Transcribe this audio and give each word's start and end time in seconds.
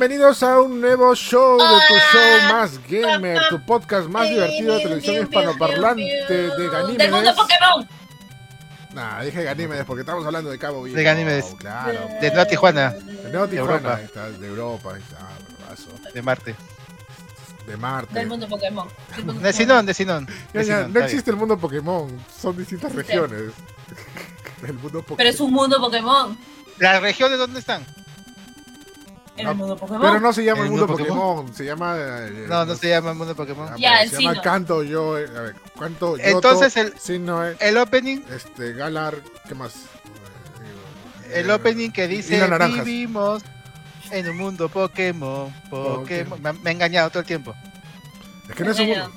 bienvenidos 0.00 0.42
a 0.42 0.58
un 0.62 0.80
nuevo 0.80 1.14
show 1.14 1.58
de 1.58 1.78
tu 1.86 1.94
show 2.10 2.52
más 2.54 2.80
gamer, 2.88 3.38
tu 3.50 3.60
podcast 3.66 4.08
más 4.08 4.30
divertido 4.30 4.76
de 4.76 4.82
televisión 4.82 5.16
hispanoparlante 5.24 6.02
de 6.02 6.36
¡Del 6.36 6.50
mundo 6.56 6.70
Ganímedes. 6.72 7.34
Pokémon! 7.34 7.88
Nah, 8.94 9.20
dije 9.22 9.44
Ganímedes 9.44 9.84
porque 9.84 10.00
estamos 10.00 10.24
hablando 10.24 10.48
de 10.48 10.58
Cabo 10.58 10.84
Vivo. 10.84 10.96
De 10.96 11.02
Ganímedes. 11.02 11.54
Claro. 11.58 12.00
De 12.18 12.28
Nueva 12.28 12.46
Tijuana, 12.46 12.90
De 12.92 13.30
Nueva 13.30 13.46
De 13.46 13.52
Tijuana, 13.52 13.74
Europa. 13.74 13.96
ahí 13.96 14.04
está, 14.06 14.30
de 14.30 14.46
Europa, 14.46 14.94
ahí 14.94 15.02
está, 15.02 15.18
bravazo. 15.58 15.90
de 16.14 16.22
Marte. 16.22 16.56
de 17.66 17.76
Marte. 17.76 18.14
Del 18.14 18.26
mundo 18.26 18.48
Pokémon. 18.48 18.88
Del 19.14 19.24
mundo 19.26 19.42
De 19.42 19.52
Sinón, 19.52 19.84
de 19.84 19.92
Sinón. 19.92 20.26
Ya, 20.54 20.62
ya, 20.62 20.88
no 20.88 21.00
existe 21.00 21.30
el 21.30 21.36
mundo 21.36 21.58
Pokémon, 21.58 22.08
son 22.40 22.56
distintas 22.56 22.94
regiones. 22.94 23.52
el 24.66 24.72
mundo 24.72 25.02
Pokémon. 25.02 25.16
Pero 25.18 25.28
es 25.28 25.40
un 25.40 25.52
mundo 25.52 25.78
Pokémon. 25.78 26.38
¿Las 26.78 27.02
regiones 27.02 27.38
dónde 27.38 27.60
están? 27.60 27.84
En 29.40 29.44
No, 29.46 29.50
el 29.52 29.56
mundo 29.56 29.76
Pokémon. 29.76 30.00
Pero 30.02 30.20
no 30.20 30.32
se 30.32 30.44
llama 30.44 30.60
¿El 30.60 30.64
el 30.66 30.70
mundo 30.70 30.86
mundo 30.86 31.04
Pokémon, 31.04 31.54
se 31.54 31.64
llama. 31.64 31.94
eh, 31.98 32.46
No, 32.48 32.64
no 32.64 32.74
se 32.76 32.88
llama 32.88 33.14
Mundo 33.14 33.34
Pokémon. 33.34 33.68
Ya, 33.76 33.90
pero 33.92 34.02
el 34.02 34.10
se 34.10 34.22
llama. 34.22 34.40
Canto 34.42 34.82
yo. 34.82 35.18
eh, 35.18 35.26
a 35.36 35.40
ver, 35.40 35.54
¿cuánto? 35.76 36.16
Yoto, 36.16 36.28
Entonces 36.28 36.76
el, 36.76 36.98
Sinnoh, 36.98 37.42
el 37.58 37.76
opening, 37.78 38.20
este, 38.34 38.72
Galar, 38.74 39.16
¿qué 39.48 39.54
más? 39.54 39.74
Eh, 41.28 41.40
el 41.40 41.50
eh, 41.50 41.52
opening 41.52 41.90
que 41.90 42.08
dice 42.08 42.46
vivimos 42.68 43.42
en 44.10 44.28
un 44.28 44.36
mundo 44.36 44.68
Pokémon, 44.68 45.52
Pokémon. 45.70 46.00
Pokémon. 46.00 46.42
Me, 46.42 46.52
me 46.52 46.70
he 46.70 46.72
engañado 46.74 47.10
todo 47.10 47.20
el 47.20 47.26
tiempo. 47.26 47.54
Es 48.48 48.54
que 48.56 48.64
no 48.64 48.72
es 48.72 48.78
un 48.80 48.88
mundo. 48.88 49.10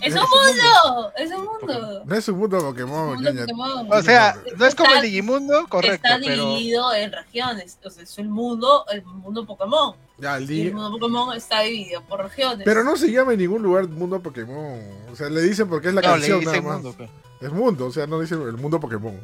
¡Es 0.00 0.14
Es 0.14 0.20
un 0.20 0.20
un 0.20 0.28
mundo! 0.28 1.12
¡Es 1.16 1.30
un 1.30 1.44
mundo! 1.44 2.02
No 2.04 2.14
es 2.14 2.28
un 2.28 2.38
mundo 2.38 2.58
Pokémon, 2.60 3.14
mundo. 3.14 3.30
Pokémon. 3.40 3.88
O 3.92 4.02
sea, 4.02 4.36
no 4.56 4.66
es 4.66 4.74
como 4.74 4.88
Está- 4.90 4.98
el 5.00 5.04
Digimundo, 5.10 5.66
correcto, 5.68 6.06
Está 6.08 6.18
pero 6.24 6.48
dividido 6.50 6.94
en 6.94 7.12
regiones. 7.12 7.78
O 7.84 7.90
sea, 7.90 8.02
es 8.02 8.18
el 8.18 8.28
mundo, 8.28 8.84
el 8.90 9.02
mundo 9.04 9.46
Pokémon. 9.46 9.94
Ya, 10.18 10.36
el 10.36 10.50
el 10.50 10.74
mundo 10.74 10.90
Pokémon 10.98 11.36
está 11.36 11.60
dividido 11.60 12.02
por 12.02 12.22
regiones. 12.22 12.64
Pero 12.64 12.84
no 12.84 12.96
se 12.96 13.10
llama 13.10 13.32
en 13.32 13.38
ningún 13.40 13.62
lugar 13.62 13.88
mundo 13.88 14.20
Pokémon. 14.20 14.80
O 15.12 15.16
sea, 15.16 15.28
le 15.30 15.40
dicen 15.42 15.68
porque 15.68 15.88
es 15.88 15.94
la 15.94 16.02
no, 16.02 16.08
le 16.08 16.12
canción 16.28 16.40
dice 16.40 16.52
nada 16.60 16.62
más. 16.62 16.82
mundo. 16.82 17.08
Es 17.40 17.52
mundo, 17.52 17.86
o 17.86 17.92
sea, 17.92 18.06
no 18.06 18.20
dicen 18.20 18.42
el 18.42 18.56
mundo 18.56 18.78
Pokémon. 18.80 19.18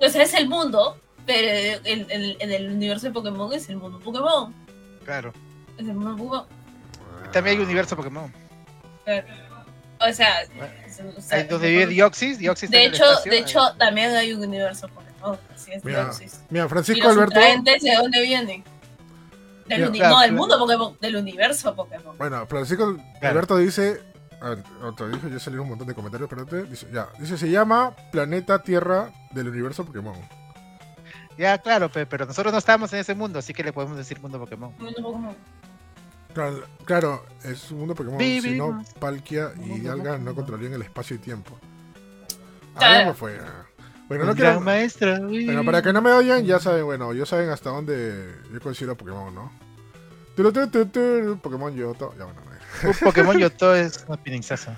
O 0.00 0.08
sea, 0.08 0.22
es 0.22 0.34
el 0.34 0.48
mundo, 0.48 0.96
pero 1.26 1.80
en, 1.84 2.10
en- 2.10 2.36
en 2.40 2.50
el 2.52 2.70
universo 2.72 3.06
de 3.06 3.12
Pokémon 3.12 3.52
es 3.52 3.68
el 3.68 3.76
mundo 3.76 3.98
Pokémon. 4.00 4.52
Claro. 5.04 5.32
Es 5.78 5.86
el 5.86 5.94
mundo 5.94 6.16
Pokémon. 6.16 6.46
También 7.32 7.58
hay 7.58 7.64
universo 7.64 7.96
Pokémon. 7.96 8.32
O 10.08 10.12
sea, 10.12 10.42
es- 10.42 11.00
o 11.16 11.20
sea, 11.20 11.44
donde 11.44 11.70
vive 11.70 11.86
Dioxys 12.38 12.66
está 12.66 12.76
de 12.76 12.84
hecho, 12.86 13.04
de 13.24 13.30
ahí. 13.30 13.38
hecho, 13.38 13.60
también 13.78 14.14
hay 14.14 14.32
un 14.32 14.42
universo 14.44 14.88
Pokémon. 14.88 15.38
Así 15.54 15.72
es, 15.72 15.84
Mira. 15.84 16.10
Mira, 16.50 16.64
¿Y 16.64 16.68
Francisco 16.68 17.08
los 17.08 17.16
Alberto. 17.16 17.38
de 17.82 17.94
dónde 17.96 18.22
vienen? 18.22 18.64
Del 19.66 19.90
claro, 19.92 20.16
no, 20.16 20.20
del 20.22 20.32
mundo 20.32 20.58
Pokémon, 20.58 20.96
del 21.00 21.16
universo 21.16 21.74
Pokémon. 21.74 22.18
Bueno, 22.18 22.46
Francisco 22.46 22.96
Alberto 23.22 23.56
dice. 23.58 24.02
A 24.40 24.50
ver, 24.50 24.64
otro 24.82 25.08
dijo, 25.08 25.28
ya 25.28 25.38
salieron 25.38 25.62
un 25.62 25.68
montón 25.70 25.86
de 25.86 25.94
comentarios, 25.94 26.28
espérate. 26.28 26.64
Dice, 26.68 26.88
ya, 26.92 27.06
dice, 27.20 27.38
se 27.38 27.48
llama 27.48 27.94
Planeta 28.10 28.60
Tierra 28.60 29.12
del 29.30 29.48
universo 29.48 29.84
Pokémon. 29.84 30.16
Ya, 31.38 31.56
claro, 31.58 31.88
pe- 31.90 32.06
pero 32.06 32.26
nosotros 32.26 32.52
no 32.52 32.58
estamos 32.58 32.92
en 32.92 32.98
ese 32.98 33.14
mundo, 33.14 33.38
así 33.38 33.54
que 33.54 33.62
le 33.62 33.72
podemos 33.72 33.96
decir 33.96 34.20
mundo 34.20 34.40
Pokémon. 34.40 34.74
Mundo 34.78 35.00
Pokémon. 35.00 35.36
Claro, 36.34 36.64
claro, 36.84 37.26
es 37.44 37.70
un 37.70 37.80
mundo 37.80 37.94
Pokémon, 37.94 38.20
si 38.20 38.56
no. 38.56 38.82
Palkia 38.98 39.52
y 39.64 39.86
Alga 39.86 40.18
no 40.18 40.34
controlarían 40.34 40.74
el 40.74 40.82
espacio 40.82 41.16
y 41.16 41.18
tiempo. 41.18 41.58
Ah, 42.76 43.04
me 43.06 43.14
fue. 43.14 43.38
Bueno, 44.08 44.24
no 44.24 44.34
quiero. 44.34 44.50
gran 44.50 44.64
maestro. 44.64 45.20
Bueno, 45.20 45.64
para 45.64 45.82
que 45.82 45.92
no 45.92 46.02
me 46.02 46.12
oigan, 46.12 46.44
ya 46.44 46.58
saben, 46.58 46.84
bueno, 46.84 47.12
yo 47.12 47.26
saben 47.26 47.50
hasta 47.50 47.70
dónde 47.70 48.34
yo 48.52 48.60
considero 48.60 48.96
Pokémon, 48.96 49.34
¿no? 49.34 49.52
Pokémon 51.42 51.74
Yoto. 51.74 52.14
Ya 52.18 52.24
bueno, 52.24 52.40
no. 52.44 52.88
Un 52.88 52.96
Pokémon 52.96 53.38
Yoto 53.38 53.74
es 53.74 54.04
una 54.08 54.16
pininzaza. 54.16 54.74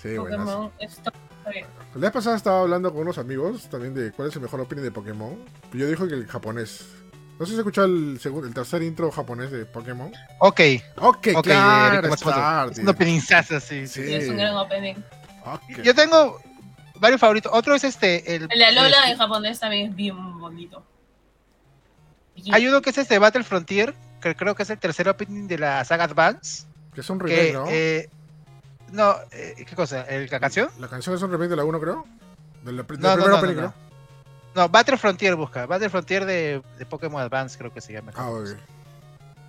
Sí, 0.00 0.10
bien. 0.10 1.66
La 1.94 2.00
vez 2.00 2.10
pasada 2.10 2.36
estaba 2.36 2.60
hablando 2.60 2.92
con 2.92 3.02
unos 3.02 3.18
amigos 3.18 3.68
también 3.68 3.94
de 3.94 4.12
cuál 4.12 4.28
es 4.28 4.36
el 4.36 4.42
mejor 4.42 4.60
opening 4.60 4.82
de 4.82 4.90
Pokémon. 4.90 5.36
Yo 5.72 5.86
dijo 5.86 6.06
que 6.06 6.14
el 6.14 6.26
japonés. 6.26 6.86
No 7.38 7.44
sé 7.44 7.52
si 7.52 7.58
escuchó 7.58 7.84
el 7.84 8.18
segundo, 8.20 8.46
el 8.48 8.54
tercer 8.54 8.82
intro 8.82 9.10
japonés 9.10 9.50
de 9.50 9.66
Pokémon. 9.66 10.10
Ok, 10.38 10.60
Ok, 10.96 11.26
ok, 11.36 11.42
claro, 11.44 11.96
Enrique 11.96 12.14
está, 12.14 12.30
Matsumoto. 12.30 12.72
es 12.72 12.78
una 12.78 12.92
pininzaza, 12.94 13.60
sí. 13.60 13.86
Sí. 13.86 14.04
sí. 14.06 14.14
Es 14.14 14.28
un 14.28 14.36
gran 14.38 14.56
opening. 14.56 14.94
Yo 15.84 15.94
tengo 15.94 16.40
varios 16.98 17.20
favoritos. 17.20 17.52
Otro 17.54 17.74
es 17.74 17.84
este. 17.84 18.34
El, 18.36 18.48
El 18.50 18.58
de 18.58 18.64
Alola 18.64 19.04
el- 19.06 19.12
en 19.12 19.18
japonés 19.18 19.60
también 19.60 19.90
es 19.90 19.96
bien 19.96 20.38
bonito. 20.38 20.82
Bien. 22.36 22.54
hay 22.54 22.66
uno 22.66 22.80
que 22.82 22.90
es 22.90 22.98
este 22.98 23.18
Battle 23.18 23.44
Frontier, 23.44 23.94
que 24.20 24.34
creo 24.34 24.54
que 24.54 24.62
es 24.62 24.70
el 24.70 24.78
tercer 24.78 25.08
opening 25.08 25.46
de 25.46 25.58
la 25.58 25.84
saga 25.84 26.04
Advance. 26.04 26.66
Que 26.94 27.00
es 27.02 27.10
un 27.10 27.20
remake, 27.20 27.52
¿no? 27.52 27.66
eh, 27.68 28.08
no, 28.92 29.14
eh, 29.32 29.64
¿qué 29.68 29.76
cosa? 29.76 30.02
¿El, 30.02 30.28
¿La 30.30 30.40
canción? 30.40 30.70
La 30.78 30.88
canción 30.88 31.14
es 31.14 31.22
un 31.22 31.30
remake 31.30 31.50
de 31.50 31.56
la 31.56 31.64
1, 31.64 31.80
creo. 31.80 32.06
Del, 32.62 32.76
del 32.78 32.86
No, 32.98 33.16
no, 33.16 33.22
primer 33.22 33.28
no, 33.28 33.36
opening, 33.38 33.54
no. 33.56 33.74
No, 34.56 34.70
Battle 34.70 34.96
Frontier 34.96 35.36
busca. 35.36 35.66
Battle 35.66 35.90
Frontier 35.90 36.24
de, 36.24 36.62
de 36.78 36.86
Pokémon 36.86 37.20
Advance, 37.20 37.58
creo 37.58 37.74
que 37.74 37.82
se 37.82 37.92
llama. 37.92 38.12
Ah, 38.16 38.30
ok. 38.30 38.56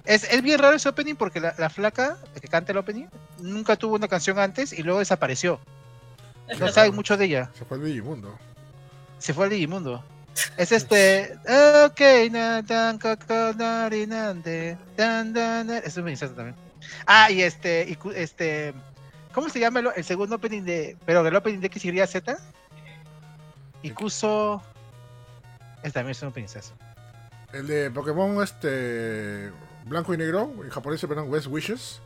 Es, 0.03 0.25
es 0.25 0.41
bien 0.41 0.59
raro 0.59 0.75
ese 0.75 0.89
opening 0.89 1.15
porque 1.15 1.39
la, 1.39 1.55
la 1.57 1.69
flaca 1.69 2.17
que 2.39 2.47
canta 2.49 2.73
el 2.73 2.77
opening 2.77 3.05
nunca 3.39 3.77
tuvo 3.77 3.95
una 3.95 4.09
canción 4.09 4.37
antes 4.37 4.73
y 4.73 4.83
luego 4.83 4.99
desapareció. 4.99 5.61
Es 6.49 6.59
No 6.59 6.67
saben 6.67 6.93
mucho 6.93 7.15
de 7.15 7.25
ella. 7.25 7.49
Se 7.57 7.63
fue 7.63 7.77
el 7.77 7.85
Digimundo. 7.85 8.37
Se 9.17 9.33
fue 9.33 9.45
al 9.45 9.51
Digimundo. 9.51 10.03
Es 10.57 10.71
este. 10.71 11.39
Ok, 11.85 12.01
na, 12.29 12.61
dan, 12.61 12.99
dan. 15.33 15.69
Es 15.83 15.97
un 15.97 16.03
mensaje 16.03 16.33
también. 16.33 16.55
Ah, 17.05 17.31
y 17.31 17.41
este. 17.41 17.87
y 17.89 17.97
este 18.13 18.73
¿Cómo 19.33 19.49
se 19.49 19.59
llama 19.59 19.79
el, 19.79 19.89
el 19.95 20.03
segundo 20.03 20.35
opening 20.35 20.63
de. 20.63 20.97
Pero 21.05 21.25
el 21.25 21.35
opening 21.35 21.59
de 21.59 21.67
X, 21.67 21.85
Y, 21.85 22.07
Z? 22.07 22.37
Ikuso. 23.81 24.61
Es 25.87 25.93
también 25.93 26.11
es 26.11 26.21
un 26.21 26.31
pensazo. 26.31 26.73
El 27.53 27.65
de 27.67 27.89
Pokémon 27.91 28.43
este 28.43 29.51
blanco 29.85 30.13
y 30.13 30.17
negro, 30.17 30.51
en 30.63 30.69
japonés 30.69 30.99
se 30.99 31.07
llaman 31.07 31.29
West 31.29 31.47
Wishes. 31.47 32.01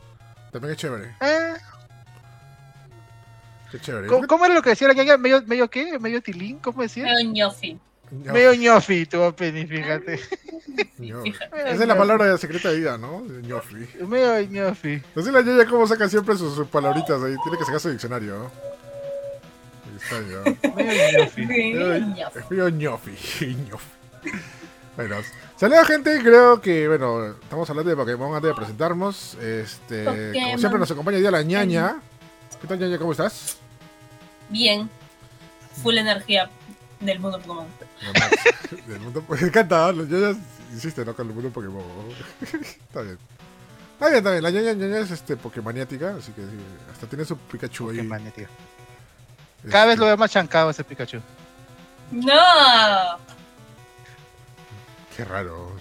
También 0.51 0.73
es 0.73 0.77
chévere. 0.77 1.15
Qué 3.71 3.79
chévere. 3.79 4.07
¿cómo, 4.07 4.27
cómo 4.27 4.45
era 4.45 4.53
lo 4.53 4.61
que 4.61 4.71
decía 4.71 4.87
la 4.87 4.93
ñaña? 4.93 5.17
¿Medio, 5.17 5.41
medio 5.43 5.69
qué? 5.69 5.97
¿Medio 5.97 6.21
tilín? 6.21 6.59
¿Cómo 6.59 6.81
decía? 6.81 7.05
Medio 7.05 7.31
ñofi. 7.31 7.79
Ño- 8.11 8.33
Medio 8.33 8.53
ñofi 8.53 9.05
tu 9.05 9.21
opening, 9.21 9.65
fíjate. 9.67 10.15
Esa 10.15 11.71
es 11.71 11.87
la 11.87 11.97
palabra 11.97 12.25
de 12.25 12.31
la 12.33 12.37
secreta 12.37 12.69
de 12.69 12.77
vida, 12.79 12.97
¿no? 12.97 13.21
ñofi. 13.21 13.87
Medio 14.05 14.41
ñofi. 14.41 15.01
No 15.15 15.21
sé 15.23 15.31
la 15.31 15.41
Yaya 15.41 15.65
cómo 15.65 15.87
saca 15.87 16.09
siempre 16.09 16.35
sus, 16.35 16.53
sus 16.53 16.67
palabritas 16.67 17.23
ahí. 17.23 17.35
Tiene 17.43 17.57
que 17.57 17.63
sacar 17.63 17.79
su 17.79 17.89
diccionario, 17.89 18.37
¿no? 18.37 18.70
Ya. 20.11 20.71
Medio 20.75 21.23
ñofi. 21.25 21.41
Medio 22.49 22.69
ñofi. 22.69 23.11
Bueno, 24.97 25.15
saludos 25.55 25.87
gente, 25.87 26.19
creo 26.21 26.59
que, 26.59 26.87
bueno, 26.87 27.27
estamos 27.41 27.69
hablando 27.69 27.89
de 27.89 27.95
Pokémon 27.95 28.35
antes 28.35 28.49
de 28.49 28.55
presentarnos. 28.55 29.35
Este, 29.35 30.03
como 30.03 30.57
siempre 30.57 30.79
nos 30.79 30.91
acompaña 30.91 31.17
día 31.17 31.31
la 31.31 31.43
ñaña. 31.43 32.01
¿Qué 32.59 32.67
tal 32.67 32.77
ñaña? 32.77 32.97
¿Cómo 32.97 33.13
estás? 33.13 33.57
Bien. 34.49 34.89
Full 35.81 35.97
energía 35.97 36.49
del 36.99 37.19
mundo 37.19 37.39
Pokémon. 37.39 37.67
Del 38.87 38.99
mundo, 38.99 39.23
me 39.29 39.39
encanta, 39.39 39.93
¿no? 39.93 40.03
ñaña 40.03 40.37
insiste, 40.73 41.05
¿no? 41.05 41.15
Con 41.15 41.27
el 41.29 41.33
mundo 41.33 41.49
Pokémon. 41.51 41.83
está 42.41 43.01
bien. 43.01 43.17
Está 43.93 44.07
bien, 44.07 44.17
está 44.17 44.31
bien. 44.31 44.43
La 44.43 44.51
ñaña, 44.51 44.73
ñaña 44.73 44.99
es 44.99 45.11
este, 45.11 45.37
Pokémaniática, 45.37 46.15
así 46.15 46.33
que 46.33 46.41
sí, 46.41 46.57
hasta 46.91 47.07
tiene 47.07 47.23
su 47.23 47.37
Pikachu 47.37 47.91
ahí. 47.91 48.09
Cada 49.69 49.85
vez 49.85 49.99
lo 49.99 50.05
veo 50.05 50.17
más 50.17 50.31
chancado 50.31 50.69
ese 50.69 50.83
Pikachu. 50.83 51.19
¡No! 52.11 52.33
Qué 55.15 55.23
raro. 55.23 55.71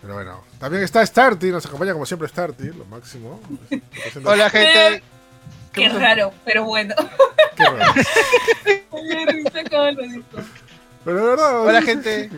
Pero 0.00 0.14
bueno, 0.14 0.44
también 0.58 0.82
está 0.82 1.04
Starty, 1.04 1.50
nos 1.50 1.66
acompaña 1.66 1.92
como 1.92 2.06
siempre 2.06 2.28
Starty, 2.28 2.68
lo 2.72 2.84
máximo. 2.86 3.40
Hola, 4.24 4.50
gente. 4.50 5.02
Qué 5.72 5.88
raro, 5.88 6.32
pero 6.44 6.64
bueno. 6.64 6.94
Qué 7.56 7.64
raro. 7.64 7.92
Pero 11.04 11.20
de 11.20 11.26
verdad. 11.28 11.60
Hola, 11.60 11.82
gente. 11.82 12.30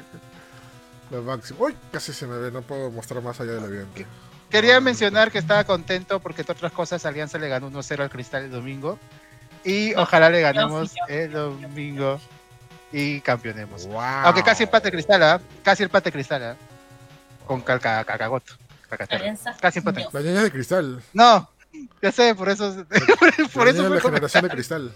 Lo 1.10 1.22
máximo. 1.22 1.64
Uy, 1.64 1.74
casi 1.90 2.12
se 2.12 2.26
me 2.26 2.36
ve, 2.36 2.50
no 2.50 2.60
puedo 2.60 2.90
mostrar 2.90 3.22
más 3.22 3.40
allá 3.40 3.52
del 3.52 3.64
evidente. 3.64 4.06
Quería 4.50 4.78
mencionar 4.80 5.30
que 5.30 5.38
estaba 5.38 5.64
contento 5.64 6.20
porque, 6.20 6.42
entre 6.42 6.52
otras 6.52 6.72
cosas, 6.72 7.06
Alianza 7.06 7.38
le 7.38 7.48
ganó 7.48 7.70
1-0 7.70 8.00
al 8.00 8.10
Cristal 8.10 8.44
el 8.44 8.50
domingo. 8.50 8.98
Y 9.64 9.94
ojalá 9.94 10.30
le 10.30 10.40
ganemos 10.40 10.94
el 11.08 11.32
domingo 11.32 12.20
y 12.92 13.20
campeonemos. 13.20 13.86
Wow. 13.86 14.00
Aunque 14.00 14.42
casi 14.42 14.64
empate 14.64 14.90
Cristal, 14.90 15.22
¿ah? 15.22 15.40
Casi 15.62 15.82
empate 15.82 16.10
Cristal, 16.10 16.42
¿ah? 16.42 16.56
Con 17.46 17.60
calca, 17.60 18.04
cacagoto. 18.04 18.54
Casi 19.60 19.78
empate. 19.78 20.04
No. 20.04 20.10
La 20.12 20.20
ñaña 20.22 20.42
de 20.42 20.50
cristal. 20.50 21.02
No, 21.12 21.48
ya 22.00 22.12
sé, 22.12 22.34
por 22.34 22.48
eso. 22.48 22.86
por 23.52 23.66
La 23.66 23.70
eso 23.70 23.88
la 23.88 24.00
generación 24.00 24.44
de 24.44 24.50
cristal. 24.50 24.92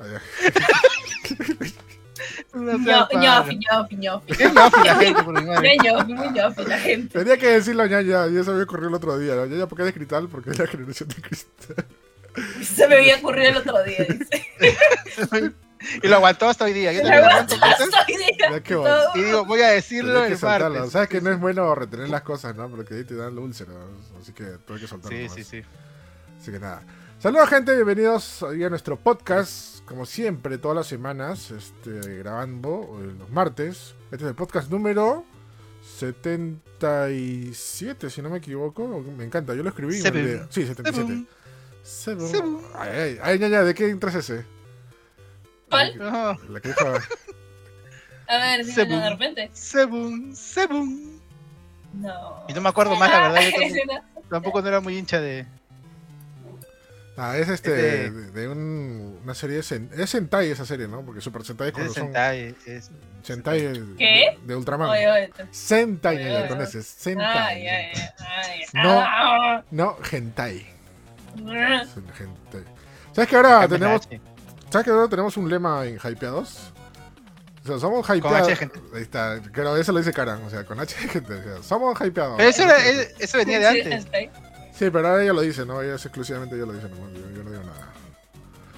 Trampa. 2.52 3.08
ñofi, 3.14 3.56
ñofi, 3.56 3.96
ñofi. 3.96 4.32
Qué 4.34 4.44
ñofi 4.50 4.84
la 4.84 4.94
gente, 4.96 5.22
por 5.22 5.40
mi 5.40 5.46
madre. 5.46 5.76
Muy 5.76 5.88
ñofi, 5.88 6.14
muy 6.14 6.30
ñofi 6.30 6.64
la 6.64 6.78
gente. 6.78 7.18
Tenía 7.18 7.36
que 7.38 7.48
decirlo, 7.48 7.86
ñaña, 7.86 8.26
y 8.28 8.36
eso 8.36 8.52
me 8.52 8.62
ocurrió 8.62 8.88
el 8.88 8.94
otro 8.94 9.18
día. 9.18 9.34
¿no? 9.34 9.46
Ñaña, 9.46 9.66
¿por 9.66 9.78
qué 9.78 9.84
de 9.84 9.92
cristal? 9.92 10.28
Porque 10.28 10.50
es 10.50 10.58
la 10.58 10.66
generación 10.66 11.08
de 11.08 11.14
cristal. 11.16 11.86
Se 12.62 12.88
me 12.88 12.96
había 12.96 13.16
ocurrido 13.16 13.50
el 13.50 13.56
otro 13.58 13.82
día, 13.84 14.06
dice. 14.08 14.46
Y 16.02 16.06
lo 16.06 16.14
aguantó 16.16 16.48
hasta 16.48 16.64
hoy 16.64 16.72
día. 16.72 16.92
Yo 16.92 17.02
lo 17.02 17.10
aguanto 17.10 17.56
mucho. 17.56 17.84
hoy 18.08 18.16
día. 18.16 18.62
Todo. 18.62 19.10
Y 19.16 19.22
digo, 19.22 19.44
voy 19.44 19.62
a 19.62 19.70
decirlo 19.70 20.24
el 20.24 20.38
soltarlo. 20.38 20.74
martes. 20.74 20.92
Sabes 20.92 21.08
que 21.08 21.20
no 21.20 21.30
es 21.30 21.40
bueno 21.40 21.74
retener 21.74 22.08
las 22.08 22.22
cosas, 22.22 22.54
¿no? 22.54 22.70
Porque 22.70 22.94
ahí 22.94 23.02
te 23.04 23.16
dan 23.16 23.36
úlceras. 23.36 23.74
Así 24.20 24.32
que 24.32 24.44
tuve 24.64 24.78
que 24.80 24.86
soltarlo. 24.86 25.16
Sí, 25.16 25.24
nomás. 25.24 25.34
sí, 25.34 25.42
sí. 25.44 25.62
Así 26.40 26.52
que 26.52 26.60
nada. 26.60 26.82
Saludos 27.18 27.48
gente, 27.48 27.74
bienvenidos 27.74 28.42
hoy 28.42 28.62
a 28.64 28.68
nuestro 28.68 28.96
podcast, 28.96 29.84
como 29.84 30.06
siempre, 30.06 30.58
todas 30.58 30.76
las 30.76 30.88
semanas, 30.88 31.52
este, 31.52 32.18
grabando 32.18 33.00
eh, 33.00 33.12
los 33.16 33.30
martes. 33.30 33.94
Este 34.10 34.24
es 34.24 34.30
el 34.30 34.34
podcast 34.34 34.68
número 34.70 35.24
77, 35.98 38.10
si 38.10 38.22
no 38.22 38.30
me 38.30 38.38
equivoco. 38.38 39.04
Me 39.16 39.24
encanta, 39.24 39.54
yo 39.54 39.62
lo 39.62 39.68
escribí. 39.68 39.94
Sí, 39.94 40.02
77. 40.02 41.24
Seven. 41.82 42.28
Seven. 42.28 42.58
Ay, 42.74 42.90
ay, 42.92 43.18
ay, 43.22 43.38
ñaña, 43.38 43.62
¿de 43.62 43.74
qué 43.74 43.88
intro 43.88 44.08
es 44.10 44.16
ese? 44.16 44.44
¿Cuál? 45.68 45.98
Ah, 46.00 46.36
La 46.48 46.60
que 46.60 46.68
dijo... 46.68 46.80
A 48.28 48.36
ver, 48.38 48.64
dímelo 48.64 48.98
de 49.00 49.10
repente. 49.10 49.50
Sebum, 49.52 50.34
Sebum. 50.34 51.20
No. 51.94 52.44
Y 52.48 52.54
no 52.54 52.60
me 52.62 52.68
acuerdo 52.70 52.96
más, 52.96 53.10
la 53.10 53.28
verdad. 53.28 53.42
Yo 53.42 53.50
tampoco, 53.52 53.84
no. 54.14 54.22
tampoco 54.30 54.62
no 54.62 54.68
era 54.68 54.80
muy 54.80 54.96
hincha 54.96 55.20
de. 55.20 55.44
Ah, 57.18 57.36
es 57.36 57.48
este, 57.50 58.06
Este- 58.06 58.10
de, 58.10 58.30
de 58.30 58.48
un- 58.48 59.20
una 59.22 59.34
serie 59.34 59.56
de 59.56 59.62
Sen- 59.62 59.90
es 59.92 60.08
Sentai 60.08 60.48
esa 60.50 60.64
serie, 60.64 60.88
¿no? 60.88 61.02
Porque 61.04 61.20
Super 61.20 61.44
Sentai 61.44 61.68
es 61.68 61.74
de 61.74 61.80
cuando 61.80 61.92
son 61.92 62.04
Sentai. 62.04 62.54
Es, 62.64 62.90
Sentai 63.22 63.60
de, 63.60 63.96
¿Qué? 63.98 64.38
de 64.42 64.56
Ultraman. 64.56 64.88
Oye, 64.88 65.10
oye. 65.10 65.30
Sentai, 65.50 66.16
Oye, 66.16 66.24
ñaña, 66.24 66.38
oye. 66.40 66.48
con 66.48 66.62
ese, 66.62 66.82
Sentai. 66.82 67.66
Ay, 67.66 67.66
ay, 67.68 67.92
ay. 68.18 68.60
No. 68.72 68.98
Ah. 69.04 69.62
No, 69.70 69.98
hentai. 70.10 70.64
Hentai. 71.36 72.64
¿Sabes 73.12 73.28
que 73.28 73.36
ahora 73.36 73.68
tenemos, 73.68 74.06
H. 74.06 74.20
¿sabes 74.70 74.84
que 74.84 74.90
ahora 74.90 75.08
tenemos 75.08 75.36
un 75.36 75.48
lema 75.48 75.84
en 75.86 75.98
Hypeados? 75.98 76.72
O 77.64 77.66
sea, 77.66 77.78
somos 77.78 78.08
H 78.08 78.18
hypeados. 78.18 78.46
de 78.48 78.56
gente. 78.56 78.80
Ahí 78.94 79.02
está, 79.02 79.40
claro, 79.52 79.76
eso 79.76 79.92
lo 79.92 79.98
dice 79.98 80.12
Karan, 80.12 80.42
o 80.42 80.50
sea, 80.50 80.64
con 80.64 80.80
H 80.80 80.96
de 81.00 81.08
gente. 81.08 81.34
o 81.34 81.42
sea, 81.42 81.62
somos 81.62 81.98
hypeados. 82.00 82.36
Pero 82.36 82.48
eso, 82.48 82.62
era- 82.64 82.88
eh, 82.88 83.14
eso 83.18 83.38
venía 83.38 83.58
de 83.60 83.68
antes. 83.68 84.04
Sí, 84.74 84.90
pero 84.90 85.08
ahora 85.08 85.22
ella 85.22 85.32
lo 85.32 85.42
dice, 85.42 85.64
¿no? 85.66 85.80
Ella 85.82 85.94
es 85.96 86.04
exclusivamente 86.04 86.56
ella 86.56 86.66
lo 86.66 86.72
dice, 86.72 86.88
no, 86.88 86.96
yo, 87.10 87.30
yo 87.36 87.44
no 87.44 87.50
digo 87.50 87.62
nada. 87.62 87.88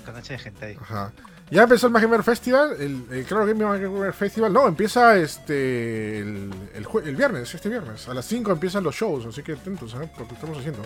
Con 0.04 0.16
H 0.16 0.36
de 0.36 0.42
Hentai. 0.48 0.76
Ajá. 0.82 1.12
Ya 1.50 1.62
empezó 1.62 1.86
el 1.86 1.92
Mag 1.92 2.02
Gamer 2.02 2.22
Festival, 2.22 2.72
el, 2.80 3.06
el 3.10 3.24
Claro 3.26 3.46
Game 3.46 3.64
Mag 3.64 3.80
Gamer 3.80 4.12
Festival. 4.12 4.52
No, 4.52 4.66
empieza 4.66 5.16
este 5.16 6.18
el, 6.18 6.50
el, 6.74 6.84
jue- 6.86 7.06
el 7.06 7.14
viernes, 7.16 7.54
este 7.54 7.68
viernes. 7.68 8.08
A 8.08 8.14
las 8.14 8.24
5 8.26 8.50
empiezan 8.52 8.82
los 8.82 8.94
shows, 8.94 9.24
así 9.26 9.42
que 9.42 9.52
atentos, 9.52 9.94
¿eh? 9.94 10.10
Porque 10.16 10.34
estamos 10.34 10.58
haciendo. 10.58 10.82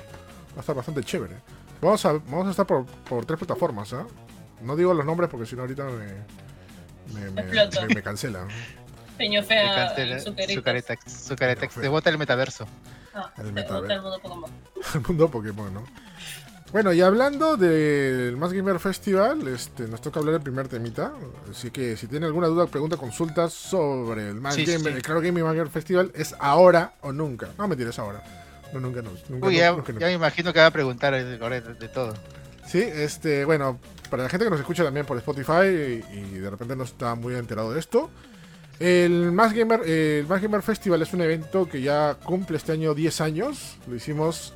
Va 0.54 0.58
a 0.58 0.60
estar 0.60 0.74
bastante 0.74 1.02
chévere. 1.02 1.36
Vamos 1.80 2.04
a, 2.06 2.12
vamos 2.12 2.46
a 2.48 2.50
estar 2.50 2.66
por, 2.66 2.84
por 2.86 3.24
tres 3.24 3.38
plataformas, 3.38 3.92
¿ah? 3.92 4.06
No 4.62 4.74
digo 4.74 4.92
los 4.94 5.06
nombres 5.06 5.30
porque 5.30 5.46
si 5.46 5.54
no 5.54 5.62
ahorita 5.62 5.84
me, 5.84 6.06
me, 7.14 7.30
me, 7.30 7.42
me- 7.42 7.94
me 7.94 8.02
cancelan. 8.02 8.48
Peño 9.16 9.42
fea. 9.42 9.88
cancela 9.88 10.20
su 10.20 11.36
careta, 11.36 11.66
te 11.68 11.88
bota 11.88 12.10
el 12.10 12.18
metaverso. 12.18 12.66
Ah, 13.14 13.32
El 13.38 13.52
metaverso. 13.52 13.92
el 13.94 14.00
mundo 14.02 14.18
Pokémon. 14.22 14.50
El 14.94 15.00
mundo 15.06 15.30
Pokémon, 15.30 15.74
¿no? 15.74 15.84
Bueno, 16.70 16.92
y 16.92 17.00
hablando 17.00 17.56
del 17.56 18.36
Más 18.36 18.52
Gamer 18.52 18.78
Festival, 18.78 19.48
este, 19.48 19.88
nos 19.88 20.02
toca 20.02 20.20
hablar 20.20 20.34
del 20.34 20.42
primer 20.42 20.68
temita. 20.68 21.12
Así 21.50 21.70
que 21.70 21.96
si 21.96 22.06
tiene 22.08 22.26
alguna 22.26 22.46
duda, 22.48 22.66
pregunta, 22.66 22.96
consulta 22.98 23.48
sobre 23.48 24.28
el 24.28 24.34
Más 24.40 24.54
Sí, 24.54 24.66
Gamer, 24.66 24.92
sí. 24.92 24.96
el 24.98 25.02
Claro 25.02 25.20
Gaming 25.22 25.44
Más 25.44 25.54
Gamer 25.54 25.70
Festival, 25.70 26.12
es 26.14 26.34
ahora 26.38 26.92
o 27.00 27.10
nunca. 27.10 27.48
No, 27.56 27.66
mentira, 27.68 27.88
es 27.90 27.98
ahora. 27.98 28.22
No, 28.72 28.80
nunca, 28.80 29.02
no. 29.02 29.10
Nunca, 29.28 29.46
Uy, 29.46 29.56
ya, 29.56 29.72
nunca, 29.72 29.92
no. 29.92 30.00
ya 30.00 30.06
me 30.08 30.12
imagino 30.14 30.52
que 30.52 30.60
va 30.60 30.66
a 30.66 30.70
preguntar 30.70 31.14
de, 31.14 31.88
todo. 31.88 32.14
Sí, 32.66 32.80
este, 32.80 33.44
bueno, 33.44 33.78
para 34.10 34.24
la 34.24 34.28
gente 34.28 34.44
que 34.44 34.50
nos 34.50 34.60
escucha 34.60 34.84
también 34.84 35.06
por 35.06 35.16
Spotify 35.18 36.02
y, 36.12 36.18
y 36.18 36.38
de 36.38 36.50
repente 36.50 36.76
no 36.76 36.84
está 36.84 37.14
muy 37.14 37.34
enterado 37.34 37.72
de 37.72 37.80
esto, 37.80 38.10
el 38.78 39.32
Más 39.32 39.54
Gamer, 39.54 39.80
el 39.88 40.26
Más 40.26 40.40
Gamer 40.42 40.62
Festival 40.62 41.02
es 41.02 41.12
un 41.12 41.22
evento 41.22 41.68
que 41.68 41.80
ya 41.80 42.14
cumple 42.22 42.58
este 42.58 42.72
año 42.72 42.94
10 42.94 43.20
años. 43.22 43.76
Lo 43.88 43.96
hicimos 43.96 44.52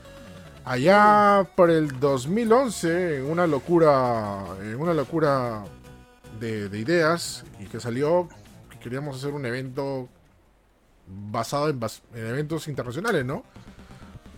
allá 0.65 1.49
por 1.57 1.71
el 1.71 1.99
2011 1.99 3.17
en 3.17 3.25
una 3.25 3.47
locura, 3.47 4.45
en 4.61 4.77
una 4.77 4.95
locura 4.95 5.65
de, 6.39 6.69
de 6.69 6.79
ideas 6.79 7.45
y 7.59 7.65
que 7.65 7.81
salió 7.81 8.29
que 8.71 8.79
queríamos 8.79 9.17
hacer 9.17 9.33
un 9.33 9.45
evento 9.47 10.09
basado 11.09 11.69
en, 11.69 11.81
bas- 11.81 12.03
en 12.15 12.27
eventos 12.27 12.69
internacionales, 12.69 13.25
¿no? 13.25 13.45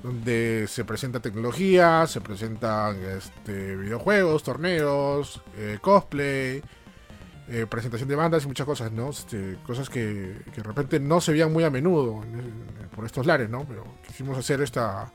Donde 0.05 0.67
se 0.69 0.85
presenta 0.85 1.19
tecnología, 1.19 2.07
se 2.07 2.21
presentan 2.21 2.97
este, 3.03 3.75
videojuegos, 3.75 4.43
torneos, 4.43 5.41
eh, 5.57 5.79
cosplay, 5.81 6.63
eh, 7.49 7.67
presentación 7.69 8.07
de 8.11 8.15
bandas 8.15 8.45
y 8.45 8.47
muchas 8.47 8.67
cosas, 8.67 8.93
¿no? 8.93 9.09
Este, 9.09 9.57
cosas 9.67 9.89
que, 9.89 10.37
que 10.55 10.61
de 10.61 10.63
repente 10.63 11.01
no 11.01 11.23
se 11.23 11.33
veían 11.33 11.51
muy 11.53 11.65
a 11.65 11.71
menudo 11.71 12.23
en- 12.23 12.39
en- 12.39 12.89
por 12.95 13.07
estos 13.07 13.25
lares, 13.25 13.49
¿no? 13.49 13.65
Pero 13.65 13.83
quisimos 14.07 14.37
hacer 14.37 14.61
esta, 14.61 15.11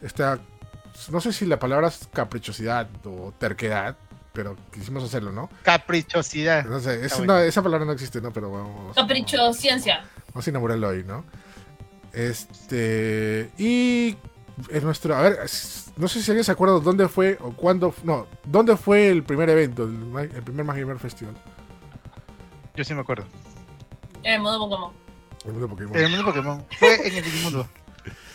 esta, 0.00 0.38
no 1.10 1.20
sé 1.20 1.30
si 1.34 1.44
la 1.44 1.58
palabra 1.58 1.88
es 1.88 2.08
caprichosidad 2.10 2.88
o 3.04 3.32
terquedad, 3.38 3.94
pero 4.32 4.56
quisimos 4.72 5.04
hacerlo, 5.04 5.32
¿no? 5.32 5.50
Caprichosidad. 5.62 6.64
No 6.64 6.80
sé, 6.80 7.04
es 7.04 7.16
bueno. 7.18 7.38
esa 7.40 7.62
palabra 7.62 7.84
no 7.84 7.92
existe, 7.92 8.22
¿no? 8.22 8.32
Pero 8.32 8.50
vamos. 8.50 8.96
Capricho, 8.96 9.52
ciencia. 9.52 10.02
Vamos 10.32 10.46
a 10.46 10.50
inaugurarlo 10.50 10.88
hoy, 10.88 11.04
¿no? 11.04 11.24
Este. 12.14 13.50
Y. 13.58 14.16
Es 14.68 14.82
nuestro. 14.84 15.16
A 15.16 15.22
ver, 15.22 15.38
no 15.96 16.06
sé 16.08 16.22
si 16.22 16.30
alguien 16.30 16.44
se 16.44 16.52
acuerda 16.52 16.78
dónde 16.78 17.08
fue 17.08 17.36
o 17.40 17.52
cuándo. 17.52 17.92
No, 18.04 18.26
¿dónde 18.44 18.76
fue 18.76 19.08
el 19.08 19.24
primer 19.24 19.50
evento? 19.50 19.82
El, 19.84 20.30
el 20.32 20.42
primer 20.42 20.64
Más 20.64 20.76
Gamer 20.76 20.98
Festival. 20.98 21.34
Yo 22.76 22.84
sí 22.84 22.94
me 22.94 23.00
acuerdo. 23.00 23.24
En 24.22 24.34
el 24.34 24.40
mundo 24.40 24.58
Pokémon. 24.60 24.92
El 25.44 25.52
mundo 25.52 25.68
Pokémon. 25.68 25.96
En 25.96 26.04
el 26.04 26.10
mundo 26.10 26.24
Pokémon. 26.26 26.64
Fue 26.78 27.08
en 27.08 27.16
el 27.24 27.42
mundo. 27.42 27.68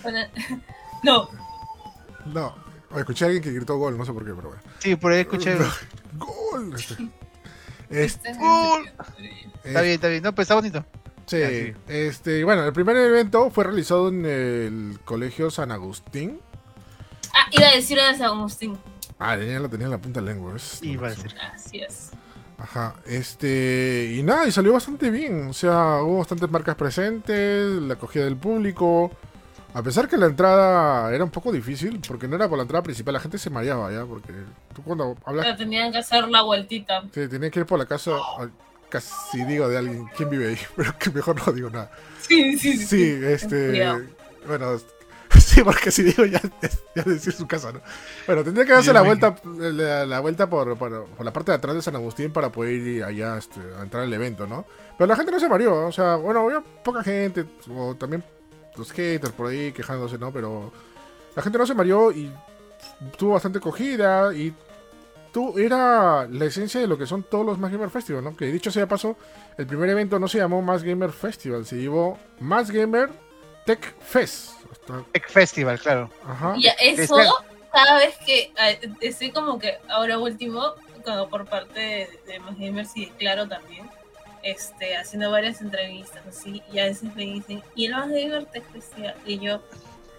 No, 1.04 1.30
No, 2.26 2.56
o 2.92 3.00
escuché 3.00 3.24
a 3.24 3.28
alguien 3.28 3.42
que 3.42 3.54
gritó 3.54 3.78
gol, 3.78 3.98
no 3.98 4.04
sé 4.04 4.12
por 4.12 4.26
qué, 4.26 4.34
pero 4.34 4.50
bueno. 4.50 4.62
Sí, 4.80 4.98
por 4.98 5.14
ahí 5.14 5.22
escuché. 5.22 5.58
¡Gol! 6.18 6.76
Este, 6.76 7.10
este, 7.90 8.34
Gol. 8.34 8.86
Está 9.64 9.80
es- 9.80 9.82
bien, 9.82 9.94
está 9.96 10.08
bien. 10.10 10.24
No, 10.24 10.36
pues 10.36 10.46
está 10.46 10.56
bonito. 10.56 10.84
Sí, 11.30 11.74
este, 11.88 12.44
bueno, 12.44 12.64
el 12.66 12.74
primer 12.74 12.96
evento 12.98 13.50
fue 13.50 13.64
realizado 13.66 14.10
en 14.10 14.26
el 14.26 15.00
Colegio 15.06 15.50
San 15.52 15.72
Agustín. 15.72 16.40
Ah, 17.34 17.48
iba 17.52 17.68
a 17.68 17.76
decir 17.76 18.00
a 18.00 18.14
San 18.16 18.28
Agustín. 18.38 18.78
Ah, 19.20 19.36
ya 19.38 19.60
lo 19.60 19.70
tenía 19.70 19.86
en 19.86 19.92
la 19.92 19.98
punta 20.00 20.22
de 20.22 20.28
lengua. 20.28 20.56
es- 20.56 20.82
Iba 20.82 21.08
a 21.08 21.10
decir. 21.12 21.36
Así 21.54 21.80
es. 21.82 22.12
Ajá, 22.58 22.96
este, 23.06 24.14
y 24.18 24.24
nada, 24.24 24.46
y 24.46 24.52
salió 24.52 24.74
bastante 24.74 25.10
bien, 25.12 25.48
o 25.48 25.54
sea, 25.54 26.02
hubo 26.04 26.18
bastantes 26.18 26.50
marcas 26.52 26.76
presentes, 26.76 27.66
la 27.84 27.94
acogida 27.94 28.26
del 28.26 28.36
público, 28.36 29.12
a 29.74 29.82
pesar 29.82 30.10
que 30.10 30.18
la 30.18 30.26
entrada 30.26 31.14
era 31.16 31.24
un 31.24 31.30
poco 31.30 31.54
difícil, 31.54 32.02
porque 32.06 32.28
no 32.28 32.36
era 32.36 32.50
por 32.50 32.58
la 32.58 32.64
entrada 32.64 32.84
principal, 32.84 33.14
la 33.14 33.22
gente 33.22 33.38
se 33.38 33.50
mareaba 33.50 33.90
ya, 33.94 34.04
porque 34.06 34.34
tú 34.76 34.84
cuando 34.84 35.16
hablas, 35.24 35.46
Pero 35.46 35.58
tenían 35.58 35.90
que 35.94 36.00
hacer 36.00 36.28
la 36.28 36.42
vueltita. 36.42 37.02
sí, 37.14 37.30
tenía 37.30 37.50
que 37.50 37.62
ir 37.62 37.66
por 37.66 37.80
la 37.80 37.86
casa, 37.86 38.12
casi 38.90 39.44
digo 39.46 39.68
de 39.70 39.78
alguien, 39.78 40.06
¿quién 40.18 40.30
vive 40.30 40.50
ahí? 40.50 40.58
Pero 40.76 40.98
que 40.98 41.10
mejor 41.12 41.46
no 41.46 41.54
digo 41.54 41.70
nada. 41.70 41.92
Sí, 42.22 42.58
sí, 42.58 42.78
sí. 42.78 42.86
Sí, 42.86 43.20
este, 43.24 43.70
Cuidado. 43.70 44.02
bueno, 44.48 44.78
sí, 45.40 45.64
porque 45.64 45.92
si 45.92 46.04
digo 46.04 46.26
ya, 46.26 46.42
ya 46.96 47.04
decir 47.04 47.34
su 47.34 47.48
casa, 47.48 47.72
¿no? 47.72 47.82
Bueno, 48.28 48.44
tendría 48.44 48.66
que 48.66 48.74
darse 48.74 48.92
la 48.94 49.02
vuelta, 49.02 49.36
la, 49.46 50.06
la 50.06 50.20
vuelta 50.20 50.50
por, 50.50 50.78
por- 50.78 51.06
por 51.08 51.26
la 51.26 51.32
parte 51.34 51.52
de 51.52 51.58
atrás 51.58 51.76
de 51.76 51.82
San 51.82 51.96
Agustín 51.96 52.32
para 52.32 52.52
poder 52.52 52.74
ir 52.74 53.04
allá 53.04 53.38
este, 53.38 53.60
a 53.80 53.84
entrar 53.84 54.04
al 54.04 54.14
evento, 54.14 54.48
¿no? 54.48 54.66
Pero 54.98 55.08
la 55.08 55.16
gente 55.16 55.32
no 55.32 55.40
se 55.40 55.48
mareó, 55.50 55.88
o 55.88 55.92
sea, 55.92 56.16
bueno, 56.16 56.42
había 56.42 56.62
poca 56.84 57.04
gente, 57.04 57.46
o 57.70 57.96
también 57.96 58.24
los 58.76 58.92
haters 58.92 59.34
por 59.34 59.48
ahí 59.48 59.72
quejándose, 59.72 60.18
¿no? 60.18 60.32
Pero 60.32 60.72
la 61.36 61.42
gente 61.42 61.58
no 61.58 61.66
se 61.66 61.74
mareó 61.76 62.12
y 62.12 62.32
tuvo 63.18 63.34
bastante 63.34 63.60
acogida 63.60 64.34
y 64.34 64.54
tú 65.32 65.58
era 65.60 66.28
la 66.28 66.46
esencia 66.46 66.80
de 66.82 66.88
lo 66.88 66.98
que 66.98 67.06
son 67.06 67.24
todos 67.24 67.46
los 67.46 67.58
Mass 67.58 67.72
Gamer 67.72 67.90
Festival, 67.90 68.24
¿no? 68.24 68.36
Que 68.36 68.46
dicho 68.46 68.72
sea 68.72 68.88
paso, 68.88 69.16
el 69.58 69.66
primer 69.68 69.90
evento 69.90 70.20
no 70.20 70.28
se 70.28 70.38
llamó 70.38 70.62
Mass 70.62 70.84
Gamer 70.84 71.12
Festival, 71.12 71.66
se 71.66 71.78
llevó 71.78 72.18
Mass 72.40 72.72
Gamer 72.72 73.10
Tech 73.66 73.96
Fest. 74.02 74.52
Hasta- 74.72 75.04
Tech 75.12 75.30
Festival, 75.30 75.80
claro. 75.80 76.10
Ajá. 76.26 76.56
Y 76.58 76.68
eso, 76.68 77.20
Este- 77.20 77.30
cada 77.72 77.98
vez 78.00 78.16
que 78.26 78.52
eh, 78.60 78.80
estoy 79.02 79.32
como 79.32 79.60
que 79.60 79.78
ahora 79.90 80.18
último, 80.18 80.74
como 81.06 81.30
por 81.30 81.46
parte 81.46 81.80
de, 81.80 82.20
de 82.34 82.40
Más 82.40 82.58
Gamers 82.58 82.96
y 82.98 83.06
de 83.06 83.12
Claro 83.18 83.48
también, 83.48 83.90
este, 84.42 84.96
haciendo 84.98 85.30
varias 85.32 85.62
entrevistas 85.62 86.22
así, 86.28 86.64
y 86.72 86.80
a 86.80 86.86
veces 86.86 87.14
me 87.16 87.24
dicen, 87.24 87.62
¿y 87.76 87.86
el 87.86 87.92
Más 87.94 88.10
Gamer 88.10 88.46
Tech 88.46 88.64
Festival? 88.72 89.16
Y 89.26 89.38
yo, 89.40 89.62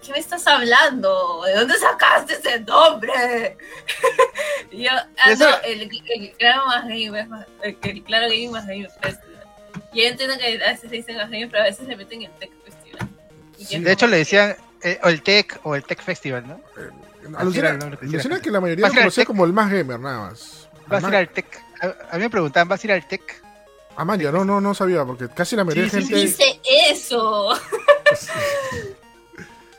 ¿qué 0.03 0.11
me 0.11 0.19
estás 0.19 0.45
hablando? 0.47 1.43
¿De 1.45 1.53
dónde 1.55 1.77
sacaste 1.77 2.33
ese 2.33 2.59
nombre? 2.61 3.57
y 4.71 4.83
yo, 4.83 4.91
ah, 4.91 5.31
Eso- 5.31 5.49
no, 5.49 5.55
el, 5.63 5.81
el 5.83 6.31
Claro 6.37 6.65
Más 6.67 6.83
Gamer, 6.87 7.27
el, 7.63 7.77
el 7.81 8.03
Claro 8.03 8.25
Gaming 8.25 8.51
Más 8.51 8.65
Gamer 8.67 8.89
Festival. 8.89 9.47
Y 9.93 10.01
yo 10.03 10.07
entiendo 10.09 10.37
que 10.37 10.63
a 10.63 10.71
veces 10.71 10.89
le 10.91 10.97
dicen 10.97 11.17
Más 11.17 11.29
Gamer, 11.29 11.49
pero 11.49 11.63
a 11.63 11.67
veces 11.67 11.87
le 11.87 11.95
meten 11.95 12.21
el 12.23 12.31
Tech 12.31 12.51
Festival. 12.63 13.09
Sí. 13.57 13.79
De 13.79 13.91
hecho, 13.91 14.07
le 14.07 14.17
decían 14.17 14.55
eh, 14.81 14.99
o 15.03 15.07
el 15.09 15.21
Tech 15.21 15.59
o 15.63 15.75
el 15.75 15.83
Tech 15.83 16.01
Festival, 16.01 16.47
¿no? 16.47 16.59
Alucina, 17.37 17.69
que 17.69 17.75
decía 17.77 17.97
la 18.01 18.07
alucina 18.07 18.41
que 18.41 18.49
la 18.51 18.59
mayoría 18.59 18.87
lo 18.87 18.93
conocía 18.93 19.25
como 19.25 19.45
el 19.45 19.53
más 19.53 19.69
gamer, 19.71 19.99
nada 19.99 20.19
más. 20.29 20.67
Vas 20.87 21.03
a 21.03 21.07
ir 21.09 21.15
al 21.15 21.29
Tech. 21.29 21.45
A, 21.81 22.15
a 22.15 22.17
mí 22.17 22.23
me 22.23 22.29
preguntaban, 22.29 22.67
¿vas 22.67 22.83
a 22.83 22.87
ir 22.87 22.93
al 22.93 23.07
Tech? 23.07 23.43
Ah, 23.95 24.03
man, 24.05 24.19
ya 24.19 24.31
no, 24.31 24.43
no, 24.43 24.59
no 24.59 24.73
sabía, 24.73 25.05
porque 25.05 25.27
casi 25.29 25.55
la 25.55 25.63
mayoría 25.63 25.89
Sí, 25.89 25.97
de 25.97 26.01
sí, 26.01 26.07
gente. 26.07 26.21
Dice 26.25 26.61
eso. 26.89 27.49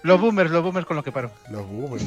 Los 0.03 0.21
boomers, 0.21 0.51
los 0.51 0.63
boomers 0.63 0.87
con 0.87 0.97
los 0.97 1.05
que 1.05 1.13
paro. 1.13 1.31
Los 1.51 1.67
boomers, 1.67 2.05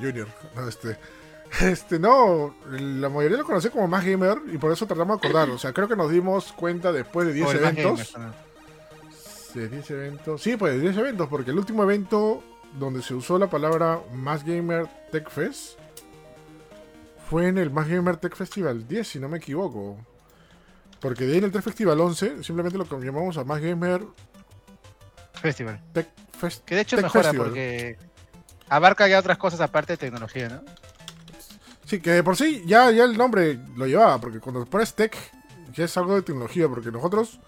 Junior. 0.00 0.26
No, 0.54 0.68
este, 0.68 0.96
este, 1.62 1.98
no, 1.98 2.54
la 2.70 3.08
mayoría 3.08 3.38
lo 3.38 3.44
conocía 3.44 3.70
como 3.70 3.86
más 3.86 4.04
gamer 4.04 4.38
y 4.52 4.58
por 4.58 4.72
eso 4.72 4.86
tratamos 4.86 5.20
de 5.20 5.28
acordar. 5.28 5.50
O 5.50 5.58
sea, 5.58 5.72
creo 5.72 5.88
que 5.88 5.96
nos 5.96 6.10
dimos 6.10 6.52
cuenta 6.52 6.92
después 6.92 7.26
de 7.28 7.34
10 7.34 7.46
O 7.46 7.52
el 7.52 7.60
más 7.60 7.72
eventos. 7.72 8.12
gamer. 8.12 8.32
De 9.54 9.68
10 9.68 9.90
eventos. 9.90 10.42
Sí, 10.42 10.56
pues 10.56 10.74
de 10.74 10.80
10 10.80 10.96
eventos, 10.98 11.28
porque 11.28 11.50
el 11.50 11.58
último 11.58 11.82
evento 11.82 12.42
donde 12.78 13.02
se 13.02 13.14
usó 13.14 13.38
la 13.38 13.48
palabra 13.48 14.00
Más 14.12 14.44
Gamer 14.44 14.86
Tech 15.10 15.30
Fest 15.30 15.78
fue 17.30 17.48
en 17.48 17.58
el 17.58 17.70
Más 17.70 17.88
Gamer 17.88 18.16
Tech 18.18 18.34
Festival 18.34 18.86
10, 18.86 19.08
si 19.08 19.18
no 19.18 19.28
me 19.28 19.38
equivoco. 19.38 19.96
Porque 21.00 21.24
de 21.24 21.32
ahí 21.32 21.38
en 21.38 21.44
el 21.44 21.52
Tech 21.52 21.62
Festival 21.62 22.00
11 22.00 22.42
simplemente 22.42 22.78
lo 22.78 22.84
llamamos 23.00 23.36
a 23.38 23.44
Más 23.44 23.60
Gamer 23.60 24.02
Festival. 25.40 25.80
Tech 25.92 26.08
Fest. 26.38 26.64
Que 26.64 26.74
de 26.74 26.80
hecho 26.82 26.96
mejora 26.96 27.24
Festival. 27.24 27.48
porque 27.48 27.98
abarca 28.68 29.08
ya 29.08 29.18
otras 29.18 29.38
cosas 29.38 29.60
aparte 29.60 29.94
de 29.94 29.96
tecnología, 29.98 30.48
¿no? 30.48 30.62
Sí, 31.84 32.00
que 32.00 32.10
de 32.10 32.22
por 32.24 32.36
sí 32.36 32.64
ya, 32.66 32.90
ya 32.90 33.04
el 33.04 33.16
nombre 33.16 33.58
lo 33.76 33.86
llevaba, 33.86 34.20
porque 34.20 34.40
cuando 34.40 34.64
pones 34.66 34.94
tech 34.94 35.16
ya 35.72 35.84
es 35.84 35.96
algo 35.96 36.16
de 36.16 36.22
tecnología, 36.22 36.68
porque 36.68 36.90
nosotros, 36.90 37.38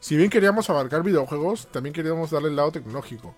si 0.00 0.16
bien 0.16 0.30
queríamos 0.30 0.68
abarcar 0.68 1.02
videojuegos, 1.02 1.68
también 1.70 1.92
queríamos 1.92 2.30
darle 2.30 2.48
el 2.48 2.56
lado 2.56 2.72
tecnológico. 2.72 3.36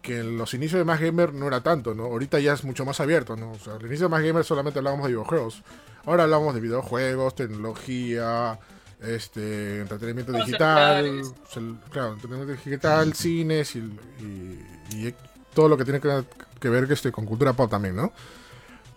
Que 0.00 0.20
en 0.20 0.36
los 0.36 0.54
inicios 0.54 0.78
de 0.78 0.84
Más 0.84 1.00
Gamer 1.00 1.32
no 1.32 1.46
era 1.46 1.60
tanto, 1.60 1.94
¿no? 1.94 2.04
Ahorita 2.04 2.40
ya 2.40 2.54
es 2.54 2.64
mucho 2.64 2.84
más 2.84 2.98
abierto, 3.00 3.36
¿no? 3.36 3.52
O 3.52 3.58
sea, 3.58 3.74
al 3.74 3.86
inicio 3.86 4.06
de 4.06 4.10
Más 4.10 4.22
Gamer 4.22 4.44
solamente 4.44 4.78
hablábamos 4.78 5.06
de 5.06 5.12
videojuegos. 5.12 5.62
Ahora 6.06 6.24
hablamos 6.24 6.54
de 6.54 6.60
videojuegos, 6.60 7.34
tecnología, 7.36 8.58
este, 9.02 9.80
entretenimiento 9.80 10.32
digital, 10.32 11.22
cel- 11.52 11.78
claro, 11.90 12.12
entretenimiento 12.14 12.52
digital, 12.52 13.12
cines 13.14 13.74
y, 13.76 13.78
y- 14.20 14.64
y 15.08 15.14
todo 15.54 15.68
lo 15.68 15.76
que 15.76 15.84
tiene 15.84 16.00
que, 16.00 16.24
que 16.60 16.68
ver 16.68 16.90
este, 16.90 17.10
con 17.12 17.26
cultura 17.26 17.52
pop 17.52 17.70
también, 17.70 17.96
¿no? 17.96 18.12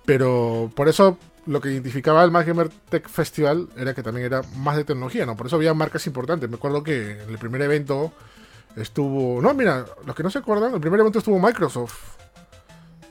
Pero 0.05 0.71
por 0.75 0.87
eso 0.87 1.17
lo 1.47 1.59
que 1.61 1.71
identificaba 1.71 2.23
el 2.23 2.31
Más 2.31 2.45
Gamer 2.45 2.69
Tech 2.89 3.07
Festival 3.09 3.67
era 3.77 3.93
que 3.93 4.03
también 4.03 4.25
era 4.25 4.41
más 4.57 4.75
de 4.77 4.83
tecnología, 4.83 5.25
¿no? 5.25 5.35
Por 5.35 5.47
eso 5.47 5.55
había 5.55 5.73
marcas 5.73 6.05
importantes. 6.07 6.49
Me 6.49 6.55
acuerdo 6.55 6.83
que 6.83 7.21
en 7.23 7.29
el 7.29 7.37
primer 7.37 7.61
evento 7.61 8.11
estuvo. 8.75 9.41
No, 9.41 9.53
mira, 9.53 9.85
los 10.05 10.15
que 10.15 10.23
no 10.23 10.29
se 10.29 10.39
acuerdan, 10.39 10.73
el 10.73 10.79
primer 10.81 10.99
evento 10.99 11.19
estuvo 11.19 11.39
Microsoft. 11.39 12.15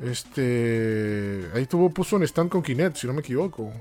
Este. 0.01 1.49
Ahí 1.55 1.67
tuvo, 1.67 1.91
puso 1.91 2.17
un 2.17 2.23
stand 2.25 2.51
con 2.51 2.63
Kinect, 2.63 2.97
si 2.97 3.07
no 3.07 3.13
me 3.13 3.21
equivoco. 3.21 3.73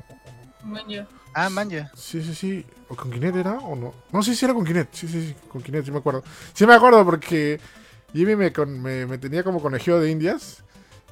Coño. 0.63 1.07
Ah, 1.33 1.49
man, 1.49 1.69
ya. 1.69 1.91
Sí, 1.95 2.21
sí, 2.23 2.33
sí. 2.35 2.65
¿O 2.89 2.95
con 2.95 3.11
Kinect 3.11 3.35
era 3.35 3.53
o 3.57 3.75
no? 3.75 3.93
No, 4.11 4.21
sí, 4.23 4.35
sí 4.35 4.45
era 4.45 4.53
con 4.53 4.63
Kinect. 4.65 4.93
Sí, 4.93 5.07
sí, 5.07 5.27
sí, 5.27 5.35
con 5.49 5.61
Kinect, 5.61 5.85
sí 5.85 5.91
me 5.91 5.97
acuerdo. 5.97 6.23
Sí 6.53 6.65
me 6.67 6.73
acuerdo 6.75 7.03
porque 7.03 7.59
Jimmy 8.13 8.35
me, 8.35 8.53
con- 8.53 8.81
me, 8.81 9.05
me 9.05 9.17
tenía 9.17 9.43
como 9.43 9.61
conejeo 9.61 9.99
de 9.99 10.11
indias. 10.11 10.63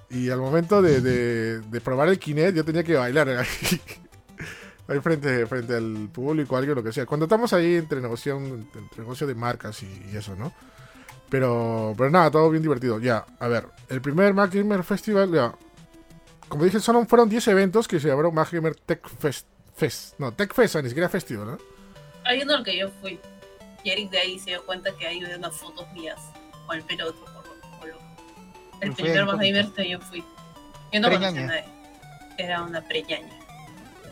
Y 0.09 0.29
al 0.29 0.39
momento 0.39 0.81
de, 0.81 1.01
de- 1.01 1.59
de 1.61 1.81
probar 1.81 2.09
el 2.09 2.19
Kinect, 2.19 2.55
yo 2.55 2.65
tenía 2.65 2.83
que 2.83 2.95
bailar 2.95 3.29
ahí, 3.29 3.47
ahí 4.87 4.99
frente, 4.99 5.45
frente 5.47 5.75
al 5.75 6.09
público, 6.11 6.55
alguien, 6.57 6.75
lo 6.75 6.83
que 6.83 6.91
sea. 6.93 7.05
Cuando 7.05 7.25
estamos 7.25 7.51
ahí 7.53 7.75
entre 7.75 7.99
negocio, 8.01 8.37
entre 8.37 8.99
negocio 8.99 9.25
de 9.25 9.35
marcas 9.35 9.81
y, 9.83 10.09
y 10.13 10.17
eso, 10.17 10.35
¿no? 10.35 10.53
Pero, 11.29 11.93
pero 11.97 12.09
nada, 12.09 12.29
todo 12.29 12.49
bien 12.49 12.61
divertido. 12.61 12.99
Ya, 12.99 13.25
a 13.39 13.47
ver, 13.47 13.67
el 13.87 14.01
primer 14.01 14.33
Mac 14.33 14.53
Gamer 14.53 14.83
Festival, 14.83 15.31
ya. 15.31 15.53
Como 16.51 16.65
dije, 16.65 16.81
son, 16.81 17.07
fueron 17.07 17.29
10 17.29 17.47
eventos 17.47 17.87
que 17.87 17.97
se 17.97 18.09
llamaron 18.09 18.33
Mac 18.35 18.51
Gamer 18.51 18.75
Tech 18.75 19.07
Fest. 19.19 19.47
Fest. 19.73 20.19
No, 20.19 20.33
Tech 20.33 20.53
Fest, 20.53 20.75
ni 20.75 20.89
siquiera 20.89 21.07
Festival, 21.07 21.45
¿no? 21.47 21.57
Hay 22.25 22.41
uno 22.41 22.55
al 22.55 22.63
que 22.65 22.77
yo 22.77 22.89
fui. 22.99 23.17
Y 23.85 23.89
Eric 23.89 24.11
de 24.11 24.17
ahí 24.19 24.37
se 24.37 24.49
dio 24.49 24.65
cuenta 24.65 24.91
que 24.99 25.07
hay 25.07 25.23
unas 25.23 25.55
fotos 25.55 25.87
mías. 25.93 26.19
Con 26.67 26.75
el 26.75 26.83
pelo 26.83 27.07
otro 27.07 27.23
color. 27.23 27.95
El 28.81 28.91
primer 28.93 29.25
gamer 29.25 29.67
que 29.75 29.89
yo 29.89 29.99
fui. 30.01 30.23
Yo 30.91 30.99
no 30.99 31.07
conocía 31.07 31.29
a 31.29 31.31
Preñaña. 31.31 31.47
nadie. 31.47 31.65
Era 32.37 32.63
una 32.63 32.81
preñaña. 32.81 33.39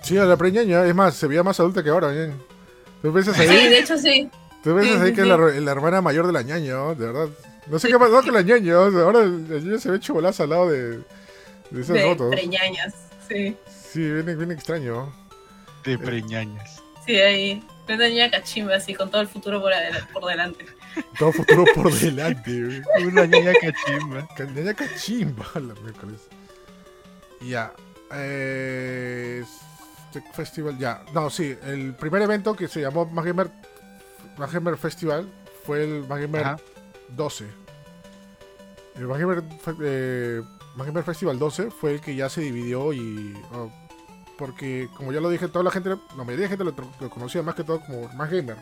Sí, 0.01 0.17
a 0.17 0.23
la 0.23 0.37
preñaña, 0.37 0.85
es 0.85 0.95
más, 0.95 1.15
se 1.15 1.27
veía 1.27 1.43
más 1.43 1.59
adulta 1.59 1.83
que 1.83 1.89
ahora, 1.89 2.07
bien. 2.07 2.41
Tú 3.01 3.11
piensas 3.11 3.35
Sí, 3.35 3.41
ahí, 3.41 3.67
de 3.67 3.79
hecho 3.79 3.97
sí. 3.97 4.29
tú 4.63 4.73
piensas 4.75 4.97
sí, 4.97 5.01
ahí 5.03 5.09
sí, 5.09 5.13
que 5.15 5.21
es 5.21 5.27
sí. 5.27 5.29
la, 5.29 5.37
la 5.37 5.71
hermana 5.71 6.01
mayor 6.01 6.25
de 6.25 6.31
la 6.33 6.41
ñaña, 6.41 6.73
¿no? 6.75 6.95
de 6.95 7.05
verdad. 7.05 7.27
No 7.67 7.79
sé 7.79 7.89
qué 7.89 7.99
pasó 7.99 8.21
con 8.23 8.33
la 8.33 8.41
ñaña, 8.41 8.79
o 8.79 8.91
sea, 8.91 9.01
ahora 9.01 9.19
la 9.25 9.59
ñaña 9.59 9.77
se 9.77 9.91
ve 9.91 9.99
chubolaza 9.99 10.43
al 10.43 10.49
lado 10.51 10.69
de, 10.69 11.01
de 11.71 11.81
esas 11.81 11.95
De 11.95 12.03
fotos. 12.03 12.29
preñañas. 12.31 12.93
Sí. 13.27 13.55
Sí, 13.67 13.99
viene, 14.11 14.35
viene 14.35 14.53
extraño. 14.53 15.13
De 15.83 15.97
preñañas. 15.97 16.81
Sí, 17.05 17.15
ahí. 17.17 17.63
Una 17.87 18.07
niña 18.07 18.29
cachimba 18.29 18.75
así, 18.75 18.93
con 18.93 19.09
todo 19.09 19.21
el 19.21 19.27
futuro 19.27 19.61
por, 20.13 20.25
delante. 20.25 20.65
Todo 21.17 21.31
futuro 21.31 21.65
por 21.73 21.91
delante, 21.91 22.63
güey. 22.63 22.81
Una 23.07 23.25
niña 23.25 23.51
cachimba. 23.53 24.27
Ca- 24.35 24.45
Ñaña 24.45 24.73
cachimba, 24.75 25.45
la 25.55 25.73
miércoles. 25.81 26.19
Ya. 27.41 27.71
Eh, 28.13 29.43
Festival, 30.33 30.77
ya. 30.77 31.03
No, 31.13 31.29
sí, 31.29 31.55
el 31.65 31.93
primer 31.95 32.21
evento 32.23 32.55
que 32.55 32.67
se 32.67 32.81
llamó 32.81 33.05
Más 33.05 33.25
Gamer 34.53 34.77
Festival 34.77 35.27
fue 35.65 35.83
el 35.83 36.07
Más 36.07 36.19
Gamer 36.19 36.41
Ajá. 36.43 36.57
12. 37.09 37.45
El 38.95 39.07
Fe- 39.63 39.75
eh, 39.81 40.41
Más 40.79 40.87
Gamer 40.87 41.03
Festival 41.03 41.37
12 41.37 41.71
fue 41.71 41.91
el 41.91 41.99
que 42.01 42.15
ya 42.15 42.29
se 42.29 42.39
dividió 42.39 42.93
y... 42.93 43.37
oh, 43.53 43.69
porque, 44.37 44.87
como 44.95 45.11
ya 45.11 45.19
lo 45.19 45.29
dije, 45.29 45.49
toda 45.49 45.63
la 45.65 45.71
gente, 45.71 45.89
la 45.89 46.23
mayoría 46.23 46.47
de 46.47 46.57
gente 46.57 46.63
lo, 46.63 47.09
conocía 47.09 47.43
más 47.43 47.53
que 47.55 47.65
todo 47.65 47.81
como 47.81 48.07
Más 48.13 48.31
Gamer. 48.31 48.55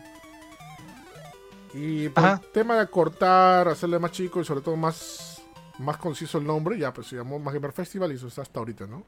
Y 1.72 2.08
por 2.08 2.24
Ajá. 2.24 2.40
el 2.42 2.50
tema 2.50 2.76
de 2.76 2.88
cortar, 2.88 3.68
hacerle 3.68 4.00
más 4.00 4.10
chico 4.10 4.40
y 4.40 4.44
sobre 4.44 4.60
todo 4.62 4.74
más, 4.74 5.40
más 5.78 5.96
conciso 5.98 6.38
el 6.38 6.44
nombre, 6.44 6.76
ya 6.76 6.92
pues 6.92 7.06
se 7.06 7.14
llamó 7.14 7.38
Más 7.38 7.54
Gamer 7.54 7.70
Festival 7.70 8.10
y 8.10 8.16
eso 8.16 8.26
está 8.26 8.42
hasta 8.42 8.58
ahorita, 8.58 8.88
¿no? 8.88 9.04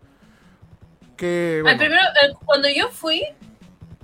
Que, 1.17 1.59
El 1.67 1.77
primero, 1.77 2.01
el- 2.23 2.35
cuando 2.37 2.69
yo 2.69 2.89
fui, 2.91 3.25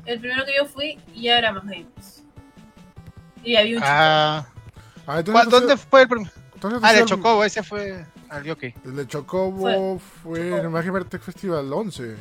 el 0.05 0.19
primero 0.19 0.45
que 0.45 0.57
yo 0.57 0.67
fui 0.67 0.99
ya 1.15 1.39
era 1.39 1.53
más 1.53 1.63
gamers. 1.63 2.25
Y 3.45 3.55
había 3.55 3.77
un 3.77 3.83
chico. 3.83 3.89
Ah, 3.89 4.47
ah, 5.07 5.19
entonces, 5.21 5.33
¿cuál- 5.33 5.51
¿dónde 5.51 5.77
fue 5.77 6.03
el 6.03 6.09
primer? 6.09 6.33
entonces 6.55 6.81
Ah, 6.83 6.95
el- 6.99 7.07
Chocobo, 7.07 7.45
ese 7.45 7.63
fue 7.63 8.05
al 8.31 8.45
Yoki. 8.45 8.75
El 8.85 8.97
de 8.97 9.07
Chocobo 9.07 9.99
fue, 9.99 10.49
en 10.49 10.55
el 10.65 10.71
Más 10.71 10.85
Gamer 10.85 11.05
Tech 11.05 11.21
Festival 11.23 11.73
11. 11.73 12.17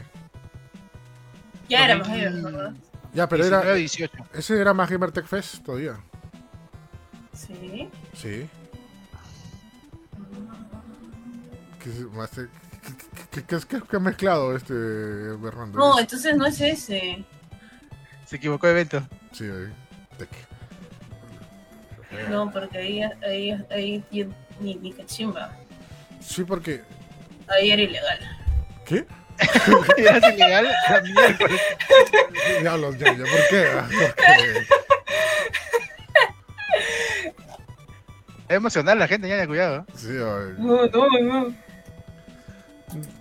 ya 1.69 1.85
era 1.85 1.97
más 1.97 2.07
gamers, 2.07 2.43
¿verdad? 2.43 2.73
Ya, 3.13 3.27
pero 3.29 3.43
19 3.43 3.65
era, 3.67 3.75
18. 3.75 4.13
ese 4.33 4.59
era 4.61 4.73
Más 4.73 4.89
Gamer 4.89 5.11
Tech 5.11 5.25
Fest 5.25 5.63
todavía. 5.63 5.97
Sí. 7.33 7.89
Sí. 8.13 8.47
¿Qué, 11.83 11.89
es- 11.89 11.99
más 12.13 12.29
te- 12.31 12.47
qué- 13.31 13.41
qué- 13.41 13.43
qué- 13.43 13.67
qué- 13.67 13.81
qué 13.89 13.95
ha 13.95 13.99
mezclado 13.99 14.55
este 14.55 14.73
Bernardo? 14.73 15.73
No, 15.77 15.99
entonces 15.99 16.35
no 16.35 16.45
es 16.45 16.59
ese. 16.61 17.23
Se 18.25 18.35
equivocó 18.37 18.67
de 18.67 18.73
evento. 18.73 19.03
Sí, 19.31 19.43
ahí. 19.45 19.73
Tech. 20.17 20.29
No, 22.29 22.49
porque 22.51 22.77
ahí, 22.77 23.01
ahí, 23.27 23.65
ahí 23.69 24.03
ni, 24.59 24.75
ni 24.75 24.93
cachimba. 24.93 25.55
Sí, 26.25 26.43
porque. 26.43 26.81
Ahí 27.47 27.71
era 27.71 27.81
ilegal. 27.81 28.19
¿Qué? 28.85 29.05
¿Era 29.97 30.33
ilegal? 30.33 30.67
La 30.89 31.01
miércoles. 31.01 31.61
Diablos, 32.61 32.97
ya, 32.97 33.11
ya, 33.13 33.17
¿por 33.23 33.47
qué? 33.49 33.67
Ah, 33.75 33.87
¿Por 33.89 34.15
qué? 34.15 34.65
Es 38.47 38.55
emocional 38.57 38.99
la 38.99 39.07
gente, 39.07 39.27
ya, 39.27 39.47
cuidado. 39.47 39.85
Sí, 39.95 40.09
ay. 40.09 40.55
No, 40.59 40.85
no, 40.87 41.21
no. 41.21 41.55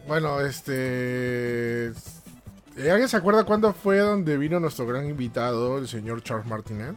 Bueno, 0.07 0.41
este. 0.43 1.87
¿eh, 1.89 2.91
¿Alguien 2.91 3.09
se 3.09 3.17
acuerda 3.17 3.45
cuándo 3.45 3.73
fue 3.73 3.99
donde 3.99 4.37
vino 4.37 4.61
nuestro 4.61 4.87
gran 4.87 5.07
invitado, 5.09 5.79
el 5.79 5.89
señor 5.89 6.23
Charles 6.23 6.47
Martinet? 6.47 6.95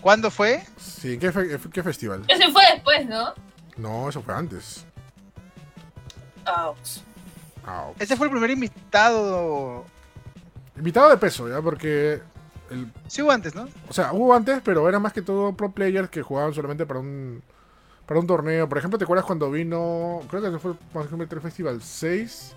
¿Cuándo 0.00 0.30
fue? 0.30 0.62
Sí, 0.78 1.14
¿en 1.14 1.20
qué, 1.20 1.32
fe- 1.32 1.58
qué 1.72 1.82
festival? 1.82 2.24
Ese 2.28 2.50
fue 2.50 2.62
después, 2.72 3.06
¿no? 3.06 3.34
No, 3.76 4.08
eso 4.08 4.22
fue 4.22 4.34
antes. 4.34 4.84
Ouch. 6.46 7.00
Ok. 7.62 8.00
Ese 8.00 8.16
fue 8.16 8.26
el 8.26 8.30
primer 8.30 8.50
invitado. 8.50 9.84
Invitado 10.76 11.10
de 11.10 11.16
peso, 11.16 11.48
¿ya? 11.48 11.60
Porque. 11.60 12.20
El, 12.70 12.92
Sí 13.06 13.22
hubo 13.22 13.30
antes, 13.30 13.54
¿no? 13.54 13.68
o 13.88 13.92
sea, 13.92 14.12
hubo 14.12 14.34
antes, 14.34 14.60
pero 14.64 14.88
era 14.88 14.98
más 14.98 15.12
que 15.12 15.22
todo 15.22 15.52
pro 15.52 15.70
players 15.70 16.10
que 16.10 16.22
jugaban 16.22 16.54
solamente 16.54 16.86
para 16.86 17.00
un. 17.00 17.42
Para 18.06 18.20
un 18.20 18.26
torneo. 18.26 18.68
Por 18.68 18.78
ejemplo, 18.78 18.98
¿te 18.98 19.04
acuerdas 19.04 19.26
cuando 19.26 19.50
vino. 19.50 20.20
Creo 20.28 20.40
que 20.42 20.48
ese 20.48 20.58
fue 20.58 20.74
por 20.92 21.04
ejemplo, 21.04 21.26
el 21.28 21.40
Festival 21.40 21.82
6. 21.82 22.54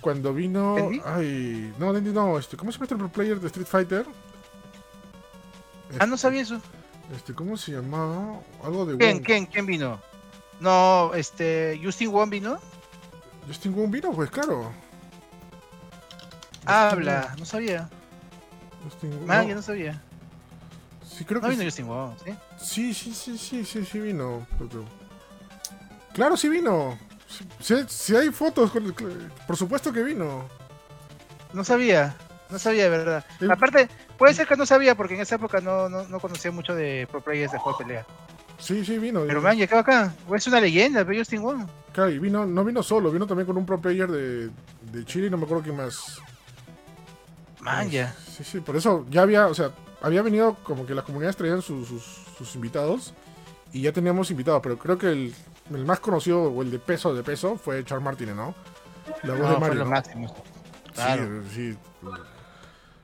Cuando 0.00 0.34
vino. 0.34 0.74
¿Dendy? 0.76 1.02
Ay. 1.04 1.74
No, 1.78 1.92
Dendy 1.92 2.12
no. 2.12 2.38
Este, 2.38 2.56
¿Cómo 2.56 2.70
se 2.70 2.76
llama 2.76 2.84
este 2.84 2.96
pro 2.96 3.08
player 3.08 3.40
de 3.40 3.46
Street 3.46 3.66
Fighter? 3.66 4.06
Ah, 5.98 6.06
no 6.06 6.16
sabía 6.16 6.42
eso. 6.42 6.60
Este, 7.14 7.34
¿cómo 7.34 7.56
se 7.56 7.72
llamaba? 7.72 8.40
Algo 8.62 8.86
de 8.86 8.96
¿Quién, 8.96 9.16
Wong. 9.16 9.26
quién, 9.26 9.46
quién 9.46 9.66
vino? 9.66 9.98
No, 10.60 11.12
este, 11.14 11.80
Justin 11.82 12.12
Wong 12.12 12.30
vino. 12.30 12.58
Justin 13.46 13.74
Wong 13.74 13.90
vino, 13.90 14.12
pues 14.12 14.30
claro. 14.30 14.70
Habla, 16.66 17.34
no 17.38 17.44
sabía. 17.44 17.88
Justin 18.84 19.12
Ah, 19.28 19.42
no, 19.42 19.54
no 19.54 19.62
sabía. 19.62 20.02
Sí, 21.06 21.24
creo 21.24 21.40
No 21.40 21.48
que 21.48 21.50
vino 21.56 21.62
sí. 21.62 21.66
Justin 21.68 21.88
Wong, 21.88 22.12
¿sí? 22.24 22.34
Sí, 22.58 22.94
sí, 22.94 23.38
sí, 23.38 23.64
sí, 23.64 23.84
sí, 23.84 24.00
vino. 24.00 24.46
pero- 24.58 24.84
Claro, 26.12 26.36
sí 26.36 26.48
vino. 26.48 26.98
Sí- 27.60 27.84
sí 27.88 28.16
hay 28.16 28.30
fotos, 28.30 28.70
con- 28.70 28.92
por 29.46 29.56
supuesto 29.56 29.92
que 29.92 30.02
vino. 30.02 30.48
No 31.52 31.64
sabía, 31.64 32.14
no 32.50 32.58
sabía 32.58 32.84
de 32.84 32.90
verdad. 32.90 33.24
Sí. 33.38 33.46
Aparte, 33.50 33.88
puede 34.18 34.34
ser 34.34 34.46
que 34.46 34.56
no 34.56 34.66
sabía 34.66 34.94
porque 34.94 35.14
en 35.14 35.20
esa 35.20 35.36
época 35.36 35.60
no, 35.60 35.88
no, 35.88 36.06
no 36.08 36.20
conocía 36.20 36.50
mucho 36.50 36.74
de 36.74 37.06
pro 37.10 37.20
players 37.22 37.52
de 37.52 37.58
juego 37.58 37.78
de 37.78 37.84
pelea. 37.84 38.06
Sí, 38.60 38.84
sí 38.84 38.98
vino. 38.98 39.22
Pero 39.26 39.40
man, 39.42 39.56
llegado 39.56 39.80
acá, 39.80 40.14
es 40.34 40.46
una 40.46 40.60
leyenda, 40.60 41.04
pero 41.04 41.18
Justin 41.18 41.42
Wong. 41.42 41.66
Claro, 41.92 42.10
y 42.10 42.18
vino, 42.18 42.46
no 42.46 42.64
vino 42.64 42.82
solo, 42.82 43.10
vino 43.10 43.26
también 43.26 43.46
con 43.46 43.56
un 43.56 43.66
pro 43.66 43.80
player 43.80 44.08
de, 44.10 44.50
de 44.92 45.04
Chile 45.04 45.26
y 45.26 45.30
no 45.30 45.36
me 45.38 45.44
acuerdo 45.44 45.64
quién 45.64 45.76
más. 45.76 46.20
Man, 47.60 47.90
ya. 47.90 48.14
Sí, 48.36 48.44
sí, 48.44 48.60
por 48.60 48.76
eso 48.76 49.04
ya 49.10 49.22
había, 49.22 49.46
o 49.48 49.54
sea, 49.54 49.70
había 50.00 50.22
venido 50.22 50.54
como 50.62 50.86
que 50.86 50.94
las 50.94 51.04
comunidades 51.04 51.36
traían 51.36 51.60
sus, 51.62 51.88
sus, 51.88 52.02
sus 52.38 52.54
invitados 52.54 53.12
y 53.72 53.82
ya 53.82 53.92
teníamos 53.92 54.30
invitados, 54.30 54.60
pero 54.62 54.78
creo 54.78 54.96
que 54.98 55.08
el, 55.08 55.34
el 55.74 55.84
más 55.84 56.00
conocido 56.00 56.44
o 56.44 56.62
el 56.62 56.70
de 56.70 56.78
peso 56.78 57.12
de 57.14 57.22
peso 57.22 57.56
fue 57.56 57.84
Charles 57.84 58.04
Martínez, 58.04 58.34
¿no? 58.36 58.54
La 59.24 59.34
voz 59.34 59.42
No, 59.42 59.54
de 59.54 59.58
Mario. 59.60 59.74
lo 59.80 59.84
¿no? 59.84 59.90
máximo. 59.90 60.34
Claro. 60.94 61.42
Sí, 61.52 61.72
sí. 61.72 61.78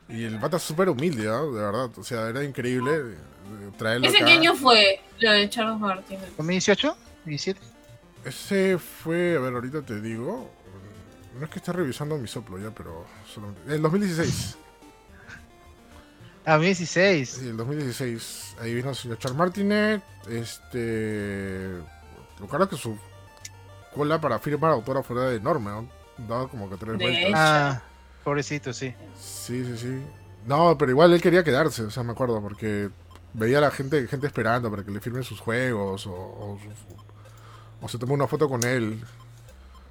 Y 0.08 0.24
el 0.24 0.38
pata 0.38 0.58
súper 0.58 0.88
humilde, 0.88 1.28
¿ah? 1.28 1.40
de 1.42 1.50
verdad. 1.60 1.90
O 1.98 2.04
sea, 2.04 2.28
era 2.28 2.44
increíble 2.44 3.16
traerlo 3.78 4.06
¿Ese 4.06 4.18
acá. 4.18 4.26
qué 4.26 4.32
año 4.32 4.54
fue 4.54 5.00
lo 5.20 5.30
de 5.32 5.48
Charles 5.50 5.78
Martin? 5.80 6.18
¿2018? 6.38 6.94
¿17? 7.26 7.56
Ese 8.24 8.78
fue, 8.78 9.36
a 9.36 9.40
ver, 9.40 9.54
ahorita 9.54 9.82
te 9.82 10.00
digo. 10.00 10.50
No 11.38 11.44
es 11.44 11.50
que 11.50 11.58
esté 11.58 11.72
revisando 11.72 12.16
mi 12.16 12.26
soplo 12.28 12.58
ya, 12.58 12.70
pero. 12.70 13.04
solamente- 13.32 13.74
El 13.74 13.82
2016. 13.82 14.56
Ah, 16.44 16.52
2016. 16.54 17.28
Sí, 17.28 17.48
el 17.48 17.56
2016. 17.56 18.56
Ahí 18.60 18.74
vino 18.74 18.90
el 18.90 18.96
señor 18.96 19.18
Charles 19.18 19.36
Martinet. 19.38 20.02
Este. 20.28 21.72
Lo 22.40 22.46
claro 22.48 22.68
que 22.68 22.76
su 22.76 22.96
cola 23.94 24.20
para 24.20 24.38
firmar 24.38 24.72
autógrafo 24.72 25.12
era 25.18 25.32
enorme, 25.34 25.70
¿no? 25.70 25.88
Daba 26.28 26.48
como 26.48 26.68
que 26.70 26.76
tres 26.76 26.98
De 26.98 27.04
vueltas. 27.04 27.22
hecho. 27.28 27.32
Ah, 27.36 27.82
pobrecito, 28.24 28.72
sí. 28.72 28.94
Sí, 29.18 29.64
sí, 29.64 29.76
sí. 29.78 30.02
No, 30.46 30.78
pero 30.78 30.92
igual 30.92 31.12
él 31.12 31.20
quería 31.20 31.42
quedarse, 31.42 31.82
o 31.82 31.90
sea, 31.90 32.02
me 32.04 32.12
acuerdo, 32.12 32.40
porque 32.40 32.90
veía 33.36 33.58
a 33.58 33.62
la 33.62 33.70
gente, 33.70 34.06
gente 34.08 34.26
esperando 34.26 34.70
para 34.70 34.84
que 34.84 34.90
le 34.90 35.00
firmen 35.00 35.24
sus 35.24 35.40
juegos 35.40 36.06
o, 36.06 36.58
o, 37.82 37.88
se 37.88 37.98
tomó 37.98 38.14
una 38.14 38.26
foto 38.26 38.48
con 38.48 38.62
él. 38.64 39.02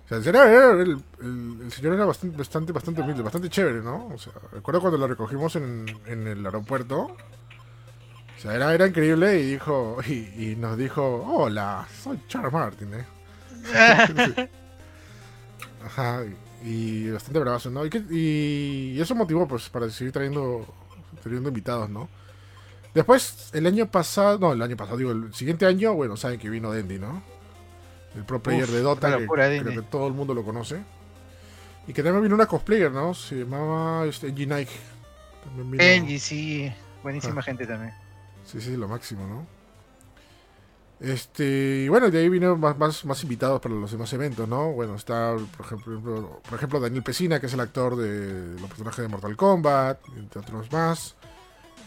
O 0.06 0.08
sea, 0.10 0.20
era- 0.20 0.72
el, 0.74 1.04
el- 1.22 1.72
señor 1.72 1.96
era 1.96 2.06
bastante, 2.06 2.38
bastante, 2.38 2.74
bastante 2.74 3.02
humilde, 3.02 3.24
bastante 3.24 3.50
chévere, 3.50 3.82
¿no? 3.82 4.08
O 4.08 4.18
sea, 4.20 4.34
recuerdo 4.52 4.82
cuando 4.82 4.98
lo 5.00 5.08
recogimos 5.08 5.56
en, 5.58 5.86
en 6.06 6.28
el 6.28 6.46
aeropuerto. 6.46 7.16
O 8.38 8.42
sea, 8.42 8.54
era, 8.56 8.74
era 8.74 8.88
increíble 8.88 9.40
y 9.40 9.52
dijo, 9.54 9.98
y, 10.08 10.52
y 10.52 10.56
nos 10.58 10.78
dijo, 10.78 11.24
hola, 11.26 11.88
soy 12.04 12.20
Charles 12.28 12.52
Martin, 12.54 12.94
¿eh? 12.94 13.06
Ajá, 15.84 16.24
y 16.64 17.10
bastante 17.12 17.40
bravazo, 17.40 17.70
¿no? 17.70 17.86
Y, 17.86 17.90
que- 17.90 18.04
y 18.10 19.00
eso 19.00 19.16
motivó, 19.16 19.48
pues, 19.48 19.70
para 19.70 19.90
seguir 19.90 20.12
trayendo, 20.14 20.66
trayendo 21.22 21.50
invitados, 21.50 21.90
¿no? 21.90 22.10
Después, 22.96 23.50
el 23.54 23.68
año 23.68 23.86
pasado, 23.92 24.40
no, 24.40 24.54
el 24.54 24.62
año 24.62 24.76
pasado, 24.78 24.98
digo, 24.98 25.12
el 25.12 25.34
siguiente 25.34 25.66
año, 25.68 25.94
bueno, 25.94 26.18
saben 26.18 26.40
que 26.40 26.50
vino 26.50 26.72
Dendy, 26.72 26.98
¿no? 26.98 27.22
El 28.16 28.24
pro 28.24 28.42
player 28.42 28.64
Uf, 28.64 28.72
de 28.72 28.82
Dota, 28.82 29.18
que 29.18 29.28
creo 29.28 29.84
todo 29.84 30.08
el 30.08 30.14
mundo 30.14 30.34
lo 30.34 30.44
conoce. 30.44 30.82
Y 31.88 31.94
que 31.94 32.02
también 32.02 32.24
vino 32.24 32.34
una 32.36 32.48
cosplayer, 32.48 32.90
¿no? 32.92 33.14
Se 33.14 33.36
llamaba 33.36 34.06
este, 34.06 34.32
Nike. 34.32 34.72
También 35.44 36.06
vino- 36.06 36.20
sí. 36.20 36.72
Buenísima 37.04 37.42
Ah. 37.42 37.44
gente 37.44 37.68
también. 37.68 37.94
Sí, 38.46 38.60
sí, 38.62 38.76
lo 38.78 38.88
máximo, 38.88 39.28
¿no? 39.28 39.46
Este, 41.00 41.84
y 41.86 41.90
bueno, 41.90 42.10
de 42.10 42.20
ahí 42.20 42.30
vino 42.30 42.56
más, 42.56 42.78
más, 42.78 43.04
más 43.04 43.22
invitados 43.24 43.60
para 43.62 43.76
los 43.76 43.92
demás 43.92 44.12
eventos, 44.14 44.48
¿no? 44.48 44.72
Bueno, 44.72 44.96
está, 44.96 45.36
por 45.58 45.66
ejemplo, 45.66 46.42
por 46.48 46.54
ejemplo, 46.58 46.80
Daniel 46.80 47.04
Pesina, 47.04 47.40
que 47.40 47.48
es 47.48 47.54
el 47.54 47.60
actor 47.60 47.98
de 47.98 48.58
los 48.60 48.70
personajes 48.70 49.02
de 49.04 49.08
Mortal 49.10 49.36
Kombat, 49.36 50.00
entre 50.16 50.40
otros 50.40 50.72
más. 50.72 51.16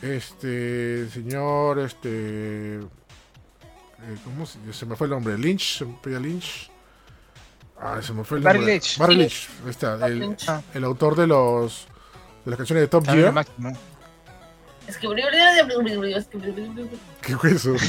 Este, 0.03 1.09
señor, 1.09 1.81
este, 1.81 2.77
eh, 2.79 2.81
¿cómo 4.25 4.47
se, 4.47 4.59
se 4.73 4.87
me 4.87 4.95
fue 4.97 5.07
el 5.07 5.13
nombre? 5.13 5.37
Lynch, 5.37 5.79
se 5.79 5.85
me 5.85 5.97
fue 6.01 6.21
Lynch. 6.21 6.71
Ah, 7.81 8.01
se 8.03 8.13
me 8.13 8.25
fue 8.25 8.39
el 8.39 8.45
Barry 8.45 8.59
nombre. 8.59 8.75
Lynch. 8.75 8.99
Barry 8.99 9.15
Sí. 9.15 9.19
Lynch, 9.21 9.49
ahí 9.65 9.71
está, 9.71 10.07
el, 10.07 10.19
Lynch. 10.21 10.47
El 10.75 10.85
autor 10.85 11.17
de 11.17 11.27
los 11.27 11.87
de 12.45 12.51
las 12.51 12.57
canciones 12.59 12.83
de 12.83 12.89
Top 12.89 13.05
Gear. 13.07 13.35
Es 14.87 14.97
que 14.97 15.07
¿Qué 17.21 17.37
fue 17.37 17.51
eso? 17.51 17.75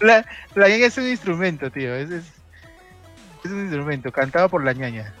La, 0.00 0.24
la 0.54 0.68
ñaña 0.68 0.86
es 0.86 0.96
un 0.96 1.08
instrumento, 1.08 1.70
tío. 1.70 1.94
Es, 1.94 2.10
es, 2.10 2.24
es 3.44 3.50
un 3.50 3.62
instrumento, 3.62 4.10
cantado 4.12 4.48
por 4.48 4.64
la 4.64 4.72
ñaña. 4.72 5.14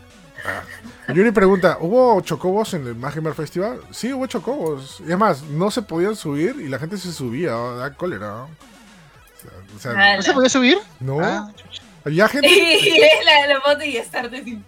Yuri 1.14 1.30
pregunta, 1.32 1.78
¿hubo 1.80 2.20
chocobos 2.20 2.74
en 2.74 2.86
el 2.86 2.94
Mad 2.94 3.14
Gamer 3.14 3.34
Festival? 3.34 3.80
Sí, 3.90 4.12
hubo 4.12 4.26
chocobos. 4.26 4.98
Y 5.00 5.04
además, 5.04 5.42
no 5.42 5.70
se 5.70 5.82
podían 5.82 6.16
subir 6.16 6.56
y 6.60 6.68
la 6.68 6.78
gente 6.78 6.96
se 6.96 7.12
subía, 7.12 7.50
¿no? 7.50 7.76
da 7.76 7.94
cólera. 7.94 8.28
¿no? 8.28 8.48
O 9.76 9.78
sea, 9.78 9.92
Ah, 9.96 10.16
¿No 10.16 10.22
se 10.22 10.32
podía 10.32 10.48
subir? 10.48 10.78
no. 11.00 11.20
Ah. 11.20 11.50
Había 12.04 12.26
gente... 12.28 12.48
Y 12.48 12.88
es 13.00 13.24
la, 13.24 13.54
la 13.54 13.60
foto 13.60 13.84
y 13.84 13.96
estarte 13.96 14.38
así. 14.38 14.60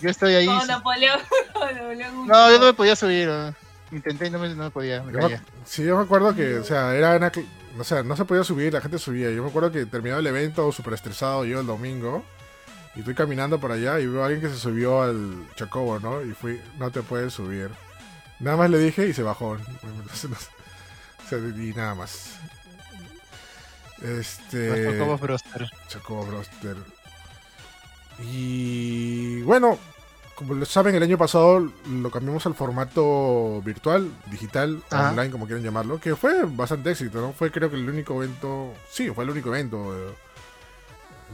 yo 0.00 0.10
estoy 0.10 0.34
ahí. 0.34 0.46
Como 0.46 0.60
sí. 0.62 0.68
Napoleón. 0.68 1.20
No, 2.26 2.50
yo 2.50 2.58
no 2.58 2.66
me 2.66 2.72
podía 2.74 2.96
subir. 2.96 3.28
¿no? 3.28 3.54
Intenté 3.92 4.26
y 4.26 4.30
no 4.30 4.38
me, 4.38 4.48
no 4.54 4.64
me 4.64 4.70
podía. 4.70 5.02
Me 5.02 5.12
Yo 5.12 5.28
me- 5.28 5.40
sí, 5.64 5.84
yo 5.84 5.96
me 5.96 6.02
acuerdo 6.04 6.34
que, 6.34 6.58
o 6.58 6.64
sea, 6.64 6.94
era 6.94 7.16
una 7.16 7.30
o 7.78 7.84
sea, 7.84 8.02
no 8.02 8.16
se 8.16 8.24
podía 8.24 8.42
subir, 8.42 8.72
la 8.72 8.80
gente 8.80 8.98
subía. 8.98 9.30
Yo 9.30 9.42
me 9.44 9.50
acuerdo 9.50 9.70
que 9.70 9.86
terminaba 9.86 10.20
el 10.20 10.26
evento 10.26 10.70
súper 10.72 10.94
estresado 10.94 11.44
yo 11.44 11.60
el 11.60 11.66
domingo. 11.66 12.24
Y 12.94 13.00
estoy 13.00 13.14
caminando 13.14 13.60
por 13.60 13.70
allá 13.72 14.00
y 14.00 14.06
veo 14.06 14.22
a 14.22 14.26
alguien 14.26 14.42
que 14.42 14.48
se 14.48 14.60
subió 14.60 15.02
al 15.02 15.46
chocobo, 15.54 16.00
¿no? 16.00 16.22
Y 16.22 16.32
fui, 16.32 16.60
no 16.78 16.90
te 16.90 17.02
puedes 17.02 17.32
subir. 17.32 17.70
Nada 18.40 18.56
más 18.56 18.70
le 18.70 18.78
dije 18.78 19.06
y 19.06 19.12
se 19.12 19.22
bajó. 19.22 19.56
No. 19.56 19.62
O 21.24 21.28
sea, 21.28 21.38
y 21.38 21.72
nada 21.74 21.94
más. 21.94 22.36
Este. 24.02 24.84
Los 24.84 24.94
Chocobos 24.94 25.20
Broster. 25.20 25.70
Chocobo 25.88 26.26
Broster. 26.26 26.76
Y 28.18 29.42
bueno, 29.42 29.78
como 30.34 30.54
lo 30.54 30.64
saben, 30.64 30.94
el 30.94 31.02
año 31.02 31.18
pasado 31.18 31.70
lo 31.86 32.10
cambiamos 32.10 32.46
al 32.46 32.54
formato 32.54 33.60
virtual, 33.62 34.10
digital, 34.30 34.82
Ajá. 34.90 35.10
online, 35.10 35.30
como 35.30 35.46
quieran 35.46 35.62
llamarlo, 35.62 36.00
que 36.00 36.16
fue 36.16 36.44
bastante 36.44 36.90
éxito, 36.90 37.20
¿no? 37.20 37.32
Fue 37.32 37.50
creo 37.50 37.70
que 37.70 37.76
el 37.76 37.88
único 37.88 38.22
evento, 38.22 38.72
sí, 38.90 39.10
fue 39.10 39.24
el 39.24 39.30
único 39.30 39.50
evento 39.50 39.94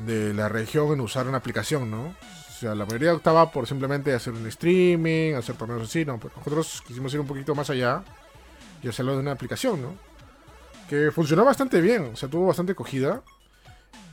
de, 0.05 0.35
la 0.35 0.49
región 0.49 0.93
en 0.93 1.01
usar 1.01 1.27
una 1.27 1.39
aplicación, 1.39 1.91
¿no? 1.91 2.07
O 2.07 2.59
sea, 2.59 2.75
la 2.75 2.87
mayoría 2.87 3.15
optaba 3.15 3.51
por 3.51 3.67
simplemente 3.67 4.15
hacer 4.15 4.33
un 4.33 4.47
streaming, 4.47 5.35
hacer 5.35 5.57
torneos 5.57 5.83
así, 5.83 6.05
¿no? 6.05 6.19
Pero 6.19 6.35
nosotros 6.37 6.83
quisimos 6.87 7.13
ir 7.15 7.21
un 7.21 7.27
poquito 7.27 7.55
más 7.55 7.69
allá 7.71 8.03
y 8.83 8.89
hacerlo 8.89 9.15
de 9.15 9.21
una 9.21 9.33
aplicación, 9.33 9.83
¿no? 9.83 9.95
Que 10.89 11.11
funcionó 11.11 11.45
bastante 11.45 11.81
bien, 11.81 12.11
o 12.15 12.17
sea, 12.17 12.29
tuvo 12.29 12.47
bastante 12.47 12.73
acogida. 12.73 13.23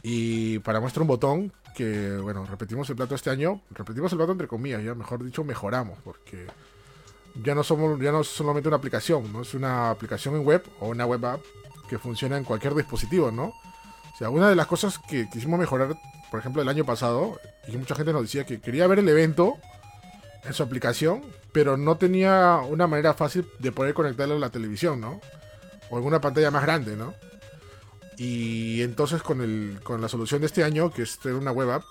Y 0.02 0.60
para 0.60 0.82
muestra 0.82 1.02
un 1.02 1.08
botón, 1.08 1.54
que 1.74 2.18
bueno, 2.18 2.46
repetimos 2.46 2.90
el 2.90 2.96
plato 2.98 3.16
este 3.16 3.30
año, 3.30 3.62
repetimos 3.72 4.12
el 4.12 4.18
plato 4.18 4.34
entre 4.34 4.48
comillas, 4.48 4.84
ya 4.84 4.94
mejor 4.94 5.24
dicho, 5.24 5.44
mejoramos, 5.44 5.98
porque 6.04 6.48
ya 7.42 7.56
no 7.56 7.64
somos, 7.64 8.00
ya 8.00 8.12
no 8.12 8.22
es 8.22 8.28
solamente 8.28 8.68
una 8.68 8.78
aplicación, 8.78 9.32
¿no? 9.32 9.42
Es 9.42 9.54
una 9.54 9.90
aplicación 9.90 10.36
en 10.36 10.46
web 10.46 10.64
o 10.80 10.90
una 10.90 11.06
web 11.06 11.26
app 11.26 11.42
que 11.90 11.98
funciona 11.98 12.38
en 12.38 12.44
cualquier 12.44 12.76
dispositivo, 12.76 13.32
¿no? 13.32 13.54
O 14.14 14.16
sea, 14.16 14.30
una 14.30 14.50
de 14.50 14.56
las 14.56 14.68
cosas 14.68 15.00
que 15.00 15.30
quisimos 15.30 15.60
mejorar, 15.60 15.98
por 16.30 16.40
ejemplo, 16.40 16.62
el 16.62 16.70
año 16.70 16.86
pasado, 16.86 17.40
y 17.68 17.78
mucha 17.78 17.96
gente 17.96 18.14
nos 18.14 18.22
decía 18.22 18.46
que 18.46 18.62
quería 18.62 18.86
ver 18.88 19.00
el 19.00 19.10
evento 19.10 19.58
en 20.44 20.54
su 20.54 20.62
aplicación, 20.62 21.24
pero 21.52 21.78
no 21.78 21.98
tenía 21.98 22.58
una 22.68 22.88
manera 22.88 23.14
fácil 23.14 23.48
de 23.60 23.72
poder 23.72 23.94
conectarlo 23.94 24.36
a 24.36 24.40
la 24.40 24.50
televisión, 24.50 25.02
¿no? 25.02 25.20
O 25.90 25.98
en 25.98 26.06
una 26.06 26.22
pantalla 26.22 26.52
más 26.52 26.64
grande, 26.64 26.96
¿no? 26.96 27.14
Y 28.18 28.82
entonces 28.84 29.24
con, 29.24 29.42
el, 29.42 29.80
con 29.84 30.02
la 30.02 30.10
solución 30.10 30.42
de 30.42 30.48
este 30.48 30.64
año, 30.64 30.92
que 30.92 31.04
es 31.04 31.20
tener 31.20 31.38
una 31.38 31.52
web 31.52 31.72
app, 31.72 31.84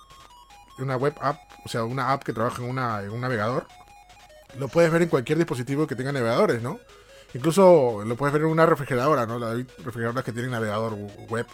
una 0.78 0.96
web 0.96 1.14
app, 1.20 1.38
o 1.64 1.68
sea, 1.68 1.84
una 1.84 2.12
app 2.12 2.22
que 2.22 2.32
trabaja 2.32 2.62
en, 2.62 2.68
una, 2.68 3.02
en 3.02 3.10
un 3.10 3.20
navegador, 3.20 3.66
lo 4.58 4.68
puedes 4.68 4.90
ver 4.90 5.02
en 5.02 5.08
cualquier 5.08 5.38
dispositivo 5.38 5.86
que 5.86 5.96
tenga 5.96 6.12
navegadores, 6.12 6.62
¿no? 6.62 6.78
Incluso 7.34 8.02
lo 8.04 8.16
puedes 8.16 8.32
ver 8.32 8.42
en 8.42 8.48
una 8.48 8.66
refrigeradora, 8.66 9.26
¿no? 9.26 9.38
Las 9.38 9.56
refrigeradoras 9.78 10.24
que 10.24 10.32
tienen 10.32 10.50
navegador 10.50 10.94
web. 11.28 11.46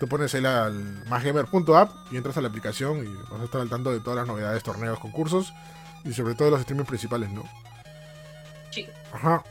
Tú 0.00 0.08
pones 0.08 0.34
ahí 0.34 0.44
al 0.44 1.04
masgamer.app 1.08 1.90
y 2.10 2.16
entras 2.16 2.36
a 2.38 2.40
la 2.40 2.48
aplicación 2.48 3.06
y 3.06 3.14
vas 3.30 3.42
a 3.42 3.44
estar 3.44 3.60
al 3.60 3.68
tanto 3.68 3.92
de 3.92 4.00
todas 4.00 4.16
las 4.16 4.26
novedades, 4.26 4.62
torneos, 4.62 4.98
concursos 4.98 5.52
y 6.04 6.14
sobre 6.14 6.34
todo 6.34 6.46
de 6.46 6.52
los 6.52 6.60
streaming 6.60 6.86
principales, 6.86 7.30
¿no? 7.30 7.44
Sí. 8.70 8.86
Ajá. 9.12 9.44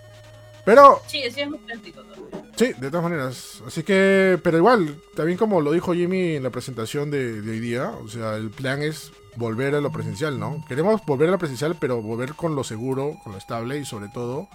Pero 0.66 1.02
Sí, 1.08 1.22
sí 1.32 1.42
es 1.42 1.50
muy 1.50 1.60
práctico 1.60 2.02
también. 2.02 2.52
Sí, 2.56 2.74
de 2.74 2.90
todas 2.90 3.04
maneras. 3.04 3.62
Así 3.66 3.84
que, 3.84 4.40
pero 4.44 4.58
igual, 4.58 5.00
también 5.16 5.38
como 5.38 5.62
lo 5.62 5.72
dijo 5.72 5.94
Jimmy 5.94 6.36
en 6.36 6.44
la 6.44 6.50
presentación 6.50 7.12
de, 7.12 7.42
de 7.42 7.52
hoy 7.52 7.60
día, 7.60 7.92
o 7.92 8.08
sea, 8.08 8.36
el 8.36 8.50
plan 8.50 8.82
es 8.82 9.12
volver 9.36 9.76
a 9.76 9.82
lo 9.82 9.92
presencial, 9.92 10.40
¿no? 10.40 10.66
Queremos 10.68 11.06
volver 11.06 11.30
a 11.30 11.34
lo 11.34 11.38
presencial, 11.38 11.78
pero 11.80 12.02
volver 12.02 12.34
con 12.34 12.56
lo 12.56 12.64
seguro, 12.64 13.18
con 13.24 13.34
lo 13.34 13.38
estable 13.38 13.78
y 13.78 13.86
sobre 13.86 14.10
todo 14.10 14.50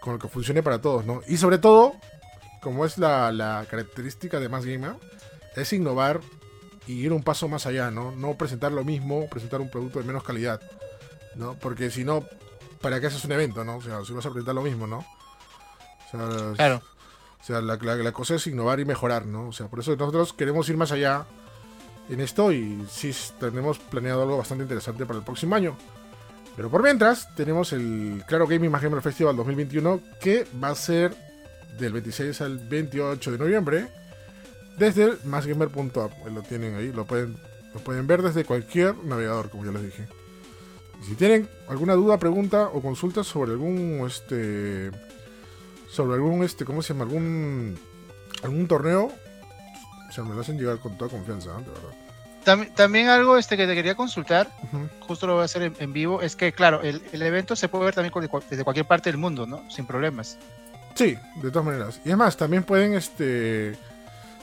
con 0.00 0.14
lo 0.14 0.18
que 0.18 0.28
funcione 0.28 0.62
para 0.62 0.80
todos, 0.80 1.04
¿no? 1.06 1.22
Y 1.26 1.36
sobre 1.38 1.58
todo, 1.58 1.94
como 2.60 2.84
es 2.84 2.98
la, 2.98 3.32
la 3.32 3.66
característica 3.68 4.38
de 4.38 4.48
Más 4.48 4.64
Gamer, 4.64 4.94
es 5.56 5.72
innovar 5.72 6.20
y 6.86 6.94
ir 6.94 7.12
un 7.12 7.22
paso 7.22 7.48
más 7.48 7.66
allá, 7.66 7.90
¿no? 7.90 8.12
No 8.12 8.34
presentar 8.34 8.72
lo 8.72 8.84
mismo, 8.84 9.28
presentar 9.28 9.60
un 9.60 9.70
producto 9.70 9.98
de 10.00 10.04
menos 10.06 10.22
calidad, 10.24 10.60
¿no? 11.36 11.54
Porque 11.54 11.90
si 11.90 12.04
no, 12.04 12.24
¿para 12.80 13.00
qué 13.00 13.06
haces 13.08 13.24
un 13.24 13.32
evento, 13.32 13.64
no? 13.64 13.76
O 13.76 13.82
sea, 13.82 14.04
si 14.04 14.12
vas 14.12 14.26
a 14.26 14.30
presentar 14.30 14.54
lo 14.54 14.62
mismo, 14.62 14.86
¿no? 14.86 14.98
O 14.98 16.10
sea, 16.10 16.52
Claro. 16.56 16.82
o 17.40 17.44
sea, 17.44 17.60
la, 17.60 17.76
la- 17.76 17.96
la 17.96 18.12
cosa 18.12 18.34
es 18.36 18.46
innovar 18.46 18.80
y 18.80 18.84
mejorar, 18.84 19.26
¿no? 19.26 19.48
O 19.48 19.52
sea, 19.52 19.68
por 19.68 19.80
eso 19.80 19.94
nosotros 19.96 20.32
queremos 20.32 20.68
ir 20.68 20.76
más 20.76 20.90
allá 20.92 21.26
en 22.08 22.20
esto 22.20 22.50
y 22.52 22.84
sí 22.90 23.12
tenemos 23.38 23.78
planeado 23.78 24.22
algo 24.22 24.38
bastante 24.38 24.64
interesante 24.64 25.06
para 25.06 25.18
el 25.20 25.24
próximo 25.24 25.54
año. 25.54 25.76
Pero 26.56 26.68
por 26.68 26.82
mientras, 26.82 27.32
tenemos 27.36 27.72
el 27.72 28.24
Claro 28.26 28.46
Gaming 28.48 28.70
Más 28.70 28.82
Gamer 28.82 29.00
Festival 29.00 29.36
2021 29.36 30.00
que 30.20 30.46
va 30.62 30.70
a 30.70 30.74
ser 30.74 31.14
del 31.78 31.92
26 31.92 32.40
al 32.40 32.58
28 32.58 33.30
de 33.30 33.38
noviembre 33.38 33.88
desde 34.80 35.04
el 35.04 35.18
másgamer.app. 35.24 36.12
Ahí 36.26 36.34
Lo 36.34 36.42
tienen 36.42 36.74
ahí, 36.74 36.90
lo 36.92 37.04
pueden, 37.04 37.36
lo 37.72 37.80
pueden 37.80 38.06
ver 38.08 38.22
desde 38.22 38.44
cualquier 38.44 38.96
navegador, 39.04 39.48
como 39.50 39.64
ya 39.64 39.70
les 39.70 39.84
dije. 39.84 40.08
Y 41.02 41.04
si 41.06 41.14
tienen 41.14 41.48
alguna 41.68 41.94
duda, 41.94 42.18
pregunta 42.18 42.68
o 42.68 42.82
consulta 42.82 43.22
sobre 43.22 43.52
algún 43.52 44.02
este 44.06 44.90
sobre 45.88 46.14
algún 46.14 46.42
este 46.44 46.64
cómo 46.64 46.82
se 46.82 46.92
llama 46.92 47.04
algún 47.04 47.76
algún 48.44 48.68
torneo 48.68 49.10
o 50.08 50.12
sea 50.12 50.22
me 50.22 50.34
lo 50.34 50.40
hacen 50.40 50.56
llegar 50.56 50.78
con 50.78 50.96
toda 50.96 51.10
confianza 51.10 51.50
¿eh? 51.50 51.64
de 51.64 51.70
verdad 51.70 51.96
Tam- 52.44 52.72
también 52.74 53.08
algo 53.08 53.36
este 53.36 53.56
que 53.56 53.66
te 53.66 53.74
quería 53.74 53.94
consultar, 53.96 54.48
justo 55.00 55.26
lo 55.26 55.34
voy 55.34 55.42
a 55.42 55.44
hacer 55.46 55.62
en, 55.62 55.76
en 55.78 55.92
vivo, 55.92 56.22
es 56.22 56.36
que, 56.36 56.52
claro, 56.52 56.80
el, 56.80 57.02
el 57.12 57.20
evento 57.22 57.54
se 57.56 57.68
puede 57.68 57.84
ver 57.86 57.94
también 57.94 58.14
desde 58.48 58.64
cualquier 58.64 58.86
parte 58.86 59.10
del 59.10 59.18
mundo, 59.18 59.46
¿no? 59.46 59.68
Sin 59.70 59.84
problemas. 59.84 60.38
sí 60.94 61.16
de 61.42 61.50
todas 61.50 61.66
maneras 61.66 62.00
y 62.04 62.10
es 62.10 62.16
más 62.16 62.36
también 62.36 62.62
pueden 62.62 62.94
este 62.94 63.76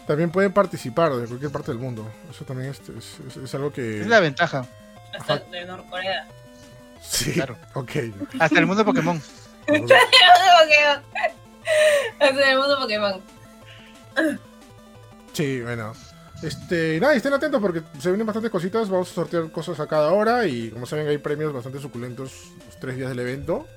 también 0.08 0.32
pueden 0.32 0.54
participar 0.54 1.14
de 1.16 1.28
cualquier 1.28 1.52
parte 1.52 1.72
del 1.72 1.80
mundo 1.80 2.10
eso 2.32 2.46
también 2.46 2.72
es, 2.72 2.80
es- 2.90 3.18
es- 3.28 3.38
es 3.38 3.56
algo 3.56 3.72
que 3.72 4.02
Es 4.02 4.08
la 4.08 4.20
ventaja. 4.20 4.66
Hasta 5.20 5.34
Ajá. 5.36 5.44
de 5.52 5.66
Norcorea. 5.66 6.28
sí 7.02 7.34
claro. 7.34 7.58
ok 7.74 7.92
Hasta 8.40 8.60
el 8.60 8.66
mundo 8.66 8.84
Pokémon. 8.86 9.22
Pokémon. 9.68 9.90
Hasta 12.20 12.52
el 12.52 12.58
mundo 12.58 12.78
Pokémon. 12.80 13.22
Sí, 15.34 15.62
bueno. 15.62 15.94
Este, 16.42 17.00
nada, 17.00 17.14
estén 17.16 17.34
atentos 17.34 17.60
porque 17.62 17.82
se 18.00 18.10
vienen 18.10 18.26
bastantes 18.28 18.52
cositas. 18.52 18.90
Vamos 18.90 19.12
a 19.12 19.14
sortear 19.14 19.50
cosas 19.52 19.80
a 19.80 19.88
cada 19.88 20.12
hora 20.14 20.46
y 20.46 20.70
como 20.70 20.86
saben 20.86 21.08
hay 21.08 21.18
premios 21.18 21.52
bastante 21.54 21.80
suculentos 21.80 22.32
los 22.66 22.80
tres 22.80 22.96
días 22.96 23.10
del 23.10 23.20
evento. 23.20 23.68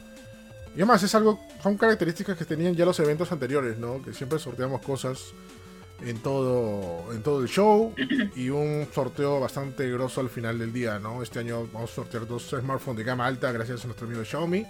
Y 0.75 0.75
además 0.77 1.03
es 1.03 1.15
algo, 1.15 1.41
son 1.63 1.77
características 1.77 2.37
que 2.37 2.45
tenían 2.45 2.75
ya 2.75 2.85
los 2.85 2.99
eventos 3.01 3.33
anteriores, 3.33 3.77
¿no? 3.79 4.01
Que 4.03 4.13
siempre 4.13 4.39
sorteamos 4.39 4.81
cosas 4.83 5.19
en 6.05 6.19
todo, 6.19 7.13
en 7.13 7.23
todo 7.23 7.43
el 7.43 7.49
show 7.49 7.95
y 8.37 8.49
un 8.51 8.87
sorteo 8.93 9.41
bastante 9.41 9.89
grosso 9.91 10.21
al 10.21 10.31
final 10.31 10.59
del 10.59 10.73
día, 10.73 10.99
¿no? 10.99 11.23
Este 11.23 11.39
año 11.41 11.69
vamos 11.73 11.91
a 11.93 11.95
sortear 11.95 12.27
dos 12.27 12.49
smartphones 12.49 12.99
de 12.99 13.05
gama 13.05 13.27
alta 13.27 13.53
gracias 13.53 13.83
a 13.83 13.87
nuestro 13.87 14.07
amigo 14.07 14.25
Xiaomi 14.25 14.67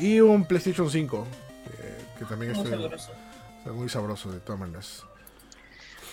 y 0.00 0.20
un 0.20 0.44
PlayStation 0.46 0.90
5, 0.90 1.26
que, 1.64 2.18
que 2.18 2.24
también 2.24 2.52
Muy 2.52 2.64
es 2.64 2.70
sabroso. 2.70 3.12
muy 3.74 3.88
sabroso 3.88 4.32
de 4.32 4.40
todas 4.40 4.60
maneras. 4.60 5.04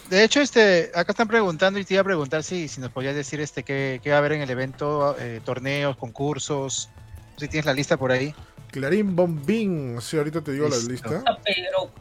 De 0.10 0.24
hecho, 0.24 0.42
este, 0.42 0.92
acá 0.96 1.12
están 1.12 1.28
preguntando 1.28 1.80
y 1.80 1.86
te 1.86 1.94
iba 1.94 2.02
a 2.02 2.04
preguntar 2.04 2.44
si, 2.44 2.68
si 2.68 2.82
nos 2.82 2.92
podías 2.92 3.16
decir 3.16 3.40
este 3.42 3.64
qué, 3.64 4.00
qué 4.04 4.10
va 4.10 4.16
a 4.16 4.20
haber 4.20 4.32
en 4.34 4.42
el 4.42 4.50
evento, 4.50 5.16
eh, 5.20 5.40
torneos, 5.46 5.98
concursos, 5.98 6.90
si 7.38 7.48
tienes 7.48 7.66
la 7.66 7.74
lista 7.74 7.96
por 7.96 8.12
ahí. 8.12 8.34
Clarín 8.72 9.16
Bombín. 9.16 10.02
Sí, 10.02 10.18
ahorita 10.18 10.42
te 10.42 10.52
digo 10.52 10.68
Listo. 10.68 10.84
la 10.88 10.92
lista. 10.92 11.24
Ah, 11.28 11.38
Pero 11.46 11.92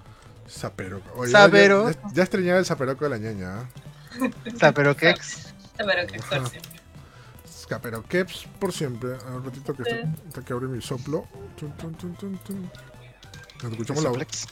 Zaperoco. 0.49 1.13
Oye, 1.21 1.31
Zapero. 1.33 1.91
Ya, 1.91 1.95
ya, 2.03 2.09
ya 2.15 2.23
extrañaba 2.23 2.59
el 2.59 2.65
zaperoco 2.67 3.05
de 3.05 3.11
la 3.11 3.19
ñaña. 3.19 3.63
¿eh? 4.21 4.31
O 4.55 4.59
sea, 4.59 4.73
pero 4.73 4.97
qué 4.97 5.11
ex- 5.11 5.55
pero 5.77 6.07
que 6.07 6.17
estar 6.17 6.47
siempre. 6.49 6.81
Zaperoqueps 7.69 8.47
por 8.59 8.73
siempre. 8.73 9.11
A 9.27 9.37
un 9.37 9.45
ratito 9.45 9.75
que, 9.75 9.85
Sí. 9.85 9.91
está- 9.91 10.09
hasta 10.29 10.43
que 10.43 10.53
abre 10.53 10.67
mi 10.69 10.81
soplo. 10.81 11.27
Tun, 11.57 11.73
tun, 11.77 11.95
tun, 11.95 12.71
escuchamos 13.71 14.03
la 14.03 14.11
voz. 14.11 14.47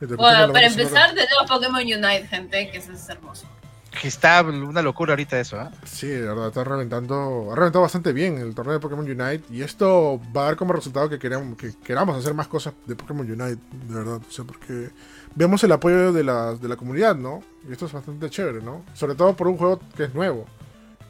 Bueno, 0.00 0.52
para 0.52 0.66
empezar, 0.66 1.10
tenemos 1.10 1.44
Pokémon 1.48 1.80
Unite, 1.82 2.26
gente, 2.28 2.70
que 2.70 2.78
eso 2.78 2.92
es 2.92 3.08
hermoso. 3.08 3.46
Que 3.90 4.06
está 4.06 4.42
una 4.42 4.82
locura 4.82 5.12
ahorita 5.12 5.40
eso, 5.40 5.58
¿ah? 5.58 5.72
Sí, 5.84 6.06
de 6.08 6.20
verdad, 6.26 6.48
está 6.48 6.62
reventando. 6.62 7.48
Ha 7.50 7.56
reventado 7.56 7.82
bastante 7.82 8.12
bien 8.12 8.38
el 8.38 8.54
torneo 8.54 8.74
de 8.74 8.80
Pokémon 8.80 9.04
Unite. 9.04 9.42
Y 9.50 9.62
esto 9.62 10.20
va 10.36 10.42
a 10.42 10.44
dar 10.46 10.56
como 10.56 10.72
resultado 10.72 11.08
que 11.08 11.18
queramos, 11.18 11.56
que 11.56 11.72
queramos 11.82 12.16
hacer 12.16 12.34
más 12.34 12.46
cosas 12.48 12.74
de 12.86 12.94
Pokémon 12.94 13.26
Unite, 13.28 13.60
de 13.88 13.94
verdad. 13.94 14.20
O 14.28 14.30
sea, 14.30 14.44
porque 14.44 14.90
vemos 15.34 15.64
el 15.64 15.72
apoyo 15.72 16.12
de 16.12 16.22
la, 16.22 16.54
de 16.54 16.68
la 16.68 16.76
comunidad, 16.76 17.16
¿no? 17.16 17.42
Y 17.68 17.72
esto 17.72 17.86
es 17.86 17.92
bastante 17.92 18.28
chévere, 18.30 18.62
¿no? 18.62 18.84
Sobre 18.94 19.14
todo 19.14 19.34
por 19.34 19.48
un 19.48 19.56
juego 19.56 19.80
que 19.96 20.04
es 20.04 20.14
nuevo. 20.14 20.44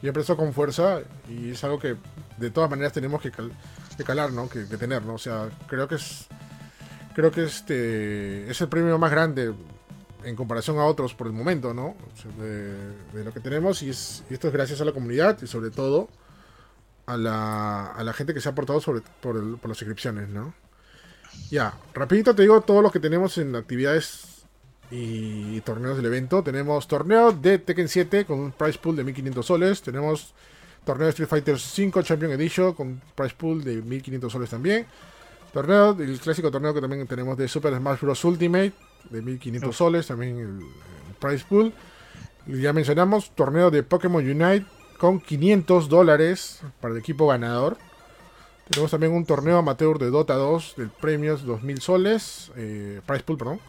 Y 0.01 0.07
empezó 0.07 0.35
con 0.37 0.53
fuerza. 0.53 0.99
Y 1.27 1.51
es 1.51 1.63
algo 1.65 1.77
que 1.79 1.95
de 2.37 2.49
todas 2.49 2.69
maneras 2.69 2.93
tenemos 2.93 3.21
que, 3.21 3.29
cal- 3.29 3.51
que 3.97 4.03
calar, 4.05 4.31
¿no? 4.31 4.49
Que 4.49 4.61
tener, 4.63 5.03
¿no? 5.03 5.15
O 5.15 5.19
sea, 5.19 5.49
creo 5.67 5.87
que 5.87 5.95
es. 5.95 6.27
Creo 7.13 7.31
que 7.31 7.43
este 7.43 8.49
es 8.49 8.61
el 8.61 8.69
premio 8.69 8.97
más 8.97 9.11
grande 9.11 9.53
en 10.23 10.35
comparación 10.35 10.77
a 10.79 10.85
otros 10.85 11.13
por 11.13 11.27
el 11.27 11.33
momento, 11.33 11.73
¿no? 11.73 11.95
De, 12.39 13.23
lo 13.23 13.33
que 13.33 13.39
tenemos 13.39 13.81
y, 13.83 13.89
es- 13.89 14.23
y 14.29 14.33
esto 14.33 14.47
es 14.47 14.53
gracias 14.53 14.81
a 14.81 14.85
la 14.85 14.91
comunidad 14.91 15.37
y 15.41 15.47
sobre 15.47 15.69
todo 15.71 16.09
a 17.05 17.17
la, 17.17 17.87
a 17.87 18.03
la 18.03 18.13
gente 18.13 18.33
que 18.33 18.41
se 18.41 18.49
ha 18.49 18.51
aportado 18.51 18.81
por, 19.21 19.37
el- 19.37 19.57
por 19.57 19.69
las 19.69 19.77
suscripciones, 19.77 20.29
¿no? 20.29 20.53
Ya, 21.49 21.73
rapidito 21.93 22.35
te 22.35 22.43
digo 22.43 22.61
todo 22.61 22.81
lo 22.81 22.91
que 22.91 22.99
tenemos 22.99 23.37
en 23.37 23.55
actividades 23.55 24.43
y 24.91 25.61
torneos 25.61 25.97
del 25.97 26.05
evento. 26.07 26.43
Tenemos 26.43 26.87
torneo 26.87 27.31
de 27.31 27.59
Tekken 27.59 27.87
7 27.87 28.25
con 28.25 28.39
un 28.39 28.51
price 28.51 28.79
pool 28.79 28.95
de 28.95 29.03
1500 29.03 29.45
soles. 29.45 29.81
Tenemos 29.81 30.33
torneo 30.85 31.05
de 31.05 31.09
Street 31.11 31.29
Fighter 31.29 31.59
5 31.59 32.01
Champion 32.03 32.31
Edition 32.33 32.73
con 32.73 33.01
price 33.15 33.35
pool 33.37 33.63
de 33.63 33.81
1500 33.81 34.31
soles 34.31 34.49
también. 34.49 34.85
Torneo, 35.53 35.91
el 35.99 36.19
clásico 36.19 36.51
torneo 36.51 36.73
que 36.73 36.81
también 36.81 37.05
tenemos 37.07 37.37
de 37.37 37.47
Super 37.47 37.75
Smash 37.75 38.01
Bros. 38.01 38.23
Ultimate 38.25 38.73
de 39.09 39.21
1500 39.21 39.69
Uf. 39.69 39.75
soles, 39.75 40.07
también 40.07 40.37
el, 40.37 40.59
el 40.59 41.15
price 41.19 41.45
pool. 41.47 41.73
Ya 42.47 42.73
mencionamos, 42.73 43.31
torneo 43.35 43.69
de 43.71 43.83
Pokémon 43.83 44.23
Unite 44.23 44.65
con 44.97 45.19
500 45.19 45.89
dólares 45.89 46.61
para 46.81 46.93
el 46.93 46.99
equipo 46.99 47.27
ganador. 47.27 47.77
Tenemos 48.69 48.91
también 48.91 49.13
un 49.13 49.25
torneo 49.25 49.57
amateur 49.57 49.97
de 49.97 50.11
Dota 50.11 50.35
2 50.35 50.75
de 50.77 50.87
premios 50.87 51.43
2000 51.43 51.81
soles, 51.81 52.51
eh, 52.55 53.01
price 53.05 53.23
pool, 53.23 53.37
perdón. 53.37 53.59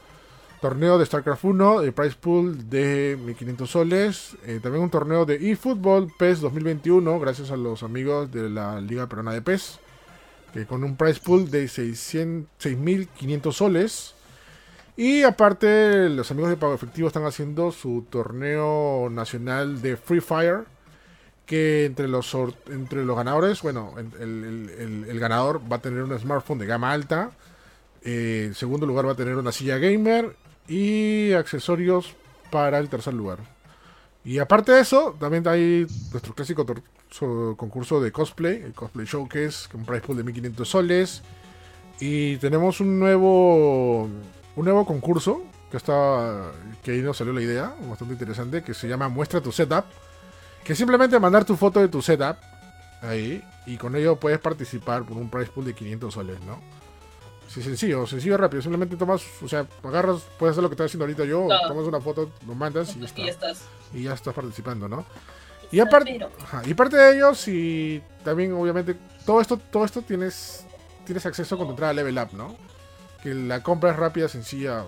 Torneo 0.61 0.99
de 0.99 1.07
StarCraft 1.07 1.45
1, 1.45 1.81
de 1.81 1.93
price 1.93 2.17
pool 2.21 2.69
de 2.69 3.19
1500 3.25 3.71
soles. 3.71 4.37
Eh, 4.45 4.61
también 4.63 4.85
un 4.85 4.91
torneo 4.91 5.25
de 5.25 5.53
eFootball 5.53 6.13
PES 6.19 6.43
2021, 6.43 7.19
gracias 7.19 7.51
a 7.51 7.57
los 7.57 7.83
amigos 7.83 8.31
de 8.31 8.51
la 8.51 8.79
Liga 8.83 9.07
Peruana 9.07 9.33
de 9.33 9.41
PES, 9.41 9.79
que 10.53 10.67
con 10.67 10.85
un 10.85 10.97
price 10.97 11.21
pool 11.25 11.51
de 11.51 11.67
600 11.67 12.51
6500 12.59 13.57
soles. 13.57 14.15
Y 15.01 15.23
aparte, 15.23 16.11
los 16.11 16.31
amigos 16.31 16.51
de 16.51 16.59
Pago 16.59 16.75
Efectivo 16.75 17.09
están 17.09 17.25
haciendo 17.25 17.73
su 17.73 18.05
torneo 18.11 19.09
nacional 19.11 19.81
de 19.81 19.97
Free 19.97 20.21
Fire. 20.21 20.65
Que 21.47 21.87
entre 21.87 22.07
los, 22.07 22.37
entre 22.69 23.07
los 23.07 23.17
ganadores, 23.17 23.63
bueno, 23.63 23.95
el, 24.21 25.07
el- 25.09 25.19
ganador 25.19 25.61
va 25.73 25.77
a 25.77 25.81
tener 25.81 26.03
un 26.03 26.17
smartphone 26.19 26.59
de 26.59 26.67
gama 26.67 26.93
alta. 26.93 27.31
eh, 28.03 28.45
en 28.49 28.55
segundo 28.55 28.85
lugar 28.87 29.07
va 29.07 29.13
a 29.13 29.17
tener 29.17 29.37
una 29.37 29.53
silla 29.53 29.79
gamer. 29.79 30.37
Y 30.69 31.33
accesorios 31.33 32.15
para 32.51 32.79
el 32.79 32.91
tercer 32.91 33.15
lugar. 33.15 33.39
Y 34.23 34.39
aparte 34.39 34.73
de 34.73 34.81
eso, 34.81 35.17
también 35.19 35.49
hay 35.49 35.87
nuestro 36.13 36.35
clásico 36.35 36.67
concurso 37.57 38.03
de 38.03 38.13
cosplay, 38.13 38.57
el 38.63 38.75
Cosplay 38.75 39.07
Showcase, 39.07 39.67
con 39.71 39.81
un 39.81 39.87
price 39.87 40.03
pool 40.07 40.19
de 40.19 40.25
1500 40.25 40.69
soles. 40.69 41.23
Y 42.01 42.37
tenemos 42.37 42.81
un 42.81 42.99
nuevo 43.01 44.09
un 44.57 44.65
nuevo 44.65 44.85
concurso 44.85 45.43
que 45.71 45.77
está 45.77 46.51
que 46.83 46.93
ahí 46.93 47.03
nos 47.03 47.17
salió 47.17 47.33
la 47.33 47.43
idea, 47.43 47.75
bastante 47.89 48.15
interesante, 48.15 48.63
que 48.63 48.75
se 48.75 48.89
llama 48.89 49.09
Muestra 49.09 49.41
tu 49.41 49.53
setup, 49.53 49.85
que 50.65 50.75
simplemente 50.75 51.19
mandar 51.21 51.45
tu 51.45 51.57
foto 51.57 51.81
de 51.81 51.89
tu 51.89 52.03
setup 52.03 52.37
ahí 53.03 53.43
y 53.67 53.77
con 53.77 53.95
ello 53.97 54.17
puedes 54.17 54.39
participar 54.41 55.05
por 55.05 55.17
un 55.17 55.31
price 55.31 55.51
pool 55.51 55.65
de 55.67 55.75
500 55.75 56.13
soles, 56.13 56.41
¿no? 56.43 56.59
Sí, 57.49 57.63
sencillo, 57.63 58.07
sencillo 58.07 58.37
rápido, 58.37 58.63
simplemente 58.63 58.97
tomas, 58.97 59.23
o 59.43 59.49
sea, 59.49 59.67
agarras, 59.83 60.23
puedes 60.39 60.53
hacer 60.53 60.63
lo 60.63 60.69
que 60.69 60.75
estoy 60.75 60.87
haciendo 60.87 61.05
ahorita 61.05 61.25
yo, 61.25 61.49
tomas 61.67 61.87
una 61.87 62.01
foto, 62.01 62.31
lo 62.47 62.55
mandas 62.55 62.95
y 62.97 63.01
ya 63.01 63.01
Y 63.01 63.05
está. 63.07 63.23
ya 63.23 63.31
estás. 63.31 63.63
Y 63.93 64.03
ya 64.05 64.15
estás 64.15 64.35
participando, 64.35 64.89
¿no? 64.89 65.05
Y 65.73 65.81
aparte, 65.81 66.19
y 66.65 66.75
parte 66.75 66.97
de 66.97 67.17
ellos, 67.17 67.47
y 67.49 68.03
también 68.25 68.53
obviamente 68.53 68.97
todo 69.25 69.41
esto, 69.41 69.57
todo 69.57 69.85
esto 69.85 70.03
tienes, 70.03 70.65
tienes 71.05 71.25
acceso 71.27 71.57
con 71.57 71.67
tu 71.67 71.73
entrada 71.73 71.91
a 71.91 71.95
Level 71.95 72.19
Up, 72.19 72.29
¿no? 72.33 72.57
Que 73.23 73.35
la 73.35 73.63
compra 73.63 73.91
es 73.91 73.97
rápida, 73.97 74.29
sencilla 74.29 74.85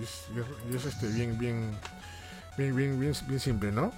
y 0.00 0.74
es, 0.74 0.84
este, 0.84 1.08
bien, 1.08 1.38
bien, 1.38 1.72
bien, 2.56 2.76
bien, 2.76 3.14
bien, 3.26 3.40
simple, 3.40 3.72
¿no? 3.72 3.92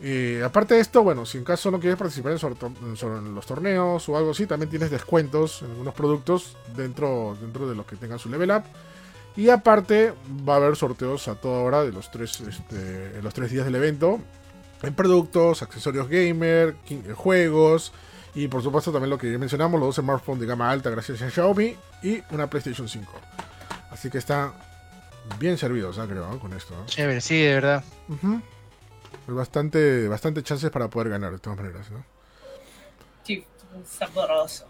Eh, 0.00 0.42
aparte 0.44 0.74
de 0.74 0.80
esto, 0.80 1.02
bueno, 1.02 1.26
si 1.26 1.38
en 1.38 1.44
caso 1.44 1.70
no 1.70 1.80
quieres 1.80 1.98
participar 1.98 2.32
en, 2.32 2.96
en 3.02 3.34
los 3.34 3.46
torneos 3.46 4.08
o 4.08 4.16
algo 4.16 4.30
así, 4.30 4.46
también 4.46 4.70
tienes 4.70 4.90
descuentos 4.90 5.62
en 5.62 5.70
algunos 5.70 5.94
productos 5.94 6.56
dentro, 6.76 7.36
dentro 7.40 7.68
de 7.68 7.74
los 7.74 7.84
que 7.84 7.96
tengan 7.96 8.18
su 8.18 8.28
level 8.28 8.50
up. 8.52 8.62
Y 9.36 9.50
aparte 9.50 10.14
va 10.48 10.54
a 10.54 10.56
haber 10.56 10.74
sorteos 10.74 11.28
a 11.28 11.36
toda 11.36 11.60
hora 11.60 11.84
de 11.84 11.92
los 11.92 12.10
tres, 12.10 12.40
este, 12.40 13.18
en 13.18 13.22
los 13.22 13.32
tres 13.34 13.50
días 13.52 13.64
del 13.64 13.76
evento. 13.76 14.18
En 14.82 14.94
productos, 14.94 15.62
accesorios 15.62 16.08
gamer, 16.08 16.74
eh, 16.88 17.12
juegos. 17.14 17.92
Y 18.38 18.46
por 18.48 18.62
supuesto 18.62 18.92
también 18.92 19.10
lo 19.10 19.18
que 19.18 19.30
ya 19.32 19.38
mencionamos, 19.38 19.80
los 19.80 19.88
dos 19.96 20.04
smartphones 20.04 20.40
de 20.40 20.46
gama 20.46 20.70
alta 20.70 20.90
gracias 20.90 21.20
a 21.22 21.30
Xiaomi. 21.30 21.76
Y 22.02 22.22
una 22.30 22.48
PlayStation 22.48 22.88
5. 22.88 23.10
Así 23.90 24.10
que 24.10 24.18
está 24.18 24.52
bien 25.40 25.58
servidos, 25.58 25.98
creo, 26.08 26.28
¿no? 26.30 26.38
con 26.38 26.52
esto. 26.52 26.74
¿no? 26.76 26.86
Chévere, 26.86 27.20
sí, 27.20 27.36
de 27.40 27.54
verdad. 27.54 27.84
Hay 29.26 29.34
Bastante, 29.34 30.06
bastante 30.08 30.42
chances 30.42 30.70
para 30.70 30.88
poder 30.88 31.08
ganar 31.10 31.32
de 31.32 31.38
todas 31.38 31.58
maneras, 31.58 31.90
¿no? 31.90 32.04
Sí, 33.24 33.44
sabroso. 33.86 34.66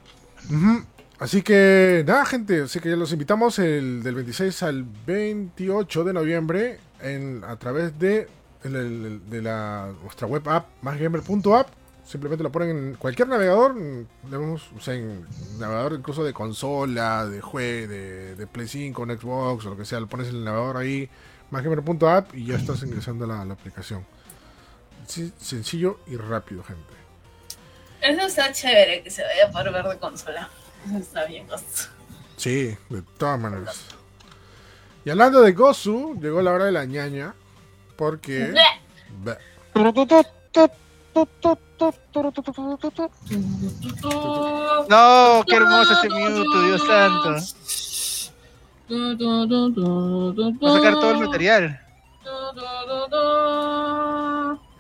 Ujú. 0.50 0.85
Así 1.18 1.42
que 1.42 2.04
nada, 2.07 2.24
gente, 2.24 2.62
así 2.62 2.78
que 2.81 2.88
ya 2.90 2.96
los 2.96 3.12
invitamos 3.12 3.59
el 3.59 4.02
del 4.02 4.14
26 4.14 4.62
al 4.62 4.85
28 5.07 6.04
de 6.04 6.12
noviembre 6.12 6.81
en, 7.02 7.42
a 7.44 7.57
través 7.57 7.98
de, 7.98 8.28
el- 8.64 8.76
el- 8.76 9.28
de 9.31 9.42
la, 9.42 9.92
nuestra 10.02 10.26
web 10.26 10.48
app 10.48 10.68
másgamer.app. 10.83 11.68
Simplemente 12.08 12.42
lo 12.42 12.50
ponen 12.50 12.70
en 12.70 12.94
cualquier 12.94 13.28
navegador, 13.28 13.72
en- 13.76 14.08
tenemos, 14.24 14.70
o 14.74 14.80
sea, 14.80 14.94
en 14.94 15.26
navegador 15.58 15.92
incluso 15.92 16.24
de 16.24 16.32
consola, 16.32 17.26
de 17.26 17.42
juego, 17.42 17.88
de, 17.88 18.34
de 18.34 18.46
Play 18.46 18.66
5, 18.66 19.02
en 19.04 19.18
Xbox 19.18 19.66
o 19.66 19.70
lo 19.70 19.76
que 19.76 19.84
sea, 19.84 20.00
lo 20.00 20.06
pones 20.06 20.28
en 20.28 20.36
el 20.36 20.44
navegador 20.44 20.78
ahí, 20.78 21.10
másgamer.app 21.50 22.34
y 22.34 22.46
ya 22.46 22.54
estás 22.56 22.82
ingresando 22.82 23.26
a 23.26 23.28
la, 23.28 23.44
la 23.44 23.52
aplicación. 23.52 24.06
Sí, 25.06 25.32
sencillo 25.38 26.00
y 26.06 26.16
rápido, 26.16 26.62
gente. 26.64 26.82
Eso 28.00 28.26
está 28.26 28.52
chévere 28.52 29.02
que 29.02 29.10
se 29.10 29.22
vaya 29.24 29.50
por 29.50 29.70
ver 29.70 29.84
de 29.84 29.98
consola. 29.98 30.48
Eso 30.86 30.98
está 30.98 31.26
bien. 31.26 31.46
Ghost. 31.46 31.88
Sí, 32.38 32.74
de 32.88 33.02
todas 33.18 33.38
maneras. 33.38 33.84
Y 35.04 35.10
hablando 35.10 35.42
de 35.42 35.52
Gozu, 35.52 36.18
llegó 36.20 36.40
la 36.40 36.52
hora 36.52 36.64
de 36.66 36.72
la 36.72 36.84
ñaña. 36.86 37.34
Porque. 37.96 38.46
Bleh. 38.46 38.62
Bleh. 39.22 39.38
No, 44.88 45.44
qué 45.46 45.57
hermoso 45.57 45.92
ese 45.92 46.09
Mewtwo, 46.09 46.62
Dios 46.62 46.83
santo. 46.87 47.31
Va 50.61 50.70
a 50.70 50.74
sacar 50.76 50.94
todo 50.94 51.11
el 51.12 51.18
material. 51.18 51.81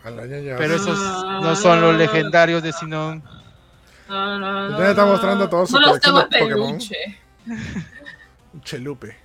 A 0.04 0.10
la 0.10 0.26
ñaña. 0.26 0.56
Pero 0.56 0.74
esos 0.76 0.98
no 0.98 1.56
son 1.56 1.80
los 1.80 1.94
legendarios 1.96 2.62
de 2.62 2.72
Sinon. 2.72 3.22
Ya 4.08 4.90
está 4.90 5.04
mostrando 5.04 5.48
todo 5.48 5.66
su 5.66 5.74
No 5.74 5.80
los 5.80 5.88
colección 5.90 6.28
tengo 6.30 6.44
Pokémon. 6.48 6.68
peluche. 6.78 6.96
Un 8.54 8.62
chelupe. 8.62 9.16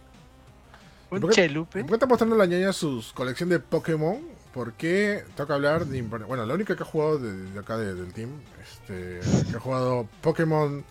Un 1.10 1.22
¿Por 1.22 1.30
qué- 1.30 1.36
chelupe. 1.36 1.80
¿Por 1.82 1.88
qué 1.90 1.94
está 1.96 2.06
mostrando 2.06 2.36
la 2.36 2.46
ñaña 2.46 2.74
su 2.74 3.04
colección 3.14 3.48
de 3.50 3.60
Pokémon? 3.60 4.20
Porque 4.54 5.24
toca 5.36 5.56
hablar 5.56 5.86
de. 5.86 6.02
Bueno, 6.04 6.46
la 6.46 6.54
única 6.54 6.76
que 6.76 6.84
ha 6.84 6.86
jugado 6.86 7.18
de, 7.18 7.34
de 7.34 7.60
acá 7.60 7.78
de- 7.78 7.96
del 7.96 8.14
team. 8.14 8.30
Este, 8.62 9.20
que 9.50 9.58
ha 9.58 9.60
jugado 9.60 10.08
Pokémon. 10.22 10.84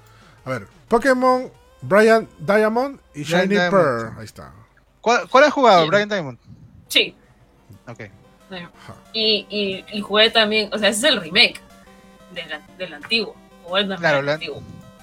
A 0.44 0.50
ver, 0.50 0.66
Pokémon, 0.88 1.50
Brian 1.82 2.28
Diamond 2.40 2.98
y 3.14 3.22
Brian 3.22 3.40
Shiny 3.42 3.54
Diamond. 3.54 3.70
Pearl. 3.70 4.18
Ahí 4.18 4.24
está. 4.24 4.52
¿Cuál, 5.00 5.28
cuál 5.28 5.44
has 5.44 5.52
jugado? 5.52 5.82
Sí. 5.84 5.88
Brian 5.90 6.08
Diamond. 6.08 6.38
Sí. 6.88 7.14
Ok. 7.86 8.00
Y, 9.14 9.46
y, 9.48 9.84
y 9.96 10.00
jugué 10.02 10.30
también, 10.30 10.68
o 10.74 10.78
sea, 10.78 10.90
ese 10.90 10.98
es 11.08 11.14
el 11.14 11.20
remake 11.22 11.60
del, 12.34 12.44
del 12.76 12.94
antiguo. 12.94 13.34
Jugué 13.64 13.80
también 13.82 14.00
Claro, 14.00 14.18
el 14.18 14.26
la- 14.26 14.34
antiguo. 14.34 14.62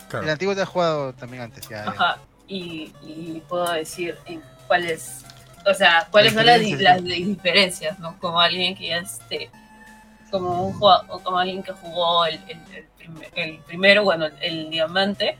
Claro. 0.09 0.25
El 0.25 0.31
antiguo 0.31 0.55
te 0.55 0.61
has 0.61 0.69
jugado 0.69 1.13
también 1.13 1.43
antes, 1.43 1.67
ya. 1.67 1.87
Ajá. 1.89 2.17
Y, 2.47 2.93
y 3.01 3.41
puedo 3.47 3.71
decir 3.71 4.17
en 4.25 4.41
cuáles, 4.67 5.23
o 5.69 5.73
sea, 5.73 6.07
cuáles 6.11 6.33
son 6.33 6.45
las, 6.45 6.61
las 6.81 7.03
di- 7.03 7.23
diferencias, 7.23 7.99
¿no? 7.99 8.17
Como 8.19 8.39
alguien 8.39 8.75
que 8.75 8.87
ya 8.87 8.97
esté, 8.97 9.49
como 10.31 10.63
un 10.67 10.73
jugador, 10.77 11.05
o 11.09 11.19
como 11.19 11.37
alguien 11.39 11.63
que 11.63 11.71
jugó 11.73 12.25
el, 12.25 12.35
el, 12.47 12.59
el 12.75 12.83
prim- 12.97 13.21
el 13.35 13.57
primero, 13.59 14.03
bueno, 14.03 14.25
el, 14.25 14.33
el 14.41 14.69
diamante, 14.69 15.37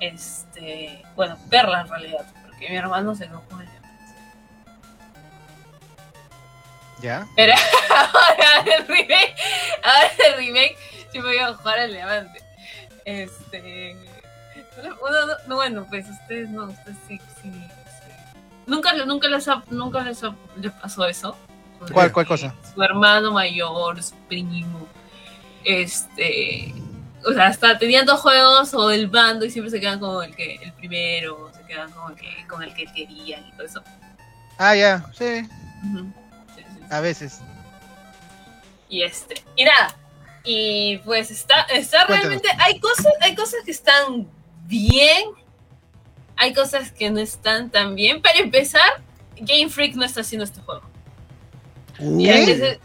este, 0.00 1.02
bueno, 1.16 1.38
perla 1.50 1.80
en 1.82 1.88
realidad, 1.88 2.26
porque 2.44 2.68
mi 2.68 2.76
hermano 2.76 3.14
se 3.14 3.26
lo 3.26 3.38
jugó 3.48 3.60
el 3.60 3.68
diamante. 3.70 4.14
¿Ya? 7.00 7.26
Pero 7.36 7.52
ahora 7.90 8.76
el 8.76 8.86
remake, 8.86 9.34
ahora 9.82 10.10
el 10.28 10.36
remake, 10.36 10.76
sí 11.12 11.18
me 11.18 11.24
voy 11.24 11.38
a 11.38 11.52
jugar 11.54 11.78
al 11.80 11.92
diamante. 11.92 12.40
Este. 13.04 13.96
Uno, 15.00 15.26
no- 15.26 15.34
no, 15.46 15.54
bueno, 15.56 15.86
pues 15.88 16.08
ustedes 16.08 16.48
no, 16.48 16.64
ustedes 16.64 16.96
sí, 17.06 17.20
sí. 17.42 17.50
Nunca, 18.66 18.92
nunca, 19.04 19.28
les, 19.28 19.46
ha- 19.48 19.62
nunca 19.70 20.00
les, 20.02 20.22
ha- 20.24 20.34
les 20.56 20.72
pasó 20.72 21.06
eso. 21.06 21.36
¿Cuál, 21.92 22.12
cuál 22.12 22.26
cosa? 22.26 22.54
Su 22.74 22.82
hermano 22.82 23.32
mayor, 23.32 24.02
su 24.02 24.14
primo. 24.28 24.86
Este. 25.64 26.74
O 27.26 27.32
sea, 27.32 27.46
hasta 27.46 27.78
tenían 27.78 28.04
dos 28.04 28.20
juegos 28.20 28.74
o 28.74 28.90
el 28.90 29.08
bando 29.08 29.44
y 29.46 29.50
siempre 29.50 29.70
se 29.70 29.80
quedan 29.80 29.98
con 29.98 30.22
el 30.24 30.36
que 30.36 30.56
el 30.56 30.72
primero, 30.74 31.50
se 31.56 31.64
quedan 31.66 31.90
con 31.92 32.12
el 32.12 32.18
que, 32.18 32.46
con 32.46 32.62
el 32.62 32.74
que 32.74 32.84
querían 32.86 33.46
y 33.46 33.52
todo 33.52 33.66
eso. 33.66 33.82
Ah, 34.58 34.74
ya. 34.76 35.04
Sí, 35.14 35.48
Ujú. 35.90 36.12
Sí, 36.54 36.62
sí, 36.62 36.64
sí. 36.74 36.80
a 36.90 37.00
veces. 37.00 37.40
Y 38.90 39.02
este, 39.02 39.42
y 39.56 39.64
nada. 39.64 39.96
Y 40.44 40.98
pues 40.98 41.30
está, 41.30 41.62
está 41.62 42.04
Cuéntanos. 42.06 42.42
realmente, 42.42 42.48
hay 42.58 42.78
cosas, 42.78 43.12
hay 43.22 43.34
cosas 43.34 43.60
que 43.64 43.70
están 43.70 44.28
bien, 44.66 45.30
hay 46.36 46.52
cosas 46.52 46.90
que 46.92 47.10
no 47.10 47.20
están 47.20 47.70
tan 47.70 47.94
bien. 47.94 48.22
Para 48.22 48.38
empezar, 48.38 49.02
Game 49.36 49.68
Freak 49.68 49.94
no 49.94 50.04
está 50.04 50.20
haciendo 50.20 50.44
este 50.44 50.60
juego. 50.60 50.82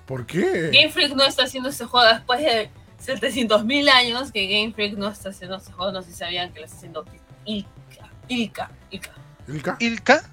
¿Por 0.06 0.26
qué? 0.26 0.70
Game 0.72 0.90
Freak 0.90 1.16
no 1.16 1.24
está 1.24 1.44
haciendo 1.44 1.70
este 1.70 1.86
juego 1.86 2.08
después 2.08 2.42
de 2.42 2.70
700 3.00 3.66
mil 3.66 3.90
años 3.90 4.32
que 4.32 4.48
Game 4.48 4.74
Freak 4.74 4.98
no 4.98 5.08
está 5.10 5.30
haciendo 5.30 5.58
este 5.58 5.72
juego. 5.72 5.92
No 5.92 6.02
sé 6.02 6.12
si 6.12 6.18
sabían 6.18 6.54
que 6.54 6.60
lo 6.60 6.66
está 6.66 6.78
haciendo 6.78 7.06
Ilka. 7.46 8.10
Ilka. 8.28 8.72
Ilka. 8.92 9.12
¿Ilka? 9.48 9.78
¿Ilka? 9.80 10.30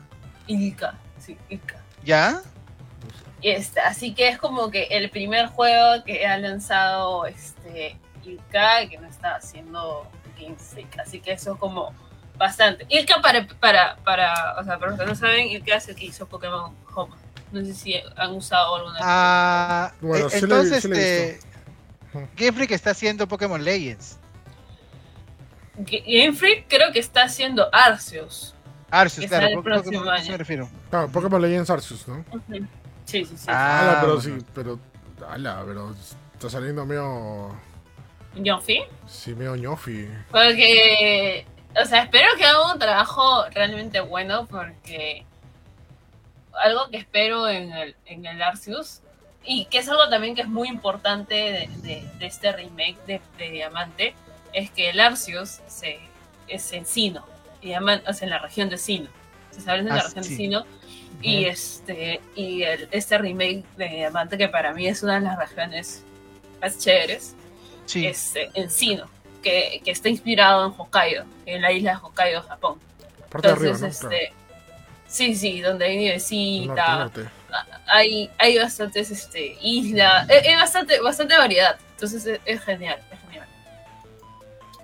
Ilka. 0.47 0.99
Sí, 1.19 1.39
Ilka. 1.49 1.83
¿Ya? 2.05 2.43
Y 3.41 3.51
este, 3.51 3.81
así 3.81 4.15
que 4.15 4.29
es 4.29 4.39
como 4.39 4.71
que 4.71 4.85
el 4.85 5.11
primer 5.11 5.47
juego 5.47 6.05
que 6.05 6.27
ha 6.27 6.39
lanzado 6.39 7.27
este 7.27 7.97
Ilka 8.25 8.89
que 8.89 8.99
no 8.99 9.09
está 9.09 9.37
haciendo 9.37 10.07
Game 10.39 10.57
Freak. 10.57 10.99
Así 10.99 11.21
que 11.21 11.33
eso 11.33 11.55
es 11.55 11.59
como 11.59 11.95
bastante. 12.39 12.87
Ilka 12.89 13.21
para, 13.21 13.47
para, 13.47 13.97
para, 14.05 14.57
o 14.61 14.65
sea, 14.65 14.79
para 14.79 14.93
los 14.93 15.01
que 15.01 15.07
no 15.07 15.15
saben, 15.15 15.49
Ilka 15.49 15.77
es 15.77 15.89
el 15.89 15.97
que 15.97 16.07
hizo 16.07 16.27
Pokémon 16.27 16.75
Home. 16.95 17.15
No 17.53 17.65
sé 17.65 17.75
si 17.75 17.95
han 18.17 18.33
usado 18.33 18.77
alguna. 18.77 18.99
Ah, 19.03 19.93
Bueno, 20.01 20.27
eh, 20.27 20.31
entonces, 20.35 20.83
sí 20.83 20.89
le 20.89 20.97
he 20.99 21.29
este. 21.31 21.47
Game 22.37 22.53
Freak 22.53 22.71
está 22.73 22.91
haciendo 22.91 23.29
Pokémon 23.29 23.63
Legends. 23.63 24.19
Ga- 25.79 26.03
Game 26.07 26.33
Freak 26.37 26.65
creo 26.69 26.93
que 26.93 26.99
está 26.99 27.25
haciendo 27.25 27.69
Arceus. 27.73 28.55
Arceus, 28.91 29.23
Que 29.25 29.29
claro. 29.29 29.47
el 29.49 29.55
Pokémon- 29.57 29.63
próximo 29.65 29.99
Pokémon, 29.99 30.09
¿a 30.09 30.17
qué 30.17 30.23
año. 30.23 30.31
me 30.33 30.39
refiero? 30.39 30.69
Claro, 30.91 31.09
Pokémon 31.09 31.43
Legends 31.43 31.71
Arceus, 31.71 32.09
¿no? 32.09 32.25
Sí, 33.05 33.25
sí, 33.25 33.37
sí. 33.37 33.45
Ah, 33.49 33.81
Ala, 33.81 34.01
pero 34.01 34.17
bueno. 34.17 34.39
sí, 34.41 34.47
pero. 34.55 34.79
Ala, 35.29 35.63
pero 35.67 35.95
está 36.35 36.51
saliendo 36.51 36.85
medio. 36.87 37.55
Fee. 38.63 38.83
Sí, 39.07 39.35
medio 39.35 39.57
ñofi. 39.57 40.09
Porque, 40.31 41.47
o 41.81 41.85
sea, 41.85 42.03
espero 42.03 42.29
que 42.39 42.45
haga 42.45 42.73
un 42.73 42.79
trabajo 42.79 43.45
realmente 43.51 44.01
bueno 44.01 44.47
porque 44.47 45.25
algo 46.65 46.89
que 46.91 46.97
espero 46.99 47.49
en 47.49 47.73
el, 47.73 47.97
en 48.07 48.25
el 48.27 48.43
Arceus 48.43 49.01
y 49.45 49.67
que 49.67 49.79
es 49.79 49.89
algo 49.89 50.09
también 50.09 50.35
que 50.35 50.43
es 50.43 50.49
muy 50.49 50.69
importante 50.69 51.35
de, 51.35 51.69
de- 51.83 52.09
de 52.19 52.27
este 52.27 52.51
remake 52.53 52.97
de, 53.07 53.21
de 53.39 53.51
Diamante 53.51 54.15
es 54.53 54.71
que 54.71 54.91
el 54.91 55.01
Arceus 55.01 55.61
se, 55.67 55.99
es 56.49 56.73
en 56.73 56.87
Sino, 56.87 57.25
y 57.61 57.75
o 57.75 58.13
sea, 58.13 58.25
en 58.27 58.31
la 58.31 58.39
región 58.39 58.69
de 58.71 58.79
Sino. 58.79 59.09
Se 59.51 59.61
sabe 59.61 59.81
en 59.81 59.89
la 59.89 59.97
Ah, 59.97 60.03
región 60.03 60.25
sí. 60.25 60.31
de 60.31 60.37
Sino 60.37 60.65
y 61.23 61.45
este 61.45 62.21
y 62.35 62.63
el- 62.63 62.89
este 62.91 63.19
remake 63.19 63.65
de 63.77 63.89
Diamante 63.89 64.37
que 64.39 64.49
para 64.49 64.73
mí 64.73 64.87
es 64.89 65.03
una 65.03 65.15
de 65.15 65.21
las 65.21 65.39
regiones 65.39 66.05
más 66.61 66.79
chéveres 66.79 67.35
Sí. 67.87 68.07
este, 68.07 68.51
Encino, 68.55 69.09
que, 69.47 69.81
que 69.85 69.93
está 69.93 70.09
inspirado 70.09 70.67
en 70.67 70.73
Hokkaido, 70.77 71.25
en 71.47 71.63
la 71.63 71.71
isla 71.71 71.93
de 71.93 71.97
Hokkaido, 72.03 72.43
Japón. 72.43 72.81
Parte 73.31 73.49
Entonces, 73.49 73.71
arriba, 73.71 73.79
¿no? 73.81 73.87
este, 73.87 74.33
sí, 75.07 75.37
sí, 75.37 75.61
donde 75.61 75.85
hay 75.85 75.93
Claro. 75.93 76.01
nievecita, 76.03 76.99
Norte, 76.99 77.21
norte. 77.21 77.31
hay, 77.87 78.31
hay 78.39 78.59
bastantes 78.59 79.11
este, 79.13 79.57
islas, 79.61 80.29
hay, 80.29 80.39
hay 80.49 80.55
bastante, 80.57 81.01
bastante 81.01 81.39
variedad. 81.39 81.79
Entonces 81.93 82.27
es, 82.27 82.41
es 82.45 82.61
genial, 82.63 83.01
es 83.13 83.21
genial. 83.21 83.47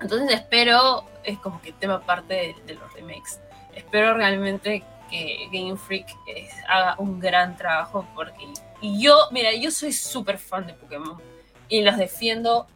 Entonces 0.00 0.30
espero, 0.32 1.04
es 1.24 1.38
como 1.38 1.60
que 1.60 1.72
tema 1.72 2.00
parte 2.00 2.34
de, 2.34 2.56
de 2.66 2.74
los 2.74 2.92
remakes, 2.92 3.40
espero 3.74 4.14
realmente 4.14 4.84
que 5.10 5.48
Game 5.52 5.76
Freak 5.76 6.06
eh, 6.28 6.48
haga 6.68 6.94
un 6.98 7.18
gran 7.20 7.56
trabajo 7.56 8.06
porque 8.14 8.46
y 8.80 9.00
yo, 9.02 9.16
mira, 9.32 9.52
yo 9.54 9.70
soy 9.72 9.92
súper 9.92 10.38
fan 10.38 10.66
de 10.66 10.74
Pokémon 10.74 11.20
y 11.68 11.82
los 11.82 11.96
defiendo 11.98 12.66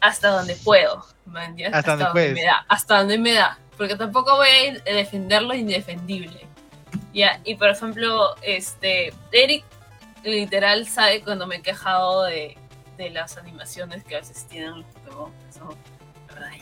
hasta 0.00 0.28
donde 0.28 0.56
puedo, 0.56 1.04
¿me 1.26 1.44
entiendes? 1.44 1.78
Hasta 1.78 1.96
donde 1.96 2.32
me 2.32 2.42
da, 2.42 2.64
hasta 2.68 2.98
donde 2.98 3.18
me 3.18 3.32
da, 3.34 3.58
porque 3.76 3.96
tampoco 3.96 4.36
voy 4.36 4.48
a 4.48 4.66
ir 4.66 4.82
a 4.86 4.92
defender 4.92 5.42
lo 5.42 5.54
indefendible. 5.54 6.46
Ya, 7.12 7.40
y 7.44 7.54
por 7.56 7.68
ejemplo, 7.68 8.36
este 8.42 9.12
Eric 9.32 9.64
literal 10.22 10.86
sabe 10.86 11.22
cuando 11.22 11.46
me 11.46 11.56
he 11.56 11.62
quejado 11.62 12.24
de, 12.24 12.56
de 12.96 13.10
las 13.10 13.36
animaciones 13.36 14.04
que 14.04 14.16
a 14.16 14.20
veces 14.20 14.46
tienen 14.46 14.78
los 14.78 14.86
Pokémon, 14.86 15.32
que 15.46 15.52
son 15.52 15.76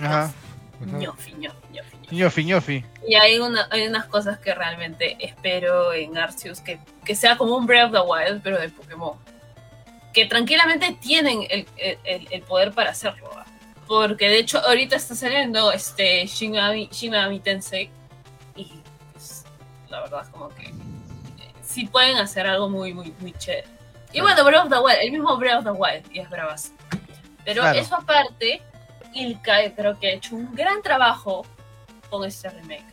Ajá. 0.01 0.33
Ñofi, 0.81 1.33
ñofi, 1.35 1.61
ñofi. 1.73 1.97
ñofi, 2.13 2.45
ñofi. 2.45 2.85
Y 3.07 3.15
hay, 3.17 3.39
una, 3.41 3.67
hay 3.71 3.87
unas 3.89 4.07
cosas 4.07 4.39
que 4.39 4.55
realmente 4.55 5.17
espero 5.19 5.93
en 5.93 6.17
Arceus, 6.17 6.61
que, 6.61 6.79
que 7.05 7.17
sea 7.17 7.37
como 7.37 7.57
un 7.57 7.67
Breath 7.67 7.93
of 7.93 7.93
the 7.93 8.01
Wild, 8.01 8.43
pero 8.43 8.61
de 8.61 8.69
Pokémon. 8.69 9.19
Que 10.13 10.27
tranquilamente 10.27 10.97
tienen 11.01 11.47
el, 11.51 11.67
el- 11.77 12.29
el- 12.31 12.43
poder 12.43 12.73
para 12.73 12.91
hacerlo. 12.91 13.31
Porque 13.87 14.29
de 14.29 14.39
hecho 14.39 14.59
ahorita 14.67 14.97
está 14.97 15.15
saliendo 15.15 15.73
este 15.73 16.27
Shin 16.27 16.53
Megami, 16.53 16.89
Shin 16.93 17.11
Megami 17.11 17.41
Tensei. 17.41 17.91
Y 18.57 18.71
pues, 19.13 19.45
la 19.89 20.01
verdad 20.01 20.23
es 20.25 20.29
como 20.29 20.49
que 20.51 20.67
eh, 20.67 20.73
sí 21.63 21.87
pueden 21.87 22.17
hacer 22.19 22.47
algo 22.47 22.69
muy, 22.69 22.93
muy, 22.93 23.15
muy 23.21 23.33
chévere. 23.33 23.67
Y 24.13 24.21
bueno, 24.21 24.43
Breath 24.45 24.65
of 24.65 24.71
the 24.71 24.79
Wild, 24.79 24.99
el 25.03 25.13
mismo 25.13 25.37
Breath 25.37 25.59
of 25.59 25.65
the 25.65 25.71
Wild, 25.71 26.05
y 26.13 26.19
es 26.21 26.29
bravas. 26.31 26.73
Pero 27.45 27.63
Claro. 27.63 27.79
eso 27.79 27.95
aparte, 27.97 28.63
Ilka 29.15 29.75
creo 29.75 29.99
que 29.99 30.09
ha 30.09 30.13
hecho 30.13 30.35
un 30.37 30.55
gran 30.55 30.83
trabajo 30.83 31.47
con 32.11 32.25
este 32.27 32.49
remake. 32.51 32.85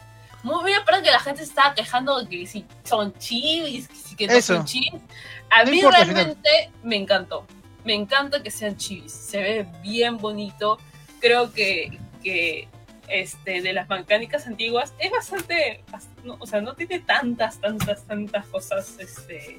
Muy 0.44 0.64
bien, 0.66 0.80
pero 0.86 1.02
que 1.02 1.10
la 1.12 1.20
gente 1.20 1.44
estaba 1.44 1.74
quejando 1.74 2.22
de 2.22 2.30
que 2.30 2.46
si 2.46 2.66
son 2.84 3.14
chivis, 3.18 3.88
que 3.88 3.96
que 4.16 4.28
no 4.28 4.34
Eso. 4.34 4.56
son 4.56 4.66
chivis. 4.66 5.02
A 5.50 5.64
No 5.64 5.72
mí 5.72 5.78
importa, 5.78 6.04
realmente 6.04 6.72
me 6.84 6.96
encantó. 6.96 7.46
Me 7.84 7.94
encanta 7.94 8.42
que 8.42 8.52
sean 8.52 8.78
chivis. 8.78 9.12
Se 9.12 9.42
ve 9.42 9.68
bien 9.82 10.18
bonito. 10.18 10.80
Creo 11.20 11.54
que, 11.54 12.00
que 12.24 12.68
este, 13.08 13.62
de 13.62 13.74
las 13.74 13.88
mecánicas 13.90 14.48
antiguas 14.48 14.94
es 15.00 15.12
bastante. 15.12 15.84
no, 16.24 16.38
o 16.40 16.48
sea, 16.48 16.62
no 16.62 16.74
tiene 16.74 17.00
tantas, 17.00 17.60
tantas, 17.60 18.04
tantas 18.06 18.46
cosas 18.48 18.96
este, 19.00 19.58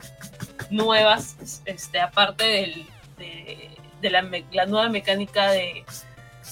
nuevas. 0.70 1.36
Este, 1.64 2.00
aparte 2.00 2.44
del, 2.44 2.86
de, 3.18 3.70
de 4.00 4.10
la, 4.10 4.28
la 4.52 4.66
nueva 4.66 4.88
mecánica 4.88 5.50
de, 5.50 5.84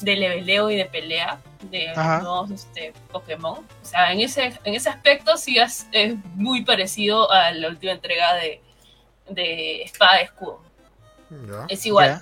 de 0.00 0.16
leveleo 0.16 0.70
y 0.70 0.76
de 0.76 0.86
pelea 0.86 1.40
de 1.70 1.90
Ajá. 1.90 2.16
los 2.16 2.22
nuevos 2.22 2.50
este, 2.50 2.92
Pokémon. 3.10 3.58
O 3.58 3.84
sea, 3.84 4.12
en 4.12 4.20
ese, 4.20 4.58
en 4.64 4.74
ese 4.74 4.88
aspecto 4.88 5.36
sí 5.36 5.58
es, 5.58 5.86
es 5.92 6.14
muy 6.34 6.64
parecido 6.64 7.30
a 7.30 7.52
la 7.52 7.68
última 7.68 7.92
entrega 7.92 8.34
de, 8.34 8.60
de 9.28 9.82
Espada 9.82 10.20
y 10.20 10.24
Escudo. 10.24 10.62
Es 11.68 11.84
igual. 11.86 12.20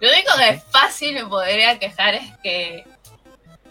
Lo 0.00 0.08
único 0.08 0.32
que 0.36 0.60
fácil 0.70 1.14
me 1.14 1.26
podría 1.26 1.78
quejar 1.78 2.14
es 2.14 2.36
que, 2.42 2.84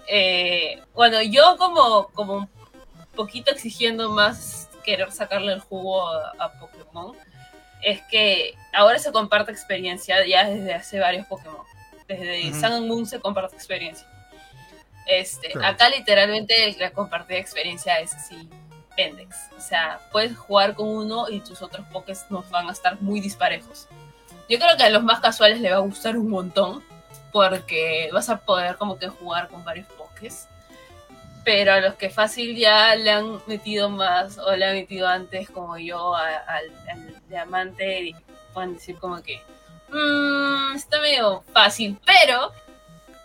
eh, 0.08 0.82
bueno, 0.94 1.22
yo 1.22 1.58
como, 1.58 2.08
como 2.10 2.36
un 2.36 2.50
poquito 3.16 3.52
exigiendo 3.52 4.10
más 4.10 4.70
querer 4.84 5.12
sacarle 5.12 5.54
el 5.54 5.60
jugo 5.60 6.08
a, 6.08 6.34
a 6.40 6.52
Pokémon, 6.54 7.16
es 7.82 8.02
que 8.10 8.56
ahora 8.74 9.00
se 9.00 9.12
comparte 9.12 9.52
experiencia 9.52 10.26
ya 10.26 10.48
desde 10.48 10.74
hace 10.74 11.00
varios 11.00 11.28
Pokémon. 11.28 11.66
Desde 12.17 12.50
Ujú. 12.50 12.60
Sun 12.60 12.71
and 12.74 12.88
Moon 12.88 13.06
se 13.06 13.19
comparte 13.19 13.56
experiencia. 13.56 14.08
Este, 15.08 15.50
Claro. 15.52 15.67
Acá 15.76 15.89
literalmente 15.89 16.76
la 16.80 16.91
compartida 16.91 17.38
experiencia 17.38 18.00
es 18.00 18.13
así, 18.13 18.50
pendex. 18.95 19.36
O 19.58 19.62
sea, 19.62 20.00
puedes 20.12 20.38
jugar 20.38 20.76
con 20.76 20.88
uno 20.88 21.30
y 21.30 21.39
tus 21.39 21.62
otros 21.62 21.86
Pokés 21.91 22.26
no 22.30 22.43
van 22.52 22.69
a 22.69 22.71
estar 22.71 23.02
muy 23.02 23.19
disparejos. 23.19 23.88
Yo 24.50 24.60
creo 24.60 24.78
que 24.78 24.84
a 24.84 24.89
los 24.89 25.04
más 25.04 25.19
casuales 25.19 25.60
le 25.62 25.71
va 25.71 25.78
a 25.78 25.80
gustar 25.80 26.17
un 26.17 26.30
montón 26.30 26.84
porque 27.32 28.10
vas 28.12 28.30
a 28.30 28.38
poder 28.38 28.76
como 28.76 28.97
que 29.00 29.08
jugar 29.08 29.47
con 29.47 29.63
varios 29.63 29.88
Pokés. 29.88 30.47
Pero 31.43 31.74
a 31.74 31.80
los 31.82 31.95
que 31.95 32.10
fácil 32.10 32.56
ya 32.56 32.93
le 32.95 33.10
han 33.10 33.41
metido 33.47 33.89
más 33.89 34.38
o 34.38 34.56
le 34.56 34.65
han 34.65 34.76
metido 34.76 35.08
antes 35.08 35.50
como 35.50 35.78
yo 35.78 36.15
al, 36.15 36.71
al 36.88 37.21
diamante 37.28 38.13
pueden 38.54 38.76
decir 38.76 38.97
como 39.00 39.24
que 39.24 39.41
"Mm, 39.91 40.75
está 40.75 40.99
medio 41.01 41.43
fácil, 41.54 41.99
pero 42.06 42.51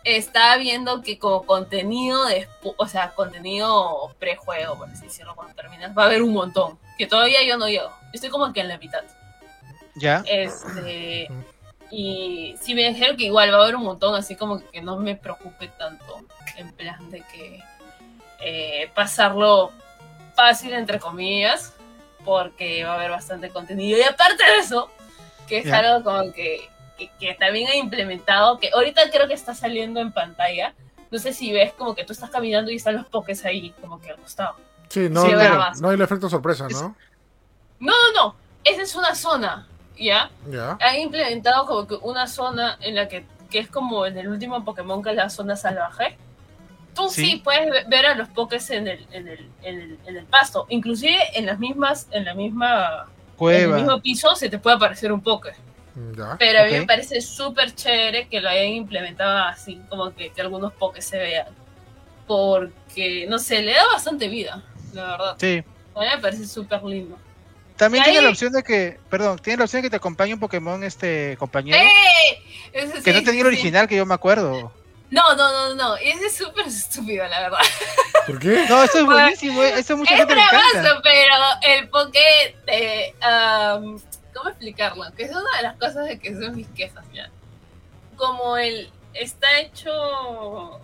está 0.04 0.56
viendo 0.56 1.02
que 1.02 1.18
como 1.18 1.44
contenido 1.44 2.26
de, 2.26 2.48
o 2.76 2.86
sea, 2.86 3.12
contenido 3.14 4.14
prejuego, 4.18 4.76
por 4.78 4.88
así 4.88 5.04
decirlo, 5.04 5.34
cuando 5.34 5.54
terminas, 5.54 5.96
va 5.96 6.04
a 6.04 6.06
haber 6.06 6.22
un 6.22 6.32
montón, 6.32 6.78
que 6.96 7.06
todavía 7.06 7.42
yo 7.44 7.58
no 7.58 7.68
llego. 7.68 7.90
Estoy 8.12 8.30
como 8.30 8.52
que 8.52 8.60
en 8.60 8.68
la 8.68 8.78
mitad. 8.78 9.02
Ya. 9.96 10.22
Este, 10.26 11.28
y 11.90 12.54
sí 12.60 12.74
me 12.74 12.88
dijeron 12.88 13.16
que 13.16 13.24
igual 13.24 13.52
va 13.52 13.58
a 13.58 13.62
haber 13.62 13.76
un 13.76 13.82
montón, 13.82 14.14
así 14.14 14.36
como 14.36 14.60
que 14.70 14.80
no 14.80 14.96
me 14.96 15.16
preocupe 15.16 15.68
tanto, 15.68 16.20
en 16.56 16.72
plan 16.72 17.10
de 17.10 17.22
que 17.22 17.60
eh, 18.40 18.90
pasarlo 18.94 19.72
fácil, 20.34 20.72
entre 20.72 21.00
comillas, 21.00 21.72
porque 22.24 22.84
va 22.84 22.92
a 22.92 22.94
haber 22.94 23.10
bastante 23.10 23.50
contenido. 23.50 23.98
Y 23.98 24.02
aparte 24.02 24.44
de 24.44 24.58
eso, 24.58 24.90
que 25.46 25.58
es 25.58 25.64
Ya. 25.64 25.78
algo 25.78 26.04
como 26.04 26.32
que, 26.32 26.68
que, 26.98 27.10
que 27.18 27.34
también 27.34 27.68
he 27.68 27.78
implementado, 27.78 28.58
que 28.58 28.70
ahorita 28.74 29.10
creo 29.10 29.28
que 29.28 29.34
está 29.34 29.54
saliendo 29.54 30.00
en 30.00 30.12
pantalla. 30.12 30.74
No 31.10 31.18
sé 31.18 31.32
si 31.32 31.52
ves 31.52 31.72
como 31.72 31.94
que 31.94 32.04
tú 32.04 32.12
estás 32.12 32.30
caminando 32.30 32.70
y 32.70 32.76
están 32.76 32.96
los 32.96 33.06
pokés 33.06 33.44
ahí, 33.44 33.70
como 33.80 34.00
que 34.00 34.10
al 34.10 34.16
costado. 34.16 34.56
Sí, 34.88 35.08
no, 35.08 35.22
Sí, 35.24 35.32
no, 35.32 35.70
no 35.80 35.88
hay 35.88 35.94
el 35.94 36.00
efecto 36.02 36.28
sorpresa, 36.28 36.66
Es- 36.68 36.74
¿no? 36.80 36.96
No, 37.78 37.92
no, 37.92 38.12
no. 38.24 38.36
Esa 38.64 38.82
es 38.82 38.94
una 38.96 39.14
zona, 39.14 39.66
¿ya? 39.96 40.30
Ya. 40.50 40.76
han 40.80 40.96
implementado 40.96 41.66
como 41.66 41.86
que 41.86 41.94
una 42.02 42.26
zona 42.26 42.76
en 42.80 42.94
la 42.96 43.06
que, 43.08 43.24
que 43.50 43.58
es 43.60 43.68
como 43.68 44.06
en 44.06 44.16
el 44.18 44.28
último 44.28 44.64
Pokémon 44.64 45.02
que 45.02 45.10
es 45.10 45.16
la 45.16 45.30
zona 45.30 45.54
salvaje. 45.56 46.16
Tú 46.94 47.08
sí, 47.10 47.26
Sí. 47.32 47.36
puedes 47.44 47.70
ve- 47.70 47.84
ver 47.88 48.06
a 48.06 48.14
los 48.14 48.28
Pokés 48.30 48.70
en 48.70 48.88
el, 48.88 49.06
en 49.12 49.28
el, 49.28 49.50
en 49.62 49.80
el, 49.80 49.98
en 50.06 50.16
el 50.16 50.24
pasto. 50.24 50.66
Inclusive 50.70 51.18
en 51.38 51.46
las 51.46 51.58
mismas, 51.58 52.08
en 52.10 52.24
la 52.24 52.34
misma, 52.34 53.06
en 53.40 53.70
el 53.70 53.74
mismo 53.74 54.00
piso 54.00 54.34
se 54.34 54.48
te 54.48 54.58
puede 54.58 54.76
aparecer 54.76 55.12
un 55.12 55.20
Poké. 55.20 55.50
Ya. 56.14 56.36
Pero 56.38 56.60
a 56.60 56.64
mí 56.66 56.72
me 56.72 56.86
parece 56.86 57.20
súper 57.22 57.74
chévere 57.74 58.28
que 58.28 58.40
lo 58.40 58.48
hayan 58.50 58.66
implementado 58.68 59.38
así, 59.48 59.80
como 59.88 60.14
que, 60.14 60.28
que 60.30 60.40
algunos 60.42 60.72
Pokés 60.74 61.06
se 61.06 61.16
vean. 61.18 61.46
Porque, 62.26 63.26
no 63.28 63.38
sé, 63.38 63.62
le 63.62 63.72
da 63.72 63.86
bastante 63.92 64.28
vida, 64.28 64.62
la 64.92 65.04
verdad. 65.12 65.36
Sí. 65.38 65.62
A 65.94 66.00
mí 66.00 66.06
me 66.14 66.18
parece 66.18 66.46
súper 66.46 66.82
lindo. 66.82 67.16
También 67.76 68.04
tiene 68.04 68.18
ahí- 68.18 68.24
la 68.24 68.30
opción 68.30 68.52
de 68.52 68.62
que, 68.62 68.98
perdón, 69.08 69.38
tiene 69.38 69.58
la 69.58 69.64
opción 69.64 69.80
de 69.82 69.86
que 69.86 69.90
te 69.90 69.96
acompañe 69.96 70.34
un 70.34 70.40
Pokémon 70.40 70.82
este 70.82 71.36
compañero. 71.38 71.78
¡Eh! 71.78 72.42
Que 72.72 72.82
sí, 72.86 72.88
no 72.94 73.02
tenía 73.02 73.30
el 73.30 73.34
sí. 73.34 73.42
original, 73.42 73.86
que 73.88 73.96
yo 73.96 74.04
me 74.06 74.14
acuerdo. 74.14 74.72
No, 75.10 75.34
no, 75.36 75.52
no, 75.52 75.74
no. 75.74 75.96
Ese 75.96 76.26
es 76.26 76.36
súper 76.36 76.66
estúpido, 76.66 77.26
la 77.28 77.40
verdad. 77.40 77.58
¿Por 78.26 78.38
qué? 78.38 78.66
No, 78.68 78.82
esto 78.82 78.98
es 78.98 79.04
Bueno, 79.04 79.20
buenísimo, 79.20 79.62
eh, 79.62 79.74
esto 79.78 79.94
a 79.94 79.96
mucha 79.96 80.14
es 80.14 80.18
gente 80.18 80.34
bravazo, 80.34 81.00
pero 81.02 81.34
el 81.62 81.88
Poké 81.88 83.14
¿Cómo 84.34 84.50
explicarlo? 84.50 85.04
Que 85.16 85.24
es 85.24 85.30
una 85.30 85.56
de 85.56 85.62
las 85.62 85.76
cosas 85.76 86.06
de 86.06 86.18
que 86.18 86.34
son 86.34 86.56
mis 86.56 86.68
quejas, 86.68 87.04
ya. 87.12 87.30
Como 88.16 88.56
el 88.56 88.90
está 89.14 89.60
hecho. 89.60 90.80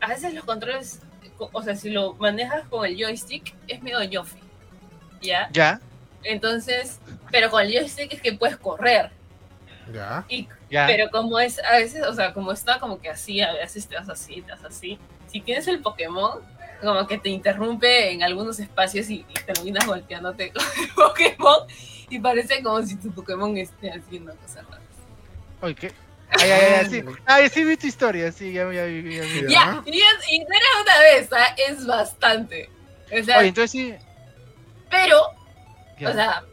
A 0.00 0.08
veces 0.08 0.34
los 0.34 0.44
controles. 0.44 1.00
O 1.38 1.62
sea, 1.62 1.76
si 1.76 1.90
lo 1.90 2.14
manejas 2.14 2.66
con 2.68 2.86
el 2.86 2.96
joystick, 2.96 3.54
es 3.68 3.82
medio 3.82 4.02
yofi. 4.02 4.38
¿Ya? 5.20 5.48
Ya, 5.52 5.80
Entonces. 6.22 7.00
Pero 7.30 7.50
con 7.50 7.62
el 7.62 7.72
joystick 7.72 8.12
es 8.14 8.22
que 8.22 8.32
puedes 8.32 8.56
correr. 8.56 9.10
Ya. 9.92 10.24
Y 10.28 10.48
ya. 10.70 10.86
Pero 10.86 11.10
como 11.10 11.38
es, 11.38 11.62
a 11.62 11.78
veces, 11.78 12.06
o 12.06 12.12
sea, 12.12 12.32
como 12.32 12.52
está 12.52 12.78
como 12.80 13.00
que 13.00 13.08
así, 13.08 13.40
a 13.40 13.52
veces 13.52 13.86
te 13.86 13.96
vas 13.96 14.08
así, 14.08 14.42
te 14.42 14.52
vas 14.52 14.64
así. 14.64 14.98
Si 15.28 15.40
tienes 15.40 15.66
el 15.68 15.80
Pokémon, 15.80 16.40
como 16.80 17.06
que 17.06 17.18
te 17.18 17.28
interrumpe 17.28 18.12
en 18.12 18.22
algunos 18.22 18.58
espacios 18.58 19.08
y, 19.10 19.24
y 19.28 19.34
terminas 19.46 19.86
golpeándote 19.86 20.52
con 20.52 20.64
el 20.80 20.88
Pokémon 20.90 21.66
y 22.10 22.18
parece 22.18 22.62
como 22.62 22.82
si 22.82 22.96
tu 22.96 23.12
Pokémon 23.12 23.56
esté 23.56 23.90
haciendo 23.90 24.34
cosas 24.36 24.64
raras. 24.66 24.82
Oye, 25.60 25.74
¿qué? 25.74 25.92
Ay, 26.30 26.50
ay, 26.50 26.74
ay, 26.80 26.86
sí. 26.90 27.04
Ay, 27.26 27.48
sí 27.48 27.64
vi 27.64 27.76
tu 27.76 27.86
historia, 27.86 28.32
sí, 28.32 28.52
ya, 28.52 28.64
ya, 28.64 28.86
ya 28.86 28.86
vi. 28.86 29.14
Ya. 29.14 29.48
Ya, 29.48 29.82
y, 29.86 29.98
es, 29.98 30.28
y 30.32 30.38
no 30.40 30.46
era 30.46 30.82
una 30.82 30.98
vez, 31.00 31.32
¿ah? 31.32 31.54
es 31.56 31.86
bastante. 31.86 32.70
O 33.06 33.24
sea, 33.24 33.38
Oye, 33.38 33.48
entonces 33.48 33.70
sí. 33.70 33.94
pero, 34.90 35.20
ya. 35.98 36.10
o 36.10 36.12
sea, 36.12 36.44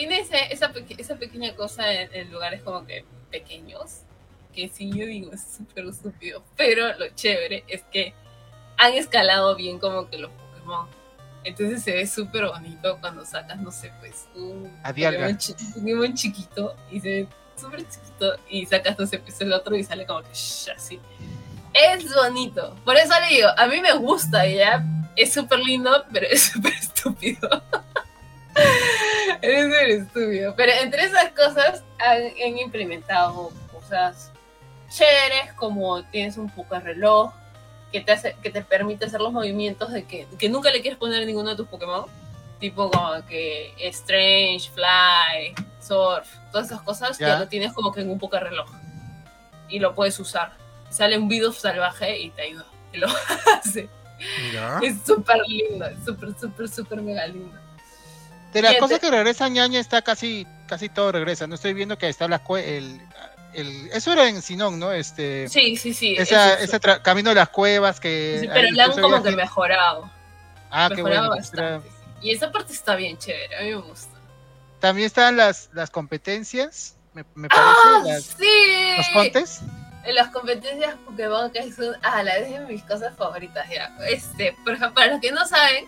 tiene 0.00 0.20
ese- 0.20 0.52
esa, 0.52 0.72
esa 0.98 1.16
pequeña 1.16 1.54
cosa 1.54 1.92
en, 1.92 2.08
en 2.14 2.32
lugares 2.32 2.62
como 2.62 2.86
que 2.86 3.04
pequeños, 3.30 4.00
que 4.54 4.68
sí 4.68 4.90
yo 4.90 5.04
digo 5.06 5.30
es 5.32 5.42
súper 5.58 5.84
estúpido, 5.86 6.42
pero 6.56 6.96
lo 6.98 7.08
chévere 7.14 7.64
es 7.68 7.82
que 7.92 8.14
han 8.78 8.94
escalado 8.94 9.54
bien 9.56 9.78
como 9.78 10.08
que 10.08 10.16
los 10.18 10.30
Pokémon. 10.30 10.88
Entonces 11.44 11.82
se 11.82 11.92
ve 11.92 12.06
súper 12.06 12.46
bonito 12.46 12.96
cuando 13.00 13.24
sacas, 13.26 13.58
no 13.60 13.70
sé, 13.70 13.92
pues, 14.00 14.26
un. 14.34 14.74
Pokémon, 15.12 15.38
chi- 15.38 15.54
Pokémon 15.74 16.14
chiquito 16.14 16.76
y 16.90 17.00
se 17.00 17.08
ve 17.08 17.26
súper 17.60 17.80
chiquito 17.88 18.36
y 18.48 18.64
sacas, 18.66 18.98
no 18.98 19.06
sé, 19.06 19.18
pues 19.18 19.38
el 19.42 19.52
otro 19.52 19.76
y 19.76 19.84
sale 19.84 20.06
como 20.06 20.22
que 20.22 20.32
shh, 20.32 20.70
así. 20.76 20.98
Es 21.74 22.14
bonito. 22.14 22.74
Por 22.86 22.96
eso 22.96 23.12
le 23.20 23.36
digo, 23.36 23.48
a 23.56 23.66
mí 23.66 23.80
me 23.80 23.92
gusta 23.92 24.46
ya. 24.46 24.82
Es 25.16 25.32
súper 25.34 25.58
lindo, 25.60 26.04
pero 26.12 26.26
es 26.26 26.42
súper 26.52 26.72
estúpido. 26.72 27.48
es 29.42 29.64
súper 29.64 29.90
estúpido. 29.90 30.54
Pero 30.56 30.72
entre 30.82 31.04
esas 31.04 31.30
cosas 31.30 31.82
han, 31.98 32.22
han 32.22 32.58
implementado 32.58 33.50
cosas 33.72 34.30
chéveres, 34.90 35.52
como 35.56 36.02
tienes 36.04 36.36
un 36.36 36.50
poco 36.50 36.74
de 36.74 36.80
reloj 36.80 37.32
que 37.92 38.00
te, 38.00 38.12
hace, 38.12 38.36
que 38.42 38.50
te 38.50 38.62
permite 38.62 39.06
hacer 39.06 39.20
los 39.20 39.32
movimientos 39.32 39.92
de 39.92 40.04
que, 40.04 40.26
que 40.38 40.48
nunca 40.48 40.70
le 40.70 40.80
quieres 40.80 40.98
poner 40.98 41.22
a 41.22 41.26
ninguno 41.26 41.50
de 41.50 41.56
tus 41.56 41.66
Pokémon. 41.68 42.06
Tipo 42.60 42.90
como 42.90 43.24
que 43.26 43.72
Strange, 43.78 44.70
Fly, 44.74 45.54
Surf, 45.80 46.28
todas 46.52 46.66
esas 46.66 46.82
cosas, 46.82 47.18
Ya. 47.18 47.28
ya 47.28 47.38
lo 47.38 47.48
tienes 47.48 47.72
como 47.72 47.90
que 47.90 48.02
en 48.02 48.10
un 48.10 48.18
poco 48.18 48.36
de 48.36 48.42
reloj. 48.42 48.68
Y 49.68 49.78
lo 49.78 49.94
puedes 49.94 50.18
usar. 50.20 50.52
Sale 50.90 51.16
un 51.16 51.28
Bidoof 51.28 51.58
salvaje 51.58 52.18
y 52.18 52.30
te 52.30 52.42
ayuda. 52.42 52.66
Y 52.92 52.98
lo 52.98 53.06
hace. 53.54 53.88
Mira. 54.42 54.80
Es 54.82 54.96
súper 55.06 55.38
lindo, 55.46 55.86
súper, 56.04 56.30
súper, 56.38 56.68
súper 56.68 57.00
mega 57.00 57.24
lindo. 57.28 57.56
De 58.52 58.62
las 58.62 58.76
cosas 58.76 58.98
que 58.98 59.10
regresa 59.10 59.48
ñaña 59.48 59.78
está 59.80 60.02
casi, 60.02 60.46
casi 60.66 60.88
todo 60.88 61.12
regresa. 61.12 61.46
No 61.46 61.54
estoy 61.54 61.72
viendo 61.72 61.96
que 61.98 62.08
está 62.08 62.26
la 62.28 62.42
el, 62.58 63.00
el, 63.54 63.90
eso 63.92 64.12
era 64.12 64.28
en 64.28 64.42
Sinón, 64.42 64.78
¿no? 64.78 64.92
Este, 64.92 65.48
Sí, 65.48 65.76
sí, 65.76 65.94
sí. 65.94 66.16
esa, 66.18 66.54
ese 66.60 66.80
camino 67.02 67.30
de 67.30 67.36
las 67.36 67.48
cuevas 67.48 68.00
que. 68.00 68.38
sí, 68.40 68.48
pero 68.52 68.70
le 68.70 68.82
han 68.82 68.92
como 69.00 69.22
que 69.22 69.30
mejorado. 69.32 70.10
Ah, 70.70 70.88
qué 70.88 70.96
mejorado 70.96 71.28
bueno. 71.28 71.44
era- 71.52 71.70
bastante. 71.78 71.90
Y 72.22 72.32
esa 72.32 72.52
parte 72.52 72.72
está 72.72 72.96
bien 72.96 73.16
chévere, 73.18 73.56
a 73.56 73.62
mí 73.62 73.68
me 73.68 73.76
gusta. 73.76 74.14
También 74.78 75.06
están 75.06 75.36
las, 75.36 75.70
las 75.72 75.90
competencias, 75.90 76.96
me, 77.14 77.24
me 77.34 77.48
¡Ah, 77.50 78.02
parece, 78.02 78.12
las- 78.14 78.24
sí! 78.24 78.96
los 78.96 79.08
contes. 79.08 79.60
En 80.04 80.14
las 80.14 80.28
competencias 80.28 80.94
Pokémon, 81.06 81.50
que 81.50 81.70
son 81.72 81.94
ah, 82.02 82.22
la 82.22 82.40
de 82.40 82.60
mis 82.60 82.82
cosas 82.84 83.14
favoritas 83.16 83.68
ya. 83.70 83.94
Este, 84.08 84.56
por 84.64 84.78
para 84.94 85.08
los 85.12 85.20
que 85.20 85.30
no 85.32 85.46
saben, 85.46 85.84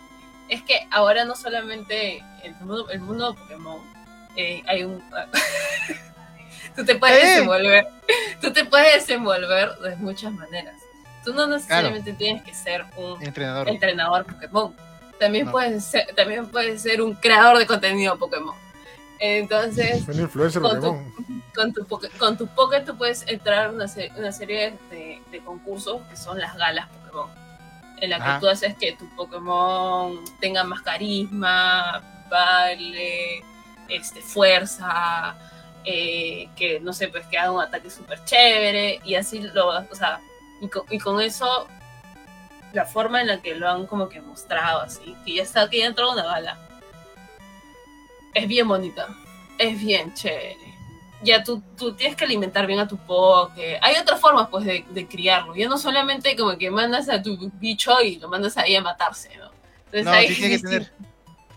es 0.53 0.61
que 0.63 0.87
ahora 0.91 1.25
no 1.25 1.35
solamente 1.35 2.17
en 2.43 2.53
el 2.55 2.65
mundo, 2.65 2.89
el 2.89 2.99
mundo 2.99 3.31
de 3.33 3.39
Pokémon 3.39 3.81
eh, 4.35 4.61
hay 4.67 4.83
un. 4.83 5.01
tú 6.75 6.85
te 6.85 6.95
puedes 6.95 7.23
¡Eh! 7.23 7.27
desenvolver. 7.27 7.87
Tú 8.41 8.51
te 8.51 8.65
puedes 8.65 8.93
desenvolver 8.93 9.75
de 9.79 9.95
muchas 9.97 10.31
maneras. 10.31 10.75
Tú 11.23 11.33
no 11.33 11.47
necesariamente 11.47 12.13
tienes 12.13 12.43
que 12.43 12.53
ser 12.53 12.85
un 12.97 13.21
Entrenador. 13.23 13.69
entrenador 13.69 14.25
Pokémon. 14.25 14.75
También, 15.19 15.45
No. 15.45 15.51
puedes 15.51 15.85
ser, 15.85 16.13
también 16.15 16.47
puedes 16.47 16.81
ser 16.81 17.01
un 17.01 17.13
creador 17.13 17.57
de 17.57 17.65
contenido 17.65 18.17
Pokémon. 18.17 18.55
Entonces, 19.19 20.05
Un 20.07 20.19
influencer 20.19 20.61
Con 20.61 20.81
tu- 20.81 21.13
con 21.55 21.71
tu, 21.73 21.87
con 22.17 22.37
tu 22.37 22.47
Poké 22.47 22.81
tú 22.81 22.97
puedes 22.97 23.25
entrar 23.27 23.67
a 23.67 23.69
una, 23.69 23.85
una 24.17 24.31
serie 24.33 24.73
de, 24.89 25.21
de 25.31 25.39
concursos 25.39 26.01
que 26.09 26.17
son 26.17 26.39
las 26.39 26.57
galas 26.57 26.87
Pokémon. 26.89 27.29
En 27.97 28.09
la 28.09 28.19
que 28.19 28.39
tú 28.39 28.49
haces 28.49 28.75
que 28.75 28.93
tu 28.93 29.07
Pokémon 29.15 30.19
tenga 30.39 30.63
más 30.63 30.81
carisma, 30.81 32.01
baile, 32.29 33.43
este, 33.87 34.21
fuerza, 34.21 35.35
eh, 35.85 36.49
que 36.55 36.79
no 36.79 36.93
sé, 36.93 37.07
pues 37.07 37.25
que 37.27 37.37
haga 37.37 37.51
un 37.51 37.61
ataque 37.61 37.89
súper 37.89 38.23
chévere 38.25 38.99
y 39.05 39.15
así 39.15 39.39
lo 39.39 39.67
o 39.67 39.95
sea, 39.95 40.19
y 40.61 40.67
con, 40.67 40.83
y 40.89 40.99
con 40.99 41.21
eso 41.21 41.67
la 42.73 42.85
forma 42.85 43.21
en 43.21 43.27
la 43.27 43.41
que 43.41 43.55
lo 43.55 43.69
han 43.69 43.85
como 43.85 44.09
que 44.09 44.21
mostrado 44.21 44.81
así, 44.81 45.15
que 45.25 45.35
ya 45.35 45.43
está, 45.43 45.69
que 45.69 45.79
ya 45.79 45.85
entró 45.85 46.11
una 46.11 46.23
gala. 46.23 46.57
Es 48.33 48.47
bien 48.47 48.67
bonita, 48.67 49.07
es 49.59 49.79
bien 49.79 50.13
chévere. 50.13 50.62
Ya 51.23 51.43
tú, 51.43 51.61
tú 51.77 51.93
tienes 51.93 52.15
que 52.15 52.25
alimentar 52.25 52.67
bien 52.67 52.79
a 52.79 52.87
tu 52.87 52.97
poke. 52.97 53.79
Hay 53.81 53.95
otras 53.95 54.19
formas 54.19 54.47
pues 54.49 54.65
de, 54.65 54.85
de 54.89 55.07
criarlo. 55.07 55.55
Ya 55.55 55.67
no 55.67 55.77
solamente 55.77 56.35
como 56.35 56.57
que 56.57 56.69
mandas 56.69 57.09
a 57.09 57.21
tu 57.21 57.37
bicho 57.55 58.01
y 58.01 58.17
lo 58.17 58.27
mandas 58.27 58.57
ahí 58.57 58.75
a 58.75 58.81
matarse, 58.81 59.29
¿no? 59.37 59.51
Entonces 59.85 60.05
No, 60.05 60.11
ahí 60.11 60.27
sí 60.27 60.35
tiene 60.35 60.57
que 60.57 60.63
tener- 60.63 60.91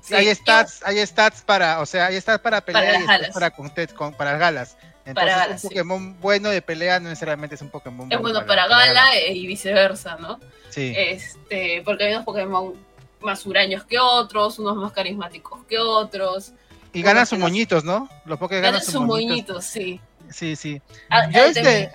Sí, 0.01 0.15
hay 0.15 0.33
stats, 0.33 0.83
hay 0.85 1.05
stats 1.05 1.43
para, 1.43 1.81
o 1.81 1.87
sea, 1.87 2.07
hay 2.07 2.21
stats 2.21 2.41
para 2.41 2.61
pelear 2.61 3.05
Para 3.05 3.29
y 3.29 3.33
para 3.33 3.51
con, 3.97 4.15
para 4.15 4.31
las 4.33 4.41
galas. 4.41 4.77
Entonces, 5.05 5.35
galas, 5.37 5.51
un 5.51 5.59
sí. 5.59 5.69
Pokémon 5.69 6.21
bueno 6.21 6.49
de 6.49 6.63
pelea 6.63 7.01
no 7.01 7.09
necesariamente 7.09 7.57
es 7.57 7.63
un 7.63 7.71
Pokémon 7.71 8.11
es 8.13 8.21
bueno 8.21 8.47
para 8.47 8.69
gala 8.69 9.17
eh, 9.17 9.33
y 9.33 9.47
viceversa, 9.49 10.17
¿no? 10.21 10.39
Sí. 10.71 10.93
Este, 10.97 11.83
porque 11.85 12.05
hay 12.05 12.13
unos 12.13 12.25
Pokémon 12.25 12.75
más 13.21 13.45
huraños 13.47 13.85
que 13.85 13.99
otros, 13.99 14.59
unos 14.61 14.77
más 14.77 14.93
carismáticos 14.93 15.65
que 15.65 15.79
otros. 15.79 16.53
Y 16.97 17.03
ganan 17.03 17.27
sus 17.27 17.39
moñitos, 17.39 17.85
¿no? 17.85 18.09
Los 18.25 18.39
Poké 18.39 18.57
ganan 18.57 18.81
Ganan 18.81 18.85
sus 18.85 18.95
moñitos. 19.03 19.29
moñitos, 19.29 19.65
sí. 19.67 20.01
Sí, 20.31 20.57
sí. 20.57 20.81
Ah, 21.11 21.29
Yo 21.31 21.45
este. 21.45 21.93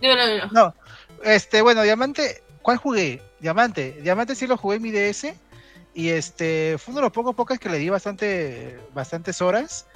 Dímelo, 0.00 0.46
no, 0.52 0.74
este, 1.24 1.62
bueno, 1.62 1.82
Diamante, 1.82 2.42
¿cuál 2.62 2.76
jugué? 2.76 3.22
Diamante, 3.40 3.98
Diamante 4.02 4.34
sí 4.34 4.46
lo 4.46 4.56
jugué 4.56 4.76
en 4.76 4.82
mi 4.82 4.90
DS 4.92 5.34
y 5.94 6.10
este 6.10 6.76
fue 6.78 6.92
uno 6.92 7.00
de 7.00 7.06
los 7.06 7.12
pocos 7.12 7.34
pocas 7.34 7.58
que 7.58 7.68
le 7.68 7.78
di 7.78 7.88
bastante, 7.88 8.78
bastantes 8.94 9.42
horas. 9.42 9.86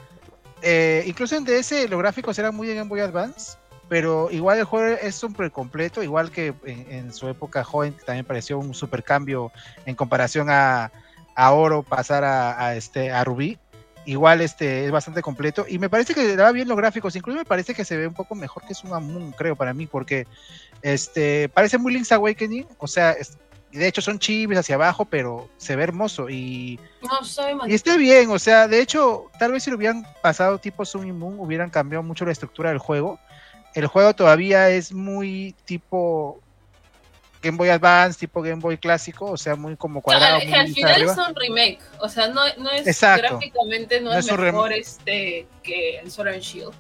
Eh, 0.63 1.05
incluso 1.07 1.37
en 1.37 1.45
DS 1.45 1.89
los 1.89 1.99
gráficos 2.01 2.39
eran 2.39 2.55
muy 2.55 2.67
de 2.67 2.75
Game 2.75 2.89
Boy 2.89 3.01
Advance, 3.01 3.57
pero 3.89 4.31
igual 4.31 4.59
el 4.59 4.65
juego 4.65 4.97
es 5.01 5.15
súper 5.15 5.53
completo, 5.53 6.03
igual 6.03 6.31
que 6.31 6.55
en, 6.65 6.91
en 6.91 7.13
su 7.13 7.29
época 7.29 7.63
joven 7.63 7.93
que 7.93 8.05
también 8.05 8.25
pareció 8.27 8.59
un 8.59 8.75
super 8.75 9.05
cambio 9.05 9.53
en 9.87 9.95
comparación 9.95 10.49
a, 10.51 10.91
a 11.41 11.53
Oro 11.53 11.83
pasar 11.83 12.25
a, 12.25 12.65
a 12.67 12.77
este 12.77 13.11
a 13.13 13.25
Rubí. 13.25 13.59
Igual 14.07 14.41
este 14.41 14.87
es 14.87 14.91
bastante 14.91 15.23
completo. 15.23 15.67
Y 15.69 15.79
me 15.79 15.91
parece 15.91 16.15
que 16.15 16.35
daba 16.37 16.53
bien 16.53 16.69
los 16.69 16.77
gráficos, 16.77 17.15
incluso 17.17 17.39
me 17.39 17.45
parece 17.45 17.75
que 17.75 17.85
se 17.85 17.97
ve 17.97 18.07
un 18.07 18.15
poco 18.15 18.35
mejor 18.35 18.65
que 18.67 18.75
Sun 18.75 18.91
Moon, 18.91 19.33
creo 19.33 19.57
para 19.57 19.75
mí, 19.75 19.87
porque 19.87 20.27
este 20.83 21.49
parece 21.49 21.79
muy 21.79 21.93
Link's 21.93 22.13
Awakening, 22.13 22.67
o 22.79 22.87
sea, 22.87 23.13
es- 23.13 23.39
de 23.73 23.87
hecho 23.87 24.01
son 24.03 24.19
chivis 24.19 24.59
hacia 24.59 24.75
abajo, 24.75 25.05
pero 25.05 25.49
se 25.57 25.77
ve 25.77 25.85
hermoso. 25.85 26.29
Y 26.29 26.81
No, 27.03 27.23
soy 27.25 27.57
y 27.69 27.75
está 27.75 27.97
bien, 27.97 28.29
o 28.31 28.39
sea, 28.39 28.67
de 28.67 28.81
hecho, 28.81 29.31
tal 29.39 29.53
vez 29.53 29.63
si 29.63 29.71
lo 29.71 29.77
hubieran 29.77 30.05
pasado 30.23 30.59
tipo 30.59 30.85
Sun 30.85 31.07
y 31.07 31.13
Moon, 31.13 31.39
hubieran 31.39 31.71
cambiado 31.71 32.03
mucho 32.03 32.25
la 32.25 32.33
estructura 32.33 32.71
del 32.71 32.79
juego. 32.79 33.21
El 33.75 33.87
juego 33.87 34.13
todavía 34.15 34.71
es 34.71 34.93
muy 34.93 35.55
tipo 35.67 36.41
Game 37.43 37.57
Boy 37.57 37.69
Advance, 37.71 38.19
tipo 38.19 38.43
Game 38.43 38.61
Boy 38.61 38.77
clásico, 38.79 39.27
o 39.27 39.37
sea, 39.37 39.57
muy 39.57 39.77
como 39.77 40.03
cuadrado. 40.03 40.37
al, 40.37 40.47
muy 40.47 40.55
al 40.59 40.67
lisa 40.67 40.75
final 40.75 40.93
arriba. 40.93 41.13
es 41.13 41.19
un 41.29 41.35
remake, 41.35 41.81
o 42.01 42.09
sea, 42.09 42.29
no, 42.29 42.43
no 42.59 42.71
es 42.71 42.87
Exacto. 42.87 43.23
gráficamente 43.29 44.01
no, 44.01 44.11
No 44.13 44.19
es, 44.19 44.31
mejor 44.31 44.73
este 44.73 45.47
que 45.63 45.99
el 45.99 46.11
Sword 46.11 46.29
and 46.35 46.43
Shield, 46.43 46.75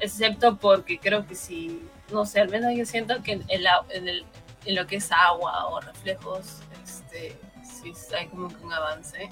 excepto 0.00 0.56
porque 0.56 0.98
creo 0.98 1.26
que 1.26 1.34
si, 1.34 1.80
no 2.10 2.26
sé, 2.26 2.40
al 2.40 2.48
menos 2.48 2.72
yo 2.76 2.84
siento 2.84 3.22
que 3.22 3.32
en, 3.32 3.44
el 3.48 3.66
en, 3.90 4.08
el- 4.08 4.24
en 4.64 4.74
lo 4.74 4.86
que 4.86 4.96
es 4.96 5.10
agua 5.12 5.66
o 5.68 5.80
reflejos, 5.80 6.58
este, 6.84 7.36
sí 7.62 7.92
hay 8.18 8.26
como 8.26 8.48
que 8.48 8.62
un 8.64 8.72
avance, 8.72 9.28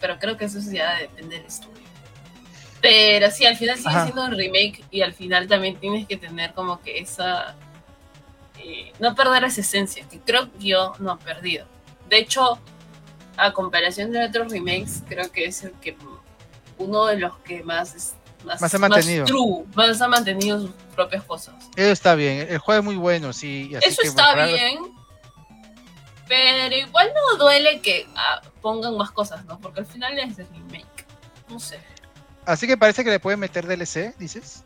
pero 0.00 0.18
creo 0.18 0.36
que 0.36 0.46
eso 0.46 0.58
ya 0.72 0.96
depende 0.96 1.36
del 1.36 1.46
estudio. 1.46 1.80
Pero 2.80 3.30
sí, 3.30 3.44
al 3.44 3.56
final 3.56 3.76
sigue 3.76 3.90
Ajá. 3.90 4.04
siendo 4.04 4.24
un 4.24 4.30
remake 4.32 4.82
y 4.90 5.02
al 5.02 5.12
final 5.12 5.46
también 5.46 5.76
tienes 5.76 6.06
que 6.08 6.16
tener 6.16 6.54
como 6.54 6.80
que 6.80 6.98
esa 6.98 7.54
eh, 8.64 8.92
no 8.98 9.14
perder 9.14 9.44
esa 9.44 9.60
esencia, 9.60 10.06
que 10.08 10.18
creo 10.20 10.50
que 10.52 10.58
yo 10.68 10.92
no 10.98 11.14
he 11.20 11.24
perdido. 11.24 11.66
De 12.08 12.18
hecho, 12.18 12.58
a 13.36 13.52
comparación 13.52 14.10
de 14.12 14.24
otros 14.24 14.50
remakes, 14.52 15.02
creo 15.08 15.30
que 15.32 15.44
es 15.46 15.62
el 15.64 15.72
que 15.72 15.96
uno 16.78 17.06
de 17.06 17.18
los 17.18 17.36
que 17.38 17.62
más 17.62 17.94
es- 17.94 18.14
más, 18.44 18.60
Más 18.60 18.74
ha 18.74 18.78
mantenido. 18.78 19.26
true, 19.26 19.64
más 19.74 20.00
ha 20.00 20.08
mantenido 20.08 20.58
sus 20.60 20.70
propias 20.94 21.22
cosas. 21.24 21.54
Eso 21.76 21.90
está 21.92 22.14
bien, 22.14 22.46
el 22.48 22.58
juego 22.58 22.78
es 22.80 22.84
muy 22.86 22.96
bueno, 22.96 23.32
sí. 23.34 23.70
así 23.76 23.88
Eso 23.90 24.00
que 24.02 24.08
está 24.08 24.34
bien, 24.46 24.78
pero 26.28 26.74
igual 26.76 27.10
no 27.14 27.36
duele 27.38 27.80
que 27.80 28.06
ah, 28.16 28.40
pongan 28.62 28.96
más 28.96 29.10
cosas, 29.10 29.44
¿no? 29.44 29.58
Porque 29.58 29.80
al 29.80 29.86
final 29.86 30.18
es 30.18 30.38
el 30.38 30.46
remake. 30.48 31.06
No 31.48 31.58
sé. 31.58 31.80
Así 32.46 32.66
que 32.66 32.76
parece 32.76 33.04
que 33.04 33.10
le 33.10 33.20
pueden 33.20 33.40
meter 33.40 33.66
DLC, 33.66 34.14
dices. 34.18 34.64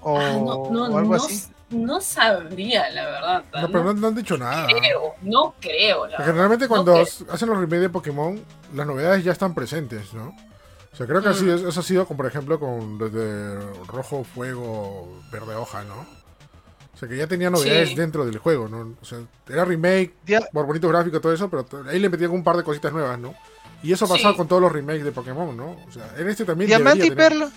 O, 0.00 0.18
Ah, 0.18 0.32
no, 0.32 0.70
no, 0.70 0.84
o 0.94 0.98
algo 0.98 1.16
no, 1.16 1.24
así. 1.24 1.46
no 1.70 2.00
sabría, 2.00 2.88
la 2.90 3.04
verdad. 3.06 3.44
No, 3.62 3.66
pero 3.68 3.84
no, 3.84 3.92
no 3.94 4.06
han 4.08 4.14
dicho 4.14 4.36
nada. 4.38 4.66
creo, 4.66 5.14
no 5.22 5.54
creo, 5.60 6.06
la 6.06 6.12
verdad. 6.18 6.26
generalmente 6.26 6.64
No 6.66 6.68
cuando 6.68 6.96
hacen 6.96 7.48
los 7.48 7.58
remakes 7.58 7.80
de 7.80 7.88
Pokémon, 7.90 8.40
las 8.74 8.86
novedades 8.86 9.24
ya 9.24 9.32
están 9.32 9.54
presentes, 9.54 10.14
¿no? 10.14 10.34
O 10.92 10.96
sea, 10.96 11.06
creo 11.06 11.20
que 11.22 11.28
así 11.28 11.44
Mm. 11.44 11.50
es- 11.50 11.62
eso 11.62 11.80
ha 11.80 11.82
sido, 11.82 12.06
como 12.06 12.18
por 12.18 12.26
ejemplo, 12.26 12.58
con 12.58 12.98
desde 12.98 13.56
Rojo 13.86 14.24
Fuego, 14.24 15.20
Verde 15.30 15.54
Hoja, 15.54 15.84
¿no? 15.84 16.06
O 16.94 16.98
sea, 16.98 17.08
que 17.08 17.16
ya 17.18 17.26
tenía 17.26 17.50
novedades 17.50 17.90
Sí. 17.90 17.94
dentro 17.94 18.24
del 18.24 18.38
juego, 18.38 18.68
¿no? 18.68 18.94
O 19.02 19.04
sea, 19.04 19.18
era 19.48 19.64
remake, 19.66 20.14
por 20.52 20.64
bonito 20.66 20.88
gráfico, 20.88 21.20
todo 21.20 21.32
eso, 21.34 21.50
pero 21.50 21.66
ahí 21.90 21.98
le 21.98 22.08
metían 22.08 22.30
un 22.30 22.42
par 22.42 22.56
de 22.56 22.62
cositas 22.62 22.90
nuevas, 22.92 23.18
¿no? 23.18 23.34
Y 23.82 23.92
eso 23.92 24.06
ha 24.06 24.08
pasado 24.08 24.30
Sí. 24.32 24.36
con 24.38 24.48
todos 24.48 24.62
los 24.62 24.72
remakes 24.72 25.04
de 25.04 25.12
Pokémon, 25.12 25.54
¿no? 25.54 25.72
O 25.86 25.92
sea, 25.92 26.14
en 26.16 26.26
este 26.30 26.46
también. 26.46 26.68
Diamante 26.68 27.04
y 27.06 27.10
tener- 27.10 27.16
Perla. 27.28 27.50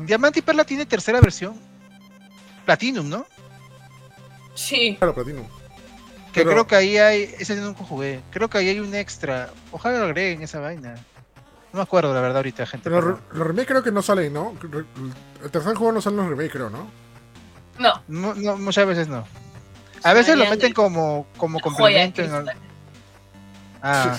Diamante 0.00 0.38
y 0.40 0.42
Perla 0.42 0.64
tiene 0.64 0.86
tercera 0.86 1.20
versión. 1.20 1.54
Platinum, 2.64 3.08
¿no? 3.08 3.26
Sí, 4.54 4.96
Claro, 4.98 5.14
Platinum. 5.14 5.46
Que 6.32 6.40
Pero- 6.42 6.50
creo 6.50 6.66
que 6.66 6.76
ahí 6.76 6.96
hay. 6.98 7.34
Ese 7.38 7.56
nunca 7.56 7.82
jugué. 7.84 8.20
Creo 8.30 8.48
que 8.48 8.58
ahí 8.58 8.68
hay 8.68 8.78
un 8.80 8.94
extra. 8.94 9.50
Ojalá 9.72 9.98
lo 9.98 10.04
agreguen 10.04 10.42
esa 10.42 10.60
vaina. 10.60 10.94
No 11.72 11.78
me 11.78 11.82
acuerdo, 11.82 12.12
la 12.14 12.20
verdad, 12.20 12.38
ahorita, 12.38 12.66
gente. 12.66 12.88
Pero 12.90 13.00
los, 13.00 13.18
los 13.32 13.46
remakes 13.46 13.66
creo 13.68 13.82
que 13.82 13.90
no 13.92 14.02
salen, 14.02 14.32
¿no? 14.32 14.54
El 15.42 15.50
tercer 15.50 15.74
juego 15.74 15.92
no 15.92 16.00
salen 16.00 16.18
los 16.18 16.28
remakes, 16.28 16.52
creo, 16.52 16.70
¿no? 16.70 16.88
No. 17.78 18.02
No, 18.08 18.34
no, 18.34 18.56
muchas 18.58 18.86
veces 18.86 19.08
no. 19.08 19.24
A 20.02 20.12
veces 20.12 20.36
lo 20.36 20.44
meten 20.44 20.70
de- 20.70 20.74
como, 20.74 21.26
como 21.36 21.58
La 21.58 21.62
joya 21.64 21.74
complemento. 22.12 22.22
en 22.22 22.34
el- 22.34 22.44
cristal. 22.44 22.56
Ah, 23.82 24.18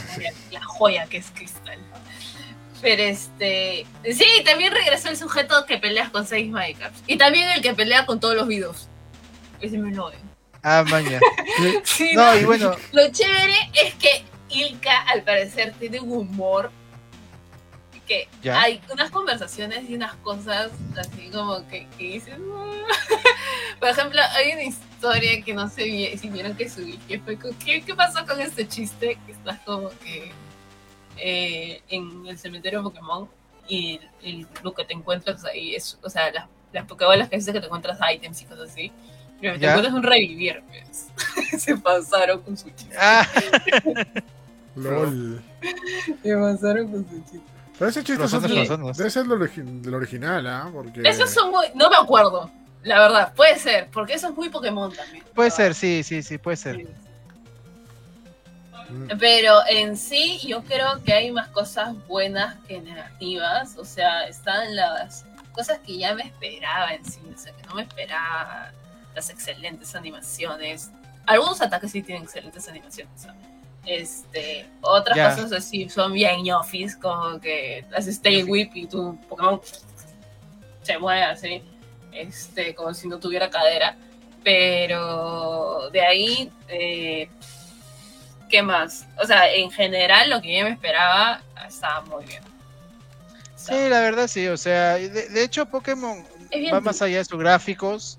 La 0.52 0.64
joya 0.66 1.06
que 1.08 1.18
es 1.18 1.32
cristal. 1.32 1.78
Pero 2.82 3.04
este. 3.04 3.86
Sí, 4.12 4.26
también 4.44 4.74
regresó 4.74 5.10
el 5.10 5.18
sujeto 5.18 5.66
que 5.66 5.78
pelea 5.78 6.10
con 6.12 6.26
seis 6.26 6.50
Minecraft. 6.50 6.96
Y 7.08 7.18
también 7.18 7.50
el 7.50 7.62
que 7.62 7.74
pelea 7.74 8.06
con 8.06 8.20
todos 8.20 8.36
los 8.36 8.48
videos. 8.48 8.88
Ese 9.60 9.78
me 9.78 9.92
lo 9.92 10.12
ah, 10.64 10.84
maña. 10.90 11.20
Sí, 11.84 12.12
No, 12.14 12.36
y 12.36 12.44
bueno, 12.46 12.76
Lo 12.92 13.12
chévere 13.12 13.56
es 13.86 13.94
que 13.96 14.24
Ilka 14.50 15.02
al 15.04 15.24
parecer 15.24 15.74
tiene 15.80 16.00
un 16.00 16.12
humor 16.12 16.72
que 18.08 18.28
Ya. 18.42 18.60
hay 18.62 18.82
unas 18.92 19.12
conversaciones 19.12 19.90
y 19.90 19.96
unas 19.96 20.16
cosas 20.16 20.72
así 20.98 21.30
como 21.32 21.66
que, 21.68 21.88
que 21.98 22.04
dices 22.04 22.38
"Mm". 22.40 22.82
por 23.80 23.90
ejemplo 23.90 24.20
hay 24.36 24.52
una 24.54 24.64
historia 24.64 25.42
que 25.42 25.54
no 25.54 25.70
sé 25.70 26.18
si 26.18 26.30
vieron 26.30 26.56
que 26.58 26.70
subí 26.70 26.98
que 27.08 27.20
fue 27.20 27.38
¿qué, 27.64 27.82
qué 27.82 27.96
pasó 27.96 28.26
con 28.26 28.42
este 28.42 28.68
chiste 28.68 29.18
que 29.26 29.32
estás 29.32 29.60
como 29.66 29.90
que 30.04 30.32
eh, 31.22 31.82
en 31.90 32.26
el 32.28 32.38
cementerio 32.38 32.80
de 32.80 32.84
Pokémon 32.84 33.30
y 33.68 34.00
el- 34.24 34.48
lo 34.64 34.74
que 34.74 34.84
te 34.86 34.94
encuentras 34.94 35.46
ahí 35.46 35.76
es 35.76 35.98
o 36.04 36.10
sea 36.10 36.32
las, 36.32 36.46
las 36.74 36.86
Pokébolas 36.86 37.30
que 37.30 37.38
dices 37.38 37.54
que 37.54 37.60
te 37.60 37.68
encuentras 37.68 38.00
ítems 38.14 38.42
y 38.42 38.46
cosas 38.46 38.70
así 38.72 38.92
pero 39.40 39.58
te 39.60 39.66
encuentras 39.68 39.94
un 39.94 40.04
revivir 40.04 40.62
pues. 40.68 41.08
se 41.64 41.78
pasaron 41.78 42.42
con 42.42 42.58
su 42.58 42.70
chiste 42.72 42.96
ah, 43.00 43.28
LOL. 44.76 45.42
se 46.24 46.36
pasaron 46.36 46.88
con 46.92 47.10
su 47.10 47.16
chiste 47.24 47.40
Pero 47.78 47.90
ese 47.90 48.04
chiste 48.04 48.24
debe 48.24 49.10
ser 49.10 49.24
del 49.26 49.40
origi- 49.40 49.82
del 49.82 49.94
original, 49.96 50.48
¿ah? 50.48 50.70
Porque... 50.72 51.02
Esos 51.04 51.30
son 51.32 51.52
muy. 51.52 51.66
No 51.76 51.90
me 51.90 51.96
acuerdo, 51.98 52.50
la 52.84 53.00
verdad. 53.00 53.34
Puede 53.34 53.58
ser, 53.60 53.90
porque 53.92 54.14
eso 54.14 54.30
es 54.30 54.36
muy 54.36 54.50
Pokémon 54.50 54.92
también. 54.94 55.24
puede 55.34 55.50
ser, 55.52 55.74
sí, 55.74 56.04
sí, 56.04 56.22
sí, 56.24 56.38
puede 56.38 56.58
ser. 56.58 56.88
Mm. 58.92 59.18
Pero 59.20 59.60
en 59.68 59.98
sí, 59.98 60.40
yo 60.46 60.64
creo 60.64 61.02
que 61.04 61.14
hay 61.14 61.32
más 61.32 61.48
cosas 61.50 61.96
buenas 62.08 62.58
que 62.68 62.82
negativas. 62.82 63.78
O 63.78 63.86
sea, 63.86 64.24
están 64.28 64.76
las 64.76 65.26
cosas 65.54 65.80
que 65.80 65.98
ya 65.98 66.14
me 66.14 66.24
esperaba 66.24 66.94
en 66.94 67.06
sí. 67.06 67.20
O 67.34 67.38
sea, 67.38 67.54
que 67.54 67.64
no 67.64 67.76
me 67.76 67.84
esperaba 67.84 68.72
las 69.16 69.30
excelentes 69.30 69.96
animaciones. 69.96 70.92
Algunos 71.26 71.62
ataques 71.62 71.92
sí 71.92 72.02
tienen 72.02 72.24
excelentes 72.24 72.68
animaciones. 72.68 73.22
¿sabes? 73.22 73.52
Este, 73.86 74.68
otras 74.82 75.36
cosas 75.36 75.52
así 75.54 75.90
son 75.90 76.14
bien 76.14 76.44
ñofis, 76.44 76.96
como 76.96 77.40
que 77.40 77.84
haces 77.96 78.16
Stay 78.16 78.44
Whip 78.44 78.76
y 78.76 78.86
tu 78.86 79.18
Pokémon 79.28 79.60
se 80.84 81.00
mueve 81.00 81.24
así, 81.24 81.64
este, 82.12 82.76
como 82.76 82.94
si 82.94 83.08
no 83.08 83.20
tuviera 83.20 83.50
cadera. 83.50 83.98
Pero 84.44 85.90
de 85.92 86.02
ahí, 86.02 86.52
eh, 86.68 87.30
¿qué 88.52 88.62
más? 88.62 89.08
O 89.18 89.26
sea, 89.26 89.52
en 89.52 89.72
general 89.72 90.30
lo 90.30 90.42
que 90.42 90.60
yo 90.60 90.66
me 90.66 90.72
esperaba 90.72 91.42
estaba 91.68 92.02
muy 92.02 92.26
bien. 92.26 92.44
Sí, 93.56 93.74
la 93.90 94.02
verdad 94.02 94.28
sí, 94.28 94.48
o 94.48 94.58
sea, 94.58 94.96
de, 94.96 95.10
de 95.10 95.44
hecho 95.44 95.66
Pokémon 95.68 96.24
va 96.72 96.82
más 96.82 97.02
allá 97.02 97.18
de 97.18 97.26
sus 97.26 97.40
gráficos, 97.40 98.18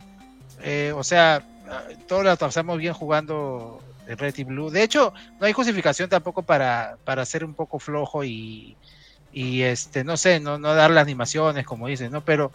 eh, 0.63 0.93
o 0.97 1.05
sea, 1.05 1.43
ah, 1.69 1.83
todos 2.07 2.25
la 2.25 2.37
pasamos 2.37 2.79
bien 2.79 2.95
jugando 2.95 3.81
Red 4.07 4.35
y 4.39 4.45
Blue. 4.45 4.71
De 4.71 4.83
hecho, 4.83 5.13
no 5.41 5.47
hay 5.47 5.53
justificación 5.53 6.09
tampoco 6.09 6.43
para, 6.43 6.97
para 7.05 7.25
ser 7.25 7.45
un 7.45 7.55
poco 7.55 7.79
flojo 7.79 8.25
y, 8.25 8.77
y 9.33 9.63
este, 9.63 10.05
no 10.05 10.17
sé, 10.17 10.41
no, 10.41 10.59
no 10.59 10.75
dar 10.75 10.91
las 10.91 11.03
animaciones 11.03 11.65
como 11.67 11.87
dicen, 11.89 12.13
¿no? 12.13 12.23
Pero 12.25 12.53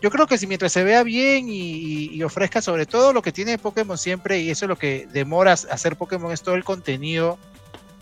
yo 0.00 0.10
creo 0.10 0.26
que 0.26 0.38
si 0.38 0.46
mientras 0.46 0.72
se 0.72 0.84
vea 0.84 1.02
bien 1.02 1.48
y, 1.48 1.58
y- 1.60 2.10
y 2.14 2.22
ofrezca 2.22 2.62
sobre 2.62 2.86
todo 2.86 3.12
lo 3.12 3.20
que 3.22 3.32
tiene 3.32 3.58
Pokémon 3.58 3.98
siempre, 3.98 4.40
y 4.40 4.50
eso 4.50 4.64
es 4.64 4.68
lo 4.68 4.76
que 4.78 5.06
demora 5.12 5.52
hacer 5.52 5.96
Pokémon, 5.96 6.32
es 6.32 6.42
todo 6.42 6.54
el 6.54 6.64
contenido 6.64 7.38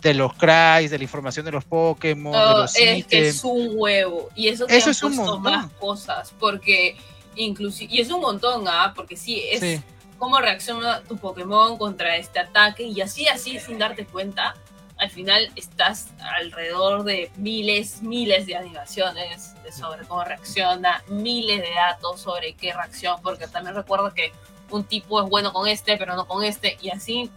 de 0.03 0.15
los 0.15 0.33
cries, 0.35 0.91
de 0.93 0.99
la 0.99 1.05
información 1.05 1.45
de 1.45 1.53
los 1.53 1.65
Pokémon, 1.65 2.33
de 2.33 2.39
los 2.61 2.77
es 2.77 3.07
que 3.07 3.29
es 3.29 3.43
un 3.43 3.71
huevo. 3.73 4.29
Y 4.37 4.47
eso 4.49 4.67
que 4.67 4.77
Eso 4.77 4.87
han 4.87 4.91
es 4.93 5.03
un 5.03 5.17
puesto 5.17 5.39
más 5.41 5.67
cosas. 5.81 6.33
Porque 6.39 6.97
inclusive. 7.35 7.93
Y 7.93 8.01
es 8.01 8.11
un 8.11 8.21
montón, 8.21 8.65
¿ah? 8.69 8.93
Porque 8.95 9.17
sí, 9.17 9.43
es 9.51 9.61
Sí. 9.61 9.83
cómo 10.19 10.39
reacciona 10.41 11.01
tu 11.03 11.17
Pokémon 11.17 11.77
contra 11.79 12.17
este 12.17 12.39
ataque. 12.39 12.85
Y 12.85 13.01
así, 13.01 13.27
así, 13.27 13.59
sin 13.59 13.79
darte 13.79 14.05
cuenta. 14.07 14.55
Al 14.99 15.11
final 15.11 15.51
estás 15.57 16.09
alrededor 16.19 17.05
de 17.05 17.31
miles, 17.37 18.03
miles 18.03 18.47
de 18.47 18.57
animaciones 18.57 19.55
de 19.63 19.71
sobre 19.73 20.05
cómo 20.07 20.25
reacciona, 20.25 21.03
miles 21.09 21.61
de 21.63 21.73
datos 21.75 22.21
sobre 22.21 22.55
qué 22.55 22.73
reacción, 22.73 23.17
porque 23.23 23.47
también 23.47 23.77
recuerdo 23.77 24.13
que 24.13 24.33
un 24.71 24.85
tipo 24.85 25.23
es 25.23 25.29
bueno 25.31 25.53
con 25.53 25.69
este, 25.69 25.97
pero 25.97 26.15
no 26.17 26.27
con 26.27 26.43
este, 26.45 26.77
y 26.83 26.91
así, 26.91 27.31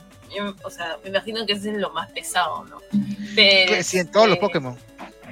o 0.64 0.70
sea, 0.70 0.98
me 1.04 1.10
imagino 1.10 1.46
que 1.46 1.54
ese 1.54 1.72
es 1.72 1.78
lo 1.78 1.92
más 1.92 2.10
pesado, 2.12 2.64
¿no? 2.66 2.80
Pero, 3.36 3.74
Que 3.74 3.84
sí, 3.84 4.00
en 4.00 4.12
todos 4.12 4.28
los 4.28 4.36
este, 4.38 4.48
Pokémon. 4.48 4.78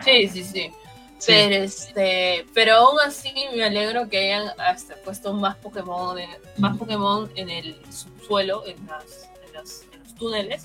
Sí, 0.05 0.27
sí, 0.29 0.43
sí. 0.43 0.71
Sí. 1.17 1.33
Pero 1.33 1.55
este, 1.65 2.45
pero 2.53 2.75
aún 2.75 2.97
así 3.05 3.33
me 3.53 3.63
alegro 3.65 4.07
que 4.07 4.17
hayan 4.33 4.47
hasta 4.57 4.95
puesto 5.03 5.33
más 5.33 5.57
Pokémon, 5.57 6.17
en- 6.17 6.29
más 6.57 6.77
Pokémon 6.77 7.29
en 7.35 7.49
el 7.49 7.75
subsuelo, 7.91 8.65
en 8.65 8.77
las, 8.87 9.29
en 9.47 9.53
las- 9.53 9.83
en 9.91 9.99
los 10.03 10.15
túneles, 10.15 10.63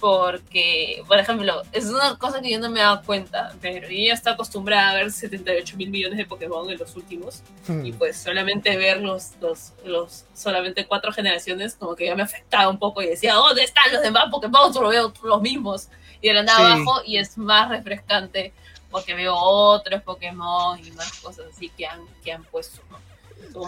porque, 0.00 1.02
por 1.06 1.18
ejemplo, 1.18 1.62
es 1.72 1.86
una 1.86 2.16
cosa 2.18 2.40
que 2.40 2.50
yo 2.50 2.58
no 2.60 2.70
me 2.70 2.80
he 2.80 2.82
dado 2.82 3.02
cuenta, 3.04 3.54
pero 3.60 3.88
yo 3.88 4.06
ya 4.08 4.14
estoy 4.14 4.32
acostumbrada 4.34 4.90
a 4.90 4.94
ver 4.94 5.10
78 5.12 5.76
mil 5.76 5.90
millones 5.90 6.18
de 6.18 6.24
Pokémon 6.26 6.68
en 6.70 6.78
los 6.78 6.94
últimos, 6.96 7.42
y 7.68 7.92
Hmm. 7.92 7.98
pues 7.98 8.16
solamente 8.16 8.76
ver 8.76 9.00
los, 9.00 9.32
los, 9.40 9.72
los 9.84 10.24
solamente 10.34 10.86
cuatro 10.86 11.12
generaciones 11.12 11.74
como 11.74 11.94
que 11.96 12.06
ya 12.06 12.14
me 12.14 12.22
afectaba 12.22 12.68
un 12.68 12.78
poco 12.78 13.02
y 13.02 13.06
decía, 13.06 13.34
¿dónde 13.34 13.62
están 13.64 13.92
los 13.92 14.02
demás 14.02 14.24
Pokémon? 14.30 14.72
Solo 14.72 14.88
veo 14.88 15.12
los 15.22 15.40
mismos. 15.42 15.88
Y 16.20 16.28
de 16.28 16.34
la 16.34 16.42
nada 16.42 16.58
Sí. 16.58 16.64
abajo 16.72 17.02
y 17.04 17.18
es 17.18 17.36
más 17.36 17.68
refrescante 17.68 18.52
porque 18.90 19.14
veo 19.14 19.34
otros 19.36 20.02
Pokémon 20.02 20.78
y 20.84 20.90
más 20.92 21.12
cosas 21.20 21.46
así 21.54 21.68
que 21.70 21.86
han, 21.86 22.00
que 22.24 22.32
han 22.32 22.44
puesto. 22.44 22.80
¿no? 22.90 22.98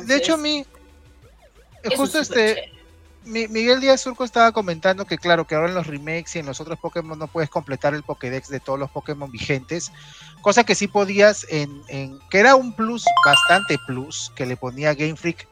De 0.02 0.16
hecho, 0.16 0.32
a 0.34 0.36
Entonces, 0.36 0.38
mí, 0.38 0.64
justo 1.96 2.18
es 2.20 2.28
este, 2.30 2.54
chévere. 2.54 2.72
Mi- 3.28 3.46
Miguel 3.48 3.80
Díaz 3.80 4.00
Surco 4.00 4.24
estaba 4.24 4.52
comentando 4.52 5.04
que 5.04 5.18
claro, 5.18 5.46
que 5.46 5.54
ahora 5.54 5.68
en 5.68 5.74
los 5.74 5.86
remakes 5.86 6.34
y 6.36 6.38
en 6.38 6.46
los 6.46 6.60
otros 6.60 6.78
Pokémon 6.78 7.18
no 7.18 7.26
puedes 7.28 7.50
completar 7.50 7.94
el 7.94 8.02
Pokédex 8.02 8.48
de 8.48 8.58
todos 8.60 8.78
los 8.78 8.90
Pokémon 8.90 9.30
vigentes, 9.30 9.92
cosa 10.40 10.64
que 10.64 10.74
sí 10.74 10.88
podías 10.88 11.46
en, 11.50 11.82
en- 11.88 12.18
que 12.30 12.38
era 12.38 12.56
un 12.56 12.72
plus, 12.74 13.04
bastante 13.24 13.76
plus, 13.86 14.32
que 14.34 14.46
le 14.46 14.56
ponía 14.56 14.94
Game 14.94 15.16
Freak 15.16 15.46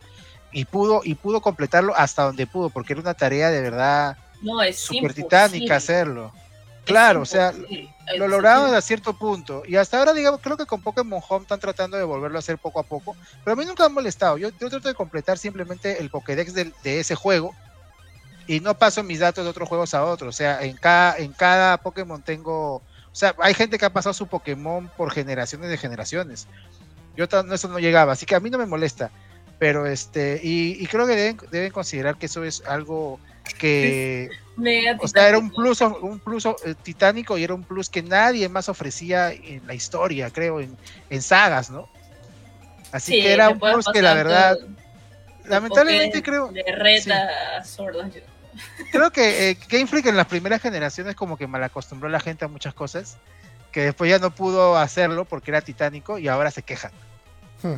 y 0.53 0.65
pudo, 0.65 1.03
y 1.05 1.15
pudo 1.17 1.41
completarlo 1.43 1.95
hasta 1.97 2.23
donde 2.23 2.47
pudo, 2.47 2.71
porque 2.71 2.95
era 2.95 3.03
una 3.03 3.15
tarea 3.15 3.51
de 3.51 3.61
verdad 3.61 4.17
No, 4.41 4.63
es 4.63 4.79
súper 4.81 4.97
imposible. 5.11 5.25
titánica 5.25 5.77
hacerlo. 5.77 6.33
Claro, 6.87 7.23
o 7.23 7.27
sea, 7.27 7.53
lo 8.17 8.29
lograron 8.29 8.73
a 8.73 8.81
cierto 8.81 9.13
punto. 9.19 9.65
Y 9.67 9.75
hasta 9.75 9.99
ahora, 9.99 10.13
digamos, 10.13 10.41
creo 10.41 10.57
que 10.57 10.67
con 10.67 10.81
Pokémon 10.81 11.21
Home 11.29 11.43
están 11.43 11.59
tratando 11.59 11.97
de 11.97 12.05
volverlo 12.05 12.39
a 12.39 12.41
hacer 12.41 12.59
poco 12.59 12.79
a 12.79 12.85
poco. 12.85 13.17
Pero 13.45 13.55
a 13.55 13.57
mí 13.57 13.65
nunca 13.65 13.83
me 13.83 13.87
ha 13.87 13.95
molestado. 13.95 14.39
Yo, 14.39 14.51
yo 14.51 14.71
trato 14.71 14.87
de 14.87 14.95
completar 14.95 15.37
simplemente 15.37 16.01
el 16.01 16.11
Pokédex 16.11 16.55
del- 16.55 16.73
de, 16.85 17.01
ese 17.01 17.17
juego. 17.17 17.55
Y 18.47 18.61
no 18.61 18.79
paso 18.79 19.03
mis 19.03 19.19
datos 19.19 19.43
de 19.43 19.51
otros 19.51 19.69
juegos 19.69 19.95
a 19.95 20.05
otros. 20.05 20.33
O 20.33 20.37
sea, 20.37 20.63
en 20.63 20.77
cada, 20.77 21.19
en 21.19 21.33
cada 21.33 21.77
Pokémon 21.79 22.23
tengo. 22.23 22.77
O 22.77 22.83
sea, 23.19 23.35
hay 23.41 23.55
gente 23.55 23.79
que 23.79 23.85
ha 23.87 23.93
pasado 23.93 24.15
su 24.15 24.29
Pokémon 24.29 24.89
por 24.97 25.11
generaciones 25.11 25.69
de 25.69 25.77
generaciones. 25.79 26.47
Yo 27.17 27.27
no, 27.45 27.55
eso 27.55 27.69
no 27.69 27.81
llegaba. 27.81 28.13
Así 28.13 28.27
que 28.27 28.37
a 28.37 28.41
mí 28.41 28.49
no 28.49 28.59
me 28.59 28.67
molesta. 28.67 29.11
Pero 29.59 29.87
este. 29.87 30.39
Y, 30.41 30.77
y 30.81 30.87
creo 30.87 31.09
que 31.09 31.17
deben, 31.17 31.39
deben 31.51 31.73
considerar 31.73 32.17
que 32.17 32.27
eso 32.27 32.45
es 32.45 32.63
algo 32.65 33.19
que. 33.55 34.31
Mega 34.57 34.97
O 35.01 35.07
sea, 35.07 35.29
era 35.29 35.39
un 35.39 35.51
plus, 35.51 35.81
un 35.83 36.19
plus 36.19 36.47
eh, 36.47 36.75
titánico 36.83 37.37
y 37.37 37.45
era 37.45 37.53
un 37.55 37.63
plus 37.63 37.91
que 37.91 38.03
nadie 38.03 38.49
más 38.49 38.69
ofrecía 38.71 39.31
en 39.33 39.67
la 39.67 39.75
historia, 39.75 40.31
creo, 40.31 40.61
en, 40.61 40.75
en 41.11 41.21
sagas, 41.23 41.69
¿no? 41.71 41.89
Así 42.91 43.13
Sí, 43.13 43.21
que 43.21 43.33
era 43.33 43.51
un 43.51 43.59
plus 43.61 43.85
que 43.93 44.01
la 44.01 44.15
verdad, 44.15 44.57
lamentablemente 45.45 46.23
creo, 46.23 46.49
De 46.49 46.63
reta 46.73 47.63
creo 48.91 49.11
que 49.11 49.51
eh, 49.51 49.59
Game 49.69 49.87
Freak 49.87 50.07
en 50.07 50.17
las 50.17 50.27
primeras 50.27 50.63
generaciones 50.63 51.15
como 51.15 51.37
que 51.37 51.47
mal 51.47 51.63
acostumbró 51.63 52.09
a 52.09 52.13
la 52.13 52.21
gente 52.21 52.47
a 52.47 52.49
muchas 52.49 52.73
cosas, 52.73 53.19
que 53.73 53.83
después 53.83 54.09
ya 54.11 54.19
no 54.19 54.35
pudo 54.35 54.79
hacerlo 54.79 55.27
porque 55.27 55.51
era 55.51 55.61
titánico 55.61 56.19
y 56.19 56.29
ahora 56.29 56.51
se 56.51 56.63
quejan. 56.63 56.93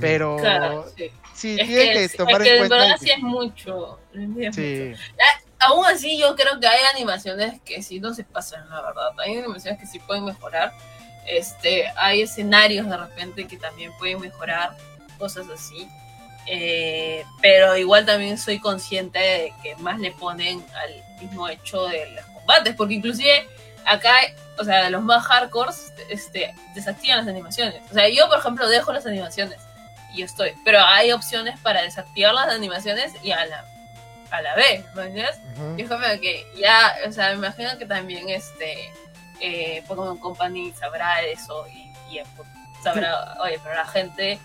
Pero 0.01 0.37
Claro, 0.37 0.87
sí. 0.97 1.11
sí, 1.35 1.57
Es 1.59 1.67
tienen 1.67 1.93
que, 1.93 2.05
es- 2.05 2.17
tomar 2.17 2.43
es 2.43 2.47
que 2.49 2.49
en 2.51 2.55
en 2.55 2.69
cuenta. 2.69 2.77
verdad 2.77 2.97
sí 3.01 3.11
es 3.11 3.19
mucho. 3.19 4.01
es 4.15 4.29
mucho. 4.29 4.51
Aún 5.59 5.87
así 5.87 6.19
yo 6.19 6.35
creo 6.37 6.59
que 6.61 6.67
hay 6.67 6.81
animaciones 6.95 7.61
que 7.63 7.83
sí 7.83 8.01
no 8.01 8.15
se 8.15 8.25
pasan, 8.25 8.69
la 8.71 8.83
verdad. 8.83 9.11
Hay 9.19 9.37
animaciones 9.37 9.81
que 9.81 9.87
sí 9.87 9.99
pueden 9.99 10.25
mejorar. 10.25 10.73
Este, 11.27 11.87
hay 11.97 12.23
escenarios 12.23 12.89
de 12.89 12.97
repente 12.97 13.47
que 13.47 13.57
también 13.57 13.93
pueden 13.99 14.21
mejorar, 14.21 14.77
cosas 15.19 15.47
así. 15.49 15.89
Eh, 16.47 17.25
pero 17.43 17.77
igual 17.77 18.07
también 18.07 18.39
soy 18.39 18.59
consciente 18.59 19.19
de 19.19 19.55
que 19.63 19.77
más 19.77 19.99
le 19.99 20.13
ponen 20.13 20.65
al 20.75 21.21
mismo 21.21 21.47
hecho 21.49 21.87
de 21.87 22.11
los 22.13 22.25
combates, 22.27 22.75
porque 22.75 22.95
inclusive 22.95 23.47
acá, 23.85 24.15
o 24.59 24.65
sea, 24.65 24.89
los 24.89 25.03
más 25.03 25.27
hardcore, 25.27 25.73
este, 26.09 26.55
desactivan 26.75 27.19
las 27.19 27.29
animaciones. 27.29 27.83
O 27.91 27.95
sea, 27.95 28.09
yo 28.09 28.29
por 28.29 28.39
ejemplo 28.39 28.67
dejo 28.69 28.93
las 28.93 29.05
animaciones, 29.05 29.59
y 30.15 30.21
yo 30.21 30.25
estoy. 30.25 30.53
Pero 30.65 30.81
hay 30.81 31.13
opciones 31.13 31.59
para 31.61 31.83
desactivar 31.83 32.33
las 32.33 32.49
animaciones 32.49 33.13
y 33.23 33.33
a 33.33 33.45
la, 33.45 33.65
a 34.31 34.43
la 34.43 34.55
vez, 34.55 34.85
¿me 34.95 35.05
entiendes? 35.07 35.39
Ujú. 35.57 35.75
Y 35.79 35.83
es 35.83 35.89
como 35.89 36.03
que 36.21 36.47
ya, 36.57 36.95
o 37.07 37.13
sea, 37.13 37.31
me 37.31 37.35
imagino 37.37 37.77
que 37.79 37.87
también 37.87 38.29
este 38.29 38.93
eh, 39.41 39.83
Pokémon 39.87 40.19
Company 40.19 40.73
sabrá 40.73 41.23
eso 41.23 41.67
y, 41.69 42.15
y 42.17 42.21
sabrá, 42.83 43.37
oye, 43.43 43.59
pero 43.63 43.75
la 43.75 43.87
gente 43.87 44.39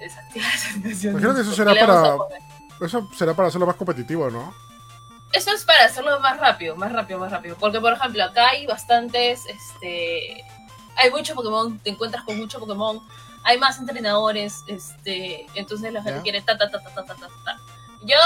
desactiva 0.00 0.46
las 0.46 0.66
animaciones. 0.74 1.04
Imagino 1.04 1.34
que 1.34 1.40
eso 1.40 1.50
¿por 1.50 1.56
será 1.56 1.86
para-? 1.86 2.86
Eso 2.86 3.08
será 3.16 3.34
para 3.34 3.48
hacerlo 3.48 3.66
más 3.66 3.76
competitivo, 3.76 4.30
¿no? 4.30 4.52
Eso 5.32 5.52
es 5.52 5.64
para 5.64 5.84
hacerlo 5.86 6.20
más 6.20 6.38
rápido, 6.38 6.76
más 6.76 6.92
rápido, 6.92 7.18
más 7.18 7.30
rápido. 7.32 7.56
Porque, 7.58 7.80
por 7.80 7.92
ejemplo, 7.92 8.22
acá 8.22 8.50
hay 8.50 8.66
bastantes, 8.66 9.40
este, 9.46 10.44
hay 10.96 11.10
mucho 11.10 11.34
Pokémon, 11.34 11.78
te 11.80 11.90
encuentras 11.90 12.22
con 12.24 12.38
mucho 12.38 12.60
Pokémon, 12.60 13.00
hay 13.42 13.58
más 13.58 13.78
entrenadores, 13.78 14.62
este, 14.68 15.46
entonces 15.54 15.92
la 15.92 16.02
gente 16.02 16.18
Ya. 16.18 16.22
quiere 16.22 16.40
ta, 16.42 16.56
ta, 16.56 16.70
ta, 16.70 16.78
ta, 16.80 16.90
ta, 16.94 17.04
ta, 17.04 17.28
ta. 17.44 17.56
Yo 18.02 18.16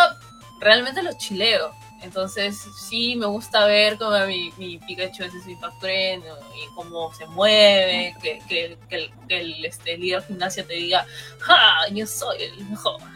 realmente 0.61 1.03
los 1.03 1.17
chileo. 1.19 1.75
Entonces, 2.03 2.57
sí, 2.89 3.17
me 3.17 3.27
gusta 3.27 3.67
ver 3.67 3.99
cómo 3.99 4.17
mi, 4.27 4.53
mi 4.57 4.79
Pikachu 4.79 5.25
mi 5.47 5.57
factureno 5.57 6.37
y 6.55 6.75
cómo 6.77 7.13
se 7.13 7.27
mueve, 7.27 8.15
que, 8.23 8.39
que, 8.49 8.79
que 8.89 8.95
el, 8.97 9.11
que 9.29 9.41
el, 9.41 9.65
este, 9.65 9.99
líder 9.99 10.23
gimnasio 10.23 10.65
te 10.65 10.75
diga, 10.75 11.05
¡Ja! 11.41 11.89
Yo 11.91 12.07
soy 12.07 12.43
el 12.43 12.65
mejor. 12.67 13.01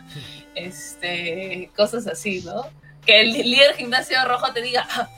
Este, 0.54 1.70
cosas 1.74 2.06
así, 2.06 2.42
¿no? 2.42 2.66
que 3.04 3.20
el 3.20 3.32
líder 3.32 3.74
gimnasio 3.76 4.24
rojo 4.24 4.52
te 4.52 4.62
diga, 4.62 4.86
"Ah, 4.90 5.08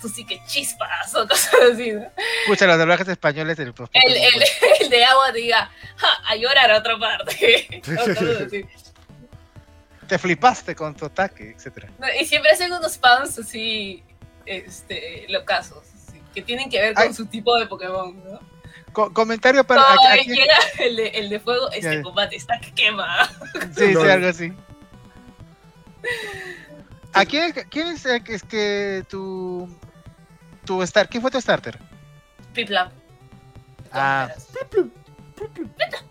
tú 0.00 0.08
sí 0.08 0.26
que 0.26 0.40
chispas, 0.46 1.14
o 1.14 1.26
cosas 1.26 1.54
así, 1.72 1.92
¿no? 1.92 2.06
Escucha 2.42 2.66
los 2.66 2.78
doblajes 2.78 3.08
españoles 3.08 3.56
del 3.56 3.72
El, 3.92 4.16
el, 4.16 4.44
el 4.80 4.90
de 4.90 5.04
agua 5.04 5.32
te 5.32 5.38
diga, 5.38 5.70
"Ja, 5.96 6.08
a 6.26 6.36
llorar 6.36 6.70
a 6.70 6.78
otra 6.78 6.98
parte. 6.98 7.82
o 7.86 7.94
cosas 7.96 8.42
así. 8.46 8.64
Te 10.08 10.18
flipaste 10.18 10.74
con 10.74 10.94
tu 10.94 11.06
ataque, 11.06 11.54
etcétera. 11.56 11.88
No, 11.98 12.06
Y 12.20 12.24
siempre 12.24 12.50
hacen 12.50 12.72
unos 12.72 12.98
pans 12.98 13.38
así, 13.38 14.02
este, 14.46 15.26
locazos, 15.28 15.84
así, 15.94 16.20
que 16.34 16.42
tienen 16.42 16.68
que 16.68 16.80
ver 16.80 16.94
con 16.94 17.04
Ay. 17.04 17.14
su 17.14 17.26
tipo 17.26 17.56
de 17.58 17.66
Pokémon, 17.66 18.14
¿no? 18.24 18.40
Co- 18.92 19.12
comentario 19.12 19.64
para. 19.64 19.80
No, 19.80 19.86
a- 19.86 20.10
a- 20.12 20.18
y 20.20 20.24
llega 20.26 20.54
el 20.78 20.96
de, 20.96 21.08
el 21.08 21.28
de 21.30 21.40
fuego, 21.40 21.70
este 21.72 21.96
Ya. 21.96 22.02
combate 22.02 22.36
está 22.36 22.60
que 22.60 22.72
quema. 22.72 23.28
Sí, 23.76 23.92
sí, 23.92 23.96
algo 24.08 24.28
así. 24.28 24.52
¿A 27.12 27.24
quién, 27.24 27.52
quién 27.70 27.88
es, 27.88 28.04
eh, 28.06 28.22
es 28.28 28.42
que 28.42 29.04
tu. 29.08 29.68
Tu 30.64 30.82
star, 30.82 31.08
¿Quién 31.08 31.20
fue 31.22 31.30
tu 31.30 31.40
starter? 31.40 31.78
Piplap. 32.54 32.90
Ah. 33.92 34.28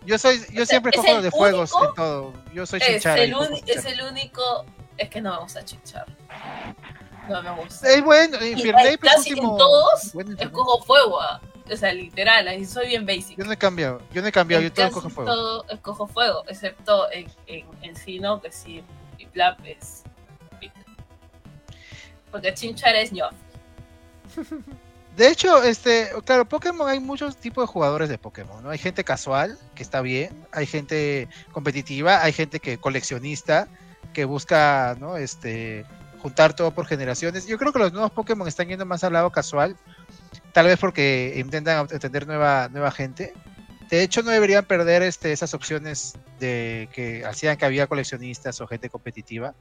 Yo 0.04 0.18
soy, 0.18 0.40
yo 0.52 0.66
siempre 0.66 0.90
es 0.94 0.96
cojo 0.96 1.22
de 1.22 1.30
fuegos 1.30 1.72
único- 1.72 1.88
en 1.88 1.94
todo. 1.94 2.32
Yo 2.52 2.66
soy 2.66 2.80
Es 2.80 2.86
uni- 2.86 2.94
chinchara. 2.94 3.22
es 3.66 3.84
el 3.86 4.02
único, 4.02 4.64
es 4.98 5.08
que 5.08 5.20
no 5.20 5.32
me 5.34 5.38
gusta 5.40 5.64
chinchar. 5.64 6.06
No 7.28 7.42
me 7.42 7.50
gusta. 7.62 7.88
Es 7.90 8.04
bueno, 8.04 8.44
Infernape 8.44 8.90
es 8.94 8.98
casi 8.98 9.30
último. 9.30 9.52
en 9.52 9.58
todos 9.58 10.12
bueno, 10.12 10.36
escojo 10.38 10.82
fuego. 10.84 11.20
ah. 11.20 11.40
O 11.72 11.76
sea, 11.76 11.94
literal, 11.94 12.46
ahí 12.46 12.66
soy 12.66 12.88
bien 12.88 13.06
basic. 13.06 13.38
Yo 13.38 13.44
no 13.44 13.52
he 13.52 13.56
cambiado, 13.56 14.02
yo 14.12 14.20
no 14.20 14.28
he 14.28 14.32
cambiado, 14.32 14.62
En 14.62 14.68
yo 14.68 14.74
todo 14.74 14.84
casi 14.84 14.94
cojo 14.94 15.08
fuego. 15.08 15.30
todo 15.32 15.64
escojo 15.70 16.06
fuego, 16.06 16.44
excepto 16.48 17.10
en, 17.10 17.26
en, 17.46 17.66
en 17.80 17.96
Sino, 17.96 18.40
que 18.42 18.52
sí, 18.52 18.84
Piplap 19.16 19.58
es. 19.64 20.02
Porque 22.30 22.52
Chinchar 22.52 22.94
es 22.96 23.12
ñof. 23.12 23.32
De 25.16 25.28
hecho, 25.28 25.62
este, 25.62 26.08
claro, 26.24 26.44
Pokémon 26.44 26.88
hay 26.88 26.98
muchos 26.98 27.36
tipos 27.36 27.62
de 27.62 27.72
jugadores 27.72 28.08
de 28.08 28.18
Pokémon, 28.18 28.62
¿no? 28.62 28.70
Hay 28.70 28.78
gente 28.78 29.04
casual, 29.04 29.58
que 29.76 29.84
está 29.84 30.00
bien, 30.00 30.44
hay 30.50 30.66
gente 30.66 31.28
competitiva, 31.52 32.22
hay 32.22 32.32
gente 32.32 32.58
que 32.58 32.78
coleccionista, 32.78 33.68
que 34.12 34.24
busca, 34.24 34.96
¿no? 34.98 35.16
Este, 35.16 35.86
juntar 36.18 36.56
todo 36.56 36.72
por 36.72 36.86
generaciones. 36.86 37.46
Yo 37.46 37.58
creo 37.58 37.72
que 37.72 37.78
los 37.78 37.92
nuevos 37.92 38.10
Pokémon 38.10 38.48
están 38.48 38.66
yendo 38.66 38.86
más 38.86 39.04
al 39.04 39.12
lado 39.12 39.30
casual, 39.30 39.76
tal 40.52 40.66
vez 40.66 40.78
porque 40.78 41.34
intentan 41.36 41.86
entender 41.90 42.26
nueva, 42.26 42.68
nueva 42.72 42.90
gente. 42.90 43.34
De 43.90 44.02
hecho, 44.02 44.22
no 44.22 44.30
deberían 44.30 44.64
perder 44.64 45.02
este, 45.02 45.32
esas 45.32 45.54
opciones 45.54 46.14
de 46.40 46.88
que 46.92 47.24
hacían 47.24 47.56
que 47.56 47.66
había 47.66 47.86
coleccionistas 47.86 48.60
o 48.60 48.66
gente 48.66 48.90
competitiva. 48.90 49.54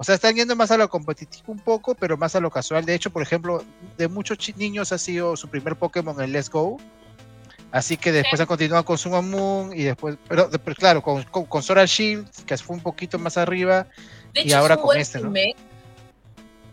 O 0.00 0.02
sea, 0.02 0.14
están 0.14 0.34
yendo 0.34 0.56
más 0.56 0.70
a 0.70 0.78
lo 0.78 0.88
competitivo 0.88 1.52
un 1.52 1.58
poco, 1.58 1.94
pero 1.94 2.16
más 2.16 2.34
a 2.34 2.40
lo 2.40 2.50
casual. 2.50 2.86
De 2.86 2.94
hecho, 2.94 3.10
por 3.10 3.20
ejemplo, 3.20 3.62
de 3.98 4.08
muchos 4.08 4.38
niños 4.56 4.92
ha 4.92 4.98
sido 4.98 5.36
su 5.36 5.46
primer 5.46 5.76
Pokémon 5.76 6.18
el 6.22 6.32
Let's 6.32 6.48
Go. 6.48 6.78
Así 7.70 7.98
que 7.98 8.10
después 8.10 8.40
han 8.40 8.46
continuado 8.46 8.82
con 8.82 8.96
Sun 8.96 9.12
and 9.12 9.28
Moon 9.28 9.72
y 9.78 9.82
después, 9.82 10.16
pero, 10.26 10.50
pero 10.50 10.74
claro, 10.74 11.02
con, 11.02 11.22
con, 11.24 11.44
con 11.44 11.62
and 11.76 11.86
Shield, 11.86 12.26
que 12.46 12.56
fue 12.56 12.76
un 12.76 12.82
poquito 12.82 13.18
más 13.18 13.36
arriba. 13.36 13.88
De 14.32 14.40
Y 14.40 14.46
hecho, 14.46 14.56
ahora 14.56 14.72
es 14.72 14.78
un 14.78 14.80
con 14.80 14.86
buen 14.86 15.00
este, 15.02 15.20
¿no? 15.20 15.34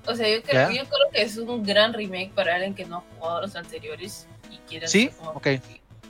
O 0.05 0.15
sea, 0.15 0.29
yo 0.33 0.41
creo, 0.41 0.69
¿Ya? 0.69 0.83
yo 0.83 0.89
creo 0.89 1.11
que 1.11 1.21
es 1.21 1.35
un 1.35 1.63
gran 1.63 1.91
remake 1.91 2.31
para 2.33 2.55
alguien 2.55 2.75
que 2.75 2.85
no 2.85 2.99
ha 2.99 3.03
jugado 3.19 3.41
los 3.41 3.57
anteriores 3.57 4.25
y 4.49 4.57
quiere 4.69 4.87
¿Sí? 4.87 5.09
Ok. 5.33 5.47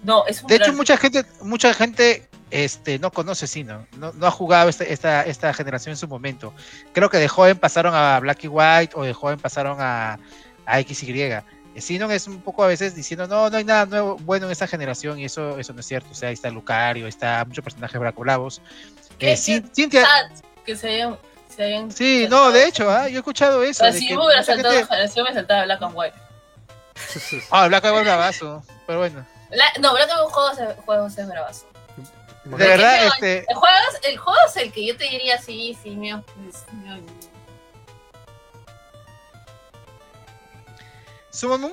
No, 0.04 0.24
es 0.28 0.44
un 0.44 0.50
De 0.50 0.58
hecho, 0.58 0.72
mucha 0.72 0.96
gente, 0.98 1.26
mucha 1.42 1.74
gente 1.74 2.30
este, 2.52 2.98
no 3.00 3.12
conoce 3.12 3.46
Sino, 3.48 3.86
no, 3.98 4.14
no 4.14 4.28
ha 4.28 4.32
jugado 4.32 4.70
este- 4.70 4.92
esta, 4.94 5.24
esta 5.24 5.54
generación 5.54 5.92
en 5.94 5.98
su 5.98 6.08
momento. 6.08 6.54
Creo 6.94 7.10
que 7.10 7.18
de 7.18 7.28
joven 7.28 7.58
pasaron 7.58 7.94
a 7.94 8.20
Black 8.20 8.44
y 8.46 8.48
White 8.48 8.94
o 8.96 9.04
de 9.04 9.14
joven 9.14 9.40
pasaron 9.40 9.78
a, 9.82 10.18
a 10.66 10.80
XY. 10.82 11.40
Sinon 11.80 12.12
es 12.12 12.26
un 12.28 12.42
poco 12.42 12.64
a 12.64 12.68
veces 12.68 12.96
diciendo, 12.96 13.28
no, 13.28 13.50
no 13.52 13.58
hay 13.58 13.64
nada 13.64 13.86
nuevo 13.86 14.16
bueno 14.18 14.48
en 14.48 14.52
esta 14.52 14.66
generación 14.66 15.20
y 15.20 15.26
eso, 15.26 15.60
eso 15.60 15.74
no 15.74 15.80
es 15.82 15.86
cierto. 15.86 16.10
O 16.12 16.16
sea, 16.16 16.30
ahí 16.30 16.34
está 16.34 16.50
Lucario, 16.50 17.06
ahí 17.06 17.10
está 17.10 17.44
muchos 17.46 17.64
personajes 17.64 18.00
bracobravos. 18.00 18.62
¿Qué- 19.20 19.34
Eh, 19.34 19.38
Cintia, 19.38 20.08
que 20.66 20.76
se 20.76 20.90
hayan. 20.90 21.18
Se 21.56 21.64
hayan 21.64 21.92
sí, 21.92 22.28
no, 22.30 22.52
de 22.52 22.66
hecho, 22.66 22.90
ah, 22.90 23.08
yo 23.08 23.16
he 23.16 23.20
escuchado 23.20 23.62
eso. 23.64 23.84
O 23.84 23.86
sea, 23.86 23.92
de 23.94 24.00
si 24.00 24.08
que 24.08 24.18
hubiera 24.18 24.44
saltado 24.44 24.70
gente- 24.74 24.82
la 24.90 24.96
generación, 24.96 25.26
me 25.30 25.34
saltaba 25.34 25.64
Black 25.66 25.82
and 25.84 25.94
White. 25.96 26.18
Ah, 27.52 27.68
Black 27.68 27.86
and 27.86 27.94
White 27.96 28.06
bravazo, 28.10 28.64
pero 28.86 29.00
bueno. 29.00 29.26
La- 29.52 29.72
no, 29.80 29.94
Black 29.94 30.10
and 30.10 30.20
White 30.20 30.34
juegos, 30.34 30.58
juegos 30.86 31.18
es 31.18 31.28
bravazo. 31.28 31.66
De 32.48 32.52
Porque 32.52 32.68
verdad, 32.68 33.06
no, 33.06 33.14
este, 33.14 33.40
El 33.50 33.56
juego, 33.56 33.76
es, 33.92 34.10
el 34.10 34.18
juego 34.18 34.40
es 34.48 34.58
el 34.58 34.72
que 34.72 34.86
yo 34.86 34.96
te 34.98 35.04
diría, 35.06 35.38
sí, 35.42 35.78
sí, 35.84 35.90
mío. 35.92 36.24
mío. 36.74 36.98
¿Sumamun? 41.30 41.72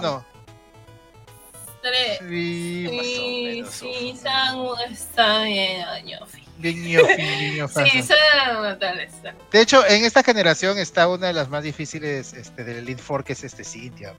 No. 0.00 0.24
Tres. 1.82 2.18
Sí, 2.20 2.88
Sí, 2.90 3.64
sí. 3.70 4.18
Samu 4.20 4.74
está 4.90 5.42
bien, 5.44 5.84
ñofi. 6.04 6.44
Bien 6.58 6.82
ñofi, 6.84 7.16
bien. 7.16 7.68
Sí, 7.92 8.02
Samu 8.02 8.78
tal 8.78 9.00
está. 9.00 9.34
De 9.50 9.60
hecho, 9.60 9.86
en 9.86 10.04
esta 10.04 10.22
generación 10.22 10.78
está 10.78 11.08
una 11.08 11.28
de 11.28 11.32
las 11.32 11.48
más 11.48 11.62
difíciles 11.62 12.32
este, 12.32 12.64
del 12.64 12.78
Elite 12.78 13.02
Four, 13.02 13.24
que 13.24 13.32
es 13.32 13.44
este 13.44 13.64
Cintia. 13.64 14.14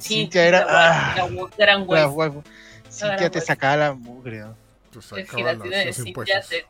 Cintia 0.00 0.44
era- 0.46 0.64
la- 0.64 1.14
ah, 1.16 1.28
gran 1.56 1.80
la 1.80 1.86
web. 1.86 2.10
huevo. 2.12 2.44
Cintia 2.90 3.16
te 3.18 3.30
pues. 3.30 3.46
sacaba 3.46 3.76
la 3.76 3.92
mugre. 3.94 4.40
¿no? 4.40 4.56
Te 4.92 5.24
gelatina 5.26 5.52
los, 5.52 5.70
de 5.70 5.84
los 5.86 5.96
Cintia 5.96 6.08
impuestos. 6.10 6.48
te. 6.48 6.66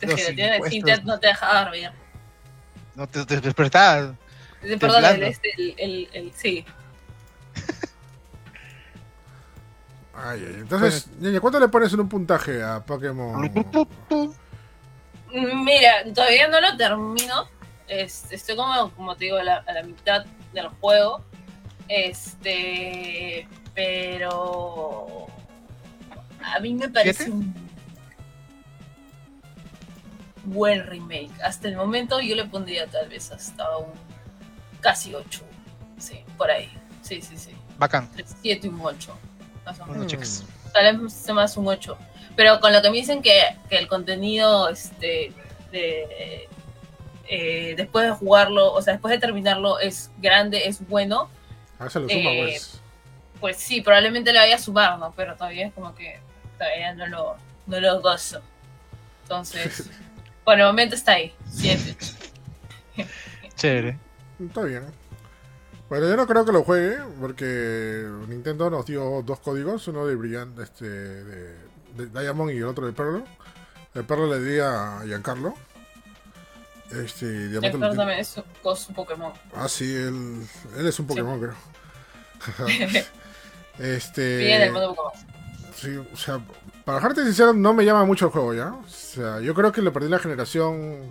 El 0.00 0.10
Los 0.10 0.20
gelatina 0.20 0.46
de 0.48 0.54
impuestos. 0.56 0.70
Cintia 0.72 0.96
no 1.04 1.18
te 1.18 1.26
deja 1.28 1.62
dormir. 1.64 1.90
No 2.94 3.06
te, 3.08 3.24
te 3.26 3.40
despertabas. 3.40 4.14
Eh, 4.62 4.76
Perdón, 4.78 5.04
el, 5.04 5.22
este, 5.24 5.52
el, 5.58 5.74
el, 5.78 6.08
el- 6.12 6.32
sí. 6.34 6.64
Ay, 10.14 10.44
ay, 10.48 10.54
Entonces, 10.60 11.08
Ñaña, 11.18 11.40
¿cuánto 11.40 11.60
le 11.60 11.68
pones 11.68 11.92
en 11.92 12.00
un 12.00 12.08
puntaje 12.08 12.62
a 12.62 12.82
Pokémon? 12.84 13.50
Mira, 15.32 16.04
todavía 16.14 16.48
no 16.48 16.58
lo 16.60 16.76
termino. 16.76 17.48
Es- 17.86 18.32
estoy 18.32 18.56
como, 18.56 18.90
como 18.92 19.14
te 19.14 19.26
digo, 19.26 19.36
a 19.36 19.44
la, 19.44 19.56
a 19.58 19.72
la 19.74 19.82
mitad 19.82 20.24
del 20.54 20.68
juego. 20.68 21.22
Este. 21.88 23.46
Pero. 23.74 25.26
A 26.54 26.60
mí 26.60 26.74
me 26.74 26.88
parece 26.88 27.24
¿Siete? 27.24 27.30
un 27.32 27.54
buen 30.44 30.86
remake. 30.86 31.30
Hasta 31.42 31.68
el 31.68 31.76
momento 31.76 32.20
yo 32.20 32.34
le 32.36 32.44
pondría 32.44 32.86
tal 32.86 33.08
vez 33.08 33.30
hasta 33.32 33.76
un 33.78 33.92
casi 34.80 35.14
8. 35.14 35.42
Sí, 35.98 36.20
por 36.36 36.50
ahí. 36.50 36.70
Sí, 37.02 37.20
sí, 37.20 37.36
sí. 37.36 37.50
Bacán. 37.78 38.08
7 38.42 38.66
y 38.66 38.70
un 38.70 38.80
8. 38.82 39.16
Más 39.64 39.80
o 39.80 39.86
menos 39.86 40.06
chicas. 40.06 40.44
tal 40.72 40.98
vez 40.98 41.12
sea 41.12 41.34
más 41.34 41.56
un 41.56 41.66
8. 41.68 41.96
Pero 42.36 42.60
con 42.60 42.72
lo 42.72 42.82
que 42.82 42.90
me 42.90 42.96
dicen 42.98 43.22
que, 43.22 43.40
que 43.68 43.78
el 43.78 43.88
contenido 43.88 44.68
este 44.68 45.32
de 45.72 46.48
eh, 47.28 47.74
después 47.76 48.06
de 48.06 48.12
jugarlo, 48.12 48.72
o 48.72 48.80
sea, 48.82 48.92
después 48.92 49.10
de 49.10 49.18
terminarlo 49.18 49.80
es 49.80 50.12
grande, 50.18 50.68
es 50.68 50.86
bueno, 50.86 51.28
A 51.80 51.84
ver, 51.84 51.92
se 51.92 51.98
lo 52.00 52.08
suma, 52.08 52.30
Eh, 52.30 52.42
pues. 52.44 52.80
pues 53.40 53.56
sí, 53.56 53.80
probablemente 53.80 54.32
le 54.32 54.38
vaya 54.38 54.54
a 54.54 54.58
sumar, 54.60 54.96
¿no? 55.00 55.12
Pero 55.16 55.34
todavía 55.34 55.66
es 55.66 55.72
como 55.74 55.92
que 55.92 56.20
todavía 56.58 56.94
no 56.94 57.06
lo, 57.06 57.36
no 57.66 57.80
lo 57.80 58.00
gozo. 58.00 58.40
Entonces, 59.22 59.88
por 60.44 60.58
el 60.58 60.66
momento 60.66 60.94
está 60.94 61.12
ahí, 61.12 61.34
7. 61.50 61.96
Chévere. 63.56 63.98
Está 64.40 64.62
bien. 64.62 64.84
Bueno, 65.88 66.08
yo 66.08 66.16
no 66.16 66.26
creo 66.26 66.44
que 66.44 66.52
lo 66.52 66.64
juegue, 66.64 66.98
porque 67.20 68.04
Nintendo 68.28 68.70
nos 68.70 68.86
dio 68.86 69.22
dos 69.22 69.38
códigos, 69.40 69.86
uno 69.88 70.06
de 70.06 70.16
Brilliant, 70.16 70.58
este, 70.58 70.84
de, 70.84 71.54
de 71.96 72.06
Diamond 72.20 72.50
y 72.50 72.56
el 72.58 72.64
otro 72.64 72.86
de 72.86 72.92
Perlo. 72.92 73.24
El 73.94 74.04
Perlo 74.04 74.26
le 74.26 74.40
di 74.44 74.58
a 74.58 75.00
Giancarlo. 75.06 75.54
Este, 76.90 77.26
El 77.26 77.50
Diamante 77.50 77.72
lo 77.72 77.80
perro 77.80 77.90
tiene- 77.92 77.96
también 77.96 78.18
es 78.20 78.28
su 78.28 78.92
Pokémon. 78.92 79.32
Ah, 79.54 79.68
sí, 79.68 79.92
él, 79.94 80.46
él 80.76 80.86
es 80.86 80.98
un 81.00 81.06
Pokémon, 81.06 81.40
creo. 81.40 81.54
este. 83.78 84.20
Del 84.20 84.72
mundo 84.72 84.94
Pokémon. 84.94 85.35
Sí, 85.76 85.96
o 85.96 86.16
sea, 86.16 86.40
para 86.84 87.00
serte 87.00 87.22
sincero, 87.24 87.52
no 87.52 87.74
me 87.74 87.84
llama 87.84 88.04
mucho 88.04 88.26
el 88.26 88.32
juego 88.32 88.54
ya. 88.54 88.68
O 88.72 88.88
sea, 88.88 89.40
yo 89.40 89.54
creo 89.54 89.70
que 89.72 89.82
le 89.82 89.90
perdí 89.90 90.08
la 90.08 90.18
generación. 90.18 91.10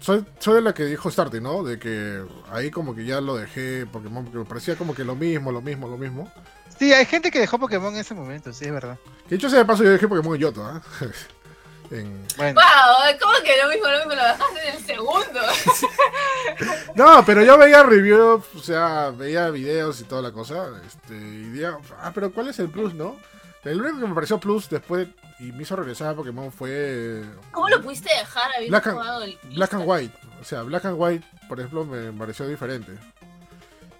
Soy, 0.00 0.24
soy 0.38 0.54
de 0.56 0.60
la 0.62 0.72
que 0.74 0.84
dijo 0.86 1.10
Starty, 1.10 1.40
¿no? 1.40 1.62
De 1.62 1.78
que 1.78 2.24
ahí 2.50 2.70
como 2.70 2.94
que 2.94 3.04
ya 3.04 3.20
lo 3.20 3.36
dejé 3.36 3.86
Pokémon, 3.86 4.24
porque 4.24 4.38
me 4.38 4.44
parecía 4.44 4.76
como 4.76 4.94
que 4.94 5.04
lo 5.04 5.14
mismo, 5.14 5.52
lo 5.52 5.60
mismo, 5.62 5.88
lo 5.88 5.96
mismo. 5.98 6.32
Sí, 6.78 6.92
hay 6.92 7.04
gente 7.04 7.30
que 7.30 7.38
dejó 7.38 7.58
Pokémon 7.58 7.92
en 7.94 8.00
ese 8.00 8.14
momento, 8.14 8.52
sí, 8.52 8.64
es 8.64 8.72
verdad. 8.72 8.98
Que 9.28 9.34
dicho 9.36 9.50
sea 9.50 9.58
de 9.58 9.64
paso, 9.66 9.84
yo 9.84 9.90
dejé 9.90 10.08
Pokémon 10.08 10.34
en 10.34 10.40
Yoto, 10.40 10.64
¿ah? 10.64 10.80
En- 11.90 12.24
Bueno, 12.36 12.60
¡Wow! 12.60 13.18
¿Cómo 13.20 13.32
que 13.44 13.56
lo 13.62 13.68
mismo, 13.68 13.88
lo 13.88 13.98
mismo 13.98 14.14
lo 14.14 14.22
dejaste 14.24 14.68
en 14.68 14.74
el 14.76 14.84
segundo? 14.86 15.40
No, 16.94 17.24
pero 17.24 17.42
yo 17.42 17.56
veía 17.58 17.82
reviews, 17.82 18.44
o 18.54 18.58
sea, 18.60 19.10
veía 19.10 19.50
videos 19.50 20.00
y 20.00 20.04
toda 20.04 20.22
la 20.22 20.32
cosa. 20.32 20.68
Este, 20.86 21.14
y 21.14 21.50
decía, 21.50 21.76
ah, 22.00 22.10
pero 22.14 22.32
¿cuál 22.32 22.48
es 22.48 22.58
el 22.58 22.68
plus, 22.70 22.94
no? 22.94 23.16
El 23.64 23.80
único 23.80 24.00
que 24.00 24.06
me 24.06 24.14
pareció 24.14 24.40
plus 24.40 24.68
después 24.70 25.08
y 25.38 25.52
me 25.52 25.62
hizo 25.62 25.76
regresar 25.76 26.08
a 26.08 26.14
Pokémon 26.16 26.50
fue 26.50 27.22
¿Cómo 27.52 27.68
lo 27.68 27.82
pudiste 27.82 28.08
dejar 28.14 28.50
habiendo 28.56 28.70
Black 28.70 28.86
and- 28.86 28.96
jugado 28.96 29.22
el 29.24 29.38
Black 29.54 29.74
and 29.74 29.84
White. 29.86 30.14
O 30.40 30.44
sea, 30.44 30.62
Black 30.62 30.84
and 30.86 30.96
White, 30.98 31.26
por 31.48 31.58
ejemplo, 31.60 31.84
me 31.84 32.12
pareció 32.12 32.46
diferente. 32.48 32.92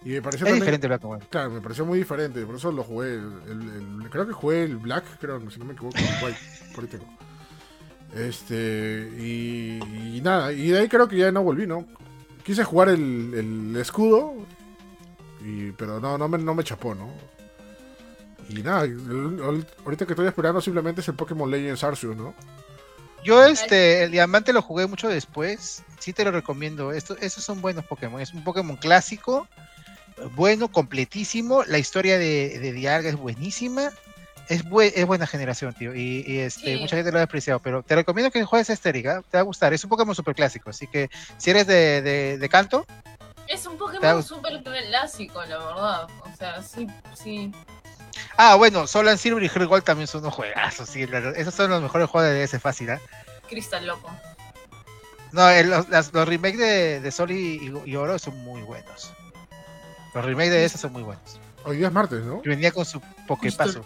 Y 0.03 0.11
me 0.11 0.23
pareció 0.23 0.47
es 0.47 0.51
también- 0.53 0.61
diferente 0.61 0.87
Black 0.89 1.05
and 1.05 1.13
White. 1.13 1.27
Claro, 1.29 1.51
me 1.51 1.61
pareció 1.61 1.85
muy 1.85 1.99
diferente, 1.99 2.45
por 2.47 2.55
eso 2.57 2.73
lo 2.73 2.83
jugué. 2.83 3.15
El- 3.17 3.43
el- 3.49 4.01
el- 4.03 4.11
creo 4.11 4.27
que 4.27 4.33
jugué 4.33 4.65
el 4.65 4.77
Black, 4.79 5.05
creo, 5.21 5.39
si 5.51 5.59
no 5.59 5.67
me 5.67 5.75
equivoco, 5.75 5.99
el 5.99 6.25
White, 6.25 6.39
por 6.75 6.85
ahí 6.85 6.91
tengo. 6.91 7.07
Este, 8.15 9.09
y, 9.19 9.79
y 10.17 10.21
nada, 10.23 10.53
y 10.53 10.69
de 10.71 10.79
ahí 10.81 10.89
creo 10.89 11.07
que 11.07 11.17
ya 11.19 11.31
no 11.31 11.43
volví, 11.43 11.67
¿no? 11.67 11.87
Quise 12.45 12.65
jugar 12.65 12.89
el, 12.89 13.35
el 13.35 13.77
escudo, 13.77 14.33
y, 15.45 15.71
pero 15.73 16.01
no, 16.01 16.19
no, 16.19 16.29
me, 16.29 16.39
no 16.39 16.55
me 16.55 16.65
chapó, 16.65 16.95
¿no? 16.95 17.13
Y 18.59 18.63
nada, 18.63 18.85
el- 18.85 18.93
el- 18.93 19.67
ahorita 19.85 20.07
que 20.07 20.13
estoy 20.13 20.27
esperando 20.27 20.61
simplemente 20.61 21.01
es 21.01 21.09
el 21.09 21.15
Pokémon 21.15 21.51
Legends 21.51 21.85
Arceus, 21.85 22.17
¿no? 22.17 22.35
Yo 23.23 23.45
este, 23.45 24.05
el 24.05 24.11
diamante 24.13 24.53
lo 24.53 24.63
jugué 24.63 24.87
mucho 24.87 25.09
después. 25.09 25.83
Sí 25.99 26.13
te 26.13 26.25
lo 26.25 26.31
recomiendo. 26.31 26.93
Esto, 26.93 27.17
esos 27.21 27.45
son 27.45 27.61
buenos 27.61 27.85
Pokémon. 27.85 28.21
Es 28.21 28.33
un 28.33 28.43
Pokémon 28.45 28.77
clásico, 28.77 29.47
bueno, 30.35 30.69
completísimo. 30.69 31.63
La 31.65 31.79
historia 31.79 32.19
de, 32.19 32.59
de 32.59 32.73
Dialga 32.73 33.09
es 33.11 33.17
buenísima. 33.17 33.91
Es, 34.49 34.65
bue- 34.65 34.93
es 34.95 35.07
buena 35.07 35.27
generación, 35.27 35.75
tío. 35.75 35.95
Y, 35.95 36.25
y, 36.27 36.39
este, 36.39 36.75
Sí. 36.75 36.81
mucha 36.81 36.97
gente 36.97 37.13
lo 37.13 37.19
ha 37.19 37.21
despreciado. 37.21 37.61
Pero 37.61 37.83
te 37.83 37.95
recomiendo 37.95 38.31
que 38.31 38.43
juegues 38.43 38.71
este, 38.71 38.89
Eric, 38.89 39.07
¿ah? 39.07 39.23
Te 39.31 39.37
va 39.37 39.41
a 39.41 39.45
gustar. 39.45 39.73
Es 39.75 39.85
un 39.85 39.91
Pokémon 39.91 40.15
super 40.15 40.35
clásico. 40.35 40.71
Así 40.71 40.87
que 40.87 41.11
si 41.37 41.51
eres 41.51 41.67
de, 41.67 42.01
de, 42.03 42.39
de 42.39 42.49
canto, 42.49 42.87
Es 43.47 43.67
un 43.67 43.77
Pokémon 43.77 44.23
súper 44.23 44.63
clásico, 44.63 45.45
la 45.45 45.59
verdad. 45.59 46.09
O 46.21 46.37
sea, 46.39 46.63
sí, 46.63 46.87
sí. 47.15 47.53
Ah, 48.43 48.55
bueno, 48.55 48.87
Soul 48.87 49.07
and 49.09 49.19
Silver 49.19 49.43
y 49.43 49.49
Gold 49.67 49.85
también 49.85 50.07
son 50.07 50.23
unos 50.23 50.33
juegazos, 50.33 50.89
sí, 50.89 51.07
la- 51.07 51.19
esos 51.33 51.53
son 51.55 51.69
los 51.71 51.83
mejores 51.83 52.09
juegos 52.09 52.31
de 52.31 52.41
DS 52.47 52.59
fácil, 52.59 52.89
¿ah? 52.91 52.99
Cristal 53.51 53.87
Loco. 53.87 54.09
No, 55.33 55.47
el- 55.51 55.69
los, 55.69 55.89
las- 55.91 56.11
los 56.15 56.27
remakes 56.27 56.59
de, 56.59 57.01
de 57.01 57.11
Sol 57.11 57.31
y, 57.33 57.57
y- 57.69 57.83
y 57.91 57.97
Oro 57.97 58.19
son 58.19 58.39
muy 58.39 58.63
buenos. 58.63 59.13
Los 60.15 60.25
remakes 60.25 60.53
de 60.53 60.65
esos 60.65 60.81
son 60.81 60.93
muy 60.93 61.03
buenos. 61.03 61.39
Hoy 61.65 61.77
día 61.77 61.89
es 61.89 61.93
martes, 61.93 62.23
¿no? 62.25 62.41
Y 62.43 62.49
venía 62.49 62.73
con 62.73 62.87
su 62.87 62.99
Poképaso. 63.29 63.85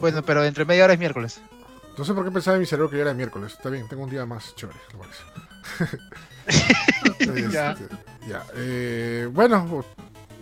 Bueno, 0.00 0.20
pero 0.24 0.42
dentro 0.42 0.64
de 0.64 0.68
media 0.68 0.82
hora 0.84 0.94
es 0.94 0.98
miércoles. 0.98 1.40
No 1.96 2.04
sé 2.04 2.12
por 2.12 2.24
qué 2.24 2.32
pensaba 2.32 2.56
en 2.56 2.62
mi 2.62 2.66
cerebro 2.66 2.90
que 2.90 2.96
ya 2.96 3.02
era 3.02 3.14
miércoles. 3.14 3.52
Está 3.52 3.70
bien, 3.70 3.86
tengo 3.88 4.02
un 4.02 4.10
día 4.10 4.26
más 4.26 4.52
chévere, 4.56 4.78
me 4.94 4.98
parece. 4.98 5.98
Ya. 7.52 7.70
Este, 7.72 7.88
ya, 8.26 8.44
eh, 8.54 9.28
bueno, 9.30 9.84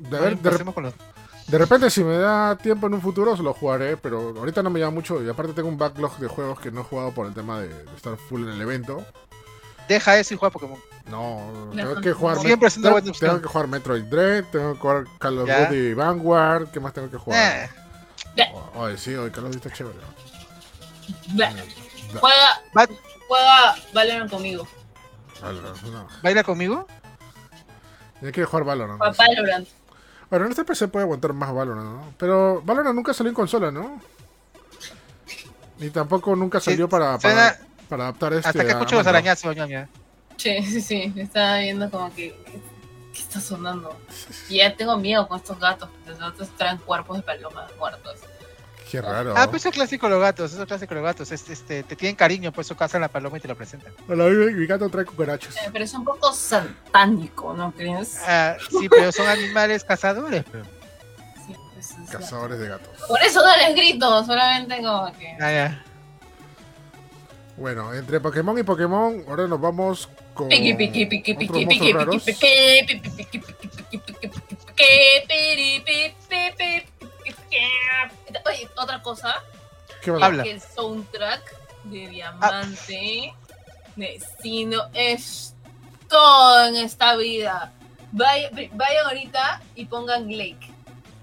de, 0.01 0.18
ver, 0.18 0.38
de, 0.38 0.42
re- 0.42 0.51
pasemos 0.53 0.74
con 0.74 0.84
los- 0.84 0.95
de 1.47 1.59
repente 1.59 1.90
si 1.90 2.03
me 2.03 2.16
da 2.16 2.57
tiempo 2.57 2.86
en 2.86 2.95
un 2.95 3.01
futuro 3.03 3.36
se 3.36 3.42
lo 3.42 3.53
jugaré, 3.55 3.97
pero 3.97 4.34
ahorita 4.36 4.62
no 4.62 4.70
me 4.70 4.80
llama 4.80 4.92
mucho 4.92 5.22
y 5.22 5.28
aparte 5.28 5.53
tengo 5.53 5.68
un 5.68 5.78
backlog 5.78 6.16
de 6.18 6.26
juegos 6.28 6.59
que 6.61 6.70
no 6.70 6.80
he 6.80 6.84
jugado 6.84 7.12
por 7.12 7.26
el 7.26 7.34
tema 7.34 7.61
de, 7.61 7.68
de 7.68 7.97
estar 7.97 8.16
full 8.16 8.42
en 8.45 8.51
el 8.51 8.61
evento. 8.62 9.05
Deja 9.88 10.18
eso 10.18 10.32
y 10.32 10.36
juega 10.38 10.53
Pokémon. 10.53 10.78
No, 11.11 11.70
Ya, 11.74 11.82
tengo 11.84 12.01
que 12.01 12.12
jugar 12.14 12.38
Siempre 12.38 12.68
es 12.68 12.76
una 12.78 12.84
tengo, 12.84 12.95
buena 12.95 13.11
opción. 13.11 13.30
tengo 13.30 13.42
que 13.42 13.49
jugar 13.49 13.68
Metroid 13.68 14.05
Dread, 14.05 14.45
tengo 14.51 14.72
que 14.72 14.78
jugar 14.80 15.05
Call 15.18 15.38
of 15.40 15.47
Ya. 15.47 15.66
Duty 15.66 15.92
Vanguard, 15.95 16.68
¿qué 16.70 16.80
más 16.80 16.92
tengo 16.95 17.11
que 17.11 17.18
jugar? 17.18 17.64
Eh, 17.66 17.70
Oh, 18.53 18.80
Oye, 18.82 18.97
sí, 18.99 19.14
hoy 19.14 19.30
Call 19.30 19.45
of 19.45 19.53
Duty 19.55 19.68
está 19.68 19.76
chévere. 19.76 19.97
Juega, 22.18 22.61
Va- 22.76 22.88
juega 23.28 23.74
Valorant 23.92 24.30
conmigo. 24.30 24.66
Valorant, 25.42 25.82
no. 25.82 26.09
¿Baila 26.22 26.42
conmigo? 26.42 26.86
Hay 28.22 28.32
que 28.32 28.45
jugar 28.45 28.64
Valorant. 28.64 28.99
Juega 28.99 29.14
Valorant. 29.16 29.68
Bueno, 30.35 30.47
en 30.47 30.51
este 30.51 30.64
PC 30.64 30.89
puede 30.89 31.05
aguantar 31.05 31.32
más 31.32 31.55
Valorant, 31.55 31.87
¿no? 31.87 32.12
Pero 32.18 32.61
Valorant 32.64 32.97
nunca 32.97 33.14
salió 33.14 33.28
en 33.30 33.37
consola, 33.37 33.70
¿no? 33.70 34.01
Ni 35.78 35.91
tampoco 35.91 36.35
nunca 36.35 36.59
Sí, 36.59 36.72
salió 36.72 36.89
para, 36.89 37.20
suena- 37.20 37.53
para, 37.57 37.89
para 37.89 38.03
adaptar 38.05 38.32
este. 38.32 38.49
Hasta 38.49 38.64
que 38.64 38.70
escucho 38.72 38.97
los 38.97 39.07
arañazos, 39.07 39.55
ñoña. 39.55 39.89
Sí, 40.37 40.61
sí, 40.64 40.80
sí. 40.80 41.12
Estaba 41.14 41.59
viendo 41.59 41.89
como 41.89 42.12
que. 42.12 42.32
¿Qué, 42.47 42.61
qué 43.12 43.20
está 43.20 43.41
sonando? 43.41 43.97
Y 44.49 44.57
ya 44.57 44.74
tengo 44.74 44.97
miedo 44.99 45.28
con 45.28 45.39
estos 45.39 45.57
gatos. 45.61 45.89
Los 46.05 46.18
gatos 46.18 46.49
traen 46.57 46.78
cuerpos 46.78 47.18
de 47.18 47.22
palomas 47.22 47.70
muertos. 47.78 48.18
Qué 48.95 49.03
raro. 49.03 49.34
Ah, 49.36 49.51
pues 49.51 49.66
es 49.66 49.72
clásico 49.74 50.07
de 50.07 50.12
los 50.12 50.20
gatos, 50.22 50.53
eso 50.53 50.62
es 50.62 50.68
clásico 50.68 50.95
de 50.95 51.01
los 51.01 51.07
gatos. 51.09 51.32
Es- 51.32 51.51
este, 51.51 51.82
te 51.82 51.97
tienen 51.97 52.14
cariño, 52.14 52.53
pues 52.53 52.66
su 52.68 52.76
casa 52.76 52.97
en 52.97 53.01
la 53.03 53.09
paloma 53.09 53.38
y 53.38 53.40
te 53.40 53.49
lo 53.49 53.57
presentan. 53.57 53.92
Hola, 54.09 54.24
mi, 54.26 54.53
mi 54.55 54.66
gato 54.66 54.88
trae 54.88 55.05
cucarachas. 55.05 55.57
Eh, 55.57 55.70
Pero 55.72 55.84
es 55.84 55.92
un 55.95 56.05
poco 56.05 56.32
satánico, 56.32 57.55
¿no 57.55 57.72
crees? 57.72 58.18
Ah, 58.26 58.57
sí, 58.70 58.88
pero 58.88 59.11
son 59.11 59.26
animales 59.26 59.82
cazadores. 59.82 60.45
Pero... 60.53 60.64
Sí, 61.45 61.55
pues, 61.74 61.90
es- 61.90 62.11
Cazadores 62.11 62.59
de 62.61 62.68
gatos. 62.68 62.88
Por 63.09 63.20
eso 63.22 63.40
no 63.45 63.57
les 63.57 63.74
grito, 63.74 64.24
solamente 64.24 64.76
como 64.76 65.12
que. 65.18 65.36
Ah, 65.40 65.51
ya. 65.51 65.84
Bueno, 67.57 67.92
entre 67.95 68.20
Pokémon 68.20 68.57
y 68.59 68.62
Pokémon, 68.62 69.24
ahora 69.28 69.47
nos 69.47 69.61
vamos 69.61 70.09
con. 70.34 70.49
Piqui, 70.49 70.74
piqui, 70.74 71.07
piqui, 71.07 71.34
piqui, 71.34 71.66
piqui, 71.66 71.92
piqui, 71.92 71.92
piqui, 71.92 72.18
piqui, 72.18 72.92
piqui, 72.92 72.99
piqui, 72.99 73.38
piqui, 73.38 73.68
piqui, 73.80 73.99
piqui, 73.99 74.28
piqui, 75.26 75.84
piqui, 75.86 76.53
piqui. 76.57 76.93
Oye, 78.47 78.69
otra 78.77 79.01
cosa, 79.03 79.35
¿Qué 80.03 80.11
Habla. 80.11 80.43
que 80.43 80.51
el 80.53 80.61
soundtrack 80.61 81.55
de 81.85 82.09
Diamante 82.09 83.35
Destino 83.97 84.83
es 84.95 85.55
todo 86.09 86.67
en 86.67 86.77
esta 86.77 87.17
vida. 87.17 87.73
Vayan, 88.13 88.51
vayan 88.73 89.07
ahorita 89.07 89.63
y 89.75 89.85
pongan 89.87 90.29
Lake. 90.31 90.71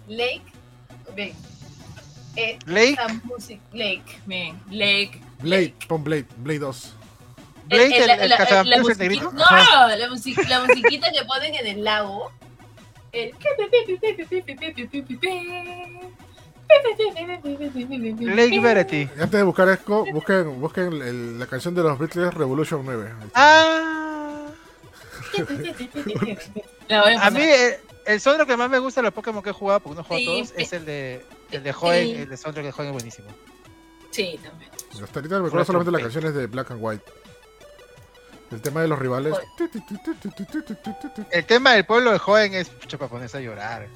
Lake, 0.07 0.43
ven. 1.15 1.33
Eh, 2.35 2.57
Blake, 2.65 2.95
la 2.95 3.07
música, 3.25 3.61
Lake, 3.73 4.21
ven, 4.25 4.61
Lake. 4.69 5.21
Blade, 5.39 5.73
pon 5.87 6.03
Blade, 6.03 6.25
Blade 6.37 6.59
2. 6.59 6.93
Blake, 7.65 7.83
el, 7.97 8.07
la- 8.07 8.13
el 8.15 8.29
musiquita- 8.81 9.31
No, 9.33 9.87
la, 9.97 10.09
music- 10.09 10.47
la 10.49 10.59
musiquita 10.63 11.11
que 11.11 11.23
ponen 11.25 11.55
en 11.55 11.67
el 11.67 11.83
lago. 11.83 12.31
El... 13.11 13.33
Blake 18.17 18.59
Verity. 18.59 19.09
Antes 19.19 19.31
de 19.31 19.43
buscar 19.43 19.69
esto, 19.69 20.05
busquen, 20.11 20.59
busquen 20.61 20.93
el- 21.01 21.39
la 21.39 21.45
canción 21.47 21.75
de 21.75 21.83
los 21.83 21.97
Beatles 21.99 22.33
Revolution 22.33 22.81
9. 22.85 23.11
Ahí 23.19 23.27
está. 23.27 24.47
Ah, 26.89 27.27
a 27.27 27.29
mí 27.31 27.41
eh, 27.41 27.79
el 28.05 28.19
soundtrack 28.19 28.47
que 28.49 28.57
más 28.57 28.69
me 28.69 28.79
gusta 28.79 29.01
de 29.01 29.05
los 29.05 29.13
Pokémon 29.13 29.41
que 29.41 29.49
he 29.51 29.53
jugado, 29.53 29.79
porque 29.79 29.97
no 29.97 30.03
jugado 30.03 30.19
Sí, 30.19 30.25
todos, 30.25 30.53
es 30.57 30.73
el 30.73 30.85
de 30.85 31.25
el 31.51 31.63
de 31.63 31.73
Joen, 31.73 32.05
Sí. 32.07 32.13
el 32.15 32.29
de 32.29 32.37
soundtrack 32.37 32.65
de 32.65 32.71
Joen 32.71 32.87
es 32.89 32.93
buenísimo. 32.93 33.27
Sí, 34.11 34.39
también. 34.43 34.69
Hasta 34.91 35.19
ahorita 35.19 35.39
me 35.39 35.47
acuerdo 35.47 35.65
solamente 35.65 35.91
las 35.91 36.01
canciones 36.01 36.33
de 36.33 36.47
Black 36.47 36.71
and 36.71 36.79
White. 36.83 37.05
El 38.51 38.61
tema 38.61 38.81
de 38.81 38.87
los 38.87 38.99
rivales. 38.99 39.33
El 41.31 41.45
tema 41.45 41.73
del 41.73 41.85
pueblo 41.85 42.11
de 42.11 42.19
Joen 42.19 42.53
es 42.53 42.69
pucha, 42.69 42.97
para 42.97 43.09
ponerse 43.09 43.37
a 43.37 43.41
llorar. 43.41 43.87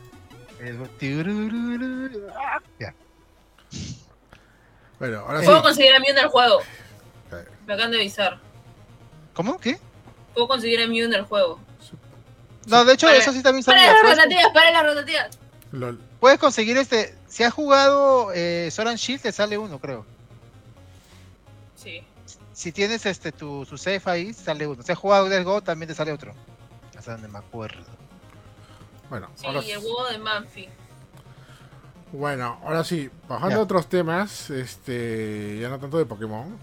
Ah, 2.35 2.59
Ya. 2.79 2.93
Bueno, 4.99 5.19
ahora 5.19 5.39
sí. 5.41 5.45
Puedo 5.45 5.61
conseguir 5.61 5.93
a 5.95 5.99
Mew 5.99 6.11
en 6.11 6.17
el 6.17 6.27
juego. 6.27 6.59
Me 7.67 7.73
acaban 7.73 7.91
de 7.91 7.97
avisar. 7.97 8.39
¿Cómo? 9.33 9.59
¿Qué? 9.59 9.77
Puedo 10.33 10.47
conseguir 10.47 10.81
a 10.81 10.87
Mew 10.87 11.05
en 11.05 11.13
el 11.13 11.23
juego. 11.23 11.59
No, 12.67 12.85
de 12.85 12.93
hecho, 12.93 13.07
Para- 13.07 13.17
eso 13.19 13.31
sí 13.33 13.43
también 13.43 13.63
Para 13.65 13.79
sabía. 13.79 13.93
las 14.03 14.15
rotativas, 14.17 14.47
para 14.53 14.71
las 14.71 14.83
rotativas. 14.83 15.39
LOL. 15.71 15.99
puedes 16.19 16.39
conseguir 16.39 16.77
este. 16.77 17.13
Si 17.27 17.43
has 17.43 17.53
jugado 17.53 18.31
eh, 18.33 18.69
Sword 18.71 18.87
and 18.87 18.97
Shield, 18.97 19.21
te 19.21 19.31
sale 19.33 19.57
uno, 19.57 19.79
creo. 19.79 20.05
Si 22.55 22.71
tienes 22.71 23.05
este 23.05 23.33
tu, 23.33 23.65
tu 23.65 23.77
safe 23.77 24.01
ahí, 24.09 24.33
sale 24.33 24.65
uno. 24.65 24.81
Si 24.81 24.89
has 24.91 24.97
jugado 24.97 25.27
Let's 25.27 25.43
Go, 25.43 25.61
también 25.61 25.89
te 25.89 25.93
sale 25.95 26.13
otro. 26.13 26.33
Hasta 26.97 27.11
donde 27.11 27.27
me 27.27 27.39
acuerdo. 27.39 27.83
Bueno, 29.09 29.29
Sí, 29.35 29.45
ahora 29.45 29.61
y 29.61 29.71
el 29.71 29.79
huevo 29.79 30.05
de 30.09 30.17
Manfi. 30.17 30.69
Bueno, 32.13 32.59
ahora 32.63 32.83
sí, 32.83 33.09
bajando 33.27 33.55
Ya. 33.55 33.59
a 33.59 33.63
otros 33.63 33.87
temas, 33.89 34.49
este, 34.49 35.59
ya 35.59 35.67
no 35.69 35.79
tanto 35.79 35.97
de 35.97 36.05
Pokémon. 36.05 36.57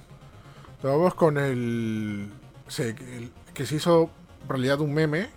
Pero 0.80 0.96
vamos 0.98 1.14
con 1.14 1.36
el, 1.36 2.32
sí, 2.68 2.82
el- 2.84 3.30
que 3.52 3.66
se 3.66 3.76
hizo 3.76 4.10
realidad 4.48 4.80
un 4.80 4.94
meme. 4.94 5.28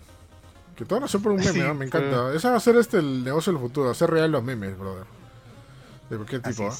Que 0.76 0.86
todo 0.86 1.02
nació 1.02 1.22
por 1.22 1.34
un 1.34 1.40
meme, 1.40 1.52
Sí, 1.54 1.60
¿no? 1.60 1.74
Me 1.76 1.86
encanta. 1.86 2.34
Ese 2.34 2.50
va 2.50 2.56
a 2.56 2.60
ser 2.62 2.78
este 2.78 2.98
el 3.00 3.24
negocio 3.26 3.52
del 3.52 3.62
futuro, 3.62 3.90
hacer 3.90 4.10
real 4.10 4.32
los 4.32 4.44
memes, 4.44 4.78
brother. 4.78 5.06
De 6.10 6.16
cualquier 6.16 6.42
Así 6.46 6.54
tipo. 6.64 6.70
¿eh? 6.72 6.76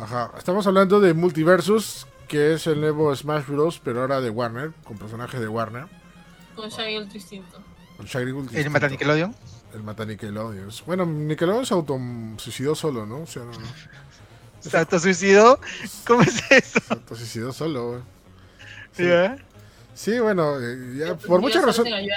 Ajá. 0.00 0.30
Estamos 0.38 0.66
hablando 0.66 1.00
de 1.00 1.12
Multiversus, 1.12 2.06
que 2.30 2.52
es 2.52 2.68
el 2.68 2.80
nuevo 2.80 3.14
Smash 3.14 3.46
Bros, 3.46 3.80
pero 3.82 4.02
ahora 4.02 4.20
de 4.20 4.30
Warner, 4.30 4.70
con 4.84 4.96
personajes 4.96 5.40
de 5.40 5.48
Warner. 5.48 5.86
Con 6.54 6.68
Shaggy. 6.70 6.94
Con 7.96 8.06
Shaggy 8.06 8.30
Gould 8.30 8.44
¿El 8.44 8.50
distinto. 8.50 8.70
mata 8.70 8.88
Nickelodeon? 8.88 9.34
El 9.74 9.82
mata 9.82 10.04
Nickelodeon. 10.04 10.70
Bueno, 10.86 11.06
Nickelodeon 11.06 11.66
se 11.66 11.74
autosuicidó 11.74 12.76
solo, 12.76 13.04
¿no? 13.04 13.22
O 13.22 13.26
sea, 13.26 13.42
no, 13.42 13.50
no. 13.50 13.66
¿Se 14.60 14.78
autosuicidó? 14.78 15.58
¿Cómo 16.06 16.22
es 16.22 16.40
eso? 16.52 16.78
Se 16.78 16.94
autosuicidó 16.94 17.52
solo, 17.52 17.88
güey. 17.88 18.02
Sí. 18.92 19.08
¿Ya? 19.08 19.36
Sí, 19.92 20.20
bueno, 20.20 20.60
eh, 20.60 20.98
ya, 20.98 21.16
por, 21.16 21.40
muchas 21.40 21.64
razones, 21.64 22.08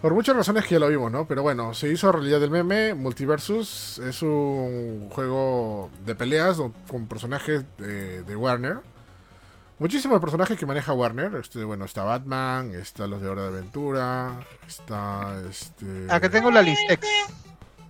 por 0.00 0.14
muchas 0.14 0.34
razones 0.34 0.64
que 0.64 0.70
ya 0.70 0.78
lo 0.78 0.88
vimos, 0.88 1.12
¿no? 1.12 1.28
Pero 1.28 1.42
bueno, 1.42 1.74
se 1.74 1.92
hizo 1.92 2.10
realidad 2.10 2.42
el 2.42 2.50
meme. 2.50 2.94
Multiversus 2.94 3.98
es 3.98 4.22
un 4.22 5.10
juego 5.10 5.90
de 6.06 6.14
peleas 6.14 6.56
con 6.88 7.06
personajes 7.08 7.62
de, 7.76 8.22
de 8.22 8.36
Warner. 8.36 8.78
Muchísimos 9.80 10.20
personajes 10.20 10.56
que 10.58 10.66
maneja 10.66 10.92
Warner. 10.92 11.34
Este, 11.36 11.64
bueno, 11.64 11.86
está 11.86 12.04
Batman, 12.04 12.72
está 12.74 13.06
los 13.08 13.20
de 13.20 13.28
Hora 13.28 13.42
de 13.42 13.48
Aventura, 13.48 14.38
está 14.68 15.34
este. 15.50 16.06
Acá 16.08 16.28
tengo 16.30 16.50
la 16.52 16.62
listex. 16.62 17.04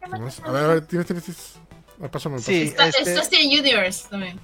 A 0.03 0.51
ver, 0.51 0.65
a 0.65 0.67
ver, 0.69 0.81
tienes, 0.87 1.07
tienes. 1.07 1.25
tienes- 1.25 1.55
ah, 2.03 2.09
Pásame, 2.09 2.37
pásame. 2.37 2.41
Sí, 2.41 2.63
Está, 2.69 2.87
este- 2.89 3.03
está 3.13 3.25
Steven 3.25 3.61
Universe 3.61 4.09
también. 4.09 4.41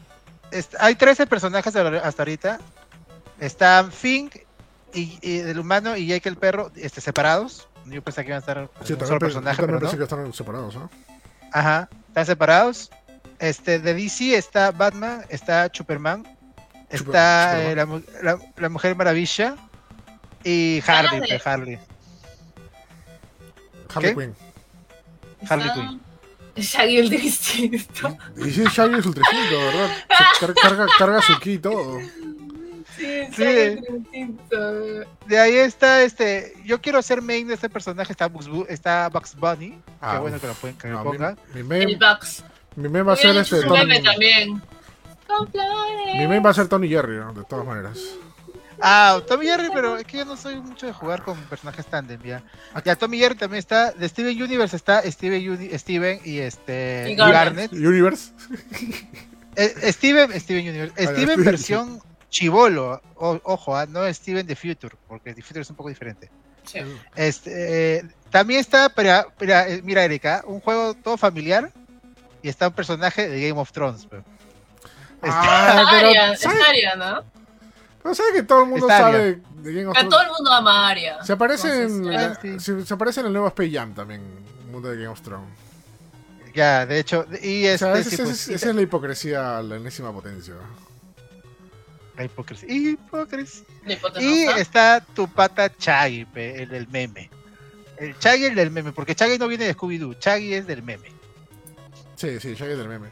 Hay 0.80 0.94
13 0.96 1.26
personajes 1.26 1.74
hasta 1.74 2.22
ahorita. 2.22 2.58
Están 3.40 3.92
Fink 3.92 4.36
y, 4.92 5.18
y 5.22 5.38
el 5.40 5.58
humano 5.58 5.96
y 5.96 6.06
Jake 6.06 6.28
el 6.28 6.36
perro 6.36 6.70
este, 6.76 7.00
separados. 7.00 7.68
Yo 7.86 8.02
pensé 8.02 8.22
que 8.22 8.28
iban 8.30 8.36
a 8.36 8.40
estar 8.40 8.56
Sí, 8.84 8.94
un 8.94 8.98
también, 8.98 9.06
solo 9.06 9.18
pe- 9.20 9.26
personaje, 9.26 9.56
también 9.56 9.66
pero 9.66 9.72
no. 9.74 9.80
pensé 9.80 9.96
que 9.96 10.02
están 10.02 10.32
separados, 10.32 10.74
¿no? 10.74 10.90
Ajá, 11.52 11.88
están 12.08 12.26
separados. 12.26 12.90
Este, 13.38 13.78
de 13.78 13.94
DC 13.94 14.36
está 14.36 14.72
Batman, 14.72 15.24
está 15.28 15.70
Superman, 15.72 16.26
está 16.90 17.62
eh, 17.70 17.74
la, 17.76 17.86
mu- 17.86 18.02
la- 18.22 18.38
la 18.56 18.68
Mujer 18.68 18.94
Maravilla 18.96 19.56
y 20.44 20.82
Harley, 20.86 21.20
de- 21.20 21.26
pues, 21.28 21.46
Harley. 21.46 21.78
Harley 23.94 24.14
¿Qué? 24.14 24.20
Quinn. 24.20 24.34
Harley 25.48 25.70
Quinn. 25.74 26.00
Shaggy 26.56 27.00
Ultra 27.00 27.18
Instinto. 27.18 28.18
Y 28.36 28.50
sí, 28.50 28.64
Shaggy 28.64 28.98
es 28.98 29.06
ultra 29.06 29.22
instinto, 29.30 29.58
¿verdad? 29.58 29.90
Se 30.38 30.46
car- 30.46 30.54
carga, 30.54 30.86
carga 30.98 31.22
su 31.22 31.38
ki 31.38 31.52
y 31.52 31.58
todo. 31.58 31.98
Sí, 32.96 33.26
Sí. 33.36 33.42
De 35.26 35.38
ahí 35.38 35.56
está 35.56 36.02
este. 36.02 36.54
Yo 36.64 36.80
quiero 36.80 37.02
ser 37.02 37.20
main 37.20 37.46
de 37.46 37.52
este 37.54 37.68
personaje. 37.68 38.10
Está 38.12 38.26
Bugs, 38.28 38.48
Bu- 38.48 38.64
está 38.70 39.10
Bugs 39.10 39.34
Bunny. 39.36 39.78
Ah, 40.00 40.14
que 40.14 40.18
bueno 40.20 40.40
que 40.40 40.46
lo, 40.46 40.54
pueden, 40.54 40.78
que 40.78 40.88
lo 40.88 40.94
No, 40.94 41.04
mi, 41.04 41.18
pongan. 41.18 41.38
mi 41.52 41.60
El 41.60 41.64
main, 41.66 41.98
Bugs. 41.98 42.42
mi 42.74 42.88
main 42.88 43.06
va 43.06 43.12
a 43.12 43.16
ser 43.16 43.36
este 43.36 43.60
también. 43.62 44.62
Con 45.26 45.48
flores. 45.50 46.14
Mi 46.16 46.26
main 46.28 46.44
va 46.44 46.50
a 46.50 46.54
ser 46.54 46.68
Tony 46.68 46.88
Jerry, 46.88 47.16
¿no? 47.16 47.32
de 47.32 47.44
todas 47.44 47.66
maneras. 47.66 47.98
Ah, 48.80 49.20
Tommy 49.26 49.46
Jerry, 49.46 49.68
pero 49.72 49.96
es 49.96 50.04
que 50.04 50.18
yo 50.18 50.24
no 50.26 50.36
soy 50.36 50.60
mucho 50.60 50.84
de 50.86 50.92
jugar 50.92 51.22
con 51.22 51.38
personajes 51.44 51.86
tandem, 51.86 52.20
ya. 52.22 52.42
Ya, 52.84 52.94
Tommy 52.94 53.18
Jerry 53.18 53.34
también 53.34 53.58
está. 53.60 53.90
De 53.92 54.06
Steven 54.06 54.40
Universe 54.42 54.76
está 54.76 55.02
Steven, 55.10 55.48
Uni- 55.50 55.78
Steven 55.78 56.20
y 56.24 56.38
este. 56.40 57.06
Y 57.10 57.14
Garnet. 57.14 57.70
Garnet. 57.70 57.72
Universe. 57.72 58.32
Eh, 59.58 59.90
Steven, 59.90 60.38
Steven 60.38 60.68
Universe. 60.68 60.92
Ah, 60.98 61.02
Steven 61.04 61.16
Steven. 61.30 61.44
versión 61.44 62.00
chivolo. 62.28 63.00
O- 63.14 63.40
ojo, 63.44 63.74
ah, 63.74 63.86
no 63.86 64.06
Steven 64.12 64.46
The 64.46 64.54
Future, 64.54 64.94
porque 65.08 65.32
The 65.32 65.40
Future 65.40 65.62
es 65.62 65.70
un 65.70 65.76
poco 65.76 65.88
diferente. 65.88 66.30
Sí. 66.64 66.80
Este, 67.14 67.96
eh, 67.96 68.04
también 68.30 68.60
está, 68.60 68.90
pero, 68.90 69.32
mira, 69.40 69.66
eh, 69.66 69.80
mira, 69.82 70.04
Erika, 70.04 70.42
un 70.46 70.60
juego 70.60 70.92
todo 70.92 71.16
familiar 71.16 71.72
y 72.42 72.50
está 72.50 72.68
un 72.68 72.74
personaje 72.74 73.30
de 73.30 73.48
Game 73.48 73.58
of 73.58 73.72
Thrones. 73.72 74.04
pe. 74.04 74.18
Ah, 75.22 75.84
Aria, 75.98 76.20
pero 76.22 76.32
es 76.34 76.40
¿sabes, 76.40 76.60
Aria, 76.68 76.96
¿no? 76.96 77.22
pero 78.02 78.14
¿sabes 78.14 78.32
que 78.32 78.42
todo 78.42 78.62
el 78.62 78.68
mundo 78.68 78.86
Está 78.88 78.98
sabe 78.98 79.40
de 79.56 79.72
Game 79.72 79.86
of 79.86 79.94
Pero 79.96 80.08
Thrones? 80.08 80.10
todo 80.10 80.22
el 80.22 80.28
mundo 80.30 80.52
ama 80.52 80.86
a 80.86 80.88
Aria. 80.90 81.22
Se 81.24 81.32
aparece, 81.32 81.68
en, 81.84 81.90
Entonces, 82.06 82.16
Ah, 82.16 82.28
la- 82.28 82.40
sí. 82.40 82.60
se, 82.60 82.86
se 82.86 82.94
aparece 82.94 83.20
en 83.20 83.26
el 83.26 83.32
nuevo 83.32 83.48
Space 83.48 83.70
Jam 83.72 83.94
también, 83.94 84.20
el 84.64 84.70
mundo 84.72 84.88
de 84.90 84.96
Game 84.96 85.08
of 85.08 85.20
Thrones. 85.22 85.48
Ya, 86.54 86.86
de 86.86 86.98
hecho, 87.00 87.26
y 87.42 87.66
O 87.66 87.68
este, 87.68 87.78
sea, 87.78 87.92
ese- 87.98 88.08
sí, 88.10 88.14
ese- 88.14 88.24
pues, 88.24 88.48
esa 88.48 88.68
es 88.70 88.74
la 88.74 88.82
hipocresía 88.82 89.58
a 89.58 89.62
la 89.62 89.76
enésima 89.76 90.12
potencia. 90.12 90.54
la 92.16 92.24
hipocresía. 92.24 92.72
Hipocresía. 92.72 93.64
Y 94.20 94.44
está 94.58 95.00
tu 95.14 95.28
pata 95.28 95.70
Chaggy, 95.76 96.26
el 96.34 96.68
del 96.70 96.88
meme. 96.88 97.28
El 97.98 98.18
Chaggy 98.18 98.46
el 98.46 98.54
del 98.54 98.70
meme, 98.70 98.92
porque 98.92 99.14
Chaggy 99.14 99.36
no 99.38 99.48
viene 99.48 99.64
de 99.66 99.74
Scooby-Doo, 99.76 100.18
Chaggy 100.18 100.54
es 100.54 100.66
del 100.66 100.82
meme. 100.82 101.08
Sí, 102.14 102.40
sí, 102.40 102.54
Shaggy 102.54 102.74
del 102.74 102.88
meme. 102.88 103.10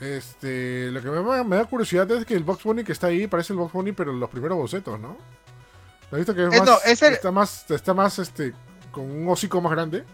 Este, 0.00 0.90
lo 0.90 1.02
que 1.02 1.10
me, 1.10 1.44
me 1.44 1.56
da 1.56 1.64
curiosidad 1.66 2.10
es 2.12 2.24
que 2.24 2.34
el 2.34 2.42
Box 2.44 2.64
Bunny 2.64 2.84
que 2.84 2.92
está 2.92 3.08
ahí 3.08 3.26
parece 3.26 3.52
el 3.52 3.58
Box 3.58 3.72
Bunny, 3.72 3.92
pero 3.92 4.12
los 4.12 4.30
primeros 4.30 4.56
bocetos, 4.56 4.98
¿no? 4.98 5.16
¿Lo 6.10 6.16
has 6.16 6.18
visto 6.18 6.34
que 6.34 6.46
es 6.46 6.54
Eh, 6.54 6.58
más, 6.58 6.66
no, 6.68 6.78
es 6.84 7.02
el- 7.02 7.12
está 7.12 7.30
más, 7.30 7.70
está 7.70 7.94
más, 7.94 8.18
este, 8.18 8.54
con 8.90 9.04
un 9.10 9.28
hocico 9.28 9.60
más 9.60 9.72
grande? 9.72 10.04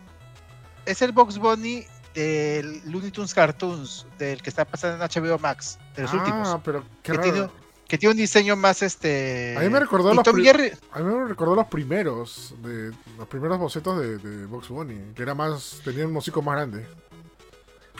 Es 0.85 1.03
el 1.03 1.13
Box 1.13 1.39
Bunny 1.39 1.85
del 2.15 2.83
Looney 2.91 3.11
Tunes 3.11 3.33
Cartoons, 3.33 4.07
del 4.19 4.43
que 4.43 4.51
está 4.51 4.65
pasando 4.65 4.97
en 5.05 5.09
HBO 5.11 5.39
Max, 5.39 5.79
de 5.95 6.03
los 6.03 6.13
ah, 6.13 6.17
últimos. 6.17 6.61
pero 6.65 6.83
qué 7.03 7.13
Que 7.13 7.19
raro. 7.19 7.33
tiene, 7.33 7.49
que 7.87 7.99
tiene 7.99 8.11
un 8.13 8.17
diseño 8.19 8.57
más 8.57 8.83
este. 8.83 9.55
A 9.57 9.61
mí 9.61 9.69
me 9.69 9.79
recordó 9.81 10.13
los 10.13 10.25
Tom 10.25 10.35
pri- 10.35 10.45
Jerry, 10.45 10.73
A 10.93 10.99
mí 11.01 11.05
me 11.15 11.25
recordó 11.27 11.55
los 11.55 11.67
primeros, 11.67 12.55
de, 12.63 12.93
los 13.19 13.29
primeros 13.29 13.59
bocetos 13.59 14.01
de, 14.01 14.19
de 14.19 14.47
Box 14.47 14.69
Bunny, 14.69 15.13
que 15.15 15.23
era 15.23 15.35
más, 15.35 15.81
tenía 15.85 16.07
un 16.07 16.17
hocico 16.17 16.43
más 16.43 16.57
grande. 16.57 16.87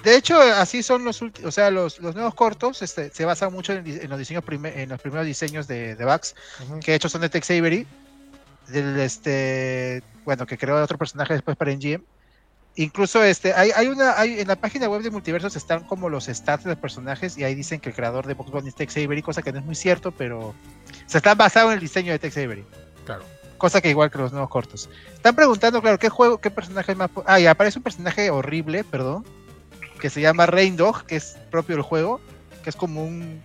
De 0.03 0.17
hecho, 0.17 0.41
así 0.41 0.83
son 0.83 1.05
los 1.05 1.21
últimos, 1.21 1.49
o 1.49 1.53
sea, 1.53 1.71
los, 1.71 1.99
los 1.99 2.15
nuevos 2.15 2.35
cortos 2.35 2.81
este, 2.83 3.11
se 3.11 3.25
basan 3.25 3.53
mucho 3.53 3.73
en, 3.73 3.87
en 3.87 4.09
los 4.09 4.19
diseños 4.19 4.45
en 4.49 4.89
los 4.89 5.01
primeros 5.01 5.27
diseños 5.27 5.67
de, 5.67 5.97
de 5.97 6.05
Bugs, 6.05 6.35
que 6.81 6.93
de 6.93 6.97
hecho 6.97 7.09
son 7.09 7.23
de 7.23 7.29
Tex 7.29 7.51
Avery, 7.51 7.87
del 8.69 8.99
este, 9.01 10.03
bueno, 10.25 10.47
que 10.47 10.59
creó 10.59 10.83
otro 10.83 10.99
personaje 10.99 11.35
después 11.35 11.57
para 11.57 11.73
NGM. 11.73 12.03
Incluso 12.79 13.25
este, 13.25 13.55
hay, 13.55 13.71
hay 13.75 13.89
una, 13.89 14.19
hay, 14.19 14.41
en 14.41 14.49
la 14.49 14.57
página 14.57 14.87
web 14.89 15.01
de 15.01 15.11
Multiversos 15.11 15.57
están 15.57 15.85
como 15.85 16.11
los 16.11 16.27
stats 16.27 16.65
de 16.65 16.71
los 16.71 16.79
personajes 16.79 17.39
y 17.39 17.45
ahí 17.45 17.55
dicen 17.55 17.81
que 17.81 17.89
el 17.89 17.95
creador 17.95 18.27
de 18.27 18.35
Bugs 18.35 18.51
Bunny 18.51 18.69
es 18.69 18.75
Tex 18.75 18.99
Avery, 18.99 19.23
cosa 19.23 19.41
que 19.41 19.51
no 19.51 19.61
es 19.61 19.65
muy 19.65 19.75
cierto, 19.75 20.13
pero 20.13 20.55
se 21.07 21.17
está 21.17 21.35
basado 21.35 21.69
en 21.69 21.75
el 21.75 21.81
diseño 21.81 22.13
de 22.13 22.19
Tex 22.19 22.37
Avery. 22.37 22.67
Claro. 23.07 23.25
Cosa 23.57 23.81
que 23.81 23.89
igual 23.89 24.11
que 24.11 24.19
los 24.19 24.31
nuevos 24.33 24.51
cortos. 24.51 24.91
Están 25.15 25.35
preguntando, 25.35 25.81
claro, 25.81 25.99
¿qué 25.99 26.11
juego, 26.11 26.39
qué 26.39 26.51
personaje 26.51 26.93
es 26.93 26.99
más... 26.99 27.11
Ah, 27.25 27.41
y 27.41 27.47
aparece 27.47 27.79
un 27.79 27.83
personaje 27.83 28.29
horrible, 28.29 28.85
perdón, 28.85 29.25
que 30.07 30.11
se 30.11 30.21
llama 30.21 30.47
Rain 30.47 30.77
Dog, 30.77 31.05
que 31.05 31.17
es 31.17 31.37
propio 31.51 31.75
del 31.75 31.83
juego, 31.83 32.21
que 32.63 32.71
es 32.71 32.77
como 32.77 33.05
un, 33.05 33.43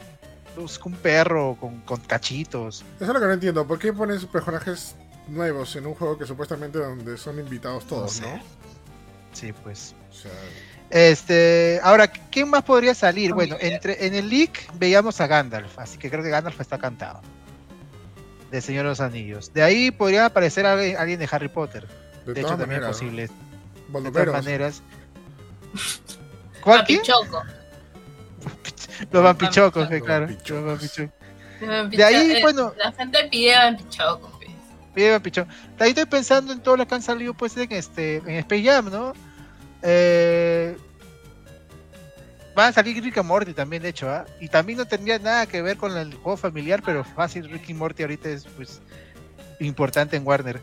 es 0.64 0.78
como 0.78 0.96
un 0.96 1.02
perro 1.02 1.58
con, 1.60 1.82
con 1.82 2.00
cachitos. 2.02 2.86
Eso 2.98 3.06
es 3.06 3.08
lo 3.08 3.20
que 3.20 3.26
no 3.26 3.34
entiendo. 3.34 3.66
¿Por 3.66 3.80
qué 3.80 3.92
pones 3.92 4.24
personajes 4.26 4.94
nuevos 5.28 5.76
en 5.76 5.88
un 5.88 5.96
juego 5.96 6.20
que 6.20 6.28
supuestamente 6.28 6.78
donde 6.78 7.18
son 7.18 7.40
invitados 7.40 7.88
todos, 7.88 8.22
No. 8.22 8.40
Sí, 9.34 9.52
pues. 9.64 9.96
O 10.12 10.14
sea, 10.14 10.30
Este, 10.92 11.80
ahora, 11.82 12.08
¿quién 12.08 12.48
más 12.48 12.62
podría 12.62 12.94
salir? 12.94 13.34
Bueno, 13.34 13.56
Familia. 13.56 13.76
entre, 13.76 14.06
en 14.06 14.14
el 14.14 14.30
leak 14.30 14.72
veíamos 14.78 15.20
a 15.20 15.26
Gandalf, 15.26 15.80
así 15.80 15.98
que 15.98 16.12
creo 16.12 16.22
que 16.22 16.30
Gandalf 16.30 16.62
está 16.62 16.78
cantado. 16.78 17.22
De 18.52 18.62
Señor 18.62 18.84
de 18.84 18.90
los 18.90 19.00
Anillos. 19.00 19.52
De 19.52 19.64
ahí 19.64 19.90
podría 19.90 20.28
aparecer 20.28 20.68
alguien, 20.68 20.96
alguien 20.98 21.20
de 21.20 21.28
Harry 21.32 21.48
Potter. 21.50 21.88
de, 22.24 22.36
De 22.36 22.42
hecho, 22.42 22.56
también 22.56 22.84
es 22.84 22.88
posible. 22.88 23.30
¿no? 23.92 24.00
De 24.00 24.12
todas 24.12 24.44
maneras. 24.46 24.84
¿Cuál? 26.62 26.80
Papichoco. 26.82 27.44
Los 29.12 29.24
vampichocos, 29.24 29.84
Los 29.84 29.92
eh, 29.92 30.02
claro. 30.02 30.28
vampichocos. 30.28 30.64
Los 30.64 30.66
vampichocos. 31.62 31.98
De 31.98 32.04
ahí, 32.04 32.42
bueno- 32.42 32.74
La 32.78 32.92
gente 32.92 33.20
pide 33.30 33.56
Vampichoco. 33.56 34.30
pues. 34.38 34.50
Bien, 34.96 35.12
vampichón. 35.14 35.48
De 35.78 35.84
ahí 35.86 35.90
estoy 35.92 36.06
pensando 36.06 36.52
en 36.54 36.60
todo 36.60 36.76
lo 36.78 36.88
que 36.88 36.96
han 36.96 37.02
salido 37.02 37.34
pues 37.34 37.56
en 37.58 37.72
este 37.72 38.18
en 38.18 38.30
Space 38.32 38.64
Jam, 38.64 38.90
¿no? 38.92 39.14
Eh, 39.84 40.76
van 42.56 42.70
a 42.70 42.74
salir 42.74 43.02
Rick 43.02 43.18
y 43.18 43.22
Morty 43.22 43.54
también, 43.54 43.82
de 43.84 43.90
hecho, 43.90 44.10
¿ah? 44.10 44.26
Y 44.40 44.50
también 44.50 44.78
no 44.80 44.86
tendría 44.86 45.18
nada 45.20 45.46
que 45.46 45.62
ver 45.62 45.78
con 45.78 45.96
el 45.98 46.14
juego 46.16 46.36
familiar, 46.36 46.82
pero 46.86 47.04
fácil, 47.04 47.50
Rick 47.50 47.70
y 47.70 47.74
Morty 47.74 48.04
ahorita 48.04 48.30
es 48.30 48.46
pues 48.56 48.82
importante 49.60 50.18
en 50.18 50.28
Warner. 50.28 50.62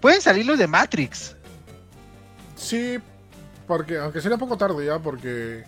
Pueden 0.00 0.20
salir 0.20 0.44
los 0.44 0.58
de 0.58 0.66
Matrix. 0.66 1.34
Sí, 2.56 2.98
porque 3.66 3.98
aunque 3.98 4.20
sería 4.20 4.34
un 4.36 4.40
poco 4.40 4.56
tarde 4.56 4.86
ya, 4.86 4.98
porque 4.98 5.64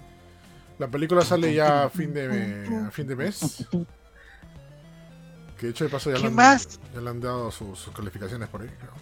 la 0.79 0.89
película 0.89 1.23
sale 1.23 1.55
ya 1.55 1.85
a 1.85 1.91
fin 1.91 2.13
de, 2.13 2.85
a 2.87 2.91
fin 2.91 3.07
de 3.07 3.17
mes. 3.17 3.67
Que 5.59 5.67
de 5.67 5.71
hecho 5.73 5.85
de 5.85 5.91
paso 5.91 6.11
ya, 6.11 6.17
¿Qué 6.17 6.23
le 6.23 6.29
han, 6.29 6.35
más? 6.35 6.79
ya 6.95 7.01
le 7.01 7.11
han 7.11 7.21
dado 7.21 7.51
sus, 7.51 7.79
sus 7.79 7.95
calificaciones 7.95 8.49
por 8.49 8.63
ahí. 8.63 8.69
creo. 8.79 8.93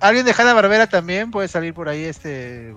Alguien 0.00 0.24
de 0.24 0.32
Hanna 0.36 0.54
Barbera 0.54 0.86
también 0.86 1.30
puede 1.30 1.48
salir 1.48 1.74
por 1.74 1.88
ahí, 1.88 2.04
este. 2.04 2.74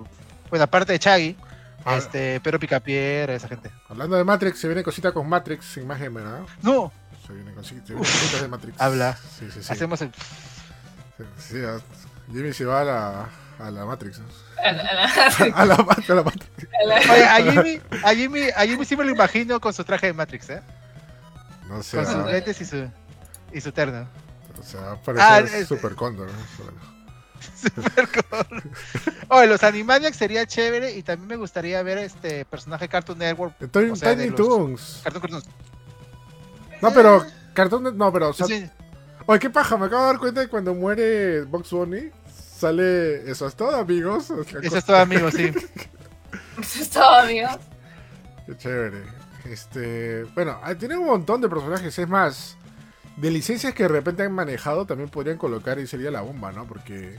Bueno, 0.49 0.63
aparte 0.63 0.93
de 0.93 0.99
Chaggy. 0.99 1.37
Ah. 1.85 1.95
este, 1.95 2.41
Pedro 2.41 2.59
Picapiedra, 2.59 3.33
esa 3.33 3.47
gente. 3.47 3.71
Hablando 3.87 4.17
de 4.17 4.23
Matrix, 4.25 4.59
se 4.59 4.67
viene 4.67 4.83
cosita 4.83 5.13
con 5.13 5.27
Matrix 5.29 5.63
sin 5.65 5.87
más 5.87 5.99
gamer, 5.99 6.23
¿no? 6.61 6.91
Se 7.25 7.33
viene 7.33 7.51
vienen 7.51 7.55
cositas 7.55 8.41
de 8.41 8.47
Matrix. 8.49 8.81
Habla. 8.81 9.15
Sí, 9.15 9.49
sí, 9.53 9.63
sí. 9.63 9.71
hacemos 9.71 10.01
el. 10.01 10.11
Sí, 11.17 11.23
sí, 11.37 11.57
a- 11.63 11.79
Jimmy 12.31 12.51
se 12.51 12.65
va 12.65 12.81
a 12.81 12.83
la, 12.83 13.29
a 13.60 13.72
la 13.72 13.86
Matrix. 13.86 14.20
A 14.64 14.72
la- 14.72 14.82
a 14.82 14.93
la- 14.95 15.05
A 15.55 15.66
la, 15.66 15.76
a 15.76 16.14
la 16.16 16.24
Matrix. 16.24 16.49
Oye, 17.10 17.24
a 17.26 17.51
Jimmy, 17.51 17.82
a 18.03 18.14
Jimmy, 18.14 18.41
a 18.55 18.66
Jimmy 18.66 18.86
sí 18.86 18.95
me 18.95 19.03
lo 19.05 19.12
imagino 19.12 19.60
con 19.60 19.74
su 19.74 19.84
traje 19.84 20.08
de 20.08 20.14
Matrix, 20.14 20.49
¿eh? 20.49 20.62
No 21.68 21.82
sé. 21.84 21.97
Con 21.97 22.05
sus 22.05 22.16
ah, 22.16 22.26
lentes 22.32 22.62
y 22.62 22.66
su, 22.66 22.88
y 23.51 23.62
su 23.62 23.72
terno. 23.72 24.08
O 24.60 24.64
sea, 24.64 24.91
Ah, 24.91 24.97
parece 25.03 25.60
es- 25.62 25.68
Super 25.68 25.95
Condor. 25.95 26.28
¿no? 26.28 26.34
Bueno. 26.58 26.97
Oye, 29.30 29.47
los 29.47 29.64
Animaniacs 29.64 30.18
sería 30.18 30.45
chévere 30.45 30.93
y 30.97 31.03
también 31.03 31.28
me 31.28 31.36
gustaría 31.36 31.82
ver 31.84 31.97
este 31.99 32.45
personaje 32.45 32.88
Cartoon 32.88 33.18
Network. 33.20 33.53
Sea, 33.95 34.16
de 34.16 34.24
Tiny 34.26 34.36
Toons. 34.36 35.01
Cartoon 35.03 35.22
Cartoons. 35.22 35.45
No, 36.82 36.91
pero. 36.93 37.26
Cartoon 37.53 37.95
No, 37.97 38.12
pero. 38.12 38.30
o 38.30 38.34
sea, 38.34 38.45
Sí, 38.47 38.70
Oye, 39.26 39.39
qué 39.39 39.49
paja. 39.49 39.78
Me 39.78 39.86
acabo 39.88 40.03
de 40.03 40.08
dar 40.08 40.20
cuenta 40.20 40.41
de 40.41 40.47
cuando 40.47 40.74
muere 40.74 41.43
Box 41.43 41.70
Bunny. 41.72 42.10
Sale. 42.58 43.30
Eso 43.30 43.45
es 43.47 43.55
todo, 43.55 43.76
amigos. 43.76 44.32
eso 44.62 44.78
es 44.78 44.86
todo, 44.86 44.97
amigo, 44.97 45.30
sí. 45.32 45.51
Eso 46.60 46.82
es 46.82 46.89
todo, 46.89 47.20
amigos. 47.20 47.51
Qué 48.47 48.58
chévere. 48.58 49.03
Este. 49.45 50.24
Bueno, 50.34 50.60
ah, 50.64 50.74
tiene 50.74 50.97
un 50.97 51.05
montón 51.05 51.39
de 51.39 51.47
personajes. 51.49 51.97
Es 51.99 52.08
más. 52.10 52.58
De 53.16 53.30
licencias 53.32 53.74
que 53.74 53.84
de 53.84 53.89
repente 53.89 54.24
han 54.24 54.32
manejado 54.32 54.86
también 54.86 55.10
podrían 55.10 55.38
colocar 55.38 55.78
y 55.80 55.86
sería 55.88 56.10
la 56.12 56.22
bomba, 56.22 56.51
¿no? 56.51 56.66
Porque 56.66 57.16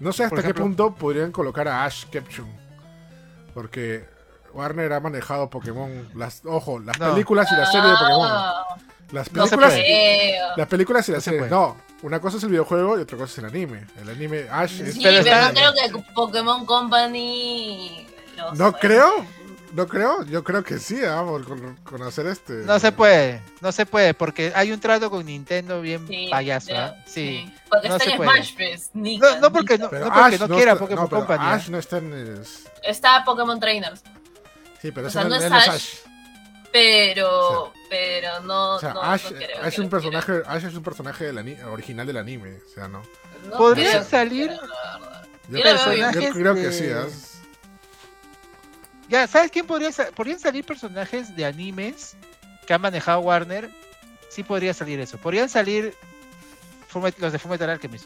no 0.00 0.12
sé 0.12 0.24
hasta 0.24 0.42
qué 0.42 0.54
punto 0.54 0.94
podrían 0.94 1.30
colocar 1.32 1.66
a 1.68 1.84
Ash 1.84 2.04
Ketchum. 2.06 2.48
Porque 3.54 4.04
Warner 4.54 4.92
ha 4.92 5.00
manejado 5.00 5.50
Pokémon. 5.50 6.08
Las, 6.14 6.42
ojo, 6.44 6.78
las 6.80 6.98
No. 6.98 7.10
películas 7.12 7.48
y 7.52 7.56
las 7.56 7.70
series 7.72 7.90
de 7.90 7.96
Pokémon. 7.96 8.28
Ah, 8.30 8.64
Las 9.12 9.32
No 9.32 9.46
se 9.46 9.56
películas, 9.56 9.70
puede. 9.72 9.82
creo. 9.84 10.46
las 10.56 10.66
películas 10.68 11.08
y 11.08 11.12
las 11.12 11.18
No 11.18 11.22
se 11.24 11.30
series. 11.30 11.50
No, 11.50 11.76
una 12.02 12.20
cosa 12.20 12.36
es 12.38 12.42
el 12.44 12.50
videojuego 12.50 12.98
y 12.98 13.02
otra 13.02 13.16
cosa 13.18 13.32
es 13.32 13.38
el 13.38 13.44
anime. 13.46 13.84
El 14.00 14.08
anime 14.10 14.46
Ash 14.50 14.80
es. 14.80 14.94
Sí, 14.94 15.00
Pero 15.02 15.22
pero, 15.22 15.36
está- 15.36 15.48
no 15.48 15.54
creo 15.54 15.72
que 15.74 16.12
Pokémon 16.14 16.66
Company. 16.66 18.06
lo 18.36 18.54
No 18.54 18.72
creo. 18.72 19.10
No 19.72 19.86
creo. 19.86 20.24
Yo 20.24 20.42
creo 20.42 20.64
que 20.64 20.80
sí, 20.80 20.98
ah, 21.04 21.22
por 21.24 21.44
con, 21.44 21.76
con 21.84 22.02
hacer 22.02 22.26
este. 22.26 22.54
No 22.64 22.80
se 22.80 22.90
puede, 22.90 23.40
no 23.60 23.70
se 23.70 23.86
puede, 23.86 24.14
porque 24.14 24.50
hay 24.56 24.72
un 24.72 24.80
trato 24.80 25.08
con 25.10 25.24
Nintendo 25.24 25.80
bien 25.80 26.08
Sí, 26.08 26.26
payaso, 26.28 26.66
pero- 26.68 26.80
¿ah? 26.80 26.94
Sí. 27.06 27.52
Porque 27.70 27.88
no 27.88 27.94
está 27.96 28.04
se 28.06 28.10
en 28.10 28.16
puede. 28.16 28.30
Smash 28.44 28.54
Bros. 28.56 28.90
No, 28.94 29.40
no 29.40 29.52
porque 29.52 29.78
no, 29.78 29.88
Pero 29.90 30.06
no 30.06 30.12
porque 30.12 30.34
Ash 30.34 30.40
no 30.40 30.48
quiera 30.56 30.72
está- 30.72 30.78
Pokémon 30.84 31.04
no, 31.04 31.08
pero 31.08 31.20
Company. 31.20 31.44
¿ah? 31.44 31.54
Ash 31.54 31.68
no 31.68 31.78
está 31.78 31.98
en 31.98 32.12
el. 32.12 32.42
Está 32.82 33.24
Pokémon 33.24 33.60
Trainers. 33.60 34.02
Sí, 34.82 34.90
pero 34.90 35.06
O 35.06 35.10
sea, 35.10 35.22
es 35.22 35.28
no 35.28 35.36
es 35.36 35.44
Ash, 35.52 35.68
Ash. 35.68 35.88
Pero. 36.72 37.72
Pero 37.88 38.40
no. 38.40 38.76
O 38.76 38.80
sea, 38.80 38.94
no, 38.94 39.02
Ash, 39.02 39.24
no 39.24 39.36
creo 39.36 39.58
Ash 39.60 39.66
es 39.68 39.74
que 39.74 39.80
un 39.80 39.90
personaje, 39.90 40.42
Ash 40.46 40.64
es 40.64 40.74
un 40.74 40.82
personaje 40.82 41.24
del 41.26 41.38
ani- 41.38 41.60
original 41.62 42.06
del 42.06 42.16
anime, 42.18 42.58
o 42.64 42.68
sea, 42.74 42.86
no. 42.88 43.02
No 43.48 43.56
¿Podría 43.56 44.02
salir? 44.04 44.50
Yo, 45.48 45.58
Yo 45.58 46.32
creo, 46.32 46.54
que 46.54 46.70
sí, 46.72 46.86
¿ah? 46.90 47.06
Ya, 49.08 49.26
¿sabes 49.26 49.50
quién 49.50 49.66
podría 49.66 49.90
sa- 49.90 50.12
podrían 50.12 50.38
salir 50.38 50.64
personajes 50.64 51.34
de 51.34 51.44
animes 51.44 52.16
que 52.66 52.72
han 52.74 52.80
manejado 52.80 53.20
Warner? 53.20 53.68
Sí 54.28 54.44
podría 54.44 54.72
salir 54.72 55.00
eso. 55.00 55.18
Podrían 55.18 55.48
salir 55.48 55.94
los 57.18 57.32
de 57.32 57.38
Fullmetal 57.40 57.70
Alchemist. 57.70 58.04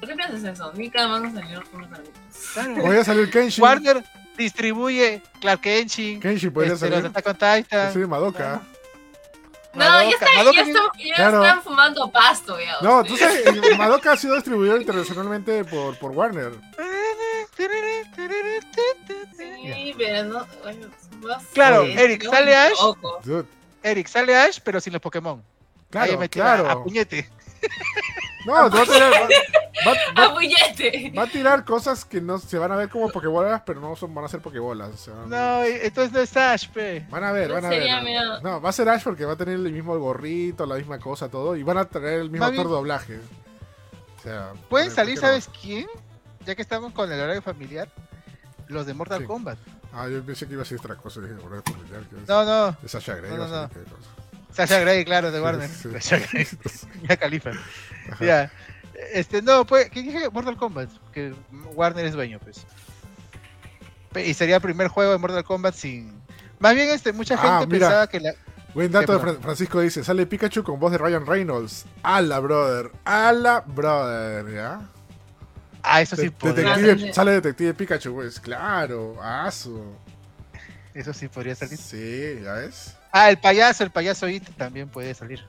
¿Por 0.00 0.08
qué 0.10 0.14
piensas 0.16 0.44
eso? 0.44 0.70
Nika 0.74 1.06
van 1.06 1.24
a 1.24 1.32
salir 1.32 1.58
unos 1.72 1.86
amigos. 1.90 2.14
Claro. 2.52 2.82
Podría 2.82 3.04
salir 3.04 3.30
Kenshin. 3.30 3.62
Warner 3.64 4.04
distribuye 4.36 5.22
Clark 5.40 5.60
Kenshin, 5.62 6.20
Kenshin 6.20 6.52
podría 6.52 6.74
este, 6.74 6.90
los 6.90 7.02
salir. 7.02 7.12
On 7.26 7.34
Titan. 7.62 7.92
Soy 7.92 8.06
Madoka. 8.06 8.62
No, 9.74 9.80
ya, 9.84 9.90
Madoka. 9.90 10.10
está, 10.14 10.26
Madoka 10.36 10.56
ya, 10.56 10.62
estamos- 10.62 10.90
ya 10.98 11.14
Claro. 11.16 11.44
están 11.44 11.62
fumando 11.62 12.10
pasto, 12.12 12.60
ya. 12.60 12.76
No, 12.80 13.02
tú 13.04 13.16
sabes, 13.16 13.44
el 13.46 13.76
Madoka 13.78 14.12
ha 14.12 14.16
sido 14.16 14.34
distribuido 14.36 14.76
internacionalmente 14.76 15.64
por, 15.64 15.98
por 15.98 16.12
Warner. 16.12 16.52
Sí, 19.36 19.94
pero 19.98 20.24
no. 20.24 20.46
Bueno, 20.62 20.88
más- 21.22 21.44
Claro, 21.52 21.84
Sí, 21.86 21.92
Eric, 21.96 22.24
no, 22.24 22.30
sale 22.30 22.56
Ash. 22.56 22.78
Dude, 23.24 23.46
Eric, 23.82 24.06
sale 24.08 24.36
Ash, 24.36 24.58
pero 24.62 24.80
sin 24.80 24.92
los 24.92 25.02
Pokémon. 25.02 25.38
Ahí 25.40 26.08
claro, 26.08 26.18
me 26.18 26.28
tira 26.28 26.44
claro. 26.56 26.70
A 26.70 26.82
puñete. 26.84 27.28
No, 28.46 28.52
va 28.52 28.66
a 28.66 28.70
tirar, 28.84 29.12
va, 29.12 29.20
va- 29.86 29.92
va- 30.18 30.24
¡A 30.26 30.34
puñete! 30.34 31.12
va 31.16 31.22
a 31.22 31.26
tirar 31.26 31.64
cosas 31.64 32.04
que 32.04 32.20
no 32.20 32.38
se 32.38 32.58
van 32.58 32.70
a 32.72 32.76
ver 32.76 32.88
como 32.90 33.08
Pokébolas, 33.10 33.62
pero 33.64 33.80
no 33.80 33.96
son, 33.96 34.14
van 34.14 34.24
a 34.26 34.28
ser 34.28 34.40
o 34.94 34.96
sea, 34.96 35.14
No, 35.26 35.64
entonces 35.64 36.12
no 36.12 36.20
es 36.20 36.36
Ash, 36.36 36.68
pe. 36.68 37.06
Van 37.10 37.24
a 37.24 37.32
ver, 37.32 37.52
van 37.52 37.64
a 37.64 37.68
ver. 37.68 37.78
sería 37.80 37.98
No, 37.98 38.04
miedo. 38.04 38.40
No, 38.42 38.60
va 38.60 38.68
a 38.68 38.72
ser 38.72 38.88
Ash 38.88 39.02
porque 39.02 39.24
va 39.24 39.32
a 39.32 39.36
tener 39.36 39.54
el 39.54 39.72
mismo 39.72 39.98
gorrito, 39.98 40.66
la 40.66 40.76
misma 40.76 40.98
cosa, 40.98 41.28
todo. 41.30 41.56
Y 41.56 41.62
van 41.62 41.78
a 41.78 41.84
traer 41.86 42.20
el 42.20 42.30
mismo 42.30 42.44
actor 42.46 42.64
bien- 42.66 42.70
doblaje. 42.70 43.20
O 44.18 44.22
sea, 44.22 44.52
Pueden 44.68 44.88
¿por 44.88 44.96
salir, 44.96 45.14
no? 45.16 45.20
¿sabes 45.22 45.48
quién? 45.60 45.86
Ya 46.46 46.54
que 46.54 46.62
estamos 46.62 46.92
con 46.92 47.10
el 47.10 47.20
horario 47.20 47.42
familiar, 47.42 47.88
los 48.68 48.86
de 48.86 48.94
Mortal 48.94 49.20
Sí. 49.20 49.26
Kombat. 49.26 49.58
Ah, 49.92 50.08
yo 50.08 50.22
pensé 50.24 50.46
que 50.46 50.54
iba 50.54 50.62
a 50.62 50.66
ser 50.66 50.78
otra 50.78 50.96
cosa. 50.96 51.20
Dije, 51.20 51.34
"Horario 51.34 51.62
familiar", 51.62 52.02
que 52.10 52.16
es- 52.22 52.28
No, 52.28 52.44
no, 52.44 52.76
de 52.82 52.88
Sasha 52.88 53.14
Grey. 53.14 53.30
no, 53.30 53.36
no, 53.38 53.46
no. 53.48 53.70
Sasha 54.54 54.78
Grey, 54.80 55.04
claro, 55.04 55.30
de 55.32 55.40
Warner. 55.40 55.68
Sasha 55.68 56.18
Grey, 56.30 56.46
ya 57.08 57.16
Califa. 57.16 57.50
Ya. 58.20 58.50
Este, 59.12 59.42
no, 59.42 59.66
pues, 59.66 59.90
¿qué 59.90 60.02
dije? 60.02 60.30
Mortal 60.30 60.56
Kombat, 60.56 60.88
que 61.12 61.34
Warner 61.74 62.04
es 62.06 62.12
dueño, 62.14 62.38
pues. 62.38 62.64
Y 64.16 64.32
sería 64.34 64.56
el 64.56 64.62
primer 64.62 64.88
juego 64.88 65.12
de 65.12 65.18
Mortal 65.18 65.42
Kombat 65.44 65.74
sin. 65.74 66.12
Más 66.60 66.74
bien, 66.74 66.88
este, 66.90 67.12
mucha 67.12 67.34
Ah, 67.38 67.58
gente 67.60 67.66
pensaba 67.78 68.06
que 68.08 68.20
la. 68.20 68.34
Buen 68.74 68.90
dato 68.90 69.16
de 69.18 69.34
Francisco 69.40 69.80
dice, 69.80 70.02
sale 70.02 70.26
Pikachu 70.26 70.64
con 70.64 70.80
voz 70.80 70.90
de 70.92 70.98
Ryan 70.98 71.26
Reynolds. 71.26 71.84
Ala, 72.02 72.40
brother. 72.40 72.90
Ala, 73.04 73.60
brother, 73.66 74.52
¿ya? 74.52 74.80
Ah, 75.82 76.00
eso 76.00 76.16
sí 76.16 76.22
De- 76.24 76.30
podría. 76.32 76.76
detective, 76.76 77.12
sale 77.12 77.32
Detective 77.32 77.74
Pikachu, 77.74 78.14
pues. 78.14 78.40
Claro, 78.40 79.16
aso. 79.22 79.84
Eso 80.92 81.12
sí 81.12 81.28
podría 81.28 81.54
salir. 81.54 81.76
Sí, 81.78 82.40
¿ya 82.42 82.54
ves? 82.54 82.96
Ah, 83.16 83.30
el 83.30 83.38
payaso, 83.38 83.84
el 83.84 83.90
payaso 83.92 84.28
It 84.28 84.42
también 84.56 84.88
puede 84.88 85.14
salir. 85.14 85.40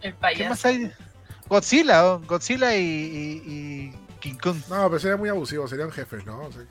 El 0.00 0.12
¿Qué 0.14 0.18
payaso. 0.18 0.48
más 0.50 0.64
hay? 0.64 0.90
Godzilla, 1.46 2.06
oh, 2.06 2.20
Godzilla 2.20 2.74
y, 2.74 2.80
y- 2.80 3.42
y 3.52 3.92
King 4.20 4.36
Kong. 4.42 4.56
No, 4.70 4.88
pero 4.88 4.98
sería 4.98 5.16
muy 5.18 5.28
abusivo, 5.28 5.68
serían 5.68 5.90
jefes, 5.90 6.24
¿no? 6.24 6.40
O 6.40 6.50
sea, 6.52 6.62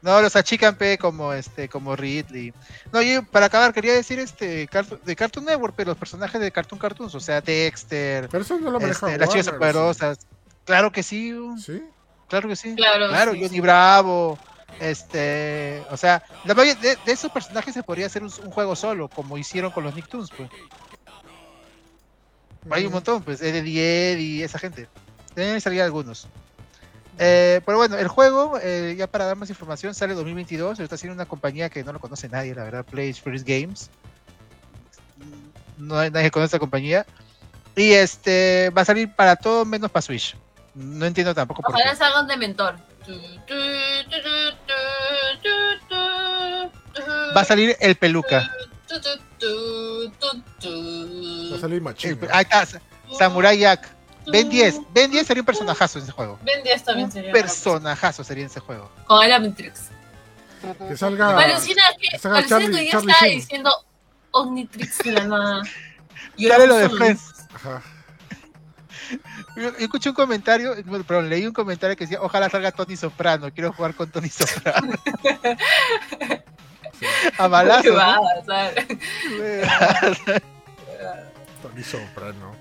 No, 0.00 0.20
los 0.22 0.34
achican 0.36 0.74
pe 0.76 0.96
como 0.98 1.32
este, 1.34 1.68
como 1.68 1.94
Ridley. 1.96 2.52
No, 2.92 3.02
y 3.02 3.20
para 3.20 3.46
acabar 3.46 3.72
quería 3.74 3.92
decir 3.92 4.18
este 4.18 4.66
Cartoon- 4.68 5.00
de 5.02 5.14
Cartoon 5.14 5.44
Network, 5.44 5.74
pero 5.76 5.90
los 5.90 5.98
personajes 5.98 6.40
de 6.40 6.50
Cartoon 6.50 6.78
Cartoons, 6.78 7.14
o 7.14 7.20
sea, 7.20 7.40
Dexter, 7.42 8.28
pero 8.30 8.42
eso 8.42 8.58
no 8.58 8.70
lo 8.70 8.78
este, 8.80 9.18
las 9.18 9.28
chicas 9.28 9.46
superpoderosas. 9.46 10.18
Claro 10.64 10.90
que 10.92 11.02
sí, 11.02 11.34
uh, 11.34 11.58
¿Sí? 11.58 11.82
claro 12.28 12.48
que 12.48 12.56
sí. 12.56 12.74
Claro, 12.74 13.08
Claro, 13.08 13.32
sí, 13.32 13.38
Johnny 13.40 13.54
sí. 13.56 13.60
Bravo, 13.60 14.38
este, 14.80 15.82
o 15.90 15.96
sea, 15.96 16.22
la 16.44 16.54
mayoría 16.54 16.74
de, 16.80 16.98
de 17.04 17.12
esos 17.12 17.30
personajes 17.30 17.74
se 17.74 17.82
podría 17.82 18.06
hacer 18.06 18.22
un, 18.22 18.32
un 18.44 18.50
juego 18.50 18.76
solo, 18.76 19.08
como 19.08 19.38
hicieron 19.38 19.70
con 19.70 19.84
los 19.84 19.94
Nicktoons, 19.94 20.30
pues. 20.36 20.50
Hay 22.70 22.86
un 22.86 22.92
montón, 22.92 23.22
pues, 23.22 23.42
Eddie 23.42 24.12
Ed 24.12 24.18
y 24.18 24.42
esa 24.42 24.58
gente. 24.58 24.88
Deben 25.34 25.60
salir 25.60 25.82
algunos. 25.82 26.28
Eh, 27.18 27.60
pero 27.64 27.78
bueno, 27.78 27.96
el 27.96 28.08
juego, 28.08 28.58
eh, 28.60 28.94
ya 28.98 29.06
para 29.06 29.26
dar 29.26 29.36
más 29.36 29.50
información, 29.50 29.94
sale 29.94 30.12
en 30.12 30.18
2022. 30.18 30.80
Está 30.80 30.94
haciendo 30.94 31.14
una 31.14 31.26
compañía 31.26 31.68
que 31.68 31.84
no 31.84 31.92
lo 31.92 32.00
conoce 32.00 32.28
nadie, 32.28 32.54
la 32.54 32.64
verdad, 32.64 32.84
Play 32.84 33.12
First 33.12 33.46
Games. 33.46 33.90
No 35.78 35.98
hay 35.98 36.10
nadie 36.10 36.30
conoce 36.30 36.46
esta 36.46 36.58
compañía. 36.58 37.06
Y 37.76 37.92
este 37.92 38.70
va 38.70 38.82
a 38.82 38.84
salir 38.84 39.12
para 39.14 39.36
todo 39.36 39.64
menos 39.64 39.90
para 39.90 40.02
Switch. 40.02 40.36
No 40.74 41.06
entiendo 41.06 41.34
tampoco 41.34 41.62
por 41.62 41.74
qué. 41.74 41.80
Ojalá 41.82 41.96
salgan 41.96 42.26
de 42.26 42.36
mentor. 42.36 42.76
Tu, 43.06 43.12
tu, 43.12 43.18
tu, 43.18 43.54
tu, 44.10 44.74
tu, 45.42 45.50
tu, 45.88 46.70
tu, 46.94 47.34
Va 47.36 47.40
a 47.40 47.44
salir 47.44 47.76
el 47.80 47.94
peluca. 47.96 48.50
Va 51.52 51.56
a 51.56 51.60
salir 51.60 51.80
Machín. 51.82 52.18
Ahí 52.32 52.42
está, 52.42 52.66
Sa- 52.66 52.80
Samurai 53.18 53.58
Jack. 53.58 53.88
Ben 54.26 54.48
10. 54.48 54.80
Ben 54.94 55.10
10 55.10 55.26
sería 55.26 55.42
un 55.42 55.46
personajazo 55.46 55.98
en 55.98 56.04
ese 56.04 56.12
juego. 56.12 56.38
Ben 56.42 56.62
10 56.62 56.82
también 56.84 57.06
Un 57.06 57.12
sería. 57.12 57.32
personajazo 57.32 58.24
sería 58.24 58.44
en 58.44 58.50
ese 58.50 58.60
juego. 58.60 58.90
Con 59.06 59.22
el 59.22 59.32
Omnitrix. 59.32 59.88
Que 60.88 60.96
salga... 60.96 61.36
Me 61.36 61.44
alucina 61.44 61.82
que, 62.00 62.08
que 62.08 62.18
salga 62.18 62.38
alucina 62.38 62.58
Charlie- 62.60 62.76
que 62.78 62.84
yo 62.86 62.90
Charlie 62.92 63.12
estaba 63.12 63.26
Sheen. 63.28 63.40
diciendo 63.40 63.70
Omnitrix 64.30 64.98
de 64.98 65.12
la 65.12 65.24
nada. 65.26 65.62
Y 66.38 66.48
Dale 66.48 66.66
lo 66.66 66.76
de 66.76 66.88
Friends. 66.88 67.20
Ajá. 67.54 67.82
Yo, 69.56 69.62
yo 69.62 69.70
escuché 69.78 70.08
un 70.10 70.14
comentario, 70.14 70.74
perdón, 71.06 71.28
leí 71.28 71.46
un 71.46 71.52
comentario 71.52 71.96
que 71.96 72.04
decía, 72.04 72.20
ojalá 72.22 72.48
salga 72.50 72.72
Tony 72.72 72.96
Soprano, 72.96 73.50
quiero 73.52 73.72
jugar 73.72 73.94
con 73.94 74.10
Tony 74.10 74.28
Soprano. 74.28 74.92
A 77.38 77.48
balazo. 77.48 77.92
Tony 81.62 81.82
Soprano. 81.82 82.54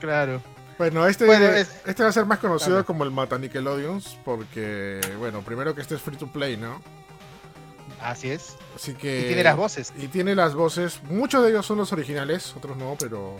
claro. 0.00 0.40
Bueno, 0.78 1.06
este, 1.08 1.26
Bueno, 1.26 1.46
es- 1.46 1.74
este 1.86 2.04
va 2.04 2.08
a 2.10 2.12
ser 2.12 2.24
más 2.24 2.38
conocido 2.38 2.84
como 2.86 3.02
el 3.02 3.10
Mata 3.10 3.36
Nickelodeons, 3.36 4.16
porque, 4.24 5.00
bueno, 5.18 5.42
primero 5.42 5.74
que 5.74 5.80
este 5.80 5.96
es 5.96 6.00
free 6.00 6.16
to 6.16 6.28
play, 6.28 6.56
¿no? 6.56 6.80
Así 8.00 8.30
es. 8.30 8.54
Así 8.76 8.94
que... 8.94 9.22
Y 9.22 9.24
tiene 9.26 9.42
las 9.42 9.56
voces. 9.56 9.92
Y 9.98 10.06
tiene 10.06 10.36
las 10.36 10.54
voces, 10.54 11.02
muchos 11.02 11.42
de 11.42 11.50
ellos 11.50 11.66
son 11.66 11.78
los 11.78 11.92
originales, 11.92 12.54
otros 12.56 12.76
no, 12.76 12.94
pero... 12.96 13.36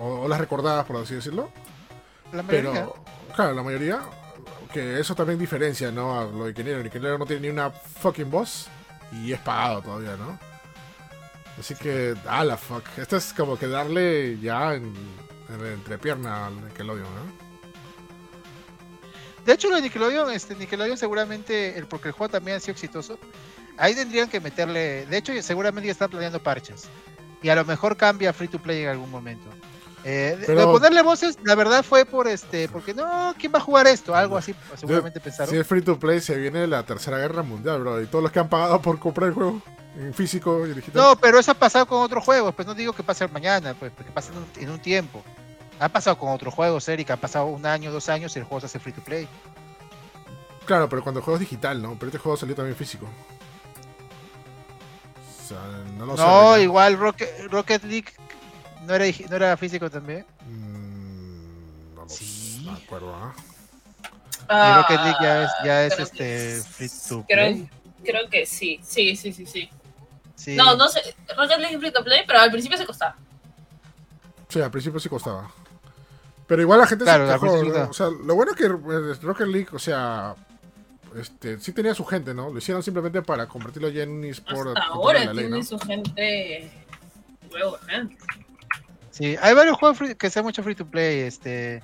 O, 0.00 0.22
o 0.22 0.28
las 0.28 0.38
recordadas, 0.38 0.84
por 0.86 0.96
así 0.96 1.14
decirlo. 1.14 1.50
La 2.32 2.42
mayoría. 2.42 2.72
Pero, 2.72 2.96
claro, 3.34 3.54
la 3.54 3.62
mayoría. 3.62 4.00
Que 4.72 5.00
eso 5.00 5.14
también 5.14 5.38
diferencia, 5.38 5.90
¿no? 5.90 6.18
A 6.18 6.24
lo 6.24 6.44
de 6.44 6.50
Ingeniero. 6.50 6.80
El 6.80 7.18
no 7.18 7.26
tiene 7.26 7.42
ni 7.42 7.48
una 7.48 7.70
fucking 7.70 8.30
voz 8.30 8.68
y 9.12 9.32
es 9.32 9.40
pagado 9.40 9.82
todavía, 9.82 10.16
¿no? 10.16 10.38
Así 11.58 11.74
que, 11.74 12.14
ah, 12.26 12.44
la 12.44 12.56
fuck. 12.56 12.84
Esto 12.98 13.16
es 13.16 13.32
como 13.32 13.58
que 13.58 13.68
darle 13.68 14.38
ya 14.40 14.74
en, 14.74 14.92
en 15.48 15.62
la 15.62 15.72
entrepierna 15.72 16.46
al 16.46 16.66
Nickelodeon, 16.66 17.04
¿no? 17.04 17.46
De 19.46 19.52
hecho, 19.52 19.70
lo 19.70 19.76
de 19.76 19.82
Nickelodeon, 19.82 20.32
este, 20.32 20.56
Nickelodeon 20.56 20.98
seguramente, 20.98 21.78
el, 21.78 21.86
porque 21.86 22.08
el 22.08 22.14
juego 22.14 22.32
también 22.32 22.56
ha 22.56 22.60
sido 22.60 22.72
exitoso, 22.72 23.16
ahí 23.78 23.94
tendrían 23.94 24.28
que 24.28 24.40
meterle, 24.40 25.06
de 25.06 25.16
hecho, 25.16 25.32
seguramente 25.40 25.86
ya 25.86 25.92
están 25.92 26.10
planeando 26.10 26.42
parches. 26.42 26.88
Y 27.42 27.48
a 27.48 27.54
lo 27.54 27.64
mejor 27.64 27.96
cambia 27.96 28.32
free 28.32 28.48
to 28.48 28.58
play 28.58 28.82
en 28.82 28.88
algún 28.88 29.10
momento. 29.10 29.48
Eh, 30.08 30.36
de- 30.38 30.46
Pero- 30.46 30.60
de 30.60 30.66
ponerle 30.66 31.02
voces, 31.02 31.36
la 31.42 31.56
verdad 31.56 31.82
fue 31.84 32.04
por 32.04 32.28
este, 32.28 32.68
porque 32.68 32.94
no, 32.94 33.34
¿quién 33.36 33.52
va 33.52 33.58
a 33.58 33.62
jugar 33.62 33.88
esto? 33.88 34.14
Algo 34.14 34.36
así, 34.36 34.54
seguramente 34.76 35.18
pensaron. 35.18 35.50
Si 35.52 35.58
es 35.58 35.66
free 35.66 35.82
to 35.82 35.98
play, 35.98 36.20
se 36.20 36.36
viene 36.36 36.64
la 36.68 36.84
tercera 36.84 37.18
guerra 37.18 37.42
mundial, 37.42 37.80
bro. 37.80 38.00
Y 38.00 38.06
todos 38.06 38.22
los 38.22 38.30
que 38.30 38.38
han 38.38 38.48
pagado 38.48 38.80
por 38.80 39.00
comprar 39.00 39.28
el 39.30 39.34
juego 39.34 39.60
en 39.98 40.14
físico 40.14 40.64
y 40.64 40.74
digital. 40.74 41.02
No, 41.02 41.16
pero 41.16 41.40
eso 41.40 41.50
ha 41.50 41.54
pasado 41.54 41.86
con 41.86 42.02
otros 42.02 42.24
juegos, 42.24 42.54
pues 42.54 42.68
no 42.68 42.74
digo 42.74 42.92
que 42.92 43.02
pase 43.02 43.26
mañana, 43.26 43.74
pues 43.74 43.90
que 43.96 44.04
pase 44.12 44.30
en 44.30 44.38
un, 44.38 44.46
en 44.56 44.70
un 44.70 44.78
tiempo. 44.78 45.24
Ha 45.80 45.88
pasado 45.88 46.16
con 46.16 46.30
otros 46.32 46.54
juegos, 46.54 46.88
Eric, 46.88 47.10
ha 47.10 47.16
pasado 47.16 47.46
un 47.46 47.66
año, 47.66 47.90
dos 47.90 48.08
años 48.08 48.36
y 48.36 48.38
el 48.38 48.44
juego 48.44 48.60
se 48.60 48.66
hace 48.66 48.78
free 48.78 48.92
to 48.92 49.02
play. 49.02 49.26
Claro, 50.66 50.88
pero 50.88 51.02
cuando 51.02 51.18
el 51.18 51.24
juego 51.24 51.36
es 51.36 51.40
digital, 51.40 51.82
¿no? 51.82 51.94
Pero 51.98 52.06
este 52.10 52.18
juego 52.18 52.36
salió 52.36 52.54
también 52.54 52.76
físico. 52.76 53.06
O 55.44 55.48
sea, 55.48 55.58
no 55.96 56.06
lo 56.06 56.16
¿no? 56.16 56.58
igual 56.58 56.96
Rocket, 56.98 57.28
Rocket 57.50 57.82
League 57.84 58.12
no 58.86 58.94
era, 58.94 59.04
no 59.28 59.36
era 59.36 59.56
físico 59.56 59.90
también. 59.90 60.24
Mm, 60.46 61.94
no 61.94 62.02
lo 62.04 62.08
Sí. 62.08 62.58
sé, 62.64 62.70
me 62.70 62.72
acuerdo, 62.76 63.14
¿ah? 63.14 63.34
Y 64.48 64.76
Rocket 64.82 65.00
League 65.04 65.18
ya 65.20 65.42
es, 65.44 65.50
ya 65.64 65.84
es 65.86 65.98
este 65.98 66.62
free 66.62 66.88
to 67.08 67.24
creo- 67.26 67.46
play. 67.52 67.70
Creo 68.04 68.30
que 68.30 68.46
sí, 68.46 68.78
sí, 68.84 69.16
sí, 69.16 69.32
sí, 69.32 69.44
sí. 69.46 69.68
Sí. 70.36 70.54
No, 70.54 70.76
no 70.76 70.88
sé, 70.88 71.00
Rocket 71.36 71.58
League 71.58 71.74
es 71.74 71.80
free 71.80 71.92
to 71.92 72.04
play, 72.04 72.22
pero 72.26 72.38
al 72.40 72.50
principio 72.50 72.78
se 72.78 72.86
costaba. 72.86 73.16
Sí, 74.48 74.60
al 74.60 74.70
principio 74.70 75.00
sí 75.00 75.08
costaba. 75.08 75.50
Pero 76.46 76.62
igual 76.62 76.78
la 76.78 76.86
gente 76.86 77.04
Claro, 77.04 77.26
se 77.26 77.44
¿no? 77.44 77.62
no. 77.84 77.90
O 77.90 77.92
sea, 77.92 78.06
lo 78.08 78.34
bueno 78.36 78.52
es 78.52 78.56
que 78.56 78.66
eh, 78.66 79.14
Rocket 79.22 79.48
League, 79.48 79.68
o 79.72 79.78
sea, 79.80 80.36
este, 81.16 81.58
sí 81.58 81.72
tenía 81.72 81.92
su 81.94 82.04
gente, 82.04 82.32
¿no? 82.34 82.50
Lo 82.50 82.58
hicieron 82.58 82.84
simplemente 82.84 83.22
para 83.22 83.48
convertirlo 83.48 83.88
ya 83.88 84.04
en 84.04 84.10
un 84.10 84.24
eSport. 84.24 84.68
Hasta 84.76 84.84
ahora 84.84 85.18
toda 85.20 85.24
la 85.24 85.32
ley, 85.32 85.44
tiene 85.46 85.58
¿no? 85.58 85.64
su 85.64 85.78
gente 85.80 86.70
huevo, 87.50 87.78
¿eh? 87.88 88.08
Sí, 89.16 89.36
hay 89.40 89.54
varios 89.54 89.78
juegos 89.78 89.96
free- 89.98 90.14
que 90.14 90.28
sean 90.28 90.44
mucho 90.44 90.62
free 90.62 90.74
to 90.74 90.86
play, 90.86 91.20
este... 91.20 91.82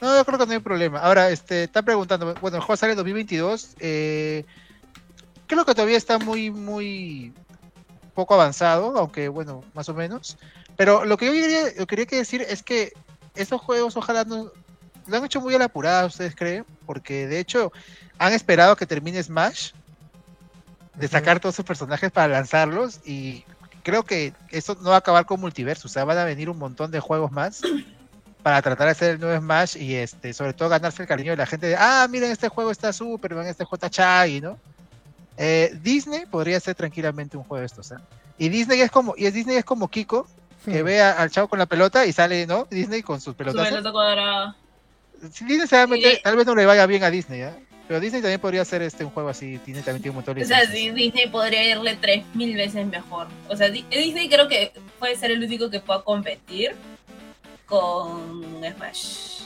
No, 0.00 0.16
yo 0.16 0.24
creo 0.24 0.38
que 0.38 0.46
no 0.46 0.52
hay 0.52 0.58
problema. 0.58 0.98
Ahora, 1.00 1.30
este, 1.30 1.64
está 1.64 1.82
preguntando, 1.82 2.34
bueno, 2.40 2.56
el 2.56 2.62
juego 2.62 2.76
sale 2.76 2.92
en 2.92 2.96
2022, 2.96 3.76
eh, 3.78 4.44
creo 5.46 5.64
que 5.64 5.74
todavía 5.74 5.96
está 5.96 6.18
muy, 6.18 6.50
muy 6.50 7.32
poco 8.14 8.34
avanzado, 8.34 8.98
aunque 8.98 9.28
bueno, 9.28 9.62
más 9.74 9.88
o 9.88 9.94
menos. 9.94 10.38
Pero 10.76 11.04
lo 11.04 11.16
que 11.16 11.26
yo 11.26 11.32
quería, 11.32 11.62
lo 11.66 11.70
que 11.74 11.86
quería 11.86 12.06
que 12.06 12.16
decir 12.16 12.42
es 12.48 12.62
que 12.64 12.92
estos 13.36 13.60
juegos 13.60 13.96
ojalá 13.96 14.24
no 14.24 14.50
lo 15.06 15.16
han 15.16 15.24
hecho 15.24 15.40
muy 15.40 15.54
a 15.54 15.58
la 15.58 15.66
apurada, 15.66 16.06
¿ustedes 16.06 16.34
creen? 16.34 16.64
Porque 16.84 17.28
de 17.28 17.38
hecho 17.38 17.70
han 18.18 18.32
esperado 18.32 18.74
que 18.74 18.86
termine 18.86 19.22
Smash, 19.22 19.70
de 20.94 21.06
sacar 21.06 21.38
todos 21.38 21.54
sus 21.54 21.64
personajes 21.64 22.10
para 22.10 22.28
lanzarlos 22.32 23.00
y 23.06 23.44
creo 23.82 24.04
que 24.04 24.32
eso 24.50 24.76
no 24.82 24.90
va 24.90 24.96
a 24.96 24.98
acabar 24.98 25.26
con 25.26 25.40
multiverso, 25.40 25.88
o 25.88 25.90
sea, 25.90 26.04
van 26.04 26.18
a 26.18 26.24
venir 26.24 26.48
un 26.50 26.58
montón 26.58 26.90
de 26.90 27.00
juegos 27.00 27.30
más 27.32 27.62
para 28.42 28.60
tratar 28.62 28.86
de 28.86 28.92
hacer 28.92 29.10
el 29.12 29.20
nuevo 29.20 29.38
Smash 29.40 29.76
y 29.76 29.94
este, 29.94 30.32
sobre 30.34 30.52
todo 30.52 30.68
ganarse 30.68 31.02
el 31.02 31.08
cariño 31.08 31.30
de 31.32 31.36
la 31.36 31.46
gente 31.46 31.66
de, 31.68 31.76
ah, 31.78 32.06
miren, 32.10 32.30
este 32.30 32.48
juego 32.48 32.70
está 32.70 32.92
súper, 32.92 33.34
ven, 33.34 33.46
este 33.46 33.64
juego 33.64 33.76
está 33.76 33.90
chaggy, 33.90 34.40
¿no? 34.40 34.58
Eh, 35.36 35.72
Disney 35.82 36.24
podría 36.26 36.58
ser 36.60 36.74
tranquilamente 36.74 37.36
un 37.36 37.44
juego 37.44 37.60
de 37.60 37.66
estos, 37.66 37.90
¿eh? 37.92 37.96
Y 38.38 38.48
Disney 38.48 38.80
es 38.80 38.90
como, 38.90 39.14
y 39.16 39.26
es 39.26 39.34
Disney 39.34 39.56
es 39.56 39.64
como 39.64 39.88
Kiko, 39.88 40.26
que 40.64 40.82
Hmm. 40.82 40.86
ve 40.86 41.00
a- 41.02 41.12
al 41.12 41.30
chavo 41.30 41.48
con 41.48 41.58
la 41.58 41.66
pelota 41.66 42.04
y 42.06 42.12
sale, 42.12 42.46
¿no? 42.46 42.66
Disney 42.70 43.02
con 43.02 43.20
sus 43.20 43.32
Su 43.32 43.36
pelotazos. 43.36 43.68
pelota 43.70 43.92
cuadrada. 43.92 44.56
Si 45.32 45.44
Disney 45.44 45.66
se 45.68 45.76
va 45.76 45.82
a 45.82 45.86
meter, 45.86 46.20
tal 46.22 46.36
vez 46.36 46.46
no 46.46 46.54
le 46.54 46.66
vaya 46.66 46.86
bien 46.86 47.04
a 47.04 47.10
Disney, 47.10 47.42
¿eh? 47.42 47.66
Pero 47.92 48.00
Disney 48.00 48.22
también 48.22 48.40
podría 48.40 48.62
hacer 48.62 48.80
este 48.80 49.04
un 49.04 49.10
juego 49.10 49.28
así, 49.28 49.58
Disney 49.66 49.82
también 49.82 50.00
tiene 50.00 50.10
un 50.12 50.14
montón 50.16 50.34
de 50.34 50.44
O 50.44 50.46
sea, 50.46 50.64
sí, 50.66 50.90
Disney 50.92 51.28
podría 51.28 51.62
irle 51.62 51.94
tres 52.00 52.24
mil 52.32 52.56
veces 52.56 52.86
mejor. 52.86 53.26
O 53.50 53.54
sea, 53.54 53.68
Di- 53.68 53.84
Disney 53.90 54.30
creo 54.30 54.48
que 54.48 54.72
puede 54.98 55.14
ser 55.14 55.30
el 55.30 55.44
único 55.44 55.68
que 55.68 55.78
pueda 55.78 56.00
competir 56.00 56.74
con 57.66 58.62
Smash. 58.76 59.42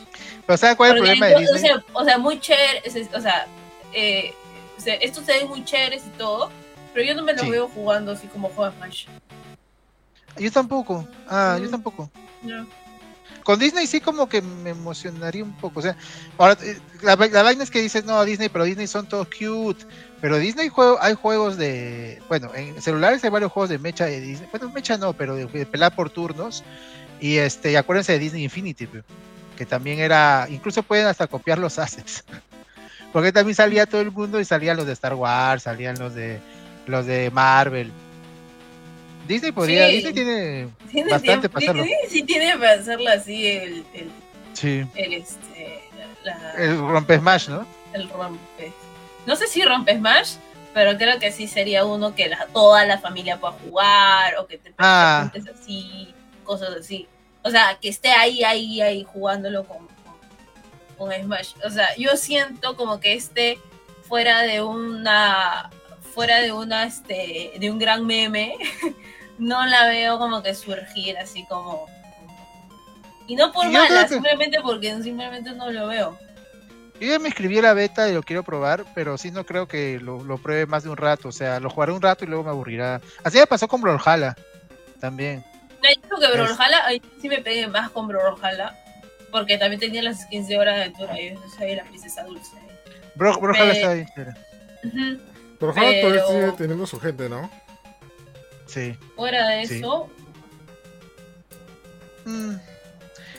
Pero 0.46 0.56
¿sabes 0.56 0.76
cuál 0.76 0.90
es 0.90 0.94
el 0.94 1.00
Porque 1.00 1.18
problema 1.18 1.26
de 1.26 1.34
o, 1.34 1.38
Disney? 1.40 1.60
sea, 1.60 1.84
o 1.92 2.04
sea, 2.04 2.18
muy 2.18 2.38
chévere, 2.38 2.82
o 3.12 3.20
sea, 3.20 3.46
eh, 3.92 4.32
o 4.78 4.80
sea, 4.80 4.94
estos 4.94 5.24
se 5.24 5.32
ven 5.32 5.48
muy 5.48 5.64
chéveres 5.64 6.04
y 6.06 6.10
todo, 6.10 6.48
pero 6.94 7.04
yo 7.04 7.16
no 7.16 7.24
me 7.24 7.32
los 7.32 7.42
Sí. 7.42 7.50
veo 7.50 7.66
jugando 7.66 8.12
así 8.12 8.28
como 8.28 8.48
juega 8.50 8.70
Smash. 8.76 9.06
Yo 10.38 10.52
tampoco. 10.52 11.04
Ah, 11.28 11.58
yo 11.60 11.66
Mm. 11.66 11.70
tampoco. 11.72 12.08
No. 12.42 12.64
Con 13.46 13.60
Disney 13.60 13.86
sí 13.86 14.00
como 14.00 14.28
que 14.28 14.42
me 14.42 14.70
emocionaría 14.70 15.44
un 15.44 15.52
poco. 15.52 15.78
O 15.78 15.82
sea, 15.82 15.96
ahora 16.36 16.58
eh, 16.64 16.80
la, 17.02 17.14
vaina 17.14 17.62
es 17.62 17.70
que 17.70 17.80
dices, 17.80 18.04
no, 18.04 18.24
Disney, 18.24 18.48
pero 18.48 18.64
Disney 18.64 18.88
son 18.88 19.08
todos 19.08 19.28
cute. 19.28 19.86
Pero 20.20 20.36
Disney 20.38 20.68
juego, 20.68 20.98
hay 21.00 21.14
juegos 21.14 21.56
de, 21.56 22.20
bueno, 22.28 22.52
en 22.56 22.82
celulares 22.82 23.22
hay 23.22 23.30
varios 23.30 23.52
juegos 23.52 23.70
de 23.70 23.78
mecha 23.78 24.06
de 24.06 24.20
Disney. 24.20 24.48
Bueno, 24.50 24.68
mecha 24.70 24.98
no, 24.98 25.12
pero 25.12 25.36
de, 25.36 25.46
de 25.46 25.64
pelar 25.64 25.94
por 25.94 26.10
turnos. 26.10 26.64
Y 27.20 27.36
este, 27.36 27.70
y 27.70 27.76
acuérdense 27.76 28.14
de 28.14 28.18
Disney 28.18 28.42
Infinity, 28.42 28.88
que 29.56 29.64
también 29.64 30.00
era, 30.00 30.48
incluso 30.50 30.82
pueden 30.82 31.06
hasta 31.06 31.28
copiar 31.28 31.58
los 31.58 31.78
assets. 31.78 32.24
Porque 33.12 33.30
también 33.30 33.54
salía 33.54 33.86
todo 33.86 34.00
el 34.00 34.10
mundo 34.10 34.40
y 34.40 34.44
salían 34.44 34.76
los 34.76 34.86
de 34.86 34.92
Star 34.92 35.14
Wars, 35.14 35.62
salían 35.62 35.96
los 36.00 36.16
de 36.16 36.40
los 36.88 37.06
de 37.06 37.30
Marvel. 37.30 37.92
Disney 39.26 39.52
podría, 39.52 39.86
Sí. 39.88 39.92
Disney 39.96 40.12
tiene 40.14 40.68
Tiene 40.90 41.10
Bastante 41.10 41.48
tiempo- 41.48 41.58
hacerlo. 41.58 41.82
Disney 41.82 42.08
sí 42.10 42.22
tiene 42.22 42.52
para 42.58 42.72
hacerlo 42.72 43.10
así 43.10 43.46
el, 43.46 43.84
el, 43.94 44.10
sí, 44.54 44.84
el, 44.94 45.12
este, 45.14 45.82
la- 46.24 46.52
el 46.58 46.78
rompe 46.78 47.18
Smash, 47.18 47.48
¿no? 47.48 47.66
el 47.92 48.08
rompe. 48.10 48.72
No 49.26 49.36
sé 49.36 49.46
si 49.46 49.62
rompe 49.62 49.96
Smash, 49.96 50.34
pero 50.74 50.96
creo 50.98 51.18
que 51.18 51.32
sí 51.32 51.46
sería 51.48 51.84
uno 51.84 52.14
que 52.14 52.28
la- 52.28 52.46
toda 52.52 52.84
la 52.84 52.98
familia 52.98 53.38
pueda 53.40 53.54
jugar 53.54 54.36
o 54.38 54.46
que 54.46 54.58
te 54.58 54.72
Ah. 54.78 55.28
presentes 55.32 55.54
así, 55.60 56.14
cosas 56.44 56.70
así. 56.78 57.08
O 57.42 57.50
sea, 57.50 57.78
que 57.80 57.88
esté 57.88 58.10
ahí, 58.10 58.42
ahí, 58.44 58.80
ahí 58.80 59.04
jugándolo 59.04 59.64
con, 59.64 59.78
con, 60.98 61.08
con 61.10 61.12
Smash. 61.22 61.52
O 61.64 61.70
sea, 61.70 61.88
yo 61.96 62.16
siento 62.16 62.76
como 62.76 63.00
que 63.00 63.14
este 63.14 63.58
fuera 64.08 64.42
de 64.42 64.62
una 64.62 65.70
fuera 66.14 66.40
de 66.40 66.50
una 66.52 66.84
este 66.84 67.52
de 67.58 67.70
un 67.70 67.78
gran 67.78 68.06
meme 68.06 68.54
no 69.38 69.64
la 69.66 69.86
veo 69.88 70.18
como 70.18 70.42
que 70.42 70.54
surgir 70.54 71.18
así 71.18 71.44
como 71.46 71.86
y 73.26 73.34
no 73.36 73.52
por 73.52 73.66
creo 73.68 73.72
mala 73.82 74.02
que- 74.04 74.14
simplemente 74.14 74.58
porque 74.62 75.02
simplemente 75.02 75.52
no 75.52 75.70
lo 75.70 75.88
veo 75.88 76.18
Yo 77.00 77.08
ya 77.08 77.18
me 77.18 77.28
inscribí 77.28 77.58
a 77.58 77.62
la 77.62 77.74
beta 77.74 78.08
y 78.08 78.14
lo 78.14 78.22
quiero 78.22 78.42
probar, 78.42 78.84
pero 78.94 79.18
sí 79.18 79.30
no 79.30 79.44
creo 79.44 79.66
que 79.68 79.98
lo, 80.00 80.22
lo 80.24 80.38
pruebe 80.38 80.64
más 80.64 80.82
de 80.84 80.88
un 80.88 80.96
rato. 80.96 81.28
O 81.28 81.32
sea, 81.32 81.60
lo 81.60 81.68
jugaré 81.68 81.92
un 81.92 82.00
rato 82.00 82.24
y 82.24 82.28
luego 82.28 82.44
me 82.44 82.48
aburrirá. 82.50 83.02
Así 83.22 83.36
me 83.38 83.46
pasó 83.46 83.68
con 83.68 83.82
Brawlhalla 83.82 84.34
también. 84.98 85.44
No, 85.82 85.90
yo 85.94 86.00
creo 86.00 86.18
que 86.20 86.24
Es- 86.26 86.32
Brawlhalla, 86.56 86.86
ahí 86.86 87.02
sí 87.20 87.28
me 87.28 87.42
pegué 87.42 87.66
más 87.66 87.90
con 87.90 88.06
Brawlhalla, 88.08 88.74
porque 89.30 89.58
también 89.58 89.78
tenía 89.78 90.02
las 90.02 90.22
skins 90.22 90.48
de 90.48 90.58
hora 90.58 90.72
de 90.72 90.80
aventura 90.84 91.20
y 91.20 91.34
yo 91.34 91.40
soy 91.58 91.74
la 91.76 91.84
princesa 91.84 92.24
dulce. 92.24 92.56
Bro, 93.14 93.40
Brawlhalla 93.40 93.72
está 93.72 93.92
bien. 93.92 94.08
chévere. 94.14 94.30
Ujú. 94.84 95.20
Pero 95.60 95.72
ojalá 95.72 96.00
todavía 96.00 96.26
sigue 96.26 96.52
teniendo 96.56 96.86
su 96.86 96.98
gente, 96.98 97.28
¿no? 97.28 97.50
Sí. 98.66 98.96
Fuera 99.16 99.48
de 99.48 99.66
Sí. 99.66 99.78
eso, 99.78 100.10
Mm. 102.24 102.56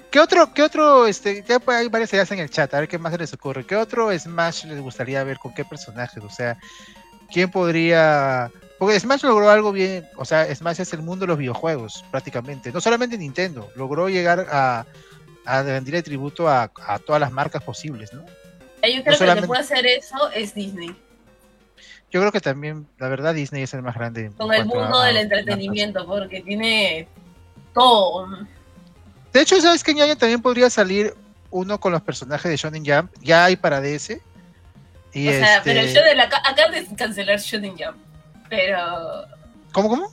¿Qué 0.09 0.19
otro, 0.21 0.53
qué 0.53 0.63
otro, 0.63 1.05
este, 1.05 1.43
ya 1.45 1.59
hay 1.67 1.89
varias 1.89 2.13
ideas 2.13 2.31
en 2.31 2.39
el 2.39 2.49
chat, 2.49 2.73
a 2.73 2.79
ver 2.79 2.87
qué 2.87 2.97
más 2.97 3.11
se 3.11 3.17
les 3.17 3.33
ocurre. 3.33 3.65
¿Qué 3.65 3.75
otro 3.75 4.17
Smash 4.17 4.63
les 4.65 4.79
gustaría 4.79 5.21
ver 5.25 5.37
con 5.37 5.53
qué 5.53 5.65
personajes? 5.65 6.23
O 6.23 6.29
sea, 6.29 6.57
¿quién 7.31 7.51
podría...? 7.51 8.49
Porque 8.79 8.97
Smash 8.99 9.23
logró 9.23 9.49
algo 9.49 9.73
bien, 9.73 10.07
o 10.15 10.23
sea, 10.23 10.53
Smash 10.55 10.79
es 10.79 10.93
el 10.93 11.01
mundo 11.01 11.23
de 11.25 11.27
los 11.27 11.37
videojuegos, 11.37 12.05
prácticamente. 12.11 12.71
No 12.71 12.79
solamente 12.79 13.17
Nintendo, 13.17 13.69
logró 13.75 14.07
llegar 14.07 14.47
a, 14.49 14.85
a 15.45 15.63
rendirle 15.63 16.01
tributo 16.03 16.47
a, 16.47 16.71
a 16.85 16.99
todas 16.99 17.19
las 17.19 17.31
marcas 17.33 17.61
posibles, 17.63 18.13
¿no? 18.13 18.21
eh, 18.83 18.95
yo 18.95 19.01
creo 19.01 19.03
que 19.03 19.09
el 19.09 19.15
solamente- 19.17 19.41
que 19.41 19.47
puede 19.47 19.61
hacer 19.61 19.85
eso 19.87 20.29
es 20.33 20.53
Disney, 20.55 20.95
Yo 22.11 22.21
creo 22.21 22.31
que 22.31 22.39
también, 22.39 22.87
la 22.99 23.09
verdad, 23.09 23.33
Disney 23.33 23.63
es 23.63 23.73
el 23.73 23.81
más 23.81 23.95
grande. 23.95 24.25
en 24.25 24.33
con 24.33 24.53
el 24.53 24.65
mundo 24.65 24.99
a- 24.99 25.07
del 25.07 25.17
entretenimiento, 25.17 26.05
porque 26.05 26.41
tiene 26.41 27.07
todo. 27.73 28.27
De 29.33 29.41
hecho, 29.41 29.59
¿sabes 29.61 29.83
qué 29.83 29.91
año 29.91 30.15
también 30.17 30.41
podría 30.41 30.69
salir 30.69 31.13
uno 31.51 31.79
con 31.79 31.91
los 31.91 32.01
personajes 32.01 32.49
de 32.49 32.57
Shonen 32.57 32.85
Jump, 32.85 33.11
ya 33.21 33.45
hay 33.45 33.55
para 33.55 33.81
DS. 33.81 34.21
Y 35.13 35.27
o 35.29 35.31
sea, 35.31 35.61
pero 35.63 35.79
este- 35.81 35.93
yo 35.99 36.03
de 36.05 36.15
la 36.15 36.23
acá 36.23 36.69
de 36.71 36.85
cancelar 36.95 37.39
Shooting 37.39 37.75
Jump. 37.77 37.97
Pero. 38.49 39.25
¿Cómo, 39.73 39.89
cómo? 39.89 40.05
O 40.05 40.11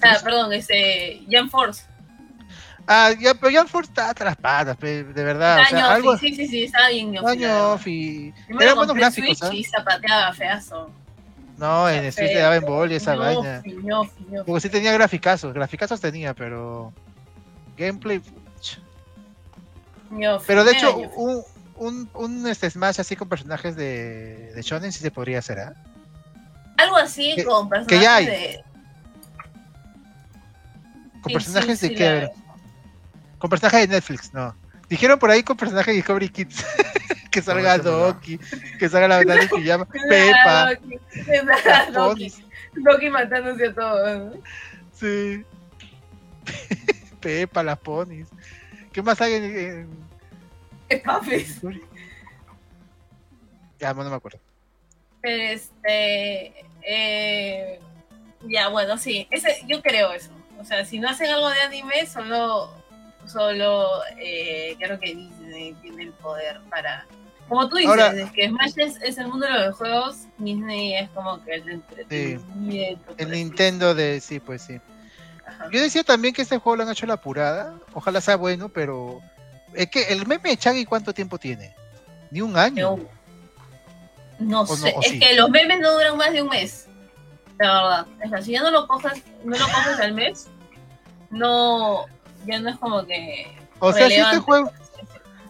sea, 0.00 0.20
perdón, 0.22 0.52
ese. 0.52 1.20
Jump 1.30 1.50
Force. 1.50 1.84
Ah, 2.86 3.12
ya, 3.18 3.34
pero 3.34 3.56
Jump 3.58 3.70
Force 3.70 3.90
está 3.90 4.10
hasta 4.10 4.24
las 4.24 4.36
patas, 4.36 4.78
de 4.80 5.02
verdad. 5.04 5.58
o 5.58 5.62
Ah, 5.62 5.66
sea, 5.70 5.92
algo. 5.94 6.16
Sí, 6.18 6.34
sí, 6.34 6.46
sí, 6.48 6.64
estaba 6.64 6.88
bien 6.88 7.12
ñofi, 7.12 7.26
Año 7.28 7.46
la 7.48 7.54
verdad. 7.54 7.72
off 7.72 7.86
y. 7.86 8.34
Eran 8.60 8.76
buenos 8.76 8.94
en 8.96 9.00
gráficos, 9.00 9.38
Switch 9.38 9.50
¿ah? 9.50 9.54
y 9.54 9.64
zapateaba 9.64 10.32
feazo. 10.32 10.90
No, 11.62 11.88
en 11.88 12.04
el 12.06 12.12
Switch 12.12 12.32
le 12.32 12.40
daba 12.40 12.56
en 12.56 12.64
bol 12.64 12.90
y 12.90 12.96
esa 12.96 13.14
vaina. 13.14 13.62
ñofi, 13.64 13.70
ñofi. 14.28 14.44
Porque 14.44 14.60
sí 14.62 14.68
tenía 14.68 14.92
graficazos, 14.92 15.54
graficazos 15.54 16.00
tenía, 16.00 16.34
pero. 16.34 16.92
Gameplay. 17.76 18.20
Pero 20.46 20.64
de 20.64 20.72
hecho, 20.72 20.96
un, 20.96 21.42
un, 21.76 22.10
un 22.14 22.46
este 22.48 22.68
Smash 22.68 23.00
así 23.00 23.14
con 23.14 23.28
personajes 23.28 23.76
de, 23.76 24.52
de 24.54 24.62
Shonen 24.62 24.90
sí 24.92 24.98
se 24.98 25.12
podría 25.12 25.38
hacer, 25.38 25.60
¿ah? 25.60 25.72
Algo 26.78 26.96
así 26.96 27.34
que- 27.36 27.44
con 27.44 27.68
personajes 27.68 27.98
que 27.98 28.04
ya 28.04 28.16
hay. 28.16 28.26
de. 28.26 28.64
Con 31.22 31.30
Sí, 31.30 31.32
personajes 31.34 31.78
sí, 31.78 31.88
de 31.88 31.94
sí, 31.94 31.98
qué. 31.98 32.28
Con 33.38 33.50
personajes 33.50 33.88
de 33.88 33.94
Netflix, 33.94 34.34
no. 34.34 34.52
Dijeron 34.92 35.18
por 35.18 35.30
ahí 35.30 35.42
con 35.42 35.56
personajes 35.56 35.86
de 35.86 35.94
Discovery 35.94 36.28
Kids. 36.28 36.66
que 37.30 37.40
salga. 37.40 37.78
Doki, 37.78 38.38
que 38.78 38.90
salga 38.90 39.08
la 39.08 39.16
verdad 39.16 39.36
de 39.36 39.48
pijama, 39.48 39.86
Pepa, 40.08 40.74
Doki. 41.92 42.30
Doki. 42.74 43.08
matándose 43.08 43.68
a 43.68 43.74
todos. 43.74 44.36
Sí. 44.92 45.46
Pepa, 47.20 47.62
las 47.62 47.78
ponis. 47.78 48.28
¿Qué 48.92 49.00
más 49.00 49.18
hay 49.22 49.32
en, 49.32 49.44
en-. 49.44 49.88
Ya, 53.80 53.94
no 53.94 54.10
me 54.10 54.14
acuerdo. 54.14 54.40
Este. 55.22 56.66
Eh, 56.82 57.80
ya, 58.42 58.68
bueno, 58.68 58.98
sí. 58.98 59.26
Ese, 59.30 59.62
yo 59.66 59.80
creo 59.80 60.12
eso. 60.12 60.28
O 60.60 60.66
sea, 60.66 60.84
si 60.84 61.00
no 61.00 61.08
hacen 61.08 61.30
algo 61.30 61.48
de 61.48 61.60
anime, 61.60 62.04
solo. 62.04 62.81
Solo. 63.26 63.88
Eh, 64.18 64.76
creo 64.78 64.98
que 64.98 65.14
Disney 65.14 65.72
tiene 65.82 66.04
el 66.04 66.12
poder 66.12 66.60
para. 66.70 67.06
Como 67.48 67.68
tú 67.68 67.76
dices, 67.76 67.90
Ahora- 67.90 68.12
es 68.14 68.30
que 68.32 68.48
Smash 68.48 68.72
es, 68.78 69.02
es 69.02 69.18
el 69.18 69.28
mundo 69.28 69.46
de 69.46 69.66
los 69.66 69.76
juegos, 69.76 70.16
Disney 70.38 70.94
es 70.96 71.10
como 71.10 71.42
que 71.44 71.54
el 71.54 71.64
de 71.64 71.72
entretenimiento. 71.74 73.04
por 73.12 73.20
El 73.20 73.30
Nintendo 73.30 73.94
de. 73.94 74.20
Sí, 74.20 74.40
pues 74.40 74.62
sí. 74.62 74.80
Ajá. 75.46 75.68
Yo 75.70 75.80
decía 75.80 76.02
también 76.04 76.32
que 76.34 76.42
este 76.42 76.58
juego 76.58 76.76
lo 76.76 76.82
han 76.84 76.90
hecho 76.90 77.06
la 77.06 77.14
apurada. 77.14 77.74
Ojalá 77.94 78.20
sea 78.20 78.36
bueno, 78.36 78.68
pero. 78.68 79.20
Es 79.74 79.88
que 79.88 80.04
el 80.12 80.26
meme 80.26 80.50
de 80.50 80.56
Chaggy, 80.56 80.84
¿cuánto 80.84 81.12
tiempo 81.14 81.38
tiene? 81.38 81.74
Ni 82.30 82.40
un 82.40 82.56
año. 82.56 82.96
No, 82.96 83.08
no 84.38 84.60
O 84.62 84.66
no, 84.66 84.76
sé, 84.76 84.92
o 84.96 85.00
es 85.02 85.08
sí. 85.10 85.18
que 85.18 85.34
los 85.34 85.50
memes 85.50 85.80
no 85.80 85.92
duran 85.92 86.16
más 86.16 86.32
de 86.32 86.42
un 86.42 86.48
mes. 86.48 86.88
La 87.58 87.72
verdad. 87.74 88.06
Es 88.22 88.30
que 88.32 88.42
si 88.42 88.52
ya 88.52 88.62
no 88.62 88.70
lo 88.70 88.86
coges, 88.86 89.22
no 89.44 89.56
lo 89.56 89.64
coges 89.66 90.00
al 90.00 90.14
mes, 90.14 90.48
no, 91.30 92.06
ya 92.46 92.60
no 92.60 92.70
es 92.70 92.76
como 92.78 93.04
que. 93.06 93.46
O 93.78 93.92
sea, 93.92 94.08
si 94.08 94.14
este 94.14 94.38
juego. 94.38 94.70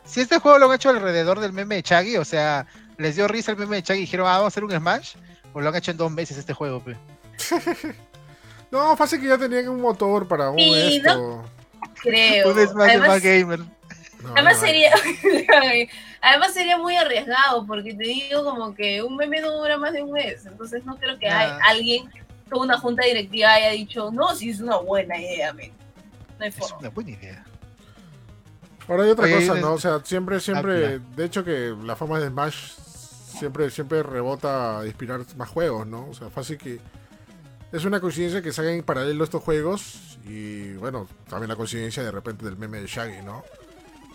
Si 0.04 0.20
este 0.20 0.38
juego 0.38 0.58
lo 0.58 0.68
han 0.68 0.74
hecho 0.74 0.90
alrededor 0.90 1.40
del 1.40 1.52
meme 1.52 1.76
de 1.76 1.82
Chaggy, 1.82 2.16
o 2.16 2.24
sea, 2.24 2.66
les 2.98 3.16
dio 3.16 3.28
risa 3.28 3.52
el 3.52 3.56
meme 3.56 3.76
de 3.76 3.82
Chaggy 3.82 4.00
y 4.00 4.02
dijeron, 4.02 4.26
ah, 4.26 4.32
vamos 4.32 4.44
a 4.44 4.48
hacer 4.48 4.64
un 4.64 4.72
Smash, 4.72 5.14
o 5.52 5.60
lo 5.60 5.68
han 5.68 5.76
hecho 5.76 5.90
en 5.90 5.96
dos 5.96 6.10
meses 6.10 6.36
este 6.36 6.52
juego, 6.52 6.82
pe. 6.82 6.96
No, 8.70 8.96
fácil 8.96 9.20
que 9.20 9.28
ya 9.28 9.36
tenían 9.36 9.68
un 9.68 9.82
motor 9.82 10.26
para 10.26 10.48
un 10.48 10.58
Sí, 10.58 10.96
esto. 10.96 11.44
Creo. 12.02 12.48
Un 12.48 12.66
Smash 12.66 12.86
de 12.86 12.90
Además, 12.92 13.08
más 13.08 13.22
gamer. 13.22 13.58
No, 13.58 14.32
además 14.34 14.54
no, 14.54 14.66
sería, 14.66 14.92
además 16.22 16.54
sería 16.54 16.78
muy 16.78 16.96
arriesgado, 16.96 17.66
porque 17.66 17.92
te 17.92 18.04
digo 18.04 18.44
como 18.44 18.74
que 18.74 19.02
un 19.02 19.16
meme 19.16 19.40
no 19.40 19.52
dura 19.52 19.76
más 19.76 19.92
de 19.92 20.02
un 20.02 20.12
mes. 20.12 20.46
Entonces 20.46 20.84
no 20.86 20.96
creo 20.96 21.18
que 21.18 21.28
hay 21.28 21.52
alguien, 21.68 22.10
toda 22.48 22.62
una 22.62 22.78
junta 22.78 23.04
directiva 23.04 23.52
haya 23.52 23.70
dicho, 23.70 24.10
no, 24.10 24.34
si 24.34 24.50
es 24.50 24.60
una 24.60 24.78
buena 24.78 25.18
idea, 25.18 25.52
men. 25.52 25.72
No 26.42 26.46
hay 26.46 26.64
Es 26.64 26.72
una 26.80 26.88
buena 26.90 27.10
idea. 27.10 27.44
Ahora 28.88 29.04
hay 29.04 29.10
otra 29.10 29.24
Oye, 29.26 29.46
cosa, 29.46 29.60
¿no? 29.60 29.74
O 29.74 29.78
sea, 29.78 30.00
siempre, 30.04 30.40
siempre, 30.40 30.96
Ah, 30.96 31.00
de 31.16 31.24
hecho 31.24 31.44
que 31.44 31.74
la 31.84 31.94
fama 31.94 32.18
de 32.18 32.28
Smash 32.28 32.72
siempre, 33.38 33.70
siempre 33.70 34.02
rebota 34.02 34.80
a 34.80 34.86
inspirar 34.86 35.20
más 35.36 35.48
juegos, 35.48 35.86
¿no? 35.86 36.08
O 36.08 36.14
sea, 36.14 36.30
fácil 36.30 36.58
que 36.58 36.80
es 37.70 37.84
una 37.84 38.00
coincidencia 38.00 38.42
que 38.42 38.52
salgan 38.52 38.74
en 38.74 38.82
paralelo 38.82 39.22
estos 39.24 39.42
juegos 39.42 40.18
y 40.24 40.72
bueno, 40.74 41.06
también 41.28 41.48
la 41.48 41.56
coincidencia 41.56 42.02
de 42.02 42.10
repente 42.10 42.44
del 42.44 42.56
meme 42.56 42.80
de 42.80 42.86
Shaggy, 42.88 43.22
¿no? 43.24 43.44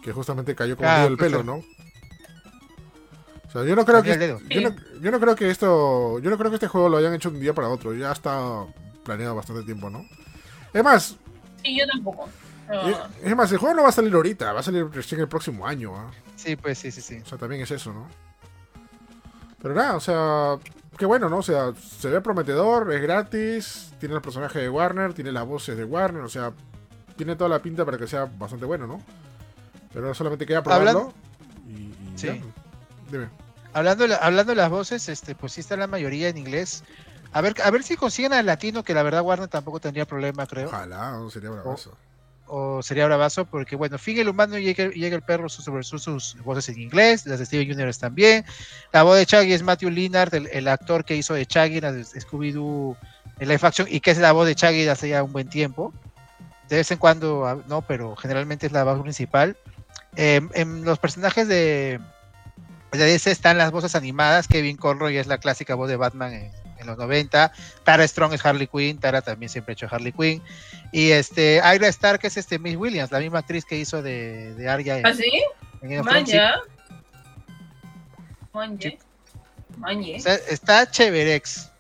Que 0.04 0.12
justamente 0.12 0.54
cayó 0.54 0.76
como 0.76 0.90
Ah, 0.90 1.06
pues, 1.08 1.18
pelo. 1.18 1.44
¿no? 1.44 1.56
O 1.56 3.52
sea, 3.52 3.64
yo 3.64 3.76
no 3.76 3.86
creo 3.86 4.04
que 4.04 4.18
dedo. 4.18 4.40
yo 4.50 4.62
no, 4.62 4.76
yo 5.02 5.12
no 5.12 5.20
creo 5.20 5.36
que 5.36 5.50
esto, 5.50 6.20
yo 6.20 6.30
no 6.30 6.38
creo 6.38 6.52
que 6.52 6.56
este 6.58 6.68
juego 6.68 6.90
lo 6.90 6.98
hayan 6.98 7.14
hecho 7.14 7.30
de 7.30 7.38
un 7.38 7.42
día 7.42 7.54
para 7.54 7.70
otro, 7.70 7.94
ya 7.94 8.12
está 8.12 8.66
planeado 9.06 9.36
bastante 9.36 9.64
tiempo, 9.64 9.90
¿no? 9.90 10.06
Es 10.74 10.84
más, 10.84 11.16
Sí, 11.68 11.78
yo 11.80 11.86
tampoco. 11.88 12.30
Eh, 12.72 12.96
es 13.24 13.36
más, 13.36 13.52
el 13.52 13.58
juego 13.58 13.76
no 13.76 13.84
va 13.84 13.90
a 13.90 13.94
salir 13.94 14.14
ahorita, 14.14 14.52
va 14.54 14.60
a 14.60 14.64
salir 14.64 14.86
recién 14.92 15.22
el 15.22 15.28
próximo 15.28 15.66
año, 15.68 15.96
¿ah? 15.96 16.12
Sí, 16.36 16.56
pues 16.56 16.78
sí, 16.80 16.92
sí, 16.92 17.02
sí. 17.02 17.20
O 17.24 17.26
sea, 17.26 17.38
también 17.38 17.62
es 17.62 17.72
eso, 17.72 17.94
¿no? 17.94 18.08
Pero 19.62 19.74
nada, 19.74 19.96
o 19.96 20.00
sea, 20.00 20.58
qué 20.98 21.06
bueno, 21.06 21.30
¿no? 21.30 21.38
O 21.38 21.44
sea, 21.44 21.74
se 21.76 22.10
ve 22.10 22.22
prometedor, 22.22 22.92
es 22.94 23.02
gratis, 23.02 23.92
tiene 24.00 24.16
el 24.16 24.22
personaje 24.22 24.60
de 24.60 24.70
Warner, 24.70 25.14
tiene 25.14 25.32
las 25.32 25.46
voces 25.46 25.78
de 25.78 25.84
Warner, 25.84 26.22
o 26.24 26.30
sea, 26.30 26.54
tiene 27.16 27.36
toda 27.36 27.50
la 27.50 27.60
pinta 27.60 27.84
para 27.86 27.98
que 27.98 28.08
sea 28.08 28.26
bastante 28.26 28.66
bueno, 28.66 28.86
¿no? 28.86 29.02
Pero 29.94 30.14
solamente 30.14 30.46
queda 30.46 30.62
probarlo. 30.62 30.90
Hablando- 30.90 31.14
Y, 31.68 31.72
y 31.72 32.14
Sí. 32.16 32.28
ya. 32.28 32.38
Dime. 33.12 33.30
Hablando, 33.74 34.06
hablando 34.22 34.52
de 34.52 34.56
las 34.56 34.70
voces, 34.70 35.10
este, 35.10 35.36
pues 35.36 35.54
sí 35.54 35.62
está 35.62 35.76
la 35.78 35.88
mayoría 35.88 36.30
en 36.30 36.38
inglés. 36.38 36.84
A 37.38 37.42
ver, 37.42 37.54
a 37.64 37.70
ver 37.70 37.84
si 37.84 37.96
consiguen 37.96 38.34
al 38.34 38.48
latino, 38.48 38.84
que 38.84 38.96
la 38.96 39.04
verdad 39.04 39.22
Warner 39.22 39.48
tampoco 39.48 39.80
tendría 39.80 40.08
problema, 40.08 40.48
creo. 40.48 40.70
Ojalá, 40.70 41.12
no 41.12 41.30
sería 41.30 41.52
bravazo. 41.52 41.96
O 42.48 42.82
sería 42.82 43.06
bravazo, 43.06 43.46
porque 43.46 43.76
bueno, 43.76 44.00
Fin 44.00 44.18
el 44.18 44.28
humano 44.28 44.58
y 44.58 44.64
llega, 44.64 44.90
llega 44.90 45.16
el 45.16 45.22
perro 45.22 45.48
sus, 45.48 45.66
sus, 45.86 46.02
sus 46.02 46.36
voces 46.44 46.68
en 46.70 46.82
inglés, 46.82 47.28
las 47.28 47.38
de 47.38 47.46
Steven 47.46 47.72
Universe 47.72 48.00
también. 48.00 48.44
La 48.92 49.04
voz 49.04 49.18
de 49.18 49.28
Chaggy 49.28 49.54
es 49.54 49.62
Matthew 49.62 49.92
Lillard, 49.92 50.34
el, 50.34 50.48
el 50.48 50.68
actor 50.68 51.06
que 51.06 51.16
hizo 51.16 51.36
de 51.36 51.46
Chaggy 51.46 51.78
en 51.78 52.04
Scooby-Doo 52.04 52.98
en 53.38 53.48
live 53.48 53.60
action 53.62 53.88
y 53.88 54.00
que 54.00 54.10
es 54.10 54.18
la 54.18 54.32
voz 54.32 54.48
de 54.48 54.56
Chaggy 54.56 54.88
hace 54.88 55.10
ya 55.10 55.22
un 55.22 55.32
buen 55.32 55.48
tiempo. 55.48 55.94
De 56.70 56.78
vez 56.78 56.90
en 56.90 56.98
cuando, 56.98 57.46
ah, 57.46 57.60
no, 57.68 57.84
pero 57.84 58.16
generalmente 58.16 58.66
es 58.66 58.72
la 58.72 58.84
voz 58.84 59.00
principal. 59.04 59.56
Eh, 60.16 60.42
en 60.56 60.84
los 60.84 60.98
personajes 60.98 61.48
de, 61.48 62.00
de 62.94 63.06
DC 63.06 63.30
están 63.30 63.60
las 63.60 63.70
voces 63.70 63.94
animadas. 63.94 64.48
Kevin 64.48 64.76
Conroy 64.76 65.18
es 65.18 65.28
la 65.28 65.38
clásica 65.38 65.76
voz 65.76 65.88
de 65.88 65.98
Batman 65.98 66.34
en, 66.34 66.67
en 66.88 66.92
los 66.92 66.98
90. 66.98 67.52
Tara 67.84 68.08
Strong 68.08 68.34
es 68.34 68.46
Harley 68.46 68.68
Quinn. 68.68 69.00
Tara 69.00 69.22
también 69.22 69.50
siempre 69.50 69.72
ha 69.72 69.74
hecho 69.74 69.88
Harley 69.90 70.12
Quinn. 70.12 70.42
Y 70.92 71.12
este, 71.12 71.62
Ira 71.76 71.88
Stark 71.88 72.22
es 72.24 72.38
este 72.38 72.60
Miss 72.60 72.76
Williams, 72.76 73.12
la 73.12 73.20
misma 73.20 73.40
actriz 73.40 73.66
que 73.66 73.78
hizo 73.78 74.02
de, 74.02 74.54
de 74.56 74.70
Arya 74.70 75.00
en, 75.00 75.06
¿Ah, 75.06 75.14
sí? 75.14 75.32
en. 75.82 76.04
Manja. 76.04 76.62
Manje. 78.54 78.98
Manje. 79.78 80.16
O 80.16 80.20
sea, 80.20 80.36
está 80.50 80.90
chéverex. 80.90 81.72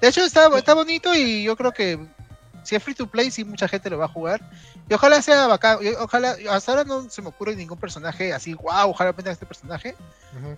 De 0.00 0.08
hecho, 0.08 0.24
está, 0.24 0.48
está 0.56 0.74
bonito 0.74 1.14
y 1.14 1.44
yo 1.44 1.56
creo 1.56 1.72
que 1.72 1.98
si 2.62 2.76
es 2.76 2.82
free 2.82 2.94
to 2.94 3.06
play, 3.06 3.30
sí 3.30 3.44
mucha 3.44 3.68
gente 3.68 3.90
lo 3.90 3.98
va 3.98 4.04
a 4.06 4.08
jugar. 4.08 4.40
Y 4.88 4.94
ojalá 4.94 5.22
sea 5.22 5.46
bacán. 5.46 5.78
y 5.80 5.88
Ojalá, 5.94 6.36
hasta 6.50 6.72
ahora 6.72 6.84
no 6.84 7.08
se 7.08 7.22
me 7.22 7.28
ocurre 7.28 7.56
ningún 7.56 7.78
personaje 7.78 8.32
así, 8.32 8.54
wow, 8.54 8.90
ojalá 8.90 9.12
venga 9.12 9.30
este 9.30 9.46
personaje. 9.46 9.94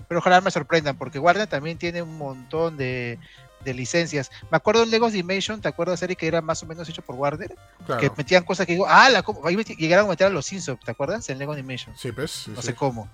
Pero 0.09 0.18
ojalá 0.18 0.40
me 0.40 0.51
sorprendan, 0.51 0.97
porque 0.97 1.18
Warner 1.18 1.47
también 1.47 1.78
tiene 1.78 2.02
un 2.02 2.16
montón 2.16 2.76
de, 2.76 3.18
de 3.64 3.74
licencias. 3.74 4.30
Me 4.50 4.56
acuerdo 4.56 4.82
en 4.82 4.90
Legos 4.90 5.12
Dimension, 5.12 5.60
¿te 5.60 5.68
acuerdas, 5.68 6.02
Eric, 6.02 6.18
que 6.18 6.26
era 6.26 6.40
más 6.40 6.62
o 6.62 6.66
menos 6.66 6.88
hecho 6.88 7.02
por 7.02 7.16
Warner? 7.16 7.56
Claro. 7.86 8.00
Que 8.00 8.10
metían 8.16 8.44
cosas 8.44 8.66
que 8.66 8.72
digo, 8.74 8.86
ah, 8.88 9.08
la, 9.10 9.24
ahí 9.44 9.56
llegaron 9.56 10.06
a 10.06 10.10
meter 10.10 10.26
a 10.26 10.30
los 10.30 10.46
Simpsons, 10.46 10.78
¿te 10.84 10.90
acuerdas? 10.90 11.28
En 11.30 11.38
Lego 11.38 11.54
Dimension. 11.54 11.96
Sí, 11.96 12.12
pues. 12.12 12.30
sí, 12.30 12.50
No 12.50 12.60
sí. 12.60 12.68
sé 12.68 12.74
cómo. 12.74 13.08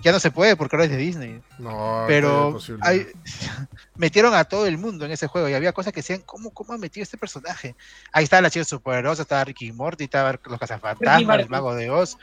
Ya 0.00 0.12
no 0.12 0.20
se 0.20 0.30
puede 0.30 0.56
porque 0.56 0.76
ahora 0.76 0.84
es 0.84 0.90
de 0.90 0.98
Disney. 0.98 1.40
No, 1.58 2.04
pero 2.06 2.48
imposible. 2.48 2.82
hay- 2.84 3.06
metieron 3.96 4.34
a 4.34 4.44
todo 4.44 4.66
el 4.66 4.76
mundo 4.76 5.06
en 5.06 5.10
ese 5.10 5.26
juego 5.26 5.48
y 5.48 5.54
había 5.54 5.72
cosas 5.72 5.92
que 5.92 6.00
decían, 6.00 6.20
¿cómo, 6.26 6.50
cómo 6.50 6.74
ha 6.74 6.78
metido 6.78 7.02
este 7.02 7.16
personaje? 7.16 7.74
Ahí 8.12 8.24
estaba 8.24 8.42
la 8.42 8.50
chica 8.50 8.64
superpoderosa, 8.66 9.22
estaba 9.22 9.44
Ricky 9.44 9.72
Morty, 9.72 10.04
estaba 10.04 10.38
los 10.44 10.60
cazafantasmas, 10.60 11.38
el 11.40 11.48
mago 11.48 11.74
de 11.74 11.90
Oz. 11.90 12.18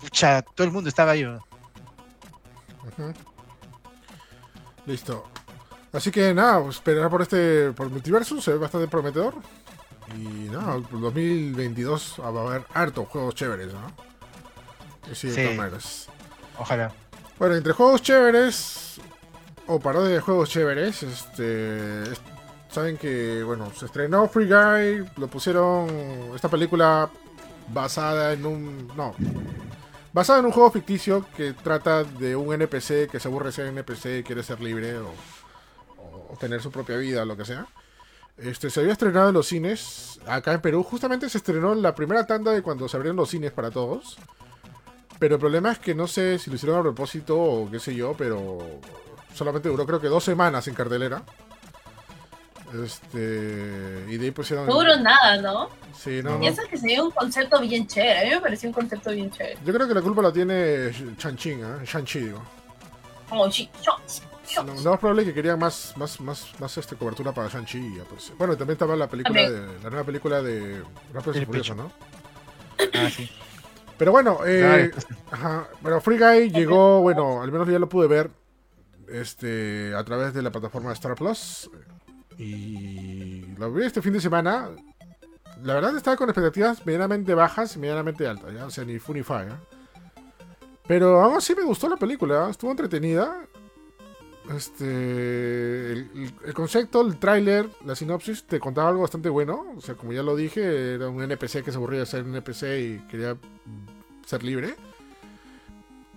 Pucha, 0.00 0.42
todo 0.42 0.66
el 0.66 0.72
mundo 0.72 0.88
estaba 0.88 1.12
ahí. 1.12 1.22
¿no? 1.22 1.42
Listo. 4.86 5.26
Así 5.94 6.10
que 6.10 6.34
nada, 6.34 6.60
pues, 6.62 6.76
esperar 6.76 7.08
por 7.08 7.22
este 7.22 7.70
por 7.72 7.88
multiverso, 7.88 8.40
se 8.42 8.50
ve 8.52 8.58
bastante 8.58 8.88
prometedor. 8.88 9.34
Y 10.18 10.48
nada, 10.50 10.78
por 10.80 11.00
2022 11.00 12.16
va 12.20 12.26
a 12.42 12.46
haber 12.48 12.64
hartos 12.74 13.08
juegos 13.08 13.34
chéveres, 13.34 13.72
¿no? 13.72 13.80
Sí, 15.14 15.28
de 15.28 15.48
Sí. 15.50 15.56
todas. 15.56 16.08
Ojalá. 16.58 16.92
Bueno, 17.38 17.54
entre 17.56 17.72
juegos 17.72 18.02
chéveres 18.02 19.00
o 19.66 19.80
parodia 19.80 20.10
de 20.14 20.20
juegos 20.20 20.50
chéveres, 20.50 21.02
este 21.02 22.02
es- 22.12 22.20
saben 22.70 22.96
que 22.96 23.42
bueno, 23.44 23.70
se 23.76 23.86
estrenó 23.86 24.28
Free 24.28 24.46
Guy, 24.48 25.08
lo 25.16 25.28
pusieron 25.28 25.88
esta 26.34 26.48
película 26.48 27.08
basada 27.72 28.32
en 28.32 28.44
un 28.46 28.88
no, 28.96 29.14
Basado 30.12 30.38
en 30.38 30.46
un 30.46 30.52
juego 30.52 30.70
ficticio 30.70 31.26
que 31.36 31.54
trata 31.54 32.04
de 32.04 32.36
un 32.36 32.54
NPC 32.54 33.08
que 33.10 33.18
se 33.18 33.26
aburre 33.26 33.50
ser 33.50 33.66
NPC 33.66 34.18
y 34.18 34.22
quiere 34.22 34.44
ser 34.44 34.60
libre 34.60 34.96
o 34.98 35.10
tener 36.38 36.60
su 36.62 36.70
propia 36.70 36.96
vida 36.96 37.22
o 37.22 37.24
lo 37.24 37.36
que 37.36 37.44
sea. 37.44 37.66
Este, 38.36 38.68
se 38.68 38.80
había 38.80 38.92
estrenado 38.92 39.28
en 39.28 39.34
los 39.34 39.46
cines 39.46 40.18
acá 40.26 40.52
en 40.52 40.60
Perú. 40.60 40.82
Justamente 40.82 41.28
se 41.28 41.38
estrenó 41.38 41.72
en 41.72 41.82
la 41.82 41.94
primera 41.94 42.26
tanda 42.26 42.52
de 42.52 42.62
cuando 42.62 42.88
se 42.88 42.96
abrieron 42.96 43.16
los 43.16 43.30
cines 43.30 43.52
para 43.52 43.70
todos. 43.70 44.16
Pero 45.18 45.36
el 45.36 45.40
problema 45.40 45.72
es 45.72 45.78
que 45.78 45.94
no 45.94 46.06
sé 46.06 46.38
si 46.38 46.50
lo 46.50 46.56
hicieron 46.56 46.80
a 46.80 46.82
propósito 46.82 47.40
o 47.40 47.70
qué 47.70 47.78
sé 47.78 47.94
yo, 47.94 48.14
pero 48.18 48.58
solamente 49.32 49.68
duró 49.68 49.86
creo 49.86 50.00
que 50.00 50.08
dos 50.08 50.24
semanas 50.24 50.66
en 50.66 50.74
cartelera. 50.74 51.22
Este. 52.82 54.04
Y 54.08 54.16
de 54.16 54.24
ahí 54.24 54.30
pusieron. 54.32 54.66
No 54.66 54.74
duró 54.74 54.96
nada, 54.96 55.40
¿no? 55.40 55.68
Sí, 55.96 56.20
no. 56.22 56.42
Y 56.42 56.48
eso 56.48 56.62
que 56.68 56.76
se 56.76 56.88
dio 56.88 57.04
un 57.04 57.10
concepto 57.12 57.60
bien 57.60 57.86
chévere. 57.86 58.18
A 58.18 58.24
mí 58.24 58.30
me 58.30 58.40
pareció 58.40 58.68
un 58.68 58.72
concepto 58.72 59.10
bien 59.12 59.30
chévere. 59.30 59.58
Yo 59.64 59.72
creo 59.72 59.86
que 59.86 59.94
la 59.94 60.02
culpa 60.02 60.22
la 60.22 60.32
tiene 60.32 60.90
Shang-Chi, 60.90 61.50
¿eh? 61.50 61.84
Shang-Chi, 61.84 62.18
digo. 62.18 62.42
Shots. 64.46 64.84
no 64.84 64.94
es 64.94 65.00
probable 65.00 65.24
que 65.24 65.34
querían 65.34 65.58
más, 65.58 65.94
más, 65.96 66.20
más, 66.20 66.52
más 66.60 66.76
este, 66.78 66.96
cobertura 66.96 67.32
para 67.32 67.48
Shang-Chi. 67.48 67.78
y 67.78 67.96
ya, 67.96 68.04
pues. 68.04 68.32
Bueno, 68.38 68.56
también 68.56 68.74
estaba 68.74 68.96
la 68.96 69.08
película 69.08 69.40
de. 69.40 69.82
La 69.82 69.90
nueva 69.90 70.04
película 70.04 70.42
de 70.42 70.82
Rápido 71.12 71.40
y 71.40 71.44
Furioso. 71.44 71.74
¿no? 71.74 71.92
Ah, 72.94 73.10
sí. 73.10 73.30
Pero 73.96 74.10
bueno, 74.10 74.40
eh, 74.44 74.90
ajá, 75.30 75.68
bueno, 75.80 76.00
Free 76.00 76.18
Guy 76.18 76.50
llegó, 76.50 77.00
bueno, 77.00 77.42
al 77.42 77.52
menos 77.52 77.68
ya 77.68 77.78
lo 77.78 77.88
pude 77.88 78.08
ver 78.08 78.30
este, 79.08 79.94
a 79.94 80.02
través 80.04 80.34
de 80.34 80.42
la 80.42 80.50
plataforma 80.50 80.88
de 80.88 80.94
Star 80.94 81.14
Plus. 81.14 81.70
Y 82.36 83.42
lo 83.56 83.72
vi 83.72 83.84
este 83.84 84.02
fin 84.02 84.12
de 84.12 84.20
semana. 84.20 84.70
La 85.62 85.74
verdad 85.74 85.96
estaba 85.96 86.16
con 86.16 86.28
expectativas 86.28 86.84
medianamente 86.84 87.34
bajas 87.34 87.76
y 87.76 87.78
medianamente 87.78 88.26
altas, 88.26 88.52
¿ya? 88.52 88.66
O 88.66 88.70
sea, 88.70 88.84
ni 88.84 88.98
fu 88.98 89.14
ni 89.14 89.22
fa, 89.22 89.44
¿ya? 89.44 89.60
Pero 90.86 91.22
aún 91.22 91.36
así 91.36 91.54
me 91.54 91.62
gustó 91.62 91.88
la 91.88 91.96
película, 91.96 92.46
¿eh? 92.46 92.50
estuvo 92.50 92.70
entretenida. 92.70 93.46
Este. 94.50 95.92
El, 95.92 96.54
concepto, 96.54 97.00
el 97.00 97.16
tráiler, 97.18 97.68
la 97.84 97.94
sinopsis 97.94 98.44
te 98.44 98.60
contaba 98.60 98.88
algo 98.90 99.02
bastante 99.02 99.28
bueno. 99.28 99.64
O 99.76 99.80
sea, 99.80 99.94
como 99.94 100.12
ya 100.12 100.22
lo 100.22 100.36
dije, 100.36 100.94
era 100.94 101.08
un 101.08 101.22
NPC 101.22 101.62
que 101.64 101.70
se 101.70 101.76
aburría 101.76 102.00
de 102.00 102.06
ser 102.06 102.24
un 102.24 102.30
NPC 102.34 102.62
y 102.78 102.98
quería 103.08 103.36
ser 104.26 104.42
libre. 104.42 104.74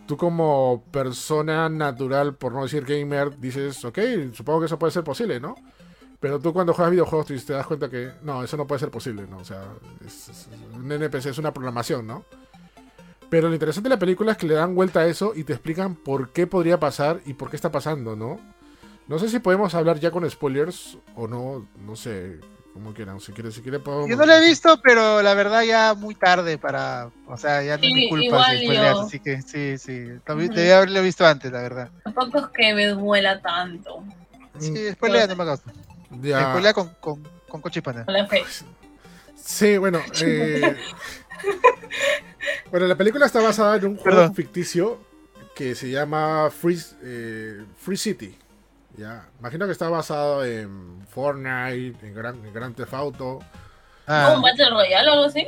Tú, 0.05 0.15
como 0.17 0.83
persona 0.91 1.67
natural, 1.67 2.35
por 2.35 2.53
no 2.53 2.63
decir 2.63 2.85
gamer, 2.85 3.37
dices, 3.39 3.83
ok, 3.83 3.99
supongo 4.33 4.61
que 4.61 4.65
eso 4.67 4.79
puede 4.79 4.91
ser 4.93 5.03
posible, 5.03 5.39
¿no? 5.39 5.55
Pero 6.19 6.39
tú 6.39 6.53
cuando 6.53 6.73
juegas 6.73 6.91
videojuegos 6.91 7.27
te 7.27 7.53
das 7.53 7.67
cuenta 7.67 7.89
que 7.89 8.11
no, 8.23 8.41
eso 8.43 8.57
no 8.57 8.65
puede 8.65 8.79
ser 8.79 8.89
posible, 8.89 9.27
¿no? 9.29 9.37
O 9.37 9.43
sea, 9.45 9.65
es- 10.05 10.47
un 10.73 10.89
NPC 10.91 11.27
es 11.29 11.37
una 11.37 11.53
programación, 11.53 12.07
¿no? 12.07 12.23
Pero 13.29 13.47
lo 13.49 13.53
interesante 13.53 13.89
de 13.89 13.95
la 13.95 13.99
película 13.99 14.31
es 14.31 14.37
que 14.37 14.47
le 14.47 14.53
dan 14.53 14.73
vuelta 14.73 15.01
a 15.01 15.05
eso 15.07 15.33
y 15.35 15.43
te 15.43 15.53
explican 15.53 15.95
por 15.95 16.31
qué 16.31 16.47
podría 16.47 16.79
pasar 16.79 17.19
y 17.25 17.33
por 17.33 17.49
qué 17.49 17.55
está 17.57 17.71
pasando, 17.71 18.15
¿no? 18.15 18.39
No 19.07 19.19
sé 19.19 19.29
si 19.29 19.39
podemos 19.39 19.73
hablar 19.75 19.99
ya 19.99 20.11
con 20.11 20.29
spoilers 20.29 20.97
o 21.15 21.27
no, 21.27 21.67
no 21.85 21.95
sé, 21.95 22.39
como 22.73 22.93
quieran. 22.93 23.19
Si 23.19 23.31
quiere, 23.33 23.51
si 23.51 23.61
quiere 23.61 23.79
podemos... 23.79 24.09
Yo 24.09 24.15
no 24.15 24.25
la 24.25 24.37
he 24.37 24.47
visto, 24.47 24.79
pero 24.81 25.21
la 25.21 25.33
verdad 25.33 25.63
ya 25.63 25.93
muy 25.93 26.15
tarde 26.15 26.57
para. 26.57 27.09
O 27.25 27.37
sea, 27.37 27.61
ya 27.63 27.77
no 27.77 27.83
es 27.83 27.87
Sí, 27.89 27.93
mi 27.93 28.09
culpa 28.09 28.45
si 28.51 28.63
spoileas, 28.63 28.97
yo. 28.97 29.01
así 29.03 29.19
que 29.19 29.41
sí, 29.41 29.77
sí. 29.77 30.05
Lo 30.25 30.35
vi- 30.35 30.45
Ujú. 30.45 30.53
Debí 30.55 30.69
haberlo 30.71 31.01
visto 31.03 31.25
antes, 31.25 31.51
la 31.51 31.61
verdad. 31.61 31.89
Tampoco 32.03 32.39
es 32.39 32.45
que 32.53 32.73
me 32.73 32.87
duela 32.87 33.41
tanto. 33.41 34.03
Sí, 34.59 34.91
spoilea 34.93 35.27
no 35.27 35.35
me 35.35 35.49
gusta. 35.51 35.71
Mm, 36.09 36.21
Ya. 36.25 36.49
Spoilea 36.49 36.73
con, 36.73 36.89
con, 36.99 37.23
con 37.49 37.61
cochipana. 37.61 38.05
Con 38.05 38.13
la 38.13 38.25
fe. 38.27 38.43
Sí, 39.35 39.77
bueno. 39.77 39.99
eh, 40.21 40.77
bueno, 42.71 42.87
la 42.87 42.95
película 42.95 43.25
está 43.25 43.41
basada 43.41 43.75
en 43.77 43.85
un 43.85 43.97
juego 43.97 44.17
Perdón. 44.17 44.35
ficticio 44.35 44.99
que 45.55 45.73
se 45.75 45.89
llama 45.89 46.49
Free, 46.51 46.79
eh, 47.03 47.65
Free 47.79 47.97
City. 47.97 48.37
Ya, 48.97 49.27
imagino 49.39 49.65
que 49.65 49.71
está 49.71 49.89
basado 49.89 50.43
en 50.43 51.05
Fortnite, 51.09 52.05
en 52.05 52.13
Gran, 52.15 52.35
en 52.45 52.53
Grand 52.53 52.75
Theft 52.75 52.93
Auto. 52.93 53.39
Ah, 54.07 54.33
¿Un 54.35 54.41
Battle 54.41 54.69
Royale 54.69 55.09
o 55.09 55.13
algo 55.13 55.25
así? 55.25 55.47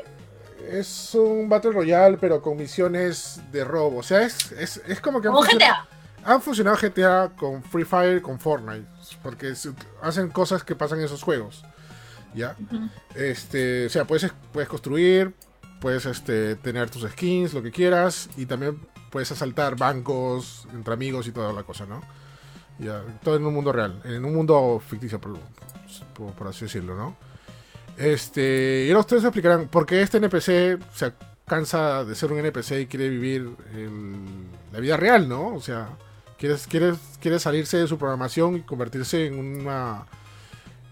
Es 0.70 1.16
un 1.16 1.48
Battle 1.50 1.72
Royale, 1.72 2.18
pero 2.18 2.42
con 2.42 2.58
misiones 2.58 3.42
de 3.52 3.64
robo. 3.64 3.98
O 4.00 4.04
sea, 4.04 4.22
es, 4.22 4.52
es, 4.52 4.82
es 4.88 5.00
como 5.02 5.22
que 5.22 5.30
han 5.30 5.34
Como 5.34 5.46
funcionado- 5.46 5.86
GTA. 5.86 6.32
han 6.34 6.42
funcionado 6.42 6.78
GTA 6.78 7.32
con 7.38 7.64
Free 7.64 7.86
Fire, 7.86 8.22
con 8.22 8.40
Fortnite. 8.40 8.86
Porque 9.24 9.54
hacen 10.02 10.30
cosas 10.30 10.64
que 10.64 10.76
pasan 10.76 11.00
en 11.00 11.06
esos 11.06 11.24
juegos. 11.24 11.64
¿Ya? 12.36 12.56
Este, 13.16 13.88
o 13.88 13.90
sea, 13.90 14.06
puedes, 14.06 14.32
puedes 14.52 14.70
construir, 14.70 15.34
puedes 15.80 16.06
este, 16.06 16.56
tener 16.56 16.90
tus 16.90 17.04
skins, 17.10 17.54
lo 17.54 17.62
que 17.64 17.72
quieras, 17.72 18.30
y 18.38 18.46
también 18.46 18.80
puedes 19.10 19.32
asaltar 19.32 19.76
bancos 19.76 20.68
entre 20.74 20.94
amigos 20.94 21.28
y 21.28 21.32
toda 21.32 21.52
la 21.54 21.64
cosa, 21.64 21.86
¿no? 21.86 22.02
Todo 23.24 23.36
en 23.36 23.46
un 23.46 23.54
mundo 23.54 23.72
real, 23.72 24.02
en 24.06 24.24
un 24.24 24.34
mundo 24.34 24.82
ficticio, 24.88 25.20
por, 25.20 25.38
por- 26.14 26.34
por 26.34 26.48
así 26.48 26.66
decirlo, 26.66 26.96
¿no? 26.96 27.16
Este, 27.98 28.86
y 28.88 28.90
ahora 28.90 29.02
ustedes 29.02 29.24
explicarán 29.24 29.68
por 29.68 29.86
qué 29.86 30.02
este 30.02 30.18
NPC 30.18 30.80
se 30.94 31.14
cansa 31.46 32.06
de 32.06 32.16
ser 32.16 32.32
un 32.32 32.40
NPC 32.40 32.82
y 32.82 32.86
quiere 32.86 33.10
vivir 33.10 33.50
la 34.72 34.80
vida 34.80 34.96
real, 34.96 35.28
¿no? 35.28 35.56
O 35.56 35.62
sea, 35.62 35.90
quiere, 36.38 36.56
quiere, 36.70 36.94
quiere 37.20 37.40
salirse 37.40 37.78
de 37.78 37.88
su 37.88 37.98
programación 37.98 38.56
y 38.58 38.62
convertirse 38.62 39.26
en 39.26 39.38
una 39.62 40.06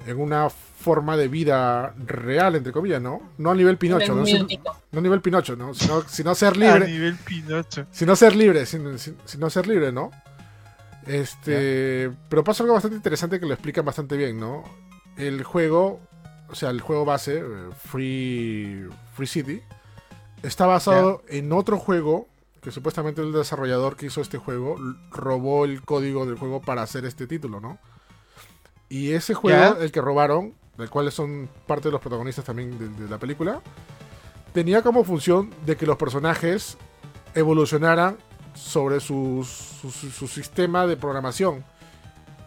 en 0.08 0.20
una 0.20 0.50
forma 0.50 1.16
de 1.18 1.28
vida 1.28 1.94
real, 2.06 2.56
entre 2.56 2.72
comillas, 2.72 3.02
¿no? 3.02 3.22
No 3.38 3.52
a 3.52 3.56
nivel 3.56 3.78
Pinocho, 3.78 4.16
¿no? 4.16 4.26
Sino- 4.26 4.48
no 4.92 5.00
a 5.00 5.02
nivel 5.02 5.22
Pinocho, 5.22 5.56
¿no? 5.56 5.74
Sino, 5.74 6.02
sino 6.08 6.34
ser 6.34 6.54
a 6.56 6.58
libre, 6.58 6.88
nivel 6.88 7.16
Pinocho. 7.18 7.86
sino 7.92 8.16
ser 8.16 8.36
libre, 8.36 8.66
sino, 8.66 8.98
sin- 8.98 9.18
sino 9.26 9.50
ser 9.50 9.68
libre, 9.68 9.92
¿no? 9.92 10.12
Este, 11.06 12.12
pero 12.30 12.44
pasa 12.44 12.64
algo 12.64 12.74
bastante 12.74 12.98
interesante 12.98 13.40
que 13.40 13.46
lo 13.46 13.54
explican 13.54 13.86
bastante 13.86 14.18
bien, 14.18 14.40
¿no? 14.40 14.64
El 15.18 15.44
juego, 15.44 16.00
o 16.50 16.56
sea, 16.56 16.70
el 16.70 16.82
juego 16.82 17.06
base, 17.06 17.40
eh, 17.40 17.44
Free, 17.86 18.86
Free 19.16 19.28
City, 19.28 19.62
está 20.44 20.66
basado 20.66 21.24
en 21.28 21.52
otro 21.54 21.78
juego 21.80 22.28
que 22.62 22.72
supuestamente 22.72 23.22
el 23.22 23.32
desarrollador 23.32 23.96
que 23.96 24.08
hizo 24.08 24.20
este 24.22 24.38
juego 24.38 24.76
robó 25.12 25.64
el 25.66 25.82
código 25.84 26.26
del 26.26 26.36
juego 26.38 26.62
para 26.62 26.82
hacer 26.82 27.06
este 27.06 27.26
título, 27.26 27.62
¿no? 27.62 27.80
Y 28.90 29.12
ese 29.12 29.34
juego, 29.34 29.76
Ya. 29.76 29.84
el 29.84 29.92
que 29.92 30.02
robaron, 30.02 30.54
del 30.78 30.90
cual 30.90 31.12
son 31.12 31.50
parte 31.66 31.90
de 31.90 31.92
los 31.92 32.02
protagonistas 32.02 32.46
también 32.46 32.78
de, 32.78 32.88
de 32.90 33.10
la 33.10 33.18
película, 33.18 33.62
tenía 34.54 34.82
como 34.82 35.04
función 35.04 35.52
de 35.66 35.76
que 35.76 35.86
los 35.86 35.98
personajes 35.98 36.78
evolucionaran 37.36 38.18
sobre 38.54 39.00
su, 39.00 39.46
su, 39.46 40.28
sistema 40.28 40.88
de 40.88 40.98
programación 40.98 41.64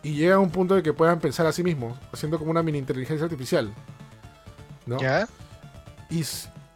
y 0.02 0.14
llega 0.14 0.34
a 0.36 0.38
un 0.38 0.50
punto 0.50 0.74
de 0.74 0.82
que 0.82 0.92
puedan 0.92 1.20
pensar 1.20 1.46
a 1.46 1.52
sí 1.52 1.62
mismos, 1.62 1.96
haciendo 2.12 2.38
como 2.38 2.50
una 2.50 2.62
mini 2.62 2.78
inteligencia 2.78 3.24
artificial. 3.24 3.72
¿no? 4.86 4.98
¿Ya? 4.98 5.28
Y, 6.10 6.24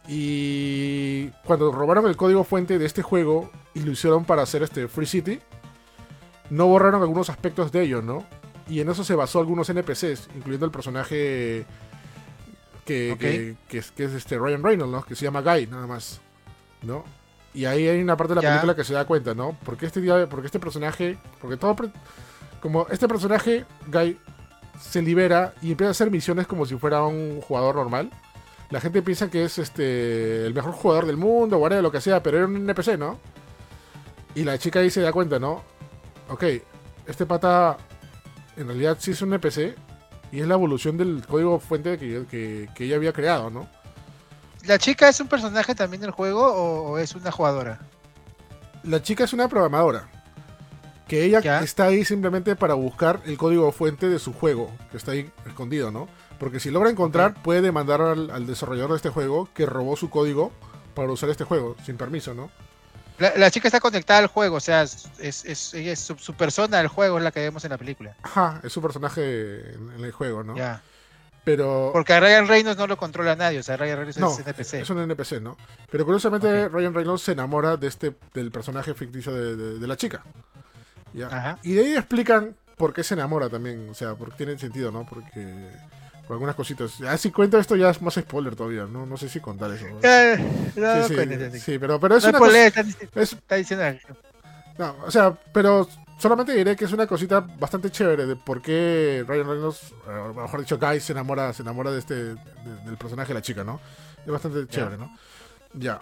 y 0.07 1.27
cuando 1.43 1.71
robaron 1.71 2.05
el 2.07 2.15
código 2.15 2.43
fuente 2.43 2.79
de 2.79 2.85
este 2.85 3.01
juego 3.01 3.51
y 3.73 3.81
lo 3.81 3.91
hicieron 3.91 4.23
para 4.23 4.43
hacer 4.43 4.63
este 4.63 4.87
Free 4.87 5.05
City, 5.05 5.39
no 6.49 6.67
borraron 6.67 7.01
algunos 7.01 7.29
aspectos 7.29 7.71
de 7.71 7.81
ello, 7.83 8.01
¿no? 8.01 8.23
Y 8.67 8.79
en 8.79 8.89
eso 8.89 9.03
se 9.03 9.13
basó 9.15 9.39
algunos 9.39 9.69
NPCs, 9.69 10.29
incluyendo 10.35 10.65
el 10.65 10.71
personaje 10.71 11.65
que, 12.85 13.15
que, 13.19 13.55
que 13.67 13.77
es, 13.79 13.91
que 13.91 14.05
es 14.05 14.13
este 14.13 14.37
Ryan 14.37 14.63
Reynolds, 14.63 14.91
¿no? 14.91 15.03
Que 15.03 15.15
se 15.15 15.25
llama 15.25 15.41
Guy, 15.41 15.67
nada 15.67 15.87
más, 15.87 16.19
¿no? 16.81 17.03
Y 17.53 17.65
ahí 17.65 17.87
hay 17.87 18.01
una 18.01 18.17
parte 18.17 18.31
de 18.31 18.35
la 18.35 18.41
Ya. 18.41 18.49
película 18.49 18.75
que 18.75 18.83
se 18.83 18.93
da 18.93 19.05
cuenta, 19.05 19.33
¿no? 19.33 19.57
Porque 19.63 19.85
este 19.85 20.01
día, 20.01 20.27
porque 20.29 20.47
este 20.47 20.59
personaje, 20.59 21.17
porque 21.39 21.57
todo, 21.57 21.75
como 22.61 22.87
este 22.89 23.07
personaje, 23.07 23.65
Guy, 23.87 24.17
se 24.81 25.01
libera 25.01 25.53
y 25.61 25.71
empieza 25.71 25.89
a 25.89 25.91
hacer 25.91 26.11
misiones 26.11 26.47
como 26.47 26.65
si 26.65 26.75
fuera 26.75 27.03
un 27.03 27.41
jugador 27.41 27.75
normal. 27.75 28.09
La 28.71 28.81
gente 28.81 29.01
piensa 29.01 29.29
que 29.29 29.45
es 29.45 29.57
este 29.57 30.45
el 30.45 30.53
mejor 30.53 30.73
jugador 30.73 31.05
del 31.05 31.17
mundo, 31.17 31.59
o 31.59 31.69
lo 31.69 31.91
que 31.91 32.01
sea, 32.01 32.21
pero 32.21 32.37
era 32.37 32.45
un 32.47 32.55
NPC, 32.57 32.97
¿no? 32.97 33.19
Y 34.33 34.43
la 34.43 34.57
chica 34.57 34.79
ahí 34.79 34.89
se 34.89 35.01
da 35.01 35.13
cuenta, 35.13 35.39
¿no? 35.39 35.63
Ok, 36.29 36.43
este 37.05 37.25
pata 37.25 37.77
en 38.57 38.67
realidad 38.67 38.97
sí 38.99 39.11
es 39.11 39.21
un 39.21 39.33
NPC 39.33 39.75
y 40.31 40.39
es 40.41 40.47
la 40.47 40.53
evolución 40.55 40.97
del 40.97 41.23
código 41.27 41.59
fuente 41.59 41.97
que, 41.97 42.25
que- 42.29 42.69
que 42.73 42.85
ella 42.85 42.95
había 42.95 43.13
creado, 43.13 43.49
¿no? 43.49 43.67
¿La 44.65 44.79
chica 44.79 45.07
es 45.09 45.19
un 45.19 45.27
personaje 45.27 45.75
también 45.75 46.01
del 46.01 46.11
juego 46.11 46.41
o, 46.45 46.91
o 46.91 46.97
es 46.97 47.13
una 47.15 47.31
jugadora? 47.31 47.79
La 48.83 49.01
chica 49.01 49.23
es 49.23 49.33
una 49.33 49.47
programadora. 49.47 50.09
Que 51.07 51.23
ella 51.23 51.39
Ya. 51.39 51.59
está 51.59 51.85
ahí 51.85 52.03
simplemente 52.03 52.55
para 52.55 52.73
buscar 52.73 53.21
el 53.25 53.37
código 53.37 53.71
fuente 53.71 54.09
de 54.09 54.17
su 54.17 54.33
juego, 54.33 54.71
que 54.89 54.97
está 54.97 55.11
ahí 55.11 55.29
escondido, 55.45 55.91
¿no? 55.91 56.07
Porque 56.39 56.59
si 56.59 56.71
logra 56.71 56.89
encontrar, 56.89 57.35
puede 57.43 57.61
demandar 57.61 58.01
al, 58.01 58.31
al 58.31 58.47
desarrollador 58.47 58.89
de 58.91 58.97
este 58.97 59.09
juego 59.09 59.47
que 59.53 59.67
robó 59.67 59.95
su 59.95 60.09
código 60.09 60.51
para 60.95 61.11
usar 61.11 61.29
este 61.29 61.43
juego, 61.43 61.75
sin 61.85 61.95
permiso, 61.97 62.33
¿no? 62.33 62.49
La, 63.17 63.33
la 63.37 63.49
chica 63.51 63.67
está 63.67 63.79
conectada 63.79 64.19
al 64.19 64.27
juego, 64.27 64.57
o 64.57 64.59
sea, 64.59 64.81
es, 64.83 65.07
es, 65.19 65.45
es- 65.45 65.73
ella 65.73 65.93
es 65.93 65.99
su, 65.99 66.17
su 66.17 66.33
persona 66.33 66.77
del 66.79 66.87
juego, 66.87 67.17
es 67.17 67.23
la 67.23 67.31
que 67.31 67.39
vemos 67.39 67.63
en 67.63 67.71
la 67.71 67.77
película. 67.77 68.15
Ajá, 68.23 68.59
es 68.63 68.73
su 68.73 68.81
personaje 68.81 69.73
en, 69.73 69.91
en 69.97 70.03
el 70.03 70.11
juego, 70.11 70.43
¿no? 70.43 70.55
Ya. 70.55 70.81
Pero 71.45 71.91
Porque 71.93 72.11
a 72.13 72.19
Ryan 72.19 72.47
Reynolds 72.47 72.77
no 72.79 72.87
lo 72.87 72.97
controla 72.97 73.35
nadie, 73.35 73.59
o 73.59 73.63
sea, 73.63 73.77
Ryan 73.77 73.97
Reynolds 73.97 74.17
No, 74.17 74.31
es 74.31 74.39
NPC. 74.39 74.73
es 74.81 74.89
un 74.89 74.99
NPC, 74.99 75.39
¿no? 75.41 75.55
Pero 75.91 76.03
curiosamente. 76.03 76.67
Ryan 76.69 76.93
Reynolds 76.93 77.21
se 77.21 77.33
enamora 77.33 77.77
de 77.77 77.87
este 77.87 78.15
del 78.33 78.51
personaje 78.51 78.93
ficticio 78.95 79.31
de, 79.31 79.55
de- 79.55 79.79
de 79.79 79.87
la 79.87 79.95
chica. 79.95 80.23
¿ya? 81.13 81.27
Ajá. 81.27 81.59
Y 81.63 81.73
de 81.73 81.81
ahí 81.85 81.95
explican 81.95 82.55
por 82.77 82.93
qué 82.93 83.03
se 83.03 83.13
enamora 83.13 83.47
también, 83.47 83.87
o 83.89 83.93
sea, 83.93 84.15
porque 84.15 84.35
tiene 84.37 84.57
sentido, 84.57 84.91
¿no? 84.91 85.05
Porque 85.05 85.69
algunas 86.29 86.55
cositas. 86.55 86.97
Ya 86.97 87.17
si 87.17 87.31
cuento 87.31 87.57
esto 87.57 87.75
ya 87.75 87.89
es 87.89 88.01
más 88.01 88.15
spoiler 88.15 88.55
todavía, 88.55 88.85
no, 88.85 89.05
no 89.05 89.17
sé 89.17 89.29
si 89.29 89.39
contar 89.39 89.71
eso. 89.71 89.85
Ya, 90.01 90.37
no, 90.75 91.01
Sí, 91.03 91.07
sí, 91.09 91.15
cuéntese, 91.15 91.51
sí. 91.51 91.59
sí, 91.59 91.79
pero, 91.79 91.99
pero 91.99 92.17
es 92.17 92.23
No 92.23 92.29
una 92.29 92.37
spoilees, 92.39 92.73
cosa, 92.73 92.89
está, 93.01 93.21
es, 93.21 93.33
está 93.33 93.55
diciendo 93.55 93.85
no, 94.77 94.95
o 95.05 95.11
sea, 95.11 95.33
pero 95.53 95.87
solamente 96.17 96.53
diré 96.53 96.75
que 96.75 96.83
es 96.85 96.91
una 96.91 97.07
cosita 97.07 97.39
bastante 97.39 97.89
chévere 97.89 98.25
de 98.25 98.35
por 98.35 98.61
qué 98.61 99.23
Ryan 99.25 99.47
Reynolds, 99.47 99.93
eh, 100.07 100.11
o 100.11 100.33
mejor 100.33 100.59
dicho, 100.59 100.77
Guy 100.77 100.99
se 100.99 101.13
enamora, 101.13 101.53
se 101.53 101.61
enamora 101.61 101.91
de 101.91 101.99
este 101.99 102.13
de- 102.15 102.35
del 102.85 102.97
personaje 102.97 103.29
de 103.29 103.33
la 103.35 103.41
chica, 103.41 103.63
¿no? 103.63 103.79
Es 104.25 104.31
bastante 104.31 104.67
chévere, 104.67 104.97
¿no? 104.97 105.15
Ya. 105.73 105.99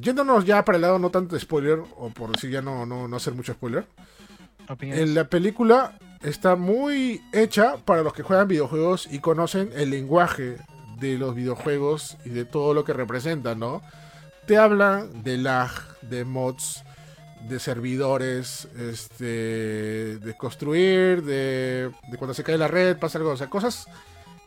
Yéndonos 0.00 0.44
ya 0.44 0.64
para 0.64 0.76
el 0.76 0.82
lado 0.82 0.98
no 0.98 1.10
tanto 1.10 1.36
de 1.36 1.40
spoiler, 1.40 1.78
o 1.96 2.10
por 2.10 2.32
decir 2.32 2.50
ya 2.50 2.62
no, 2.62 2.84
no, 2.84 3.06
no 3.06 3.16
hacer 3.16 3.34
mucho 3.34 3.52
spoiler. 3.52 3.86
opiniones. 4.68 5.04
En 5.04 5.14
la 5.14 5.24
película 5.24 5.96
está 6.26 6.56
muy 6.56 7.22
hecha 7.32 7.76
para 7.84 8.02
los 8.02 8.12
que 8.12 8.24
juegan 8.24 8.48
videojuegos 8.48 9.08
y 9.10 9.20
conocen 9.20 9.70
el 9.74 9.90
lenguaje 9.90 10.56
de 10.98 11.18
los 11.18 11.34
videojuegos 11.34 12.16
y 12.24 12.30
de 12.30 12.44
todo 12.44 12.74
lo 12.74 12.84
que 12.84 12.92
representan, 12.92 13.60
¿no? 13.60 13.80
Te 14.46 14.56
hablan 14.58 15.22
de 15.22 15.38
lag, 15.38 15.70
de 16.02 16.24
mods, 16.24 16.82
de 17.48 17.60
servidores, 17.60 18.68
este, 18.76 20.18
de 20.18 20.36
construir, 20.36 21.22
de, 21.22 21.92
de 22.10 22.18
cuando 22.18 22.34
se 22.34 22.42
cae 22.42 22.58
la 22.58 22.68
red, 22.68 22.98
pasa 22.98 23.18
algo, 23.18 23.30
o 23.30 23.36
sea, 23.36 23.48
cosas 23.48 23.86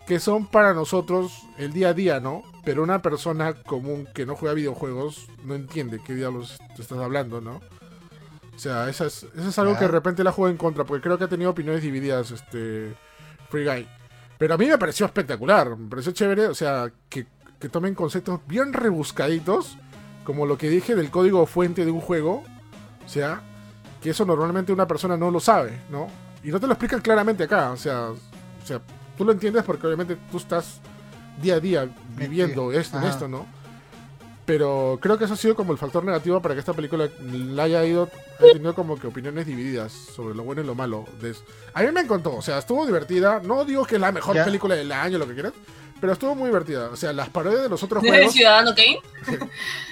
que 0.05 0.19
son 0.19 0.47
para 0.47 0.73
nosotros 0.73 1.43
el 1.57 1.71
día 1.71 1.89
a 1.89 1.93
día, 1.93 2.19
¿no? 2.19 2.43
Pero 2.65 2.83
una 2.83 3.01
persona 3.01 3.53
común 3.53 4.07
que 4.13 4.25
no 4.25 4.35
juega 4.35 4.55
videojuegos 4.55 5.27
no 5.45 5.55
entiende 5.55 6.01
qué 6.05 6.13
diablos 6.13 6.57
te 6.75 6.81
estás 6.81 6.97
hablando, 6.97 7.39
¿no? 7.39 7.61
O 8.59 8.61
sea, 8.61 8.89
eso 8.89 9.05
es, 9.05 9.23
eso 9.23 9.47
es 9.47 9.57
algo 9.57 9.71
Ya. 9.71 9.79
que 9.79 9.85
de 9.85 9.91
repente 9.91 10.21
la 10.21 10.33
juego 10.33 10.49
en 10.51 10.57
contra, 10.57 10.83
porque 10.83 11.01
creo 11.01 11.17
que 11.17 11.23
ha 11.23 11.29
tenido 11.29 11.49
opiniones 11.51 11.81
divididas, 11.81 12.29
este, 12.31 12.93
Free 13.49 13.63
Guy. 13.63 13.87
Pero 14.37 14.55
a 14.55 14.57
mí 14.57 14.65
me 14.65 14.77
pareció 14.77 15.05
espectacular, 15.05 15.77
me 15.77 15.89
pareció 15.89 16.11
chévere, 16.11 16.47
o 16.47 16.53
sea, 16.53 16.91
que, 17.07 17.25
que 17.57 17.69
tomen 17.69 17.95
conceptos 17.95 18.41
bien 18.47 18.73
rebuscaditos, 18.73 19.77
como 20.25 20.45
lo 20.45 20.57
que 20.57 20.69
dije 20.69 20.93
del 20.93 21.09
código 21.09 21.45
fuente 21.45 21.85
de 21.85 21.91
un 21.91 22.01
juego, 22.01 22.43
o 23.05 23.07
sea, 23.07 23.41
que 24.01 24.09
eso 24.09 24.25
normalmente 24.25 24.73
una 24.73 24.87
persona 24.87 25.15
no 25.15 25.31
lo 25.31 25.39
sabe, 25.39 25.79
¿no? 25.89 26.07
Y 26.43 26.49
no 26.49 26.59
te 26.59 26.67
lo 26.67 26.73
explican 26.73 26.99
claramente 26.99 27.45
acá, 27.45 27.71
o 27.71 27.77
sea, 27.77 28.09
o 28.09 28.17
sea 28.65 28.81
tú 29.17 29.23
lo 29.23 29.31
entiendes 29.31 29.63
porque 29.63 29.87
obviamente 29.87 30.17
tú 30.29 30.35
estás 30.35 30.81
día 31.41 31.55
a 31.55 31.59
día 31.61 31.89
viviendo 32.17 32.73
esto, 32.73 32.99
esto, 33.07 33.29
¿no? 33.29 33.45
Pero 34.49 34.97
creo 34.99 35.15
que 35.15 35.25
eso 35.25 35.35
ha 35.35 35.37
sido 35.37 35.53
como 35.55 35.73
el 35.73 35.77
factor 35.77 36.03
negativo 36.03 36.41
para 36.41 36.55
que 36.55 36.59
esta 36.59 36.73
película 36.73 37.07
la 37.21 37.63
haya 37.63 37.85
ido, 37.85 38.09
haya 38.39 38.53
tenido 38.53 38.73
como 38.73 38.99
que 38.99 39.05
opiniones 39.05 39.45
divididas 39.45 39.91
sobre 39.91 40.33
lo 40.33 40.41
bueno 40.43 40.63
y 40.63 40.65
lo 40.65 40.73
malo. 40.73 41.05
de 41.21 41.29
eso. 41.29 41.43
A 41.75 41.83
mí 41.83 41.91
me 41.91 42.01
encantó, 42.01 42.35
o 42.35 42.41
sea, 42.41 42.57
estuvo 42.57 42.83
divertida. 42.87 43.41
No 43.43 43.63
digo 43.63 43.85
que 43.85 43.95
es 43.95 44.01
la 44.01 44.11
mejor 44.11 44.35
Ya. 44.35 44.45
película 44.45 44.73
del 44.73 44.91
año, 44.91 45.19
lo 45.19 45.27
que 45.27 45.35
quieras, 45.35 45.53
pero 46.01 46.13
estuvo 46.13 46.33
muy 46.33 46.47
divertida. 46.47 46.89
O 46.89 46.95
sea, 46.95 47.13
las 47.13 47.29
parodias 47.29 47.61
de 47.61 47.69
los 47.69 47.83
otros 47.83 48.03
¿El 48.03 48.09
juegos. 48.09 48.33
Ciudadano 48.33 48.73
Kane? 48.73 48.99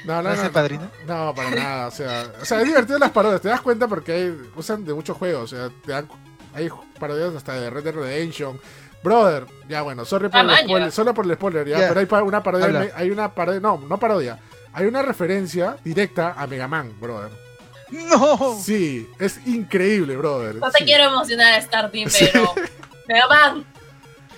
No, 0.05 0.15
¿No 0.15 0.21
no, 0.23 0.31
es 0.31 0.39
no, 0.39 0.45
el 0.45 0.51
padrino? 0.51 0.89
no, 1.05 1.35
para 1.35 1.51
nada. 1.51 1.87
O 1.87 1.91
sea, 1.91 2.25
o 2.41 2.45
sea, 2.45 2.59
es 2.61 2.65
divertido 2.67 2.97
las 2.97 3.11
parodias. 3.11 3.41
Te 3.41 3.49
das 3.49 3.61
cuenta 3.61 3.87
porque 3.87 4.11
hay, 4.11 4.37
usan 4.55 4.83
de 4.83 4.93
muchos 4.95 5.15
juegos. 5.17 5.53
O 5.53 5.55
sea, 5.55 5.69
te 5.85 5.91
dan, 5.91 6.07
hay 6.55 6.67
parodias 6.99 7.35
hasta 7.35 7.53
de 7.53 7.69
Red 7.69 7.83
Dead 7.83 7.93
Redemption. 7.93 8.59
Brother, 9.03 9.45
ya 9.69 9.81
bueno, 9.83 10.03
sorry 10.05 10.29
por 10.29 10.39
el 10.41 10.57
spoiler, 10.57 10.91
solo 10.91 11.13
por 11.13 11.25
el 11.25 11.33
spoiler, 11.35 11.67
ya, 11.67 11.77
pero 11.87 11.99
hay 11.99 12.05
pa- 12.05 12.23
una 12.23 12.41
parodia, 12.43 12.65
Habla. 12.65 12.87
hay 12.95 13.09
una 13.11 13.33
parodia, 13.33 13.59
no, 13.61 13.77
no 13.87 13.97
parodia, 13.99 14.39
hay 14.73 14.85
una 14.87 15.01
referencia 15.01 15.77
directa 15.83 16.33
a 16.37 16.47
Mega 16.47 16.67
Man, 16.67 16.93
brother. 16.99 17.31
¡No! 17.89 18.59
Sí, 18.61 19.09
es 19.19 19.39
increíble, 19.47 20.17
brother. 20.17 20.55
No 20.55 20.69
te 20.71 20.79
sí. 20.79 20.85
quiero 20.85 21.05
emocionar 21.05 21.53
a 21.53 21.57
pero. 21.57 22.53
Mega 23.07 23.27
Man. 23.27 23.65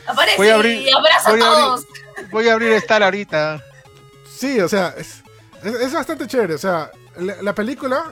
Aparece 0.05 0.37
Voy 0.37 0.49
a 0.49 0.55
abrir- 0.55 0.81
y 0.81 0.91
abraza 0.91 1.31
voy 1.31 1.41
a 1.41 1.45
a 1.45 1.47
abrir- 1.49 1.63
todos. 1.63 1.85
Voy 2.31 2.49
a 2.49 2.53
abrir 2.53 2.71
Star 2.73 3.01
ahorita. 3.03 3.63
Sí, 4.37 4.59
o 4.59 4.67
sea, 4.69 4.93
es, 4.97 5.23
es, 5.63 5.73
es 5.73 5.93
bastante 5.93 6.27
chévere, 6.27 6.53
o 6.53 6.57
sea, 6.59 6.91
la, 7.17 7.41
la 7.41 7.53
película, 7.55 8.05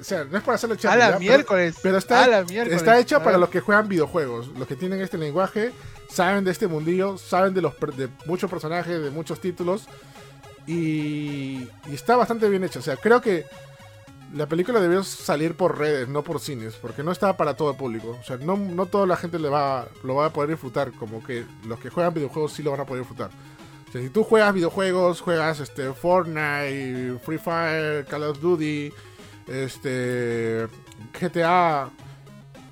o 0.00 0.04
sea, 0.04 0.24
no 0.24 0.36
es 0.38 0.42
para 0.44 0.56
hacerle 0.56 0.74
A 0.76 0.78
chévere, 0.78 0.98
la 1.00 1.06
pero- 1.08 1.18
miércoles. 1.20 1.76
pero 1.82 1.98
está- 1.98 2.24
a 2.24 2.28
la 2.28 2.44
miércoles. 2.44 2.76
Está 2.78 2.98
hecha 2.98 3.16
A 3.16 3.22
para 3.22 3.38
los 3.38 3.48
que 3.48 3.60
juegan 3.60 3.88
videojuegos, 3.88 4.48
los 4.58 4.66
que 4.68 4.76
tienen 4.76 5.00
este 5.00 5.18
lenguaje, 5.18 5.72
saben 6.10 6.44
de 6.44 6.50
este 6.50 6.66
mundillo, 6.66 7.18
saben 7.18 7.54
de 7.54 7.62
los 7.62 7.74
de 7.96 8.08
muchos 8.26 8.48
personajes, 8.50 9.02
de 9.02 9.10
muchos 9.10 9.40
títulos 9.40 9.86
y, 10.66 11.68
y 11.88 11.94
está 11.94 12.16
bastante 12.16 12.48
bien 12.48 12.64
hecha. 12.64 12.78
O 12.78 12.82
sea, 12.82 12.96
creo 12.96 13.20
que 13.20 13.44
la 14.34 14.46
película 14.46 14.80
debió 14.80 15.02
salir 15.04 15.54
por 15.54 15.78
redes, 15.78 16.08
no 16.08 16.22
por 16.22 16.40
cines, 16.40 16.74
porque 16.74 17.02
no 17.02 17.12
está 17.12 17.36
para 17.36 17.54
todo 17.54 17.70
el 17.70 17.76
público. 17.76 18.18
O 18.20 18.24
sea, 18.24 18.36
no, 18.36 18.56
no 18.56 18.86
toda 18.86 19.06
la 19.06 19.16
gente 19.16 19.38
le 19.38 19.48
va, 19.48 19.86
lo 20.04 20.16
va 20.16 20.26
a 20.26 20.32
poder 20.32 20.50
disfrutar, 20.50 20.92
como 20.92 21.22
que 21.24 21.44
los 21.66 21.78
que 21.80 21.88
juegan 21.90 22.12
videojuegos 22.14 22.52
sí 22.52 22.62
lo 22.62 22.70
van 22.72 22.80
a 22.80 22.84
poder 22.84 23.02
disfrutar. 23.02 23.30
O 23.88 23.92
sea, 23.92 24.02
si 24.02 24.10
tú 24.10 24.22
juegas 24.22 24.52
videojuegos, 24.52 25.22
juegas 25.22 25.60
este 25.60 25.90
Fortnite, 25.94 27.18
Free 27.24 27.38
Fire, 27.38 28.04
Call 28.04 28.24
of 28.24 28.38
Duty, 28.40 28.92
este 29.48 30.68
GTA, 31.20 31.90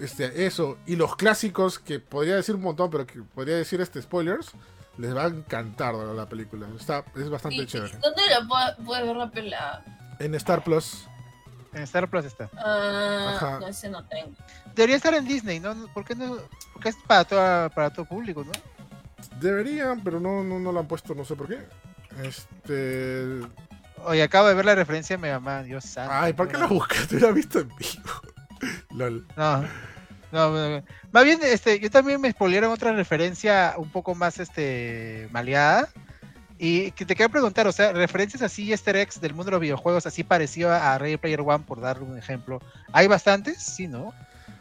este 0.00 0.46
eso 0.46 0.78
y 0.86 0.96
los 0.96 1.16
clásicos 1.16 1.78
que 1.78 2.00
podría 2.00 2.36
decir 2.36 2.54
un 2.54 2.62
montón, 2.62 2.90
pero 2.90 3.06
que 3.06 3.22
podría 3.22 3.56
decir 3.56 3.80
este 3.80 4.00
spoilers, 4.02 4.52
les 4.98 5.14
va 5.14 5.24
a 5.24 5.28
encantar 5.28 5.94
la, 5.94 6.12
la 6.12 6.26
película. 6.28 6.66
Está 6.78 7.04
es 7.16 7.28
bastante 7.30 7.56
¿Y- 7.58 7.66
chévere. 7.66 7.98
¿Dónde 7.98 8.22
la 8.30 8.46
puedo, 8.46 8.86
puedo 8.86 9.06
ver 9.06 9.16
la 9.16 9.30
pelada? 9.30 9.84
En 10.18 10.34
Star 10.34 10.62
Plus. 10.64 11.06
En 11.72 11.82
Star 11.82 12.08
Plus 12.08 12.24
está. 12.24 12.48
Ah, 12.56 13.32
Ajá. 13.36 13.60
no, 13.60 13.68
ese 13.68 13.90
no 13.90 14.02
tengo. 14.06 14.30
Debería 14.74 14.96
estar 14.96 15.12
en 15.14 15.26
Disney, 15.26 15.60
¿no? 15.60 15.74
¿Por 15.92 16.04
qué 16.06 16.14
no? 16.14 16.38
Porque 16.72 16.88
es 16.90 16.96
para, 17.06 17.24
toda, 17.24 17.68
para 17.68 17.90
todo 17.90 18.06
público, 18.06 18.44
¿no? 18.44 18.52
Deberían, 19.40 20.02
pero 20.02 20.18
no, 20.20 20.42
no, 20.42 20.58
no 20.58 20.72
lo 20.72 20.80
han 20.80 20.88
puesto, 20.88 21.14
no 21.14 21.24
sé 21.24 21.36
por 21.36 21.48
qué. 21.48 21.58
Este. 22.22 23.40
Oye, 24.04 24.22
acabo 24.22 24.48
de 24.48 24.54
ver 24.54 24.64
la 24.64 24.74
referencia 24.74 25.16
a 25.16 25.18
Mega 25.18 25.40
Man, 25.40 25.64
Dios 25.64 25.84
santo. 25.84 26.12
Ay, 26.14 26.32
¿por 26.32 26.48
qué 26.48 26.56
la 26.56 26.66
buscas? 26.66 27.08
Te 27.08 27.16
hubiera 27.16 27.32
visto 27.32 27.58
en 27.58 27.68
vivo. 27.68 28.10
Lol. 28.90 29.26
No. 29.36 29.62
No, 30.32 30.50
no, 30.50 30.68
no. 30.68 30.84
más 31.12 31.24
bien, 31.24 31.38
este, 31.42 31.78
yo 31.78 31.90
también 31.90 32.20
me 32.20 32.30
spoilearon 32.30 32.72
otra 32.72 32.92
referencia 32.92 33.74
un 33.78 33.90
poco 33.90 34.14
más, 34.14 34.38
este, 34.38 35.28
maleada. 35.30 35.88
Y 36.58 36.90
que 36.92 37.04
te 37.04 37.14
quiero 37.14 37.30
preguntar, 37.30 37.66
o 37.66 37.72
sea, 37.72 37.92
referencias 37.92 38.42
así, 38.42 38.70
easter 38.70 38.96
eggs 38.96 39.20
del 39.20 39.34
mundo 39.34 39.46
de 39.46 39.50
los 39.52 39.60
videojuegos, 39.60 40.06
así 40.06 40.24
parecido 40.24 40.72
a 40.72 40.96
Ready 40.98 41.18
Player 41.18 41.42
One, 41.42 41.64
por 41.66 41.80
darle 41.80 42.04
un 42.04 42.18
ejemplo. 42.18 42.60
¿Hay 42.92 43.06
bastantes? 43.06 43.62
Sí, 43.62 43.86
¿no? 43.86 44.14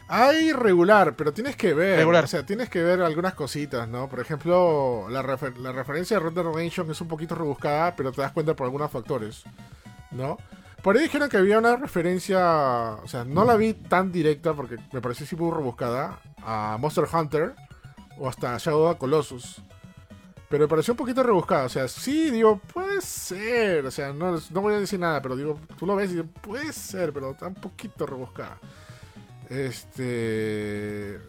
Hay 0.08 0.52
regular, 0.52 1.16
pero 1.16 1.34
tienes 1.34 1.56
que 1.56 1.74
ver. 1.74 1.98
Regular. 1.98 2.24
O 2.26 2.28
sea, 2.28 2.46
tienes 2.46 2.70
que 2.70 2.84
ver 2.84 3.02
algunas 3.02 3.34
cositas, 3.34 3.88
¿no? 3.88 4.08
Por 4.08 4.20
ejemplo, 4.20 5.08
la, 5.10 5.24
refer- 5.24 5.56
la 5.58 5.72
referencia 5.72 6.18
de 6.20 6.24
Red 6.26 6.34
Dead 6.34 6.44
Redemption 6.46 6.92
es 6.92 7.02
un 7.02 7.08
poquito 7.08 7.34
rebuscada, 7.34 7.96
pero 7.96 8.12
te 8.12 8.22
das 8.22 8.32
cuenta 8.32 8.56
por 8.56 8.66
algunos 8.66 8.92
factores, 8.92 9.44
¿no? 10.12 10.38
Por 10.84 10.96
ahí 10.96 11.04
dijeron 11.04 11.28
que 11.30 11.38
había 11.38 11.58
una 11.58 11.76
referencia, 11.78 12.98
o 13.04 13.08
sea, 13.08 13.24
no 13.24 13.44
la 13.44 13.56
vi 13.56 13.74
tan 13.74 14.12
directa 14.12 14.54
porque 14.54 14.78
me 14.92 15.02
pareció 15.02 15.26
sí 15.26 15.36
muy 15.36 15.52
rebuscada, 15.52 16.20
a 16.44 16.78
Monster 16.80 17.06
Hunter 17.12 17.56
o 18.20 18.30
hasta 18.30 18.56
Shadow 18.60 18.92
of 18.92 18.98
Colossus. 19.00 19.64
Pero 20.48 20.66
me 20.66 20.68
pareció 20.68 20.94
un 20.94 20.98
poquito 20.98 21.24
rebuscada, 21.24 21.64
o 21.66 21.70
sea, 21.70 21.88
sí, 21.88 22.30
digo, 22.30 22.60
puede 22.72 23.02
ser, 23.02 23.84
o 23.88 23.90
sea, 23.90 24.14
no, 24.14 24.40
no 24.52 24.62
voy 24.62 24.76
a 24.76 24.80
decir 24.80 25.00
nada, 25.00 25.20
pero 25.24 25.36
digo, 25.36 25.60
tú 25.80 25.88
lo 25.88 25.96
ves 25.96 26.12
y 26.12 26.18
digo, 26.18 26.28
puede 26.42 26.72
ser, 26.72 27.12
pero 27.12 27.32
está 27.32 27.48
un 27.48 27.56
poquito 27.56 28.06
rebuscada. 28.06 28.60
Este. 29.50 31.16
eh, 31.16 31.20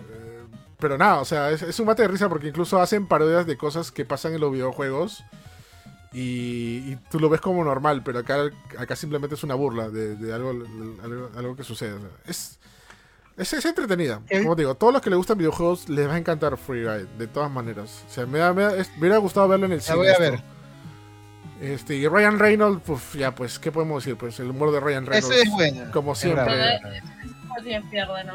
Pero 0.79 0.99
nada, 0.99 1.21
o 1.21 1.25
sea, 1.25 1.51
es, 1.51 1.63
es 1.63 1.79
un 1.81 1.87
mate 1.87 2.03
de 2.03 2.09
risa 2.09 2.29
porque 2.29 2.49
incluso 2.49 2.81
hacen 2.81 3.07
parodias 3.07 3.47
de 3.47 3.57
cosas 3.57 3.91
que 3.91 4.05
pasan 4.05 4.35
en 4.35 4.41
los 4.41 4.53
videojuegos. 4.53 5.25
Y, 6.13 6.93
y 6.93 6.99
tú 7.11 7.21
lo 7.21 7.29
ves 7.29 7.41
como 7.43 7.63
normal, 7.63 8.03
pero 8.03 8.21
acá, 8.21 8.39
acá 8.79 8.97
simplemente 8.97 9.35
es 9.35 9.45
una 9.45 9.55
burla 9.55 9.91
de, 9.91 10.17
de 10.17 10.33
algo, 10.33 10.51
algo, 11.03 11.31
algo 11.37 11.57
que 11.57 11.63
sucede. 11.65 11.97
es, 12.27 12.59
es, 13.37 13.53
es 13.53 13.65
entretenida. 13.67 14.23
Eh. 14.31 14.41
Como 14.43 14.57
te 14.57 14.63
digo, 14.63 14.75
todos 14.77 14.95
los 14.95 15.03
que 15.03 15.11
les 15.11 15.17
gustan 15.19 15.37
videojuegos 15.37 15.91
les 15.91 16.09
va 16.09 16.15
a 16.15 16.19
encantar 16.19 16.57
Free 16.57 16.85
Guy, 16.85 17.07
de 17.19 17.27
todas 17.27 17.51
maneras. 17.51 18.03
O 18.09 18.11
sea, 18.11 18.25
me, 18.25 18.39
da- 18.39 18.55
me, 18.55 18.63
da- 18.63 18.77
es- 18.77 18.91
me 18.93 19.01
hubiera 19.01 19.19
gustado 19.19 19.47
verlo 19.49 19.67
en 19.67 19.73
el 19.73 19.79
La 19.79 19.83
cine. 19.85 19.97
voy 19.99 20.07
a 20.07 20.13
esto. 20.13 20.23
ver. 20.23 20.41
Este, 21.61 21.97
y 21.97 22.07
Ryan 22.09 22.39
Reynolds, 22.39 22.83
pues 22.87 23.13
ya, 23.15 23.35
pues, 23.35 23.59
¿qué 23.59 23.71
podemos 23.73 24.03
decir? 24.03 24.17
Pues 24.19 24.39
el 24.41 24.49
humor 24.51 24.73
de 24.73 24.81
Ryan 24.81 25.05
Eso 25.05 25.29
Reynolds. 25.31 25.37
es 25.37 25.51
bueno. 25.53 25.91
Como 25.93 26.15
siempre. 26.15 26.79
No 27.57 27.63
tiene 27.63 27.85
pierde, 27.91 28.25
no. 28.25 28.35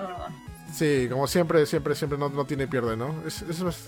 Sí, 0.73 1.07
como 1.09 1.27
siempre, 1.27 1.65
siempre, 1.65 1.95
siempre 1.95 2.17
no, 2.17 2.29
no 2.29 2.45
tiene 2.45 2.67
pierde, 2.67 2.95
¿no? 2.97 3.13
Es, 3.25 3.41
es, 3.43 3.59
es- 3.61 3.85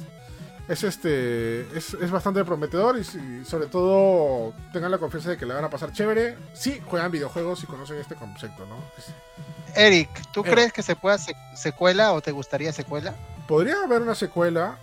es 0.68 0.84
este. 0.84 1.62
Es, 1.78 1.94
es 1.94 2.10
bastante 2.12 2.44
prometedor 2.46 2.98
y, 2.98 3.04
si- 3.04 3.44
sobre 3.46 3.68
todo 3.68 4.54
tengan 4.72 4.92
la 4.92 4.98
confianza 4.98 5.30
de 5.32 5.38
que 5.38 5.46
le 5.46 5.54
van 5.54 5.64
a 5.66 5.70
pasar 5.70 5.92
chévere. 5.92 6.38
Sí, 6.54 6.82
juegan 6.86 7.12
videojuegos 7.12 7.64
y 7.64 7.68
conocen 7.68 7.98
este 7.98 8.16
concepto, 8.16 8.66
¿no? 8.66 8.76
Es- 8.98 9.78
Eric, 9.78 10.10
¿tú 10.32 10.42
Eh. 10.42 10.52
crees 10.52 10.72
que 10.72 10.84
se 10.84 10.96
pueda 10.96 11.18
se- 11.18 11.36
secuela 11.56 12.14
o 12.14 12.22
te 12.22 12.32
gustaría 12.32 12.72
secuela? 12.74 13.14
podría 13.48 13.76
haber 13.84 14.02
una 14.02 14.16
secuela, 14.16 14.78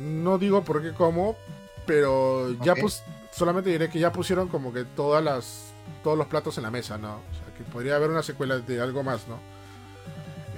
No 0.00 0.38
digo 0.38 0.62
por 0.64 0.80
qué 0.82 0.92
cómo, 0.92 1.36
pero 1.84 2.52
ya 2.62 2.72
Ok. 2.72 2.78
pues 2.82 3.02
solamente 3.32 3.68
diré 3.70 3.90
que 3.90 3.98
ya 3.98 4.12
pusieron 4.12 4.48
como 4.48 4.72
que 4.72 4.84
todas 4.84 5.22
las 5.22 5.72
todos 6.02 6.16
los 6.16 6.26
platos 6.28 6.56
en 6.56 6.62
la 6.62 6.70
mesa, 6.70 6.96
¿no? 6.96 7.16
O 7.16 7.34
sea, 7.34 7.54
que 7.56 7.64
podría 7.64 7.96
haber 7.96 8.08
una 8.10 8.22
secuela 8.22 8.58
de 8.58 8.80
algo 8.80 9.02
más, 9.02 9.26
¿no? 9.28 9.38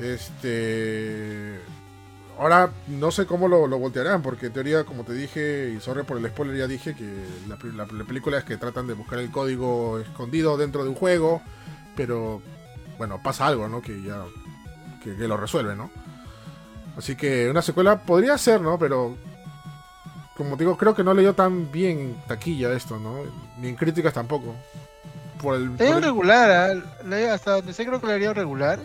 Este 0.01 1.61
ahora 2.39 2.71
no 2.89 3.11
sé 3.11 3.25
cómo 3.25 3.49
lo, 3.49 3.67
lo 3.67 3.79
voltearán, 3.79 4.21
porque 4.23 4.47
en 4.47 4.53
teoría, 4.53 4.85
como 4.85 5.05
te 5.05 5.15
dije, 5.15 5.73
y 5.75 5.81
sorry 5.81 6.03
por 6.03 6.19
el 6.19 6.27
spoiler, 6.27 6.57
ya 6.57 6.67
dije 6.67 6.95
que 6.95 7.05
la, 7.49 7.57
la- 7.75 7.91
la 7.91 8.05
película 8.05 8.37
es 8.39 8.45
que 8.45 8.59
tratan 8.59 8.87
de 8.87 8.93
buscar 8.95 9.19
el 9.21 9.31
código 9.31 9.99
escondido 9.99 10.57
dentro 10.59 10.83
de 10.85 10.91
un 10.91 10.95
juego, 10.97 11.41
pero 11.97 12.43
bueno, 12.99 13.21
pasa 13.23 13.47
algo, 13.47 13.69
¿no? 13.69 13.81
Que 13.81 14.03
ya 14.03 14.23
que, 15.03 15.17
que 15.17 15.29
lo 15.29 15.37
resuelve, 15.39 15.75
¿no? 15.77 15.91
Así 16.99 17.17
que 17.17 17.49
una 17.51 17.63
secuela 17.63 18.03
podría 18.03 18.37
ser, 18.39 18.61
¿no? 18.61 18.79
Pero 18.79 19.17
como 20.37 20.57
te 20.59 20.65
digo, 20.65 20.77
creo 20.77 20.95
que 20.95 21.05
no 21.05 21.15
leyó 21.15 21.33
tan 21.35 21.73
bien 21.73 21.99
en 21.99 22.17
taquilla 22.29 22.73
esto, 22.73 22.99
¿no? 22.99 23.17
Ni 23.59 23.69
en 23.69 23.77
críticas 23.77 24.13
tampoco. 24.13 24.55
Por 25.41 25.55
el, 25.57 25.75
Le 25.77 25.87
dio 25.87 26.01
regular, 26.01 26.51
¿ah? 26.51 27.03
Le- 27.07 27.31
hasta 27.31 27.53
donde 27.53 27.73
sé 27.73 27.87
creo 27.87 28.01
que 28.01 28.07
le 28.09 28.19
dio 28.19 28.35
regular. 28.35 28.79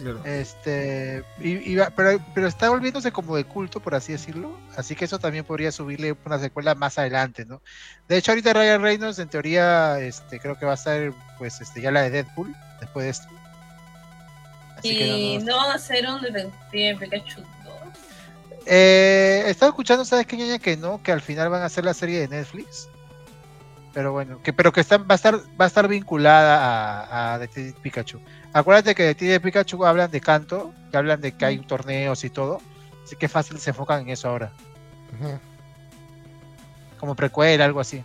Claro. 0.00 0.20
Este, 0.24 1.22
y, 1.40 1.72
y 1.72 1.76
va- 1.76 1.90
pero, 1.90 2.20
pero 2.34 2.46
está 2.48 2.68
volviéndose 2.70 3.12
como 3.12 3.36
de 3.36 3.44
culto, 3.44 3.80
por 3.80 3.94
así 3.94 4.12
decirlo. 4.12 4.56
Así 4.76 4.94
que 4.96 5.04
eso 5.04 5.18
también 5.18 5.44
podría 5.44 5.70
subirle 5.72 6.16
una 6.24 6.38
secuela 6.38 6.74
más 6.74 6.98
adelante, 6.98 7.44
¿no? 7.44 7.62
De 8.08 8.16
hecho, 8.16 8.32
ahorita 8.32 8.52
Ryan 8.52 8.82
Reynolds, 8.82 9.18
en 9.18 9.28
teoría, 9.28 10.00
este, 10.00 10.40
creo 10.40 10.58
que 10.58 10.66
va 10.66 10.72
a 10.72 10.74
estar, 10.74 11.12
pues, 11.38 11.60
este, 11.60 11.80
ya 11.80 11.90
la 11.90 12.02
de 12.02 12.10
Deadpool, 12.10 12.54
después 12.80 13.04
de 13.04 13.10
esto. 13.10 13.28
Así 14.78 14.96
que 14.96 15.06
no- 15.06 15.16
Y 15.16 15.38
no- 15.38 15.44
no 15.44 15.56
van 15.58 15.70
a 15.70 15.74
hacer 15.74 16.06
un 16.08 16.22
detective 16.22 16.96
Pikachu 16.98 17.40
2. 17.64 17.74
Eh, 18.66 19.44
estaba 19.46 19.70
escuchando, 19.70 20.04
¿sabes 20.04 20.26
qué, 20.26 20.36
ñaña? 20.36 20.58
Que 20.58 20.76
no, 20.76 21.02
que 21.02 21.12
al 21.12 21.20
final 21.20 21.48
van 21.48 21.62
a 21.62 21.66
hacer 21.66 21.84
la 21.84 21.94
serie 21.94 22.20
de 22.20 22.28
Netflix. 22.28 22.88
Pero 23.92 24.12
bueno, 24.12 24.40
que, 24.42 24.52
pero 24.52 24.72
que 24.72 24.80
está, 24.80 24.98
va, 24.98 25.06
a 25.10 25.14
estar, 25.16 25.34
va 25.60 25.64
a 25.64 25.66
estar 25.66 25.88
vinculada 25.88 27.02
a, 27.02 27.34
a 27.34 27.38
Detective 27.38 27.78
Pikachu. 27.82 28.20
Acuérdate 28.52 28.94
que 28.94 29.02
Detective 29.02 29.40
Pikachu 29.40 29.84
hablan 29.84 30.10
de 30.10 30.20
canto, 30.20 30.72
que 30.90 30.96
hablan 30.96 31.20
de 31.20 31.32
que 31.32 31.44
hay 31.44 31.58
torneos 31.58 32.22
y 32.24 32.30
todo. 32.30 32.60
Así 33.04 33.16
que 33.16 33.28
fácil 33.28 33.58
se 33.58 33.70
enfocan 33.70 34.02
en 34.02 34.10
eso 34.10 34.28
ahora. 34.28 34.52
Ujú, 35.18 35.38
Como 36.98 37.16
precuela, 37.16 37.64
algo 37.64 37.80
así. 37.80 38.04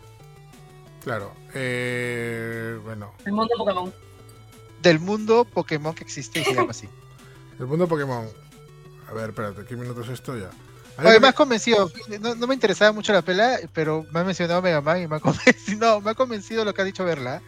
claro. 1.03 1.31
Eh, 1.53 2.79
bueno, 2.83 3.13
El 3.25 3.33
mundo 3.33 3.53
Pokémon. 3.57 3.93
Del 4.81 4.99
mundo 4.99 5.45
Pokémon 5.45 5.93
que 5.93 6.03
existe 6.03 6.39
y 6.39 6.43
se 6.43 6.55
llama 6.55 6.71
así. 6.71 6.89
el 7.59 7.65
mundo 7.67 7.87
Pokémon. 7.87 8.27
A 9.07 9.13
ver, 9.13 9.29
espérate, 9.29 9.65
¿qué 9.65 9.75
minutos 9.75 10.07
es 10.07 10.13
esto 10.15 10.35
ya? 10.35 10.49
Oye, 10.97 11.19
me 11.19 11.27
has 11.27 11.33
convencido. 11.33 11.91
No, 12.21 12.35
no 12.35 12.47
me 12.47 12.53
interesaba 12.53 12.91
mucho 12.91 13.11
la 13.11 13.21
pela, 13.21 13.59
pero 13.73 14.05
me 14.11 14.21
ha 14.21 14.23
mencionado 14.23 14.61
Mega 14.61 14.81
Man 14.81 15.01
y 15.01 15.07
me 15.07 15.17
ha 15.17 15.19
convencido, 15.21 15.95
no, 15.95 16.01
me 16.01 16.11
ha 16.11 16.15
convencido 16.15 16.63
lo 16.63 16.73
que 16.73 16.81
ha 16.81 16.85
dicho 16.85 17.03
verla. 17.03 17.41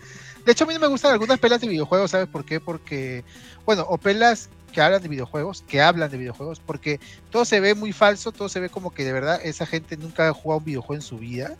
De 0.46 0.52
hecho, 0.52 0.64
a 0.64 0.68
mí 0.68 0.74
no 0.74 0.80
me 0.80 0.88
gustan 0.88 1.12
algunas 1.12 1.40
pelas 1.40 1.60
de 1.62 1.68
videojuegos, 1.68 2.12
¿sabes 2.12 2.28
por 2.28 2.46
qué? 2.46 2.60
Porque, 2.60 3.24
bueno, 3.66 3.86
o 3.88 3.98
pelas 3.98 4.50
que 4.72 4.82
hablan 4.82 5.02
de 5.02 5.10
videojuegos, 5.10 5.64
que 5.68 5.82
hablan 5.82 6.10
de 6.10 6.18
videojuegos, 6.18 6.60
porque 6.60 7.00
todo 7.32 7.46
se 7.46 7.60
ve 7.60 7.74
muy 7.74 7.92
falso, 7.94 8.32
todo 8.32 8.48
se 8.48 8.60
ve 8.60 8.70
como 8.70 8.92
que 8.92 9.04
de 9.04 9.14
verdad 9.14 9.40
esa 9.44 9.66
gente 9.66 9.98
nunca 9.98 10.30
ha 10.30 10.34
jugado 10.34 10.60
un 10.60 10.66
videojuego 10.66 10.96
en 10.96 11.02
su 11.02 11.18
vida. 11.18 11.56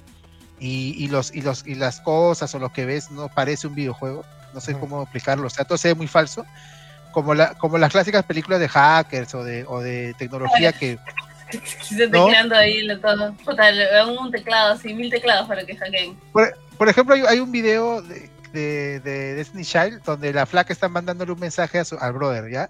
Y, 0.60 0.96
y 0.98 1.08
los, 1.08 1.34
y, 1.36 1.42
los, 1.42 1.68
y 1.68 1.76
las 1.76 2.02
cosas 2.02 2.54
o 2.56 2.60
lo 2.60 2.74
que 2.74 2.86
ves 2.86 3.12
no 3.12 3.30
parece 3.30 3.68
un 3.68 3.76
videojuego. 3.76 4.26
No 4.54 4.62
sé 4.62 4.74
cómo 4.74 5.04
explicarlo. 5.04 5.48
O 5.48 5.50
sea, 5.50 5.66
todo 5.66 5.78
se 5.78 5.90
ve 5.90 5.96
muy 5.96 6.08
falso. 6.08 6.46
Como, 7.12 7.36
la, 7.36 7.54
como 7.56 7.78
las 7.78 7.92
clásicas 7.92 8.26
películas 8.26 8.60
de 8.60 8.68
hackers 8.68 9.36
o 9.36 9.44
de, 9.44 9.66
o 9.68 9.80
de 9.82 10.16
tecnología 10.18 10.72
que, 10.74 10.98
Se 11.82 12.08
¿No? 12.08 12.28
ahí 12.56 12.86
de 12.88 12.98
todo. 12.98 13.34
Puta, 13.46 13.64
un 14.06 14.32
teclado 14.32 14.74
así, 14.74 14.94
mil 14.94 15.10
teclados 15.10 15.48
para 15.48 15.66
que 15.66 15.76
hackeen. 15.76 16.16
Por, 16.32 16.58
por 16.78 16.90
ejemplo, 16.90 17.16
hay, 17.16 17.22
hay 17.28 17.40
un 17.40 17.52
video 17.52 18.02
de, 18.02 18.30
de, 18.54 19.00
de 19.00 19.34
Destiny 19.36 19.64
Child 19.64 20.02
donde 20.04 20.34
la 20.34 20.46
flaca 20.46 20.74
está 20.74 20.90
mandándole 20.90 21.32
un 21.32 21.40
mensaje 21.40 21.80
a 21.80 21.86
su, 21.86 21.98
al 21.98 22.14
brother, 22.14 22.50
¿ya? 22.52 22.70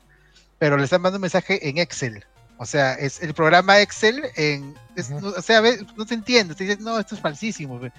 Pero 0.59 0.77
le 0.77 0.83
están 0.85 1.01
mandando 1.01 1.17
un 1.17 1.21
mensaje 1.23 1.67
en 1.69 1.77
Excel. 1.77 2.23
O 2.59 2.65
sea, 2.65 2.93
es 2.93 3.21
el 3.21 3.33
programa 3.35 3.79
Excel 3.81 4.23
en... 4.35 4.73
es- 4.95 5.09
no, 5.11 5.27
o 5.29 5.41
sea, 5.41 5.61
ve- 5.61 5.85
no 5.95 6.05
se 6.05 6.15
entiende. 6.15 6.55
Te 6.55 6.63
dices, 6.63 6.79
no, 6.79 6.99
esto 6.99 7.13
es 7.15 7.21
falsísimo. 7.21 7.79
ve". 7.79 7.91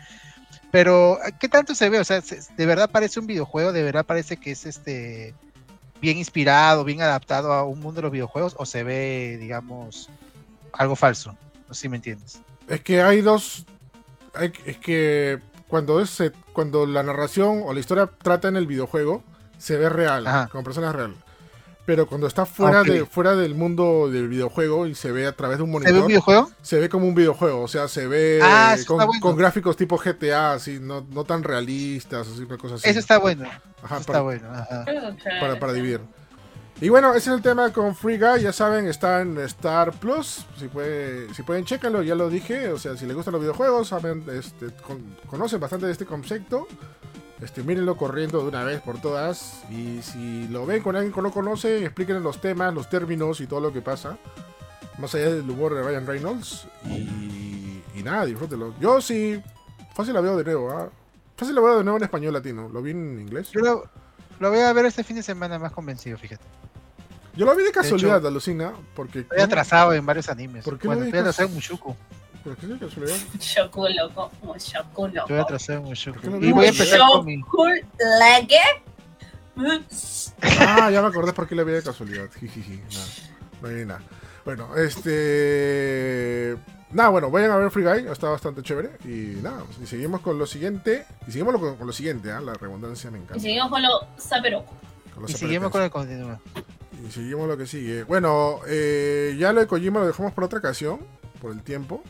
Pero, 0.70 1.18
¿qué 1.40 1.48
tanto 1.48 1.74
se 1.74 1.88
ve? 1.88 1.98
O 2.00 2.04
sea, 2.04 2.20
se- 2.20 2.40
¿de 2.56 2.66
verdad 2.66 2.90
parece 2.90 3.20
un 3.20 3.26
videojuego? 3.26 3.72
¿De 3.72 3.82
verdad 3.82 4.04
parece 4.04 4.36
que 4.36 4.50
es 4.50 4.66
este 4.66 5.34
bien 6.00 6.18
inspirado, 6.18 6.84
bien 6.84 7.00
adaptado 7.02 7.52
a 7.52 7.64
un 7.64 7.78
mundo 7.80 8.00
de 8.00 8.02
los 8.02 8.12
videojuegos? 8.12 8.54
¿O 8.58 8.66
se 8.66 8.82
ve, 8.82 9.36
digamos, 9.40 10.10
algo 10.72 10.96
falso? 10.96 11.36
No 11.68 11.74
sé 11.74 11.82
si 11.82 11.88
me 11.88 11.96
entiendes. 11.96 12.40
Es 12.68 12.80
que 12.82 13.02
hay 13.02 13.20
dos. 13.20 13.64
hay- 14.34 14.52
es 14.66 14.76
que 14.78 15.38
cuando 15.68 16.00
es 16.00 16.20
eh, 16.20 16.32
cuando 16.52 16.86
la 16.86 17.02
narración 17.02 17.62
o 17.64 17.72
la 17.74 17.80
historia 17.80 18.06
trata 18.22 18.48
en 18.48 18.56
el 18.56 18.66
videojuego, 18.66 19.22
se 19.58 19.76
ve 19.76 19.88
real, 19.88 20.26
Ajá. 20.26 20.48
como 20.50 20.64
persona 20.64 20.92
real. 20.92 21.14
Pero 21.86 22.06
cuando 22.06 22.26
está 22.26 22.44
fuera, 22.44 22.82
Ok. 22.82 22.86
de, 22.88 23.06
fuera 23.06 23.34
del 23.34 23.54
mundo 23.54 24.10
del 24.10 24.28
videojuego 24.28 24.86
y 24.86 24.94
se 24.94 25.10
ve 25.10 25.26
a 25.26 25.32
través 25.34 25.56
de 25.56 25.64
un 25.64 25.70
¿Se 25.72 25.78
ve 25.78 25.84
monitor, 25.84 26.02
un 26.02 26.06
videojuego? 26.08 26.50
se 26.60 26.78
ve 26.78 26.88
como 26.90 27.06
un 27.08 27.14
videojuego. 27.14 27.62
O 27.62 27.68
sea, 27.68 27.88
se 27.88 28.06
ve 28.06 28.40
Ah, 28.42 28.76
con, 28.86 28.98
bueno. 28.98 29.12
con 29.22 29.36
gráficos 29.36 29.74
tipo 29.76 29.96
GTA, 29.96 30.52
así, 30.52 30.78
no, 30.80 31.06
no 31.10 31.24
tan 31.24 31.42
realistas, 31.42 32.28
así, 32.28 32.42
una 32.42 32.58
cosa 32.58 32.74
así. 32.74 32.88
Eso 32.90 32.98
está 32.98 33.18
bueno. 33.18 33.48
Ajá, 33.82 33.96
Eso 33.96 34.06
para, 34.06 34.18
está 34.18 34.20
bueno. 34.20 34.48
Ajá. 34.52 34.84
para, 35.40 35.58
para 35.58 35.72
dividir. 35.72 36.00
Y 36.80 36.90
bueno, 36.90 37.10
ese 37.10 37.30
es 37.30 37.36
el 37.36 37.42
tema 37.42 37.72
con 37.72 37.96
Free 37.96 38.18
Guy, 38.18 38.42
ya 38.42 38.52
saben, 38.52 38.86
está 38.86 39.20
en 39.20 39.36
Star 39.38 39.92
Plus. 39.94 40.46
Si, 40.58 40.68
puede, 40.68 41.32
si 41.34 41.42
pueden, 41.42 41.64
chécalo, 41.64 42.02
ya 42.02 42.14
lo 42.14 42.30
dije. 42.30 42.68
O 42.72 42.78
sea, 42.78 42.96
si 42.96 43.04
les 43.04 43.16
gustan 43.16 43.32
los 43.32 43.40
videojuegos, 43.40 43.88
saben, 43.88 44.24
este, 44.32 44.66
con- 44.86 45.16
conocen 45.26 45.58
bastante 45.58 45.86
de 45.86 45.92
este 45.92 46.06
concepto. 46.06 46.68
Este, 47.40 47.64
mírenlo 47.64 47.96
corriendo 47.96 48.40
de 48.42 48.48
una 48.48 48.62
vez 48.62 48.80
por 48.80 49.00
todas. 49.00 49.64
Y 49.70 50.02
si 50.02 50.46
lo 50.48 50.66
ven 50.66 50.80
con 50.82 50.94
alguien 50.94 51.12
que 51.12 51.20
no 51.20 51.32
conoce, 51.32 51.84
explíquenle 51.84 52.20
los 52.22 52.40
temas, 52.40 52.72
los 52.72 52.88
términos 52.88 53.40
y 53.40 53.48
todo 53.48 53.60
lo 53.60 53.72
que 53.72 53.80
pasa. 53.82 54.16
Más 54.98 55.12
allá 55.16 55.34
del 55.34 55.50
humor 55.50 55.74
de 55.74 55.82
Ryan 55.82 56.06
Reynolds. 56.06 56.68
Y, 56.86 57.82
y 57.96 58.02
nada, 58.04 58.24
disfrútenlo. 58.24 58.74
Yo 58.80 59.00
sí, 59.00 59.42
fácil 59.94 60.14
la 60.14 60.20
veo 60.20 60.36
de 60.36 60.44
nuevo. 60.44 60.70
¿ah? 60.70 60.88
Fácil 61.36 61.56
la 61.56 61.60
veo 61.60 61.78
de 61.78 61.82
nuevo 61.84 61.96
en 61.98 62.04
español 62.04 62.34
latino. 62.34 62.68
Lo 62.68 62.82
vi 62.82 62.92
en 62.92 63.20
inglés. 63.20 63.50
Lo 63.54 64.50
voy 64.50 64.60
a 64.60 64.72
ver 64.72 64.86
este 64.86 65.02
fin 65.02 65.16
de 65.16 65.24
semana 65.24 65.58
más 65.58 65.72
convencido, 65.72 66.16
fíjate. 66.16 66.44
Yo 67.38 67.46
lo 67.46 67.54
vi 67.54 67.62
de 67.62 67.70
casualidad, 67.70 68.18
hecho, 68.18 68.26
alucina. 68.26 68.72
Porque. 68.96 69.20
Estoy 69.20 69.38
atrasado 69.38 69.92
en 69.92 70.04
varios 70.04 70.28
animes. 70.28 70.64
¿Por 70.64 70.76
qué 70.76 70.88
no 70.88 70.94
estoy 70.94 71.20
atrasado 71.20 71.48
en 71.48 71.54
Mushuku. 71.54 71.94
¿Por 72.42 72.56
qué 72.56 72.66
de 72.66 72.78
casualidad? 72.80 73.16
Shoku 73.38 73.86
loco, 73.88 74.32
como 74.40 74.56
Shoku 74.58 75.06
loco. 75.06 75.20
Estoy 75.20 75.38
atrasado 75.38 75.78
en 75.78 75.84
Mushuku. 75.84 76.20
¿Por 76.20 76.22
qué 76.22 76.30
no 76.30 76.44
Y 76.44 76.50
voy 76.50 76.66
a 76.66 76.68
empezar 76.70 76.98
con 76.98 77.24
mi. 77.24 77.40
Ah, 80.42 80.90
ya 80.90 81.00
me 81.00 81.06
acordé 81.06 81.32
por 81.32 81.46
qué 81.46 81.54
le 81.54 81.62
vi 81.62 81.72
de 81.72 81.82
casualidad. 81.84 82.28
Jijiji. 82.40 82.80
Nada. 82.90 83.06
No 83.62 83.68
hay 83.68 83.86
nada. 83.86 84.02
Bueno, 84.44 84.76
este. 84.76 86.56
Nada, 86.90 87.10
bueno, 87.10 87.30
vayan 87.30 87.52
a 87.52 87.56
ver 87.56 87.70
Free 87.70 87.84
Guy, 87.84 88.10
está 88.10 88.30
bastante 88.30 88.62
chévere. 88.62 88.90
Y 89.04 89.40
nada, 89.42 89.62
y 89.80 89.86
seguimos 89.86 90.22
con 90.22 90.40
lo 90.40 90.46
siguiente. 90.46 91.06
Y 91.28 91.30
seguimos 91.30 91.54
con, 91.56 91.86
lo 91.86 91.92
siguiente, 91.92 92.32
¿ah? 92.32 92.40
la 92.40 92.54
redundancia 92.54 93.12
me 93.12 93.18
Y 93.18 93.22
encanta. 93.22 93.40
seguimos 93.40 93.70
con 93.70 93.82
lo 93.82 94.06
los 95.20 95.30
Y 95.30 95.34
seguimos 95.34 95.70
con 95.70 95.82
el 95.82 95.90
continúa. 95.90 96.40
Y 97.06 97.10
seguimos 97.12 97.46
lo 97.48 97.56
que 97.56 97.66
sigue. 97.66 98.02
Bueno, 98.04 98.60
eh, 98.66 99.36
ya 99.38 99.52
lo 99.52 99.60
de 99.60 99.66
Kojima 99.66 100.00
lo 100.00 100.06
dejamos 100.06 100.32
por 100.32 100.44
otra 100.44 100.58
ocasión, 100.58 100.98
por 101.40 101.52
el 101.52 101.62
tiempo. 101.62 102.02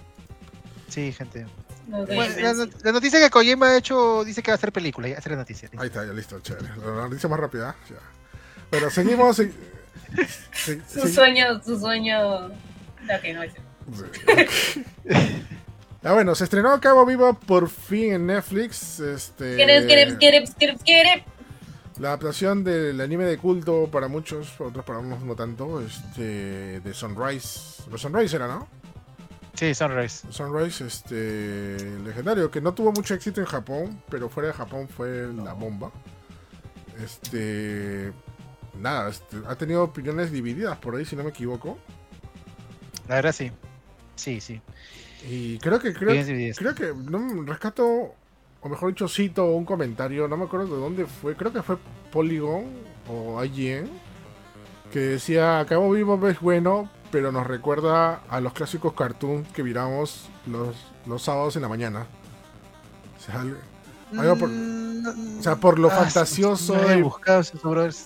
Sí, 0.88 1.12
gente. 1.12 1.46
Ok, 1.92 2.08
Bueno, 2.14 2.34
la, 2.82 2.92
noticia 2.92 3.18
que 3.20 3.30
Kojima 3.30 3.68
ha 3.68 3.76
hecho 3.76 4.24
dice 4.24 4.42
que 4.42 4.50
va 4.50 4.54
a 4.54 4.56
hacer 4.56 4.72
película. 4.72 5.08
Ya 5.08 5.18
la 5.24 5.36
noticia. 5.36 5.70
Ahí 5.78 5.88
está, 5.88 6.04
ya 6.06 6.12
listo, 6.12 6.38
chévere. 6.40 6.68
La 6.84 7.02
noticia 7.08 7.28
más 7.28 7.38
rápida. 7.40 7.76
ya. 7.90 7.96
Bueno, 8.70 8.90
seguimos. 8.90 9.36
se- 9.36 9.52
se- 10.52 10.80
Su 10.86 11.00
se- 11.06 11.12
sueño, 11.12 11.62
su 11.62 11.78
sueño. 11.78 12.48
La 13.06 13.20
que 13.20 13.32
no 13.34 13.42
es. 13.42 13.52
Ah, 16.02 16.12
bueno, 16.12 16.34
se 16.34 16.44
estrenó 16.44 16.80
Cabo 16.80 17.04
Vivo 17.04 17.34
por 17.34 17.68
fin 17.68 18.12
en 18.14 18.26
Netflix. 18.26 19.00
Este, 19.00 19.56
La 21.98 22.08
adaptación 22.08 22.62
del 22.62 23.00
anime 23.00 23.24
de 23.24 23.38
culto 23.38 23.88
para 23.90 24.06
muchos, 24.06 24.50
para 24.50 24.70
otros 24.70 24.84
para 24.84 24.98
unos 25.00 25.20
no 25.22 25.34
tanto, 25.34 25.80
este, 25.80 26.80
de 26.80 26.94
Sunrise. 26.94 27.82
Los 27.90 28.02
Sunrise 28.02 28.36
era, 28.36 28.46
¿no? 28.46 28.68
Sí, 29.54 29.74
Sunrise. 29.74 30.24
Sunrise, 30.30 30.86
este, 30.86 31.98
legendario, 32.04 32.48
que 32.52 32.60
no 32.60 32.72
tuvo 32.72 32.92
mucho 32.92 33.14
éxito 33.14 33.40
en 33.40 33.46
Japón, 33.46 34.00
pero 34.08 34.28
fuera 34.28 34.48
de 34.48 34.54
Japón 34.54 34.88
fue 34.88 35.26
la 35.32 35.54
bomba. 35.54 35.90
Este, 37.02 38.12
nada, 38.80 39.08
este, 39.10 39.36
ha 39.48 39.56
tenido 39.56 39.82
opiniones 39.82 40.30
divididas 40.30 40.78
por 40.78 40.94
ahí, 40.94 41.04
si 41.04 41.16
no 41.16 41.24
me 41.24 41.30
equivoco. 41.30 41.78
La 43.08 43.16
verdad 43.16 43.32
sí. 43.32 43.50
Sí, 44.14 44.40
sí. 44.40 44.60
Y 45.28 45.58
creo 45.58 45.80
que, 45.80 45.92
creo, 45.92 46.24
creo 46.54 46.74
que, 46.76 46.94
no, 47.10 47.42
rescato, 47.42 48.14
o 48.60 48.68
mejor 48.68 48.88
dicho, 48.90 49.08
cito 49.08 49.44
un 49.46 49.64
comentario, 49.64 50.26
no 50.28 50.36
me 50.36 50.44
acuerdo 50.44 50.74
de 50.76 50.80
dónde 50.80 51.06
fue, 51.06 51.36
creo 51.36 51.52
que 51.52 51.62
fue 51.62 51.76
Polygon 52.12 52.64
o 53.08 53.42
IGN, 53.44 53.88
que 54.92 54.98
decía, 55.00 55.64
Cabo 55.68 55.90
Vivo 55.92 56.26
es 56.28 56.40
bueno, 56.40 56.88
pero 57.10 57.30
nos 57.32 57.46
recuerda 57.46 58.20
a 58.28 58.40
los 58.40 58.52
clásicos 58.52 58.92
cartoons 58.94 59.48
que 59.52 59.62
miramos 59.62 60.28
los, 60.46 60.74
los 61.06 61.22
sábados 61.22 61.56
en 61.56 61.62
la 61.62 61.68
mañana. 61.68 62.06
O 63.16 63.20
sea, 63.20 63.40
al- 63.42 63.58
algo 64.18 64.36
por- 64.36 64.48
Mm, 64.48 65.38
o 65.38 65.42
sea, 65.42 65.56
por 65.56 65.78
lo 65.78 65.88
ah, 65.88 65.90
fantasioso 65.92 66.74
no 66.74 66.90
he 66.90 66.98
y- 66.98 67.02
buscado 67.02 67.42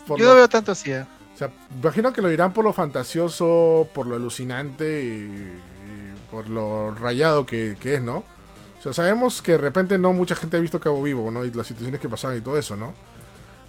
por 0.06 0.18
Yo 0.18 0.24
lo- 0.26 0.30
no 0.32 0.36
veo 0.36 0.48
tanto 0.48 0.72
así. 0.72 0.90
¿eh? 0.92 1.06
O 1.34 1.38
sea, 1.38 1.50
imagino 1.80 2.12
que 2.12 2.20
lo 2.20 2.28
dirán 2.28 2.52
por 2.52 2.64
lo 2.64 2.72
fantasioso, 2.72 3.88
por 3.94 4.06
lo 4.06 4.16
alucinante 4.16 5.02
y, 5.04 5.08
y 5.08 6.30
por 6.30 6.48
lo 6.48 6.94
rayado 6.94 7.46
que, 7.46 7.76
que 7.80 7.94
es, 7.94 8.02
¿no? 8.02 8.24
O 8.82 8.84
sea, 8.84 8.92
sabemos 8.92 9.40
que 9.40 9.52
de 9.52 9.58
repente 9.58 9.96
no 9.96 10.12
mucha 10.12 10.34
gente 10.34 10.56
ha 10.56 10.60
visto 10.60 10.80
Cabo 10.80 11.00
Vivo, 11.04 11.30
¿no? 11.30 11.44
Y 11.44 11.52
las 11.52 11.68
situaciones 11.68 12.00
que 12.00 12.08
pasaban 12.08 12.36
y 12.36 12.40
todo 12.40 12.58
eso, 12.58 12.74
¿no? 12.74 12.92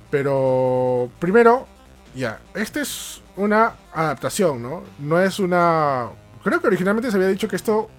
Pero, 0.09 1.09
primero, 1.19 1.67
ya, 2.15 2.39
esta 2.55 2.81
es 2.81 3.21
una 3.35 3.73
adaptación, 3.93 4.61
¿no? 4.61 4.81
No 4.97 5.19
es 5.21 5.37
una... 5.39 6.07
Creo 6.43 6.59
que 6.59 6.67
originalmente 6.67 7.11
se 7.11 7.17
había 7.17 7.29
dicho 7.29 7.47
que 7.47 7.55
esto 7.55 7.89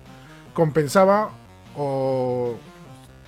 compensaba 0.54 1.30
o 1.76 2.56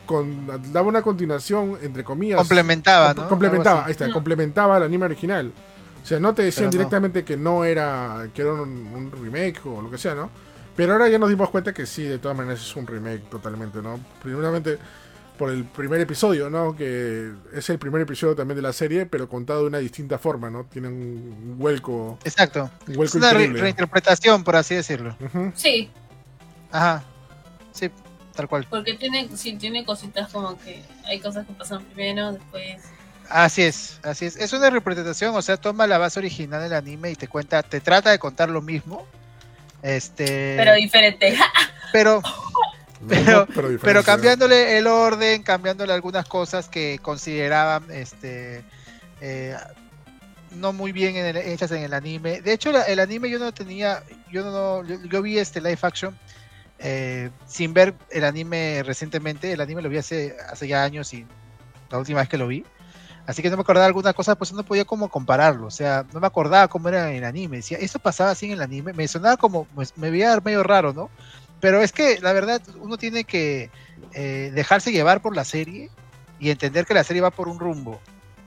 con, 0.05 0.73
daba 0.73 0.89
una 0.89 1.03
continuación, 1.03 1.79
entre 1.81 2.03
comillas. 2.05 2.39
Complementaba, 2.39 3.15
Com- 3.15 3.23
¿no? 3.25 3.29
Complementaba, 3.29 3.85
ahí 3.87 3.93
está, 3.93 4.09
No. 4.09 4.15
complementaba 4.15 4.77
el 4.79 4.83
anime 4.83 5.07
original. 5.07 5.53
O 6.03 6.07
sea, 6.07 6.19
no 6.21 6.35
te 6.35 6.43
decían 6.43 6.67
no. 6.67 6.71
directamente 6.73 7.25
que 7.25 7.37
no 7.37 7.65
era, 7.65 8.29
que 8.35 8.43
era 8.43 8.53
un, 8.53 8.61
un 8.63 9.13
remake 9.23 9.61
o 9.65 9.81
lo 9.83 9.91
que 9.91 9.99
sea, 9.99 10.15
¿no? 10.17 10.31
Pero 10.77 10.93
ahora 10.93 11.09
ya 11.09 11.19
nos 11.19 11.31
dimos 11.31 11.51
cuenta 11.51 11.73
que 11.73 11.87
sí, 11.87 12.03
de 12.05 12.19
todas 12.19 12.37
maneras 12.37 12.61
es 12.61 12.77
un 12.77 12.87
remake 12.87 13.29
totalmente, 13.31 13.81
¿no? 13.81 13.99
Primeramente 14.23 14.79
por 15.39 15.51
el 15.51 15.65
primer 15.65 16.01
episodio, 16.01 16.49
¿no? 16.51 16.75
Que 16.77 17.31
es 17.53 17.69
el 17.71 17.79
primer 17.79 18.01
episodio 18.03 18.35
también 18.35 18.57
de 18.57 18.63
la 18.63 18.73
serie, 18.73 19.05
pero 19.07 19.29
contado 19.29 19.61
de 19.63 19.67
una 19.67 19.79
distinta 19.79 20.19
forma, 20.19 20.51
¿no? 20.51 20.65
Tiene 20.65 20.89
un 20.89 21.57
vuelco, 21.59 22.19
Exacto. 22.25 22.71
un 22.89 23.03
Es 23.05 23.15
una 23.15 23.33
re- 23.33 23.49
reinterpretación, 23.49 24.45
por 24.45 24.57
así 24.57 24.75
decirlo. 24.75 25.17
Sí, 25.55 25.91
Ajá. 26.73 27.03
Sí, 27.73 27.91
tal 28.35 28.49
cual. 28.49 28.67
porque 28.69 28.95
tiene, 28.95 29.29
sí, 29.37 29.57
tiene 29.57 29.85
cositas 29.85 30.31
como 30.33 30.59
que 30.59 30.83
hay 31.05 31.21
cosas 31.21 31.47
que 31.47 31.53
pasan 31.55 31.83
primero, 31.85 32.33
después. 32.33 32.83
Así 33.29 33.63
es, 33.63 33.99
así 34.03 34.25
es. 34.27 34.37
Es 34.37 34.53
una 34.53 34.71
representación, 34.71 35.35
o 35.35 35.43
sea, 35.43 35.57
toma 35.57 35.87
la 35.87 35.99
base 35.99 36.19
original 36.19 36.63
del 36.63 36.73
anime 36.75 37.11
y 37.11 37.15
te 37.17 37.29
cuenta, 37.29 37.63
te 37.63 37.81
trata 37.81 38.11
de 38.11 38.19
contar 38.19 38.49
lo 38.51 38.63
mismo. 38.63 39.07
Este. 39.87 40.55
Pero 40.57 40.75
diferente. 40.75 41.37
pero, 41.93 42.23
Pero- 43.09 43.47
pero 43.83 44.01
¿no? 44.01 44.05
cambiándole 44.05 44.79
el 44.79 44.87
orden, 44.87 45.43
cambiándole 45.43 45.93
algunas 45.93 46.27
cosas 46.27 46.69
que 46.69 46.99
consideraban 47.01 47.85
este 47.91 48.65
eh, 49.21 49.55
no 50.51 50.73
muy 50.73 50.91
bien 50.93 51.17
en 51.17 51.27
el- 51.27 51.37
hechas 51.37 51.71
en 51.71 51.83
el 51.83 51.95
anime. 51.95 52.41
De 52.41 52.53
hecho, 52.53 52.73
la- 52.73 52.83
el 52.83 52.99
anime 52.99 53.31
yo 53.31 53.39
no 53.39 53.53
tenía, 53.53 54.03
yo 54.33 54.43
no, 54.45 54.85
yo, 54.85 54.97
yo 55.05 55.23
vi 55.23 55.39
este 55.39 55.61
live 55.61 55.79
action 55.83 56.19
eh, 56.79 57.31
sin 57.47 57.73
ver 57.73 57.95
el 58.11 58.25
anime 58.25 58.83
recientemente. 58.85 59.53
El 59.53 59.61
anime 59.61 59.83
lo 59.83 59.89
vi 59.89 59.99
hace, 59.99 60.37
hace 60.51 60.67
ya 60.67 60.83
años 60.83 61.15
y 61.15 61.25
la 61.91 61.99
última 61.99 62.21
vez 62.21 62.29
que 62.29 62.39
lo 62.39 62.47
vi. 62.49 62.65
Así 63.27 63.43
que 63.43 63.51
no 63.51 63.57
me 63.57 63.63
acordaba 63.63 63.85
de 63.85 63.89
algunas 63.89 64.15
cosas, 64.15 64.37
pues 64.37 64.53
no 64.53 64.63
podía 64.65 64.85
como 64.85 65.09
compararlo. 65.09 65.67
O 65.67 65.71
sea, 65.71 66.05
no 66.13 66.21
me 66.21 66.27
acordaba 66.29 66.69
cómo 66.69 66.89
era 66.89 67.11
en 67.11 67.17
el 67.17 67.25
anime. 67.25 67.57
Decía, 67.59 67.79
¿eso 67.81 67.99
pasaba 67.99 68.31
así 68.31 68.47
en 68.47 68.53
el 68.53 68.63
anime? 68.63 68.93
Me 68.93 69.09
sonaba 69.09 69.37
como, 69.37 69.65
pues, 69.75 69.93
me 69.97 70.11
veía 70.11 70.39
medio 70.45 70.63
raro, 70.63 70.93
¿no? 70.93 71.11
Pero 71.61 71.83
es 71.83 71.91
que 71.93 72.21
la 72.21 72.33
verdad, 72.33 72.63
uno 72.81 72.97
tiene 72.99 73.25
que 73.25 73.71
eh, 74.13 74.53
dejarse 74.55 74.93
llevar 74.93 75.23
por 75.23 75.35
la 75.35 75.45
serie 75.45 75.91
y 76.39 76.51
entender 76.51 76.87
que 76.87 76.95
la 76.95 77.03
serie 77.03 77.21
va 77.23 77.31
por 77.31 77.49
un 77.49 77.59
rumbo. 77.59 78.01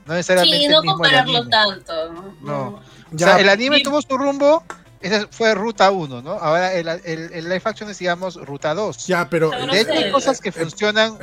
No 0.06 0.14
necesariamente 0.14 0.58
Sí, 0.58 0.64
el 0.64 0.72
no 0.72 0.80
mismo 0.82 1.04
el 1.04 1.10
compararlo 1.12 1.36
anime. 1.38 1.50
tanto. 1.50 2.12
¿no? 2.12 2.22
No. 2.22 2.34
No. 2.40 2.66
O 2.76 2.82
Ya, 3.12 3.26
sea, 3.26 3.40
el 3.40 3.48
anime 3.50 3.76
Sí. 3.78 3.82
tuvo 3.82 4.00
su 4.00 4.16
rumbo, 4.16 4.62
esa 5.02 5.26
fue 5.30 5.54
ruta 5.54 5.90
1, 5.90 6.22
¿no? 6.22 6.32
Ahora 6.32 6.72
el, 6.72 6.88
el, 6.88 7.02
el 7.32 7.44
live 7.44 7.62
action 7.64 7.90
es, 7.90 7.98
digamos, 7.98 8.36
ruta 8.36 8.72
2. 8.74 9.06
ya, 9.06 9.28
pero 9.28 9.50
De 9.50 9.80
hecho, 9.80 9.92
hay 9.92 10.10
cosas 10.10 10.40
que 10.40 10.48
Eh, 10.48 10.52
funcionan. 10.52 11.18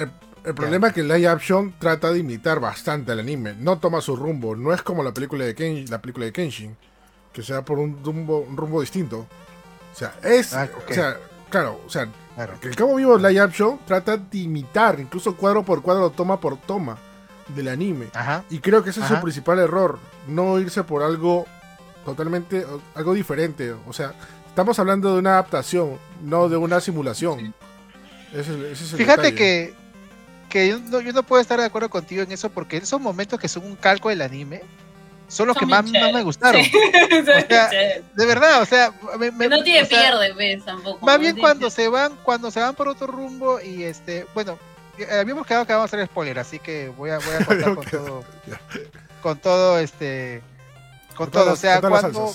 El 0.47 0.55
problema 0.55 0.87
es 0.87 0.93
que 0.93 1.01
el 1.01 1.07
live 1.09 1.27
action 1.27 1.73
trata 1.77 2.11
de 2.11 2.19
imitar 2.19 2.59
bastante 2.61 3.11
al 3.11 3.19
anime, 3.19 3.53
no 3.59 3.79
toma 3.79 3.99
su 4.01 4.15
rumbo, 4.15 4.55
no 4.55 4.73
es 4.73 4.81
como 4.81 5.03
la 5.03 5.13
película 5.13 5.43
de 5.43 5.53
Ken, 5.53 5.85
la 5.89 6.01
película 6.01 6.25
de 6.25 6.31
Kenshin, 6.31 6.77
que 7.33 7.43
se 7.43 7.53
va 7.53 7.63
por 7.65 7.79
un 7.79 8.01
rumbo, 8.03 8.39
un 8.39 8.55
rumbo 8.55 8.79
distinto. 8.79 9.27
O 9.93 9.95
sea, 9.97 10.15
es, 10.23 10.53
Ah, 10.53 10.69
o 10.89 10.93
sea, 10.93 11.17
claro, 11.49 11.81
o 11.85 11.89
sea, 11.89 12.07
Claro. 12.35 12.53
que 12.61 12.69
el 12.69 12.75
Cabo 12.77 12.95
Vivo 12.95 13.17
live 13.17 13.39
action 13.41 13.79
trata 13.85 14.15
de 14.15 14.37
imitar, 14.37 14.99
incluso 14.99 15.35
cuadro 15.35 15.63
por 15.63 15.81
cuadro, 15.81 16.11
toma 16.11 16.39
por 16.39 16.55
toma 16.57 16.97
del 17.49 17.67
anime. 17.67 18.07
Ajá. 18.13 18.43
Y 18.49 18.59
creo 18.59 18.83
que 18.83 18.91
ese 18.91 19.01
es 19.01 19.07
su 19.07 19.19
principal 19.19 19.59
error, 19.59 19.99
no 20.27 20.59
irse 20.59 20.83
por 20.83 21.03
algo 21.03 21.45
totalmente, 22.05 22.65
algo 22.95 23.13
diferente. 23.13 23.73
O 23.85 23.91
sea, 23.91 24.13
estamos 24.47 24.79
hablando 24.79 25.13
de 25.13 25.19
una 25.19 25.31
adaptación, 25.31 25.97
no 26.23 26.47
de 26.47 26.55
una 26.57 26.79
simulación. 26.79 27.53
Ese 28.31 28.39
es 28.41 28.47
el- 28.49 28.65
ese 28.65 28.83
es 28.85 28.91
el 28.93 28.97
Fíjate 28.97 29.21
detalle. 29.23 29.35
que, 29.35 29.73
que 30.49 30.67
yo, 30.69 30.79
no, 30.79 31.01
yo 31.01 31.11
no 31.13 31.23
puedo 31.23 31.41
estar 31.41 31.59
de 31.59 31.65
acuerdo 31.65 31.89
contigo 31.89 32.23
en 32.23 32.31
eso 32.31 32.49
porque 32.49 32.77
esos 32.77 32.99
momentos 33.01 33.39
que 33.39 33.47
son 33.47 33.65
un 33.65 33.75
calco 33.75 34.09
del 34.09 34.21
anime 34.21 34.61
son 35.27 35.47
los 35.47 35.55
Son 35.57 35.67
que 35.67 35.71
más, 35.75 35.83
más 35.91 36.13
me 36.13 36.23
gustaron. 36.23 36.63
Sí. 36.63 36.71
O 37.11 37.47
sea, 37.49 37.69
de 37.69 38.25
verdad, 38.25 38.61
o 38.61 38.65
sea, 38.65 38.93
me- 39.19 39.31
me- 39.31 39.49
no 39.49 39.61
tiene 39.63 39.81
o 39.83 39.85
sea, 39.85 39.99
pierde, 39.99 40.33
ves, 40.33 40.63
tampoco. 40.63 41.05
Más 41.05 41.19
bien 41.19 41.37
cuando 41.37 41.69
se 41.69 41.89
van, 41.89 42.13
cuando 42.23 42.49
se 42.51 42.59
van 42.61 42.75
por 42.75 42.87
otro 42.87 43.07
rumbo 43.07 43.59
y 43.59 43.83
este, 43.83 44.25
bueno, 44.33 44.57
eh, 44.97 45.07
habíamos 45.19 45.45
quedado 45.45 45.65
que 45.65 45.73
vamos 45.73 45.91
a 45.91 45.95
hacer 45.95 46.07
spoiler, 46.07 46.39
así 46.39 46.59
que 46.59 46.89
voy 46.97 47.09
a, 47.09 47.17
voy 47.19 47.35
a 47.39 47.45
contar 47.45 47.75
con 47.75 47.85
todo, 47.85 48.23
con 49.21 49.37
todo 49.39 49.79
este, 49.79 50.41
con 51.15 51.29
todo, 51.29 51.53
o 51.53 51.55
sea, 51.57 51.81
cuando, 51.81 52.33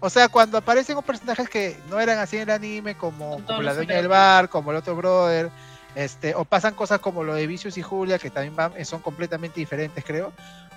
o 0.00 0.10
sea, 0.10 0.28
cuando 0.28 0.58
aparecen 0.58 1.00
personajes 1.02 1.48
que 1.48 1.76
no 1.90 1.98
eran 1.98 2.18
así 2.18 2.36
en 2.36 2.42
el 2.42 2.50
anime, 2.50 2.94
como, 2.96 3.44
como 3.44 3.62
la 3.62 3.74
dueña 3.74 3.96
del 3.96 4.08
bar, 4.08 4.48
como 4.48 4.70
el 4.70 4.76
otro 4.76 4.94
brother, 4.94 5.50
este, 5.96 6.34
o 6.34 6.44
pasan 6.44 6.74
cosas 6.74 7.00
como 7.00 7.24
lo 7.24 7.34
de 7.34 7.46
Vicious 7.46 7.76
y 7.78 7.82
Julia, 7.82 8.18
que 8.18 8.30
también 8.30 8.54
van- 8.54 8.84
son 8.84 9.00
completamente 9.00 9.58
diferentes, 9.58 10.04
creo. 10.04 10.32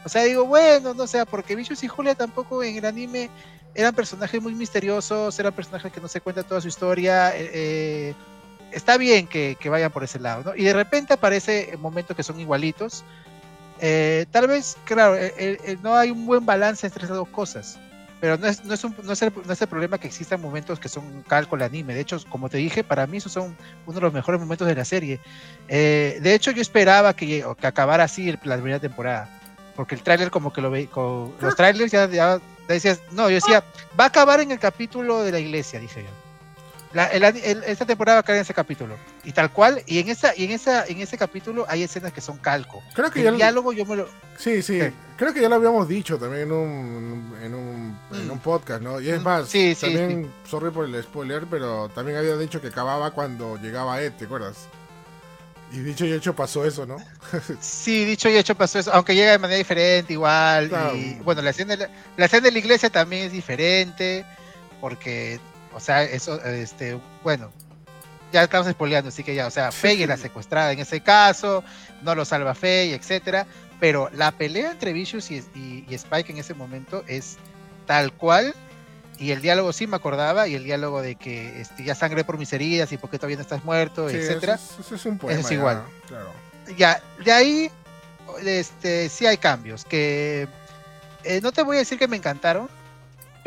O 0.06 0.10
sea, 0.10 0.24
digo, 0.24 0.46
bueno, 0.46 0.94
no 0.94 1.06
sé, 1.06 1.26
porque 1.26 1.56
Vicious 1.56 1.84
y 1.84 1.88
Julia 1.90 2.16
tampoco 2.16 2.64
en 2.64 2.78
el 2.78 2.86
anime 2.86 3.30
eran 3.76 3.94
personajes 3.94 4.42
muy 4.42 4.56
misteriosos, 4.56 5.38
eran 5.38 5.54
personajes 5.54 5.92
que 5.92 6.00
no 6.02 6.08
se 6.08 6.22
cuenta 6.22 6.42
toda 6.44 6.62
su 6.62 6.70
historia. 6.70 7.36
eh, 7.38 7.52
eh, 7.54 8.14
está 8.72 8.98
bien 8.98 9.28
que, 9.28 9.58
vayan 9.70 9.92
por 9.92 10.04
ese 10.04 10.20
lado, 10.20 10.44
¿no? 10.44 10.56
Y 10.56 10.64
de 10.64 10.74
repente 10.74 11.14
aparece 11.14 11.78
momentos 11.80 12.16
que 12.16 12.24
son 12.24 12.40
igualitos. 12.40 13.04
Eh, 13.82 14.26
tal 14.32 14.48
vez, 14.48 14.78
claro, 14.86 15.16
no 15.84 15.96
hay 15.96 16.12
un 16.12 16.26
buen 16.26 16.46
balance 16.46 16.88
entre 16.88 17.06
esas 17.06 17.18
dos 17.18 17.30
cosas. 17.30 17.78
Pero 18.22 18.38
no 18.38 18.48
es, 18.48 18.66
no, 18.66 18.74
es 18.74 18.84
un- 18.84 18.96
no, 19.04 19.14
es 19.14 19.22
el, 19.22 19.32
no 19.46 19.54
es 19.54 19.62
el 19.62 19.68
problema 19.68 19.98
que 19.98 20.08
existan 20.08 20.42
momentos 20.42 20.80
que 20.80 20.90
son 20.90 21.24
calco 21.24 21.56
al 21.56 21.62
anime. 21.62 21.94
De 21.94 22.02
hecho, 22.02 22.18
como 22.30 22.50
te 22.50 22.58
dije, 22.58 22.84
para 22.84 23.08
mí 23.08 23.18
esos 23.18 23.32
son 23.32 23.56
uno 23.86 23.96
de 23.96 24.02
los 24.02 24.14
mejores 24.14 24.42
momentos 24.42 24.68
de 24.68 24.76
la 24.76 24.84
serie. 24.86 25.20
Eh, 25.70 26.20
de 26.22 26.34
hecho, 26.34 26.52
yo 26.52 26.62
esperaba 26.62 27.16
que, 27.16 27.46
que 27.60 27.68
acabara 27.68 28.04
así 28.04 28.30
el- 28.30 28.40
la 28.44 28.56
primera 28.58 28.80
temporada. 28.80 29.30
Porque 29.76 29.96
el 29.96 30.02
tráiler 30.04 30.30
como 30.32 30.52
que 30.52 30.60
lo 30.62 30.70
veía, 30.70 30.90
los 30.94 31.56
trailers 31.56 31.92
ya, 31.92 32.10
ya 32.10 32.40
decías, 32.68 33.00
no, 33.12 33.30
yo 33.30 33.36
decía, 33.36 33.64
va 33.98 34.04
a 34.04 34.08
acabar 34.08 34.42
en 34.42 34.52
el 34.52 34.60
capítulo 34.60 35.24
de 35.24 35.32
la 35.32 35.40
iglesia, 35.40 35.80
dije 35.80 36.04
yo. 36.04 36.10
La- 36.92 37.06
el 37.06 37.24
el- 37.24 37.64
esta 37.66 37.86
temporada 37.86 38.16
va 38.16 38.20
a 38.22 38.24
caer 38.24 38.38
en 38.38 38.42
ese 38.42 38.54
capítulo. 38.56 38.96
Y 39.24 39.32
tal 39.32 39.52
cual, 39.52 39.84
y 39.86 40.00
en 40.00 40.10
esa, 40.10 40.36
y 40.36 40.46
en 40.46 40.52
esa, 40.52 40.86
en 40.88 41.00
ese 41.02 41.18
capítulo 41.20 41.66
hay 41.70 41.84
escenas 41.84 42.12
que 42.12 42.20
son 42.22 42.38
calco. 42.40 42.82
Creo 42.96 43.12
que 43.12 43.20
El 43.20 43.26
ya 43.26 43.32
lo- 43.32 43.38
diálogo 43.38 43.74
yo 43.74 43.86
me 43.86 43.96
lo. 43.96 44.10
Sí, 44.38 44.64
sí. 44.64 44.80
¿Qué? 44.80 44.94
Creo 45.16 45.32
que 45.34 45.42
ya 45.42 45.50
lo 45.50 45.56
habíamos 45.56 45.88
dicho 45.88 46.18
también 46.18 46.44
en 46.44 46.52
un, 46.52 47.36
en 47.44 47.54
un, 47.54 48.00
en 48.12 48.28
Mm. 48.28 48.32
un 48.32 48.40
podcast, 48.40 48.82
¿no? 48.82 49.00
Y 49.00 49.10
es 49.10 49.20
Mm, 49.20 49.24
más, 49.24 49.50
sí, 49.50 49.76
sí, 49.76 49.82
también, 49.82 50.32
sorry 50.50 50.72
por 50.72 50.86
el 50.86 51.04
spoiler, 51.04 51.46
pero 51.50 51.90
también 51.90 52.18
había 52.18 52.36
dicho 52.38 52.60
que 52.60 52.68
acababa 52.70 53.12
cuando 53.12 53.58
llegaba 53.58 54.02
Ed, 54.02 54.14
¿te 54.14 54.26
acuerdas? 54.26 54.68
Y 55.72 55.80
dicho 55.82 56.04
y 56.06 56.14
hecho 56.14 56.36
pasó 56.36 56.66
eso, 56.66 56.88
¿no? 56.88 56.98
Sí, 57.62 58.04
dicho 58.06 58.28
y 58.30 58.36
hecho 58.38 58.56
pasó 58.56 58.80
eso, 58.80 58.92
aunque 58.94 59.14
llega 59.14 59.32
de 59.34 59.38
manera 59.38 59.58
diferente, 59.60 60.14
igual. 60.14 60.70
Claro. 60.70 60.96
Y 60.96 61.16
bueno, 61.24 61.44
la 61.44 61.52
escena, 61.52 61.76
de 61.76 61.86
la, 61.86 61.90
la 62.18 62.26
escena 62.26 62.46
de 62.46 62.52
la 62.52 62.58
iglesia 62.58 62.90
también 62.90 63.26
es 63.28 63.32
diferente, 63.32 64.26
porque, 64.82 65.40
o 65.74 65.80
sea, 65.80 66.04
eso, 66.04 66.44
este, 66.46 67.00
bueno, 67.24 67.52
ya 68.32 68.44
estamos 68.44 68.68
spoileando, 68.72 69.10
así 69.10 69.24
que 69.24 69.34
ya, 69.36 69.48
o 69.48 69.52
sea, 69.52 69.72
Faye 69.72 69.98
sí. 69.98 70.04
era 70.04 70.18
secuestrada 70.18 70.72
en 70.72 70.80
ese 70.80 71.02
caso, 71.02 71.64
no 72.04 72.16
lo 72.16 72.26
salva 72.26 72.54
Faye, 72.56 72.94
etcétera, 72.94 73.46
pero 73.80 74.10
la 74.14 74.32
pelea 74.32 74.72
entre 74.72 74.94
Vicious 74.94 75.32
y, 75.32 75.38
y- 75.56 75.86
y 75.90 75.96
Spike 75.96 76.32
en 76.32 76.38
ese 76.38 76.54
momento 76.54 77.04
es 77.08 77.38
tal 77.88 78.14
cual, 78.14 78.54
y 79.18 79.32
el 79.32 79.42
diálogo 79.42 79.74
sí 79.74 79.88
me 79.88 79.96
acordaba, 79.96 80.48
y 80.48 80.56
el 80.56 80.64
diálogo 80.64 81.02
de 81.02 81.16
que 81.16 81.60
este, 81.62 81.84
ya 81.84 81.96
sangré 81.96 82.24
por 82.24 82.38
mis 82.38 82.54
heridas 82.54 82.92
y 82.92 82.98
por 82.98 83.10
qué 83.10 83.18
todavía 83.18 83.38
no 83.38 83.42
estás 83.42 83.64
muerto, 83.66 84.10
Sí, 84.10 84.16
etcétera. 84.18 84.56
Eso 84.56 84.76
es, 84.80 84.86
eso 84.86 84.96
es 84.96 85.06
un 85.06 85.18
poema. 85.18 85.40
es 85.40 85.50
ya, 85.50 85.56
igual. 85.56 85.84
Claro. 86.08 86.32
ya, 86.78 87.02
de 87.26 87.32
ahí 87.32 87.72
este, 88.46 89.10
sí 89.10 89.26
hay 89.26 89.38
cambios, 89.38 89.86
que 89.86 90.48
eh, 91.24 91.40
no 91.42 91.52
te 91.52 91.64
voy 91.64 91.78
a 91.78 91.80
decir 91.80 91.98
que 91.98 92.08
me 92.08 92.16
encantaron, 92.18 92.70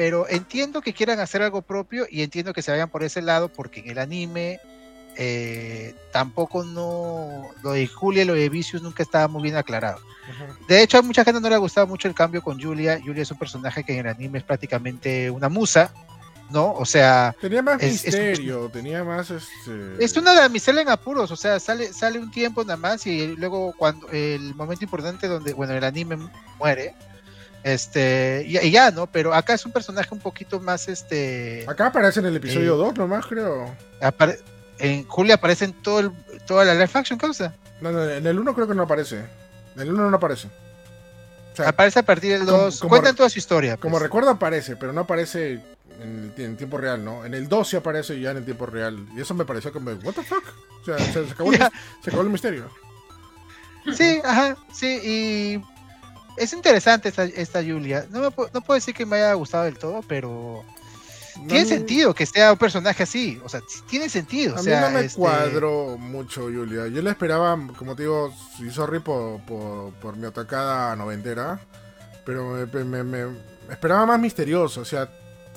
pero 0.04 0.26
entiendo 0.28 0.80
que 0.80 0.92
quieran 0.92 1.20
hacer 1.20 1.42
algo 1.42 1.62
propio 1.62 2.06
y 2.10 2.22
entiendo 2.22 2.52
que 2.52 2.60
se 2.60 2.72
vayan 2.72 2.88
por 2.88 3.04
ese 3.04 3.22
lado 3.22 3.48
porque 3.48 3.78
en 3.78 3.90
el 3.90 3.98
anime 4.00 4.58
eh, 5.16 5.94
tampoco 6.10 6.64
no, 6.64 7.46
lo 7.62 7.70
de 7.70 7.86
Julia 7.86 8.22
y 8.22 8.24
lo 8.26 8.34
de 8.34 8.48
Vicious 8.48 8.82
nunca 8.82 9.04
estaba 9.04 9.28
muy 9.28 9.44
bien 9.44 9.54
aclarado. 9.54 10.00
De 10.66 10.82
hecho, 10.82 10.98
a 10.98 11.02
mucha 11.02 11.22
gente 11.22 11.40
no 11.40 11.48
le 11.48 11.54
ha 11.54 11.58
gustado 11.58 11.86
mucho 11.86 12.08
el 12.08 12.16
cambio 12.16 12.42
con 12.42 12.60
Julia. 12.60 12.98
Julia 13.00 13.22
es 13.22 13.30
un 13.30 13.38
personaje 13.38 13.84
que 13.84 13.92
en 13.92 14.00
el 14.00 14.08
anime 14.12 14.38
es 14.38 14.44
prácticamente 14.44 15.30
una 15.30 15.48
musa, 15.48 15.92
¿no? 16.50 16.72
O 16.72 16.84
sea, 16.84 17.32
Tenía 17.40 17.62
más 17.62 17.80
Es- 17.80 18.04
es- 18.04 18.06
misterio, 18.06 18.68
tenía 18.72 19.04
más 19.04 19.30
este. 19.30 20.04
es 20.04 20.16
una 20.16 20.34
damisela 20.34 20.82
en 20.82 20.88
apuros, 20.88 21.30
o 21.30 21.36
sea, 21.36 21.60
sale, 21.60 21.92
sale 21.92 22.18
un 22.18 22.32
tiempo 22.32 22.64
nada 22.64 22.76
más 22.76 23.06
y 23.06 23.36
luego 23.36 23.72
cuando 23.78 24.08
el 24.10 24.52
momento 24.56 24.82
importante 24.84 25.28
donde, 25.28 25.52
bueno, 25.52 25.74
el 25.74 25.84
anime 25.84 26.18
muere, 26.58 26.92
este, 27.64 28.44
y, 28.46 28.58
y 28.58 28.70
ya, 28.70 28.90
¿no? 28.90 29.06
Pero 29.06 29.32
acá 29.34 29.54
es 29.54 29.64
un 29.66 29.72
personaje 29.72 30.08
un 30.12 30.20
poquito 30.20 30.60
más, 30.60 30.88
este, 30.88 31.64
Acá 31.68 31.86
aparece 31.86 32.20
en 32.20 32.26
el 32.26 32.36
episodio 32.36 32.74
Eh. 32.74 32.78
2 32.78 32.94
nomás, 32.96 33.26
creo. 33.26 33.74
en 34.78 35.04
Julia 35.06 35.34
aparece 35.36 35.66
en 35.66 35.72
todo 35.74 36.00
el, 36.00 36.10
toda 36.46 36.64
la 36.64 36.74
live 36.74 36.90
action 36.94 37.18
causa. 37.18 37.54
No, 37.80 37.90
no, 37.92 38.04
en 38.08 38.26
el 38.26 38.38
1 38.38 38.54
creo 38.54 38.68
que 38.68 38.74
no 38.74 38.82
aparece. 38.84 39.24
En 39.74 39.80
el 39.82 39.92
1 39.92 40.10
no 40.10 40.16
aparece. 40.16 40.48
O 41.52 41.56
sea, 41.56 41.68
Aparece 41.68 41.98
a 41.98 42.02
partir 42.02 42.32
del 42.38 42.46
como- 42.46 42.58
2, 42.62 42.80
como 42.80 42.88
cuentan 42.90 43.14
toda 43.14 43.28
su 43.28 43.38
historia. 43.38 43.76
como 43.76 43.92
pues. 43.92 44.02
recuerdo 44.02 44.30
aparece, 44.30 44.76
pero 44.76 44.92
no 44.92 45.02
aparece 45.02 45.60
en, 46.00 46.32
en 46.38 46.56
tiempo 46.56 46.78
real, 46.78 47.04
¿no? 47.04 47.24
En 47.26 47.34
el 47.34 47.46
2 47.48 47.68
sí 47.68 47.76
aparece 47.76 48.18
ya 48.20 48.30
en 48.30 48.38
el 48.38 48.44
tiempo 48.44 48.64
real. 48.66 49.06
Y 49.16 49.20
eso 49.20 49.34
me 49.34 49.44
pareció 49.44 49.72
como, 49.72 49.90
¿What 49.90 50.14
the 50.14 50.22
fuck? 50.22 50.44
O 50.80 50.84
sea, 50.84 50.98
se, 50.98 51.26
se 51.26 51.32
acabó, 51.32 51.52
el, 51.52 51.58
se 52.02 52.10
acabó 52.10 52.22
el 52.22 52.30
misterio. 52.30 52.70
Sí, 53.96 54.20
ajá, 54.24 54.56
sí, 54.72 54.86
y 55.02 55.62
es 56.36 56.52
interesante 56.52 57.08
esta, 57.08 57.24
esta 57.24 57.62
Julia. 57.62 58.06
No, 58.10 58.20
me 58.20 58.26
no 58.26 58.60
puedo 58.60 58.74
decir 58.74 58.94
que 58.94 59.06
me 59.06 59.16
haya 59.16 59.34
gustado 59.34 59.64
del 59.64 59.78
todo, 59.78 60.02
pero 60.06 60.64
tiene 61.48 61.64
sentido 61.64 62.14
que 62.14 62.26
sea 62.26 62.52
un 62.52 62.58
personaje 62.58 63.02
así. 63.02 63.40
O 63.44 63.48
sea, 63.48 63.60
tiene 63.88 64.08
sentido. 64.08 64.56
A 64.56 64.60
o 64.60 64.62
mí 64.62 64.70
no 64.70 64.90
me 64.90 65.00
este, 65.06 65.18
cuadró 65.18 65.96
mucho, 65.98 66.42
Julia. 66.42 66.86
Yo 66.88 67.02
le 67.02 67.10
esperaba, 67.10 67.58
como 67.76 67.96
te 67.96 68.02
digo, 68.02 68.32
y 68.58 68.70
sorry 68.70 69.00
por, 69.00 69.40
por, 69.42 69.92
por 69.94 70.16
mi 70.16 70.26
atacada 70.26 70.94
noventera, 70.96 71.58
pero 72.24 72.66
me, 72.72 72.84
me- 72.84 73.04
me- 73.04 73.36
esperaba 73.70 74.06
más 74.06 74.20
misterioso. 74.20 74.82
O 74.82 74.84
sea, 74.84 75.08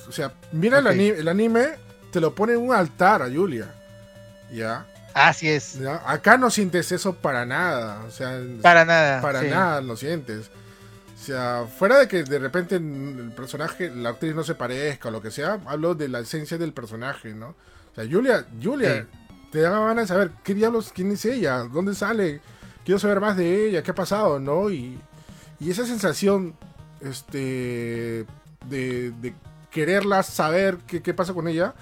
o 0.08 0.12
sea 0.12 0.32
mira 0.52 0.80
el, 0.80 0.86
Ok. 0.88 0.92
ani- 0.94 1.10
el 1.10 1.28
anime, 1.28 1.68
te 2.12 2.20
lo 2.22 2.34
pone 2.34 2.54
en 2.54 2.60
un 2.60 2.74
altar 2.74 3.22
a 3.22 3.30
Julia. 3.30 3.68
¿Ya? 4.52 4.86
Así 5.14 5.50
es. 5.50 5.80
¿Ya? 5.80 6.02
Acá 6.06 6.38
no 6.38 6.50
sientes 6.52 6.92
eso 6.92 7.14
para 7.16 7.46
nada. 7.46 8.04
O 8.08 8.12
sea, 8.12 8.40
Para 8.62 8.86
nada. 8.86 9.22
para 9.22 9.42
sí. 9.42 9.48
nada 9.48 9.82
lo 9.82 9.96
sientes. 9.98 10.50
O 11.16 11.18
sea, 11.18 11.66
fuera 11.66 11.98
de 12.00 12.08
que 12.08 12.24
de 12.24 12.40
repente 12.40 12.76
el 12.76 13.32
personaje, 13.36 13.90
la 13.90 14.10
actriz 14.10 14.36
no 14.36 14.44
se 14.44 14.54
parezca 14.54 15.08
o 15.08 15.12
lo 15.12 15.22
que 15.22 15.32
sea, 15.32 15.60
hablo 15.66 15.96
de 15.96 16.10
la 16.10 16.20
esencia 16.20 16.58
del 16.58 16.74
personaje, 16.74 17.34
¿no? 17.34 17.50
O 17.92 17.96
sea, 17.96 18.06
Julia, 18.10 18.46
Julia, 18.62 19.08
te 19.52 19.62
da 19.62 19.70
ganas 19.72 20.04
de 20.04 20.08
saber 20.08 20.32
qué 20.44 20.54
diablos, 20.54 20.92
quién 20.94 21.12
es 21.12 21.24
ella, 21.26 21.60
dónde 21.64 21.96
sale, 21.96 22.42
quiero 22.84 23.00
saber 23.00 23.22
más 23.22 23.38
de 23.38 23.70
ella, 23.70 23.82
qué 23.82 23.92
ha 23.92 23.96
pasado, 23.96 24.40
¿no? 24.40 24.70
Y, 24.70 25.00
y 25.60 25.72
esa 25.72 25.86
sensación, 25.86 26.54
este, 27.00 28.26
de, 28.70 29.12
de 29.22 29.34
quererla 29.72 30.22
saber 30.24 30.78
qué, 30.86 31.02
qué 31.02 31.14
pasa 31.14 31.34
con 31.34 31.48
ella, 31.48 31.74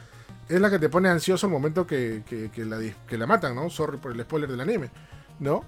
es 0.47 0.61
la 0.61 0.69
que 0.69 0.77
te 0.80 0.89
pone 0.89 1.10
ansioso 1.10 1.47
el 1.47 1.53
momento 1.53 1.88
que, 1.88 2.22
que- 2.27 2.51
que 2.51 2.65
la, 2.65 2.77
que 3.07 3.18
la 3.18 3.26
matan, 3.26 3.55
¿no? 3.55 3.69
Sorry 3.69 3.97
por 3.97 4.11
el 4.11 4.22
spoiler 4.22 4.49
del 4.51 4.61
anime, 4.61 4.91
¿no? 5.39 5.64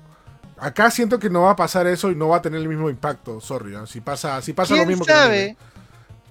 Acá 0.58 0.90
siento 0.90 1.20
que 1.20 1.30
no 1.30 1.42
va 1.44 1.52
a 1.52 1.56
pasar 1.56 1.86
eso 1.88 2.12
y 2.12 2.16
no 2.16 2.30
va 2.30 2.38
a 2.38 2.42
tener 2.42 2.62
el 2.62 2.70
mismo 2.70 2.90
impacto, 2.90 3.42
sorry, 3.42 3.72
¿no? 3.74 3.86
si 3.88 4.00
pasa, 4.02 4.42
si 4.42 4.54
pasa 4.54 4.74
lo 4.74 4.78
¿Quién 4.78 4.88
mismo 4.90 5.06
que 5.06 5.12
el 5.12 5.18
sabe? 5.18 5.40
anime. 5.44 5.58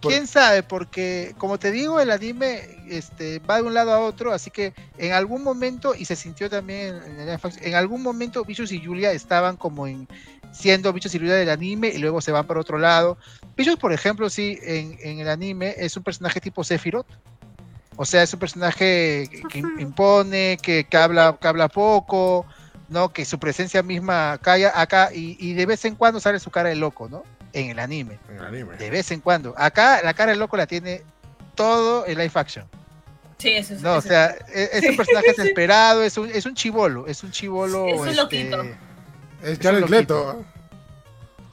Por- 0.00 0.12
¿Quién 0.12 0.26
sabe? 0.26 0.62
Porque, 0.62 1.34
como 1.38 1.58
te 1.58 1.70
digo, 1.70 2.00
el 2.00 2.10
anime 2.10 2.62
este, 2.88 3.38
va 3.40 3.56
de 3.56 3.62
un 3.62 3.74
lado 3.74 3.92
a 3.92 4.00
otro, 4.00 4.32
así 4.32 4.50
que 4.50 4.72
en 4.98 5.12
algún 5.12 5.42
momento, 5.42 5.94
y 5.94 6.04
se 6.06 6.16
sintió 6.16 6.48
también 6.50 6.96
en, 7.06 7.20
el- 7.28 7.38
en 7.62 7.74
algún 7.74 8.02
momento, 8.02 8.44
Bichos 8.44 8.72
y 8.72 8.84
Julia 8.84 9.12
estaban 9.12 9.56
como 9.56 9.86
en 9.86 10.08
siendo 10.52 10.92
Bichos 10.92 11.14
y 11.14 11.18
Julia 11.18 11.34
del 11.34 11.50
anime 11.50 11.88
y 11.88 11.98
luego 11.98 12.20
se 12.20 12.32
van 12.32 12.46
para 12.46 12.60
otro 12.60 12.78
lado. 12.78 13.18
Bichos, 13.56 13.76
por 13.76 13.92
ejemplo, 13.92 14.30
sí, 14.30 14.58
en, 14.62 14.96
en 15.02 15.18
el 15.20 15.28
anime 15.28 15.74
es 15.78 15.96
un 15.96 16.02
personaje 16.02 16.40
tipo 16.40 16.64
Sephiroth. 16.64 17.06
O 17.96 18.04
sea, 18.04 18.22
es 18.24 18.32
un 18.32 18.40
personaje 18.40 19.28
que, 19.30 19.42
que 19.48 19.58
impone, 19.78 20.58
que, 20.60 20.84
que 20.84 20.96
habla, 20.96 21.38
que 21.40 21.46
habla 21.48 21.68
poco, 21.68 22.44
¿no? 22.94 23.12
Que 23.12 23.26
su 23.26 23.38
presencia 23.38 23.82
misma 23.82 24.38
calla 24.40 24.72
acá 24.80 25.10
y, 25.12 25.36
y 25.38 25.52
de 25.52 25.66
vez 25.66 25.84
en 25.84 25.96
cuando 25.96 26.20
sale 26.20 26.38
su 26.40 26.50
cara 26.50 26.70
de 26.70 26.76
loco, 26.76 27.08
¿no? 27.10 27.24
En 27.52 27.68
el 27.68 27.78
anime. 27.78 28.18
En 28.30 28.36
el 28.38 28.44
anime. 28.44 28.76
De 28.78 28.88
vez 28.88 29.10
en 29.10 29.20
cuando. 29.20 29.52
Acá 29.58 30.00
la 30.02 30.14
cara 30.14 30.30
del 30.30 30.38
loco 30.40 30.56
la 30.56 30.66
tiene 30.66 31.02
todo 31.54 32.06
el 32.06 32.16
live 32.16 32.32
action. 32.34 32.64
Sí, 33.38 33.50
eso 33.50 33.74
es. 33.74 33.82
No, 33.82 33.94
o 33.94 33.98
eso- 33.98 34.08
sea, 34.08 34.26
es, 34.54 34.70
es 34.72 34.84
un 34.84 34.90
Sí, 34.92 34.96
personaje 34.96 35.28
desesperado, 35.36 36.02
es 36.02 36.16
un, 36.16 36.30
es 36.30 36.46
un 36.46 36.54
chivolo, 36.54 37.06
es 37.06 37.22
un 37.22 37.30
chivolo. 37.30 37.86
Es 37.88 38.00
un 38.00 38.08
este, 38.08 38.22
loquito. 38.22 38.64
Es 39.42 39.58
Jared 39.58 39.82
un 39.82 39.90
Leto. 39.90 40.44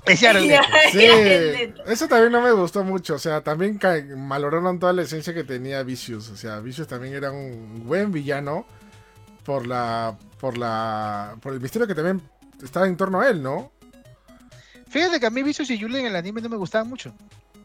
Es 0.05 0.19
Jared 0.19 0.43
Leto. 0.43 0.63
Sí, 0.91 1.73
eso 1.87 2.07
también 2.07 2.31
no 2.31 2.41
me 2.41 2.51
gustó 2.51 2.83
mucho. 2.83 3.15
O 3.15 3.19
sea, 3.19 3.41
también 3.41 3.79
maloraron 4.17 4.79
toda 4.79 4.93
la 4.93 5.01
esencia 5.01 5.33
que 5.33 5.43
tenía 5.43 5.83
Vicious. 5.83 6.29
O 6.29 6.37
sea, 6.37 6.59
Vicious 6.59 6.87
también 6.87 7.13
era 7.15 7.31
un 7.31 7.83
buen 7.85 8.11
villano 8.11 8.65
por 9.51 9.67
la, 9.67 10.17
por 10.39 10.57
la, 10.57 11.35
por 11.41 11.51
el 11.51 11.59
misterio 11.59 11.85
que 11.85 11.93
también 11.93 12.21
estaba 12.63 12.87
en 12.87 12.95
torno 12.95 13.19
a 13.19 13.27
él, 13.27 13.43
¿no? 13.43 13.69
Fíjate 14.87 15.19
que 15.19 15.25
a 15.25 15.29
mí 15.29 15.43
Vicious 15.43 15.69
y 15.69 15.77
Julia 15.77 15.99
en 15.99 16.05
el 16.05 16.15
anime 16.15 16.39
no 16.39 16.47
me 16.47 16.55
gustaban 16.55 16.87
mucho. 16.87 17.13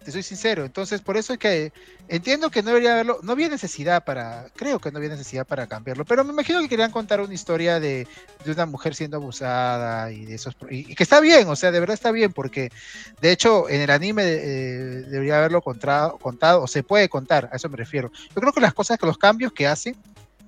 Te 0.05 0.11
soy 0.11 0.25
sincero. 0.25 0.65
Entonces, 0.65 1.01
por 1.01 1.17
eso 1.17 1.33
es 1.35 1.39
que 1.39 1.73
entiendo 2.09 2.51
que 2.51 2.63
no 2.63 2.71
debería 2.71 2.95
haberlo. 2.95 3.21
No 3.23 3.31
había 3.31 3.49
necesidad 3.49 4.05
para. 4.05 4.47
Creo 4.57 4.81
que 4.81 4.91
no 4.91 4.99
había 4.99 5.11
necesidad 5.11 5.47
para 5.47 5.69
cambiarlo. 5.69 6.05
Pero 6.05 6.25
me 6.25 6.33
imagino 6.33 6.61
que 6.61 6.69
querían 6.69 6.91
contar 6.91 7.21
una 7.21 7.33
historia 7.33 7.79
de, 7.79 8.09
de 8.45 8.51
una 8.51 8.67
mujer 8.67 8.97
siendo 8.97 9.19
abusada 9.19 10.11
y 10.11 10.25
de 10.25 10.35
esos. 10.35 10.57
Y, 10.69 10.93
que 10.97 11.05
está 11.05 11.21
bien, 11.21 11.47
o 11.49 11.55
sea, 11.55 11.71
de 11.71 11.79
verdad 11.79 11.95
está 11.95 12.11
bien, 12.11 12.33
porque 12.33 12.73
de 13.21 13.31
hecho 13.31 13.69
en 13.69 13.81
el 13.81 13.91
anime 13.91 14.25
eh, 14.25 15.05
debería 15.09 15.39
haberlo 15.39 15.63
contra- 15.63 16.13
contado, 16.21 16.63
o 16.63 16.67
se 16.67 16.83
puede 16.83 17.09
contar, 17.09 17.49
a 17.53 17.57
eso 17.57 17.69
me 17.69 17.77
refiero. 17.77 18.11
Yo 18.35 18.41
creo 18.41 18.53
que 18.53 18.61
las 18.61 18.75
cosas, 18.75 18.99
que 18.99 19.07
los 19.07 19.19
cambios 19.19 19.53
que 19.53 19.69
hacen, 19.69 19.95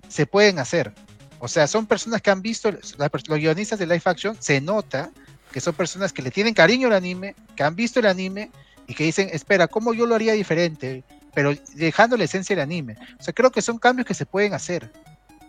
se 0.08 0.26
pueden 0.26 0.58
hacer. 0.58 0.94
O 1.40 1.48
sea, 1.48 1.66
son 1.66 1.86
personas 1.86 2.20
que 2.20 2.30
han 2.30 2.42
visto, 2.42 2.70
los 2.70 3.38
guionistas 3.38 3.78
de 3.78 3.86
live 3.86 4.02
action, 4.04 4.36
se 4.40 4.60
nota 4.60 5.10
que 5.52 5.60
son 5.60 5.74
personas 5.74 6.12
que 6.12 6.22
le 6.22 6.30
tienen 6.30 6.54
cariño 6.54 6.88
al 6.88 6.94
anime, 6.94 7.34
que 7.56 7.62
han 7.62 7.74
visto 7.74 8.00
el 8.00 8.06
anime 8.06 8.50
y 8.86 8.94
que 8.94 9.04
dicen, 9.04 9.28
espera, 9.32 9.68
¿cómo 9.68 9.94
yo 9.94 10.06
lo 10.06 10.14
haría 10.14 10.32
diferente? 10.32 11.04
Pero 11.34 11.54
dejando 11.74 12.16
la 12.16 12.24
esencia 12.24 12.56
del 12.56 12.62
anime. 12.62 12.96
O 13.18 13.22
sea, 13.22 13.32
creo 13.32 13.50
que 13.50 13.62
son 13.62 13.78
cambios 13.78 14.06
que 14.06 14.14
se 14.14 14.26
pueden 14.26 14.54
hacer. 14.54 14.90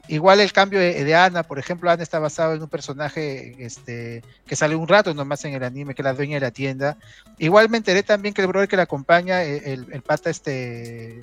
Igual 0.07 0.39
el 0.39 0.51
cambio 0.51 0.79
de, 0.79 1.15
Ana, 1.15 1.43
por 1.43 1.59
ejemplo, 1.59 1.89
Ana 1.89 2.01
está 2.01 2.17
basado 2.17 2.55
en 2.55 2.61
un 2.61 2.67
personaje 2.67 3.55
este, 3.59 4.23
que 4.47 4.55
sale 4.55 4.75
un 4.75 4.87
rato 4.87 5.13
nomás 5.13 5.45
en 5.45 5.53
el 5.53 5.63
anime, 5.63 5.93
que 5.93 6.01
es 6.01 6.03
la 6.03 6.13
dueña 6.13 6.35
de 6.35 6.41
la 6.41 6.51
tienda. 6.51 6.97
Igual 7.37 7.69
me 7.69 7.77
enteré 7.77 8.01
también 8.01 8.33
que 8.33 8.41
el 8.41 8.47
brother 8.47 8.67
que 8.67 8.77
la 8.77 8.83
acompaña, 8.83 9.43
eh, 9.43 9.73
el, 9.73 9.87
el 9.91 10.01
pata 10.01 10.31
este 10.31 11.21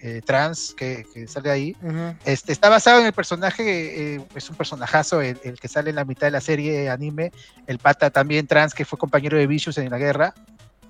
eh, 0.00 0.22
trans 0.24 0.74
que, 0.76 1.04
que 1.12 1.26
sale 1.26 1.50
ahí, 1.50 1.76
Ujú. 1.82 2.14
este, 2.24 2.52
está 2.52 2.68
basado 2.68 3.00
en 3.00 3.06
el 3.06 3.12
personaje, 3.12 4.14
eh, 4.14 4.20
es 4.34 4.48
un 4.50 4.56
personajazo, 4.56 5.20
el, 5.20 5.38
el 5.42 5.58
que 5.58 5.68
sale 5.68 5.90
en 5.90 5.96
la 5.96 6.04
mitad 6.04 6.26
de 6.26 6.30
la 6.30 6.40
serie 6.40 6.88
anime, 6.88 7.32
el 7.66 7.78
pata 7.78 8.10
también 8.10 8.46
trans 8.46 8.74
que 8.74 8.84
fue 8.84 8.98
compañero 8.98 9.36
de 9.36 9.46
Vicious 9.46 9.78
en 9.78 9.90
la 9.90 9.98
guerra. 9.98 10.34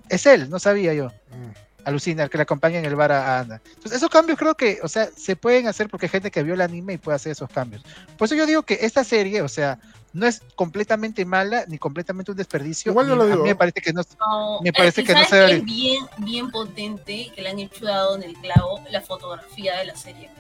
Es 0.09 0.26
él, 0.26 0.48
no 0.51 0.59
sabía 0.59 0.94
yo. 0.94 1.09
Mm. 1.09 1.68
Alucina, 1.85 2.24
el 2.24 2.28
que 2.28 2.36
le 2.36 2.43
acompaña 2.43 2.78
en 2.78 2.85
el 2.85 2.97
bar 2.97 3.12
a 3.12 3.40
Ana. 3.40 3.62
Entonces, 3.64 3.93
esos 3.93 4.10
cambios 4.10 4.39
creo 4.39 4.55
que, 4.55 4.78
o 4.82 4.89
sea, 4.89 5.09
se 5.16 5.36
pueden 5.36 5.68
hacer 5.68 5.89
porque 5.89 6.06
hay 6.06 6.10
gente 6.10 6.30
que 6.30 6.43
vio 6.43 6.52
el 6.52 6.60
anime 6.60 6.94
y 6.94 6.98
puede 6.98 7.16
hacer 7.16 7.32
esos 7.32 7.48
cambios. 7.48 7.82
Por 8.18 8.26
eso 8.26 8.35
yo 8.35 8.44
digo 8.44 8.62
que 8.62 8.78
esta 8.82 9.05
serie, 9.05 9.40
o 9.40 9.48
sea, 9.48 9.78
no 10.12 10.26
es 10.26 10.40
completamente 10.55 11.24
mala 11.24 11.64
ni 11.68 11.78
completamente 11.78 12.30
un 12.30 12.36
desperdicio. 12.36 12.93
Igual 12.93 13.09
yo 13.09 13.16
lo 13.16 13.24
A 13.24 13.26
digo. 13.26 13.43
mí 13.43 13.48
me 13.51 13.55
parece 13.56 13.80
que 13.80 13.93
no. 13.93 14.02
No, 14.18 14.60
Me 14.62 14.72
parece 14.72 15.02
eh, 15.02 15.05
que 15.05 15.12
no 15.14 15.24
¿sabes 15.24 15.51
se 15.51 15.56
es 15.56 15.64
bien, 15.64 16.06
bien 16.18 16.51
potente 16.51 17.30
que 17.35 17.43
le 17.43 17.51
han 17.51 17.59
hecho 17.59 17.85
dado 17.85 18.16
en 18.16 18.22
el 18.22 18.35
clavo 18.36 18.80
la 18.90 19.01
fotografía 19.01 19.76
de 19.78 19.85
la 19.86 19.97
serie. 19.97 20.30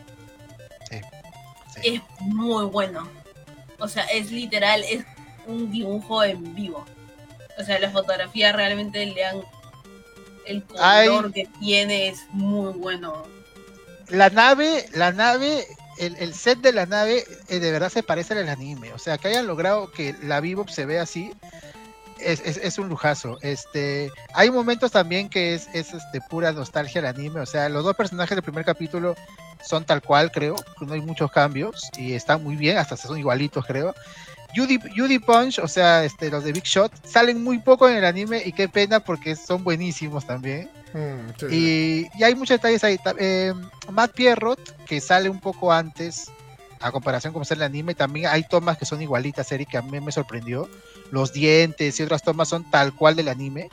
sí. 0.90 1.00
Es 1.84 2.02
muy 2.20 2.64
bueno. 2.66 3.08
O 3.78 3.86
sea, 3.86 4.04
es 4.04 4.30
literal, 4.32 4.82
es 4.88 5.04
un 5.46 5.70
dibujo 5.70 6.24
en 6.24 6.54
vivo. 6.54 6.84
O 7.58 7.64
sea, 7.64 7.78
la 7.78 7.90
fotografía 7.90 8.52
realmente 8.52 9.04
le 9.06 9.24
han. 9.24 9.40
El 10.46 10.62
color 10.64 10.82
Ay. 10.82 11.32
que 11.32 11.46
tiene 11.60 12.08
es 12.08 12.20
muy 12.30 12.72
bueno. 12.72 13.24
La 14.08 14.30
nave, 14.30 14.86
la 14.94 15.12
nave, 15.12 15.66
el, 15.98 16.16
el 16.18 16.34
set 16.34 16.58
de 16.60 16.72
la 16.72 16.86
nave 16.86 17.24
eh, 17.48 17.58
de 17.60 17.70
verdad 17.72 17.90
se 17.90 18.02
parece 18.02 18.34
al 18.34 18.48
anime. 18.48 18.92
O 18.92 18.98
sea, 18.98 19.18
que 19.18 19.28
hayan 19.28 19.46
logrado 19.46 19.90
que 19.90 20.14
la 20.22 20.40
Bebop 20.40 20.68
se 20.68 20.86
vea 20.86 21.02
así. 21.02 21.32
Es, 22.20 22.40
es- 22.44 22.78
un 22.78 22.88
lujazo. 22.88 23.38
Este, 23.42 24.10
hay 24.34 24.50
momentos 24.50 24.90
también 24.90 25.28
que 25.28 25.54
es, 25.54 25.68
es 25.72 25.94
este, 25.94 26.20
pura 26.28 26.50
nostalgia 26.52 26.98
el 26.98 27.06
anime. 27.06 27.40
O 27.40 27.46
sea, 27.46 27.68
los 27.68 27.84
dos 27.84 27.94
personajes 27.94 28.34
del 28.34 28.42
primer 28.42 28.64
capítulo 28.64 29.14
son 29.64 29.84
tal 29.84 30.02
cual, 30.02 30.32
creo. 30.32 30.56
No 30.80 30.94
hay 30.94 31.00
muchos 31.00 31.30
cambios 31.30 31.88
y 31.96 32.14
están 32.14 32.42
muy 32.42 32.56
bien, 32.56 32.76
hasta 32.78 32.96
son 32.96 33.18
igualitos, 33.18 33.64
creo. 33.66 33.94
Judy, 34.54 34.78
Judy 34.96 35.18
Punch, 35.18 35.58
o 35.58 35.68
sea, 35.68 36.04
este, 36.04 36.30
los 36.30 36.44
de 36.44 36.52
Big 36.52 36.64
Shot, 36.64 36.92
salen 37.06 37.42
muy 37.42 37.58
poco 37.58 37.88
en 37.88 37.96
el 37.96 38.04
anime 38.04 38.42
y 38.44 38.52
qué 38.52 38.68
pena 38.68 39.00
porque 39.00 39.36
son 39.36 39.62
buenísimos 39.62 40.26
también. 40.26 40.70
Mm, 40.94 41.30
sí. 41.38 41.46
Y, 41.50 42.18
y 42.18 42.24
hay 42.24 42.34
muchos 42.34 42.56
detalles 42.56 42.82
ahí. 42.82 42.98
Eh, 43.18 43.52
Matt 43.92 44.12
Pierrot, 44.12 44.86
que 44.86 45.00
sale 45.00 45.28
un 45.28 45.40
poco 45.40 45.72
antes, 45.72 46.30
a 46.80 46.90
comparación 46.92 47.32
con 47.32 47.44
sale 47.44 47.58
el 47.58 47.70
anime, 47.70 47.94
también 47.94 48.26
hay 48.26 48.44
tomas 48.44 48.78
que 48.78 48.86
son 48.86 49.02
igualitas, 49.02 49.50
Eric, 49.52 49.70
que 49.70 49.78
a 49.78 49.82
mí 49.82 50.00
me 50.00 50.12
sorprendió. 50.12 50.68
Los 51.10 51.32
dientes 51.32 51.98
y 51.98 52.02
otras 52.02 52.22
tomas 52.22 52.48
son 52.48 52.70
tal 52.70 52.94
cual 52.94 53.16
del 53.16 53.28
anime. 53.28 53.68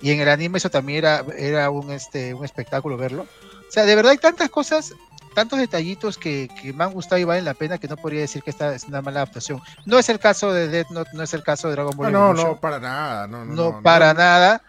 y 0.00 0.10
en 0.10 0.20
el 0.20 0.28
anime 0.28 0.58
eso 0.58 0.70
también 0.70 0.98
era, 0.98 1.24
era 1.36 1.70
un, 1.70 1.90
este, 1.90 2.34
un 2.34 2.44
espectáculo 2.44 2.96
verlo. 2.96 3.26
O 3.68 3.72
sea, 3.72 3.84
de 3.84 3.96
verdad 3.96 4.12
hay 4.12 4.18
tantas 4.18 4.50
cosas, 4.50 4.92
tantos 5.34 5.58
detallitos 5.58 6.18
que, 6.18 6.48
que 6.62 6.72
me 6.72 6.84
han 6.84 6.92
gustado 6.92 7.18
y 7.20 7.24
valen 7.24 7.44
la 7.44 7.54
pena 7.54 7.78
que 7.78 7.88
no 7.88 7.96
podría 7.96 8.20
decir 8.22 8.42
que 8.42 8.50
esta 8.50 8.74
es 8.74 8.84
una 8.84 9.02
mala 9.02 9.20
adaptación. 9.20 9.60
No 9.84 9.98
es 9.98 10.08
el 10.08 10.18
caso 10.18 10.52
de 10.52 10.68
Death 10.68 10.90
Note, 10.90 11.10
no 11.14 11.22
es 11.22 11.34
el 11.34 11.42
caso 11.42 11.68
de 11.68 11.74
Dragon 11.74 11.96
Ball 11.96 12.12
no, 12.12 12.18
Evolution, 12.30 12.50
no, 12.52 12.60
para 12.60 12.78
nada. 12.80 13.26
No, 13.26 13.44
no, 13.44 13.54
no, 13.54 13.72
no, 13.72 13.82
para 13.82 14.14
no. 14.14 14.20
nada, 14.20 14.62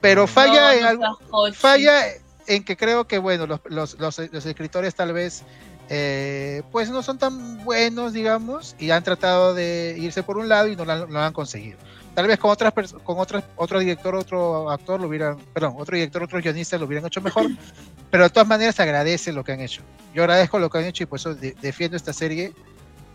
pero 0.00 0.26
No. 0.26 0.26
falla 0.26 0.72
No, 0.72 0.72
en 0.72 0.84
algo, 0.84 1.18
falla 1.54 2.02
en 2.46 2.64
que 2.64 2.76
creo 2.76 3.06
que 3.06 3.18
bueno 3.18 3.46
los, 3.46 3.60
los, 3.66 3.98
los, 3.98 4.18
los 4.32 4.46
escritores 4.46 4.94
tal 4.94 5.12
vez 5.12 5.44
eh, 5.88 6.62
pues 6.72 6.90
no 6.90 7.02
son 7.02 7.18
tan 7.18 7.62
buenos 7.64 8.12
digamos 8.12 8.74
y 8.78 8.90
han 8.90 9.02
tratado 9.04 9.54
de 9.54 9.94
irse 9.98 10.22
por 10.22 10.36
un 10.38 10.48
lado 10.48 10.68
y 10.68 10.76
no 10.76 10.84
lo 10.84 10.92
han, 10.92 11.12
lo 11.12 11.20
han 11.20 11.32
conseguido 11.32 11.78
tal 12.14 12.26
vez 12.26 12.38
con 12.38 12.50
otras 12.50 12.72
con 13.02 13.18
otras 13.18 13.44
otro 13.56 13.78
director 13.80 14.14
otro 14.14 14.70
actor 14.70 15.00
lo 15.00 15.08
hubieran 15.08 15.36
perdón 15.52 15.74
otro 15.78 15.96
director 15.96 16.22
otro 16.22 16.40
guionista 16.40 16.78
lo 16.78 16.86
hubieran 16.86 17.06
hecho 17.06 17.20
mejor 17.20 17.46
pero 18.10 18.24
de 18.24 18.30
todas 18.30 18.48
maneras 18.48 18.78
agradece 18.80 19.32
lo 19.32 19.42
que 19.44 19.52
han 19.52 19.60
hecho 19.60 19.82
yo 20.14 20.22
agradezco 20.22 20.58
lo 20.58 20.70
que 20.70 20.78
han 20.78 20.84
hecho 20.84 21.02
y 21.02 21.06
por 21.06 21.18
eso 21.18 21.34
de- 21.34 21.56
defiendo 21.60 21.96
esta 21.96 22.12
serie 22.12 22.52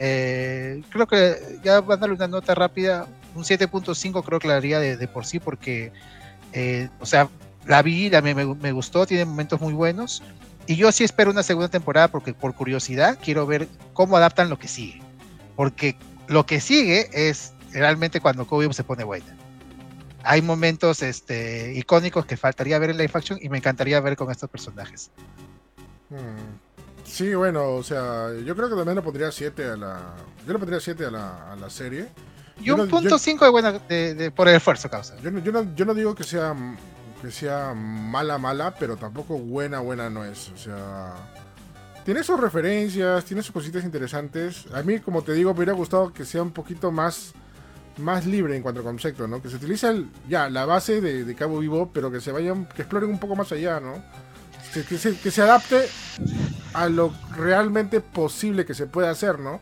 Eh, 0.02 0.82
creo 0.90 1.06
que 1.08 1.60
ya 1.62 1.82
van 1.82 1.98
a 1.98 2.02
darle 2.02 2.16
una 2.16 2.28
nota 2.28 2.56
rápida 2.56 3.06
un 3.36 3.44
7.5 3.44 4.24
creo 4.24 4.40
que 4.40 4.48
la 4.48 4.54
daría 4.54 4.80
de, 4.80 4.96
de 4.96 5.08
por 5.10 5.26
sí 5.26 5.40
porque 5.40 5.92
eh, 6.54 6.88
o 7.02 7.06
sea 7.06 7.28
la 7.66 7.82
vi, 7.82 8.10
la, 8.10 8.22
me- 8.22 8.34
me 8.34 8.72
gustó, 8.72 9.06
tiene 9.06 9.26
momentos 9.26 9.60
muy 9.62 9.74
buenos. 9.74 10.24
Y 10.66 10.76
yo 10.78 10.92
sí 10.94 11.04
espero 11.04 11.30
una 11.30 11.44
segunda 11.44 11.68
temporada 11.68 12.08
porque 12.08 12.34
por 12.34 12.56
curiosidad 12.56 13.20
quiero 13.22 13.46
ver 13.46 13.68
cómo 13.94 14.16
adaptan 14.18 14.50
lo 14.50 14.58
que 14.58 14.68
sigue. 14.70 15.02
Porque 15.58 15.96
lo 16.28 16.46
que 16.46 16.62
sigue 16.62 17.10
es 17.14 17.52
realmente 17.74 18.20
cuando 18.22 18.46
Kobe 18.48 18.72
se 18.74 18.84
pone 18.84 19.04
buena. 19.04 19.36
Hay 20.24 20.42
momentos 20.42 21.02
este, 21.02 21.74
icónicos 21.76 22.26
que 22.26 22.36
faltaría 22.38 22.78
ver 22.80 22.90
en 22.92 22.98
live 22.98 23.12
action 23.14 23.40
y 23.42 23.50
me 23.50 23.58
encantaría 23.58 24.00
ver 24.02 24.16
con 24.18 24.30
estos 24.32 24.50
personajes. 24.50 25.12
Mm. 26.10 27.06
Sí, 27.06 27.34
bueno, 27.34 27.72
o 27.76 27.84
sea, 27.84 28.28
yo 28.46 28.56
creo 28.56 28.70
que 28.70 28.76
también 28.76 28.96
le 28.96 29.02
pondría 29.02 29.32
7 29.32 29.66
a 29.66 29.76
la. 29.78 30.16
Yo 30.46 30.54
le 30.54 30.60
pondría 30.60 30.80
7 30.80 31.06
a 31.06 31.12
la, 31.12 31.52
a 31.54 31.56
la 31.56 31.70
serie. 31.70 32.08
Y 32.62 32.70
un 32.72 32.78
no- 32.80 32.88
punto 32.88 33.10
yo- 33.12 33.18
5 33.18 33.46
de 33.46 33.52
buena 33.52 33.72
de, 33.72 34.14
de- 34.14 34.32
por 34.32 34.48
el 34.48 34.56
esfuerzo, 34.56 34.90
causa. 34.90 35.16
Yo 35.22 35.32
no, 35.32 35.40
yo 35.40 35.52
no, 35.52 35.76
yo 35.76 35.86
no 35.86 35.94
digo 35.94 36.14
que 36.14 36.24
sea, 36.24 36.54
que 37.22 37.32
sea 37.32 37.74
mala, 37.74 38.38
mala, 38.38 38.76
pero 38.76 38.98
tampoco 38.98 39.38
buena, 39.40 39.80
buena 39.80 40.10
no 40.10 40.24
es. 40.26 40.50
O 40.50 40.58
sea, 40.58 41.14
tiene 42.06 42.24
sus 42.24 42.40
referencias, 42.40 43.24
tiene 43.26 43.42
sus 43.42 43.54
cositas 43.54 43.84
interesantes. 43.84 44.66
A 44.74 44.84
mí, 44.84 45.00
como 45.00 45.24
te 45.24 45.34
digo, 45.34 45.52
me 45.54 45.58
hubiera 45.60 45.74
gustado 45.74 46.14
que 46.14 46.26
sea 46.26 46.44
un 46.44 46.52
poquito 46.52 46.92
más, 46.92 47.34
más 47.98 48.26
libre 48.26 48.56
en 48.56 48.62
cuanto 48.64 48.82
a 48.82 48.84
concepto, 48.84 49.28
¿no? 49.28 49.42
Que 49.42 49.50
se 49.50 49.58
utilice 49.58 49.88
el- 49.90 50.08
ya 50.28 50.50
la 50.50 50.66
base 50.66 51.02
de, 51.02 51.26
de 51.26 51.36
Cabo 51.36 51.60
Vivo, 51.60 51.92
pero 51.94 52.12
que 52.12 52.22
se 52.22 52.32
vayan, 52.32 52.66
que 52.68 52.84
exploren 52.84 53.10
un 53.10 53.20
poco 53.20 53.36
más 53.36 53.52
allá, 53.52 53.80
¿no? 53.80 54.02
Que, 54.74 54.84
que 54.84 54.98
se, 54.98 55.18
que 55.18 55.32
se 55.32 55.42
adapte 55.42 55.88
a 56.74 56.88
lo 56.90 57.14
realmente 57.36 58.02
posible 58.02 58.66
que 58.66 58.74
se 58.74 58.86
pueda 58.88 59.10
hacer, 59.10 59.40
¿no? 59.40 59.62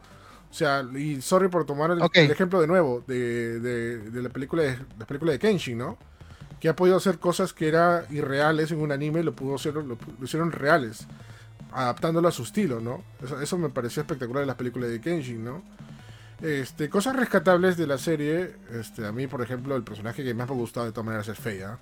O 0.49 0.53
sea, 0.53 0.83
y 0.95 1.21
sorry 1.21 1.47
por 1.49 1.65
tomar 1.65 1.91
el, 1.91 2.01
ejemplo 2.31 2.59
de 2.61 2.67
nuevo 2.67 3.03
de, 3.07 3.59
de- 3.59 3.97
de 4.11 4.21
la 4.21 4.29
película 4.29 4.63
de 4.63 4.77
la 4.99 5.05
película 5.05 5.31
de 5.31 5.39
Kenshin, 5.39 5.77
¿no? 5.77 5.97
Que 6.59 6.69
ha 6.69 6.75
podido 6.75 6.97
hacer 6.97 7.19
cosas 7.19 7.53
que 7.53 7.67
eran 7.67 8.03
irreales 8.09 8.71
en 8.71 8.79
un 8.81 8.91
anime, 8.91 9.23
lo 9.23 9.33
pudo 9.35 9.55
hacer, 9.55 9.73
lo, 9.75 9.83
lo 9.83 9.97
hicieron 10.23 10.51
reales, 10.51 11.05
adaptándolo 11.71 12.27
a 12.27 12.31
su 12.31 12.43
estilo, 12.43 12.79
¿no? 12.79 13.03
Eso, 13.23 13.39
eso 13.41 13.57
me 13.57 13.69
pareció 13.69 14.01
espectacular 14.01 14.41
de 14.41 14.47
las 14.47 14.55
películas 14.55 14.89
de 14.89 14.99
Kenshin, 15.01 15.43
¿no? 15.43 15.61
Este, 16.41 16.89
cosas 16.89 17.15
rescatables 17.15 17.77
de 17.77 17.87
la 17.87 17.97
serie, 17.97 18.55
este, 18.71 19.05
a 19.07 19.11
mí, 19.11 19.25
por 19.27 19.41
ejemplo, 19.41 19.75
el 19.75 19.83
personaje 19.83 20.23
que 20.23 20.33
más 20.35 20.47
me 20.47 20.53
ha 20.53 20.57
gustado 20.57 20.85
de 20.85 20.91
todas 20.91 21.05
maneras 21.05 21.27
es 21.27 21.37
Faye, 21.37 21.63
¿ah? 21.65 21.79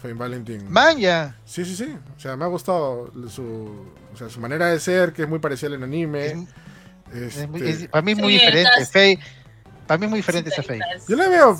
Faye 0.00 0.14
Valentin. 0.14 0.70
Manja. 0.70 1.34
Sí, 1.44 1.64
sí, 1.64 1.74
sí. 1.74 1.96
O 2.16 2.20
sea, 2.20 2.36
me 2.36 2.44
ha 2.44 2.48
gustado 2.48 3.12
su, 3.28 3.86
o 4.12 4.16
sea, 4.16 4.28
su 4.28 4.38
manera 4.40 4.66
de 4.68 4.78
ser, 4.78 5.12
que 5.12 5.22
es 5.22 5.28
muy 5.28 5.40
parecida 5.40 5.74
al 5.74 5.82
anime. 5.82 6.26
Es- 6.26 6.36
Este, 7.12 7.42
es 7.44 7.48
muy- 7.48 7.62
es- 7.62 7.88
para 7.88 8.02
mí 8.02 8.12
es 8.12 8.18
muy 8.18 8.32
Sí, 8.34 8.38
diferente. 8.40 8.70
cast- 8.78 8.92
Faye, 8.92 9.18
para 9.86 9.98
mí 9.98 10.04
es 10.06 10.10
muy 10.10 10.18
diferente 10.20 10.50
esa 10.50 10.62
Faye. 10.62 10.80
Yo 11.08 11.16
le 11.16 11.28
veo, 11.28 11.58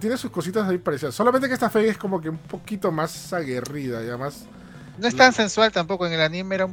tiene 0.00 0.16
sus 0.16 0.30
cositas 0.30 0.66
ahí 0.68 0.78
parecidas. 0.78 1.14
Solamente 1.14 1.48
que 1.48 1.54
esta 1.54 1.68
Faye 1.68 1.88
es 1.88 1.98
como 1.98 2.18
que 2.20 2.30
un 2.30 2.38
poquito 2.38 2.90
más 2.92 3.32
aguerrida, 3.34 4.02
ya 4.02 4.16
más. 4.16 4.46
No 4.98 5.06
es 5.06 5.14
tan 5.16 5.34
sensual 5.34 5.70
tampoco, 5.72 6.06
en 6.06 6.14
el 6.14 6.20
anime 6.22 6.54
era 6.54 6.64
un 6.64 6.72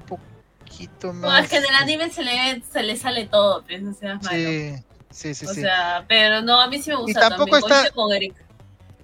poquito 0.74 1.14
más... 1.14 1.22
No, 1.32 1.38
es 1.38 1.50
que 1.50 1.58
en 1.58 1.64
el 1.66 1.76
anime 1.76 2.10
se 2.12 2.24
le, 2.24 2.62
se 2.72 2.84
le 2.84 2.98
sale 2.98 3.26
todo, 3.28 3.64
pues, 3.64 3.82
no 3.82 3.94
seas 3.94 4.22
malo. 4.24 4.36
Sí, 4.38 4.76
sí, 5.12 5.34
sí, 5.36 5.46
o 5.46 5.54
sí. 5.54 5.62
sea, 5.62 6.04
pero 6.08 6.42
no, 6.42 6.60
a 6.60 6.68
mí 6.68 6.82
sí 6.82 6.90
me 6.90 6.98
gusta 6.98 7.30
tampoco 7.30 7.60
también. 7.60 7.80
está- 7.82 7.92
con 7.94 8.12
Eric. 8.14 8.36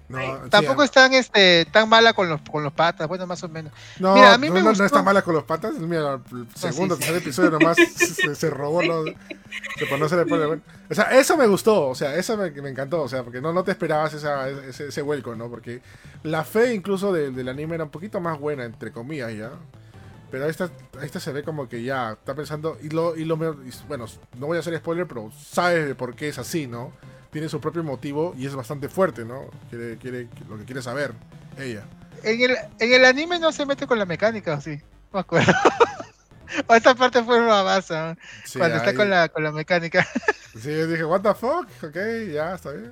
No, 0.08 0.18
Sí. 0.18 0.24
sí, 0.42 0.50
Tampoco 0.50 0.82
a- 0.82 0.84
es 0.86 0.90
tan, 0.90 1.14
este, 1.14 1.66
tan 1.66 1.88
mala 1.88 2.12
con 2.14 2.28
los, 2.28 2.40
con 2.50 2.64
los 2.64 2.72
patas, 2.72 3.06
bueno, 3.06 3.28
más 3.28 3.44
o 3.44 3.48
menos. 3.48 3.72
no, 4.00 4.14
mira, 4.16 4.34
a 4.34 4.38
mí 4.38 4.48
no, 4.48 4.54
me 4.54 4.58
no- 4.58 4.64
no 4.64 4.70
gustó- 4.72 4.84
está 4.86 5.02
mala 5.04 5.22
con 5.22 5.34
los 5.34 5.44
patas. 5.44 5.74
Mira, 5.78 6.14
el 6.32 6.46
segundo, 6.56 6.96
sí, 6.96 7.02
sí. 7.02 7.06
tercer 7.06 7.22
episodio 7.22 7.50
nomás 7.52 7.76
se, 7.96 8.34
se 8.34 8.50
robó 8.50 8.82
los. 8.82 9.08
Se 9.78 9.86
por 9.86 10.00
no 10.00 10.08
se 10.08 10.16
le 10.16 10.26
pone 10.26 10.46
bueno. 10.46 10.62
O 10.90 10.94
sea, 10.96 11.04
eso 11.16 11.36
me 11.36 11.46
gustó. 11.46 11.86
O 11.86 11.94
sea, 11.94 12.16
eso 12.16 12.36
me, 12.36 12.50
me 12.50 12.70
encantó. 12.70 13.02
O 13.02 13.08
sea, 13.08 13.22
porque 13.22 13.40
no, 13.40 13.52
no 13.52 13.62
te 13.62 13.70
esperabas 13.70 14.12
esa, 14.12 14.48
ese, 14.48 14.88
ese 14.88 15.00
vuelco, 15.02 15.36
¿no? 15.36 15.48
Porque 15.48 15.80
la 16.24 16.42
fe 16.42 16.74
incluso 16.74 17.12
del, 17.12 17.32
del 17.36 17.48
anime 17.48 17.76
era 17.76 17.84
un 17.84 17.90
poquito 17.90 18.20
más 18.20 18.36
buena, 18.40 18.64
entre 18.64 18.90
comillas, 18.90 19.32
ya. 19.32 19.52
Pero 20.30 20.46
esta, 20.46 20.70
esta 21.02 21.20
se 21.20 21.32
ve 21.32 21.42
como 21.42 21.68
que 21.68 21.82
ya 21.82 22.12
está 22.12 22.34
pensando. 22.34 22.78
Y 22.82 22.90
lo, 22.90 23.16
y 23.16 23.24
lo 23.24 23.34
y 23.64 23.72
bueno, 23.88 24.06
no 24.38 24.46
voy 24.46 24.56
a 24.56 24.60
hacer 24.60 24.76
spoiler, 24.78 25.06
pero 25.06 25.30
sabes 25.32 25.86
de 25.86 25.94
por 25.94 26.14
qué 26.14 26.28
es 26.28 26.38
así, 26.38 26.66
¿no? 26.66 26.92
Tiene 27.30 27.48
su 27.48 27.60
propio 27.60 27.82
motivo 27.82 28.34
y 28.36 28.46
es 28.46 28.54
bastante 28.54 28.88
fuerte, 28.88 29.24
¿no? 29.24 29.50
Quiere, 29.68 29.96
quiere 29.98 30.28
lo 30.48 30.58
que 30.58 30.64
quiere 30.64 30.82
saber 30.82 31.12
ella. 31.58 31.84
En 32.22 32.40
el, 32.40 32.56
en 32.78 32.92
el 32.92 33.04
anime 33.04 33.38
no 33.38 33.52
se 33.52 33.66
mete 33.66 33.86
con 33.86 33.98
la 33.98 34.04
mecánica, 34.04 34.54
¿o 34.54 34.60
sí? 34.60 34.76
No 34.76 35.14
me 35.14 35.20
acuerdo. 35.20 35.52
o 36.66 36.74
esta 36.74 36.94
parte 36.94 37.22
fue 37.22 37.38
una 37.40 37.62
baza, 37.62 38.16
Sí, 38.44 38.58
cuando 38.58 38.76
está 38.78 38.94
con 38.94 39.08
la, 39.10 39.28
con 39.28 39.42
la 39.44 39.52
mecánica. 39.52 40.06
Sí, 40.60 40.68
yo 40.70 40.86
dije, 40.88 41.04
what 41.04 41.20
the 41.20 41.32
fuck, 41.34 41.68
ok, 41.82 41.96
ya, 42.32 42.54
está 42.56 42.72
bien. 42.72 42.90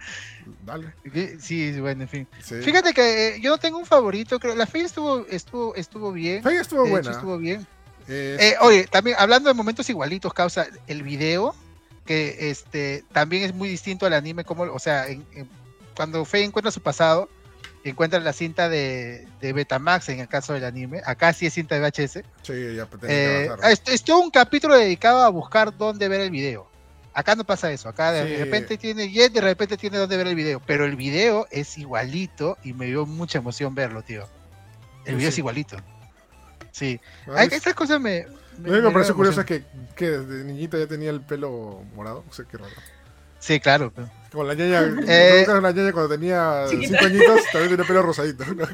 Dale. 0.64 0.92
sí, 1.40 1.78
bueno, 1.80 2.02
en 2.02 2.08
fin. 2.08 2.28
Sí. 2.42 2.54
Fíjate 2.62 2.94
que 2.94 3.28
eh, 3.36 3.40
yo 3.40 3.50
no 3.50 3.58
tengo 3.58 3.78
un 3.78 3.84
favorito, 3.86 4.38
creo. 4.38 4.54
La 4.54 4.66
Faye 4.66 4.84
estuvo, 4.84 5.26
estuvo, 5.28 5.74
estuvo 5.74 6.12
bien. 6.12 6.42
Faye 6.42 6.60
estuvo 6.60 6.82
de 6.84 6.86
hecho, 6.88 6.92
buena. 6.94 7.10
estuvo 7.10 7.36
bien. 7.38 7.66
Eh, 8.08 8.36
Eh, 8.40 8.54
oye, 8.60 8.86
también 8.86 9.16
hablando 9.18 9.48
de 9.48 9.54
momentos 9.54 9.90
igualitos, 9.90 10.32
causa 10.32 10.66
el 10.86 11.02
video, 11.02 11.54
que 12.06 12.50
este 12.50 13.04
también 13.12 13.42
es 13.42 13.52
muy 13.54 13.68
distinto 13.68 14.06
al 14.06 14.14
anime, 14.14 14.44
como, 14.44 14.62
o 14.62 14.78
sea, 14.78 15.08
en- 15.08 15.26
en- 15.34 15.48
cuando 15.96 16.24
Faye 16.24 16.44
encuentra 16.44 16.70
su 16.70 16.80
pasado, 16.80 17.28
encuentra 17.90 18.20
la 18.20 18.32
cinta 18.32 18.68
de, 18.68 19.26
de 19.40 19.52
Betamax 19.52 20.08
en 20.10 20.20
el 20.20 20.28
caso 20.28 20.52
del 20.52 20.64
anime, 20.64 21.00
acá 21.04 21.32
sí 21.32 21.46
es 21.46 21.54
cinta 21.54 21.74
de 21.74 21.80
VHS. 21.80 22.22
sí, 22.42 22.76
ya 22.76 22.82
Eh, 22.84 22.88
que 23.00 23.46
avanzar. 23.48 23.70
es, 23.72 23.82
es 23.86 24.04
todo 24.04 24.20
un 24.20 24.30
capítulo 24.30 24.74
dedicado 24.76 25.22
a 25.22 25.28
buscar 25.28 25.76
dónde 25.76 26.08
ver 26.08 26.20
el 26.20 26.30
video. 26.30 26.68
Acá 27.14 27.34
no 27.34 27.44
pasa 27.44 27.72
eso, 27.72 27.88
acá 27.88 28.12
de 28.12 28.26
Sí. 28.28 28.36
repente 28.44 28.78
tiene 28.78 29.10
Jet, 29.10 29.32
de 29.32 29.40
repente 29.40 29.76
tiene 29.76 29.98
dónde 29.98 30.16
ver 30.16 30.28
el 30.28 30.34
video, 30.36 30.60
pero 30.64 30.84
el 30.84 30.94
video 30.96 31.48
es 31.50 31.76
igualito 31.78 32.56
y 32.62 32.72
me 32.74 32.86
dio 32.86 33.06
mucha 33.06 33.38
emoción 33.38 33.74
verlo, 33.74 34.02
tío. 34.02 34.28
El 35.04 35.12
Sí, 35.12 35.16
video 35.16 35.28
es 35.30 35.34
sí. 35.34 35.40
igualito. 35.40 35.76
Sí, 36.70 37.00
Ay, 37.26 37.48
Ay, 37.50 37.58
esas 37.58 37.74
cosas 37.74 38.00
me... 38.00 38.26
Lo 38.62 38.70
único 38.72 38.74
que 38.76 38.82
me 38.82 38.90
pareció 38.92 39.14
curioso 39.16 39.40
es 39.40 39.46
que, 39.46 39.64
que 39.96 40.10
desde 40.10 40.44
niñita 40.44 40.78
ya 40.78 40.86
tenía 40.86 41.10
el 41.10 41.20
pelo 41.20 41.82
morado. 41.94 42.24
O 42.28 42.32
sea, 42.32 42.44
qué 42.44 42.56
raro. 42.56 42.72
Sí, 43.40 43.58
claro. 43.60 43.92
pero- 43.94 44.10
Como 44.30 44.44
la 44.44 44.54
ñaña, 44.54 44.82
Eh. 45.08 45.44
¿no? 45.46 45.60
la 45.60 45.72
ñaña 45.72 45.92
cuando 45.92 46.10
tenía 46.14 46.64
Chiquita. 46.68 46.98
5 47.00 47.06
añitos 47.06 47.40
también 47.52 47.70
tenía 47.70 47.86
pelo 47.86 48.02
rosadito. 48.02 48.44
¿no? 48.54 48.66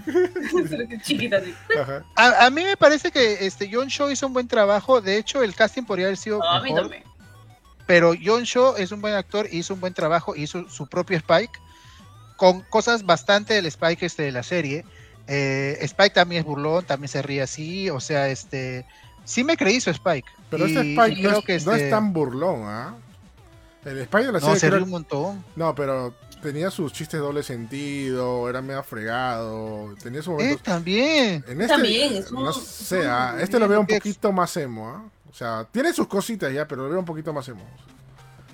Chiquita, 1.02 1.40
sí. 1.42 1.54
Ajá. 1.80 2.04
A, 2.16 2.46
a 2.46 2.50
mí 2.50 2.64
me 2.64 2.76
parece 2.76 3.10
que 3.10 3.46
este 3.46 3.70
John 3.72 3.88
Shaw 3.88 4.10
hizo 4.10 4.26
un 4.26 4.32
buen 4.32 4.48
trabajo. 4.48 5.00
De 5.00 5.16
hecho, 5.16 5.42
el 5.42 5.54
casting 5.54 5.84
podría 5.84 6.06
haber 6.06 6.16
sido 6.16 6.38
No, 6.38 6.44
a 6.50 6.58
mí 6.60 6.70
mejor. 6.70 6.82
también. 6.82 7.02
Pero 7.86 8.14
John 8.22 8.44
Shaw 8.44 8.76
es 8.78 8.92
un 8.92 9.00
buen 9.00 9.14
actor, 9.14 9.46
hizo 9.52 9.74
un 9.74 9.80
buen 9.80 9.92
trabajo, 9.94 10.34
hizo 10.34 10.68
su 10.70 10.86
propio 10.88 11.18
Spike, 11.18 11.52
con 12.36 12.62
cosas 12.62 13.04
bastante 13.04 13.54
del 13.54 13.66
Spike 13.66 14.06
este 14.06 14.22
de 14.22 14.32
la 14.32 14.42
serie. 14.42 14.84
Eh, 15.26 15.76
Spike 15.82 16.14
también 16.14 16.40
es 16.40 16.46
burlón, 16.46 16.84
también 16.84 17.08
se 17.08 17.20
ríe 17.22 17.42
así, 17.42 17.90
o 17.90 18.00
sea, 18.00 18.28
este, 18.28 18.86
sí 19.24 19.44
me 19.44 19.56
creí 19.56 19.80
su 19.80 19.90
Spike. 19.90 20.28
Pero 20.50 20.66
Y- 20.66 20.70
este 20.74 20.86
y 20.86 20.92
Spike 20.98 21.22
no, 21.22 21.28
creo 21.28 21.38
es, 21.40 21.44
que 21.44 21.58
no 21.66 21.72
es 21.74 21.78
este- 21.82 21.90
tan 21.90 22.12
burlón, 22.14 22.62
¿ah? 22.64 22.94
Spike 23.84 24.26
de 24.26 24.32
la 24.32 24.40
No, 24.40 24.46
serie. 24.46 24.60
se 24.60 24.66
creo- 24.68 24.76
ríe 24.78 24.84
un 24.84 24.90
montón. 24.90 25.44
No, 25.56 25.74
pero 25.74 26.14
tenía 26.42 26.70
sus 26.70 26.92
chistes 26.92 27.20
doble 27.20 27.42
sentido, 27.42 28.48
era 28.48 28.60
medio 28.62 28.82
fregado, 28.82 29.94
tenía 30.02 30.20
sus 30.22 30.32
Eh, 30.34 30.36
momentos. 30.36 30.62
también. 30.62 31.44
En 31.48 31.60
este, 31.60 31.66
También, 31.74 32.14
es 32.14 32.30
un- 32.30 32.44
no 32.44 32.52
sé, 32.52 33.06
ah, 33.06 33.36
este 33.40 33.58
lo 33.58 33.66
veo 33.68 33.80
un 33.80 33.86
poquito 33.86 34.32
más 34.32 34.56
emo, 34.56 34.88
¿ah? 34.88 35.04
O 35.30 35.34
sea, 35.34 35.66
tiene 35.72 35.92
sus 35.92 36.06
cositas 36.06 36.52
ya, 36.52 36.66
pero 36.68 36.84
lo 36.84 36.90
veo 36.90 36.98
un 37.00 37.04
poquito 37.04 37.32
más 37.32 37.48
emo. 37.48 37.64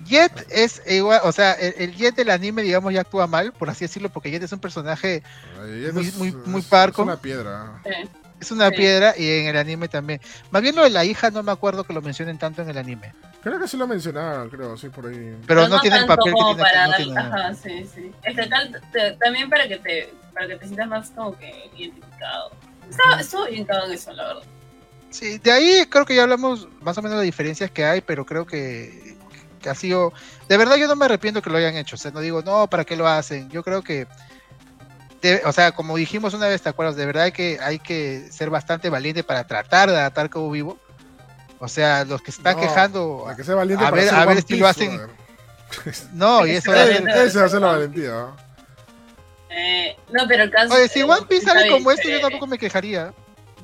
Jet 0.05 0.47
es 0.49 0.81
igual, 0.87 1.21
o 1.23 1.31
sea, 1.31 1.53
el, 1.53 1.75
el 1.77 1.95
Jet 1.95 2.15
del 2.15 2.31
anime, 2.31 2.63
digamos, 2.63 2.91
ya 2.91 3.01
actúa 3.01 3.27
mal, 3.27 3.53
por 3.53 3.69
así 3.69 3.85
decirlo, 3.85 4.09
porque 4.09 4.31
Jet 4.31 4.41
es 4.41 4.51
un 4.51 4.57
personaje 4.59 5.21
Ay, 5.61 5.91
Muy- 5.93 6.07
es- 6.07 6.17
muy- 6.47 6.61
parco. 6.63 7.03
Es 7.03 7.07
una 7.07 7.17
piedra. 7.21 7.81
Sí. 7.85 8.09
Es 8.41 8.51
una 8.51 8.69
Sí. 8.69 8.75
piedra 8.75 9.13
y 9.15 9.29
en 9.29 9.45
el 9.47 9.55
anime 9.57 9.87
también. 9.87 10.19
Más 10.49 10.61
bien 10.63 10.75
lo 10.75 10.83
de 10.83 10.89
la 10.89 11.05
hija 11.05 11.29
no 11.29 11.43
me 11.43 11.51
acuerdo 11.51 11.83
que 11.83 11.93
lo 11.93 12.01
mencionen 12.01 12.37
tanto 12.39 12.63
en 12.63 12.69
el 12.69 12.77
anime. 12.77 13.13
Creo 13.43 13.59
que 13.59 13.67
sí 13.67 13.77
lo 13.77 13.87
mencionaron, 13.87 14.49
creo, 14.49 14.75
sí, 14.77 14.89
por 14.89 15.05
ahí. 15.07 15.37
Pero 15.47 15.67
no, 15.67 15.79
tiene 15.79 15.97
el 15.97 16.05
papel 16.07 16.25
que 16.25 16.31
como 16.31 16.55
tiene 16.55 16.63
para 16.63 16.85
no 16.85 16.91
dar- 16.91 16.97
tiene- 16.97 17.19
ajá, 17.19 17.53
sí, 17.53 17.85
sí. 17.93 18.11
Es 18.23 18.35
que 18.35 18.47
tal- 18.47 18.81
te- 18.91 19.11
también 19.13 19.49
para 19.49 19.67
que 19.67 19.77
te 19.77 20.13
para 20.33 20.47
que 20.47 20.55
te 20.55 20.65
sientas 20.65 20.87
más 20.87 21.09
como 21.11 21.37
que 21.37 21.69
identificado. 21.77 22.51
Estaba, 22.89 23.21
estuvo 23.21 23.45
bien 23.45 23.63
cagado 23.65 23.91
eso, 23.93 24.11
la 24.13 24.27
verdad. 24.27 24.43
Sí, 25.11 25.37
de 25.39 25.51
ahí 25.51 25.85
creo 25.89 26.05
que 26.05 26.15
ya 26.15 26.23
hablamos 26.23 26.67
más 26.81 26.97
o 26.97 27.01
menos 27.01 27.19
de 27.19 27.25
diferencias 27.25 27.69
que 27.69 27.83
hay, 27.85 28.01
pero 28.01 28.25
creo 28.25 28.45
que, 28.45 29.17
que 29.61 29.69
ha 29.69 29.75
sido... 29.75 30.13
De 30.47 30.57
verdad 30.57 30.77
yo 30.77 30.87
no 30.87 30.95
me 30.95 31.05
arrepiento 31.05 31.41
que 31.41 31.49
lo 31.49 31.57
hayan 31.57 31.75
hecho, 31.75 31.95
o 31.95 31.99
sea, 31.99 32.11
no 32.11 32.21
digo, 32.21 32.41
no, 32.43 32.67
¿para 32.67 32.85
qué 32.85 32.95
lo 32.95 33.07
hacen? 33.07 33.49
Yo 33.49 33.61
creo 33.63 33.81
que... 33.83 34.07
de- 35.21 35.41
o 35.45 35.51
sea, 35.51 35.71
como 35.71 35.95
dijimos 35.97 36.33
una 36.33 36.47
vez, 36.47 36.61
¿te 36.61 36.69
acuerdas? 36.69 36.95
De 36.95 37.05
verdad 37.05 37.23
hay 37.23 37.31
que, 37.31 37.59
hay 37.61 37.79
que 37.79 38.27
ser 38.31 38.49
bastante 38.49 38.89
valiente 38.89 39.23
para 39.23 39.45
tratar 39.45 39.89
de 39.89 39.97
adaptar 39.97 40.29
Cabo 40.29 40.49
Vivo. 40.51 40.77
O 41.59 41.67
sea, 41.67 42.03
los 42.05 42.21
que 42.21 42.31
se 42.31 42.39
están 42.39 42.55
No, 42.55 42.61
quejando... 42.61 43.33
Que 43.37 43.43
sea 43.43 43.53
valiente 43.55 43.85
A 43.85 43.89
para 43.89 44.01
ver- 44.01 44.09
hacer 44.09 44.19
a 44.19 44.25
ver 44.25 44.43
si 44.43 44.57
lo 44.57 44.65
Piece, 44.65 44.85
hacen-. 44.85 46.11
No, 46.13 46.45
y 46.45 46.51
eso... 46.51 46.73
Es- 46.73 47.33
ser 47.33 47.61
la 47.61 47.67
valentía. 47.67 48.09
¿no? 48.09 48.35
Eh, 49.49 49.95
no, 50.11 50.27
pero 50.27 50.43
el 50.43 50.51
caso 50.51 50.73
Oye, 50.73 50.87
si 50.87 51.01
eh, 51.01 51.03
One 51.03 51.25
Piece 51.27 51.45
sale 51.45 51.69
como 51.69 51.91
esto, 51.91 52.07
yo 52.09 52.19
tampoco 52.21 52.47
me 52.47 52.57
quejaría. 52.57 53.13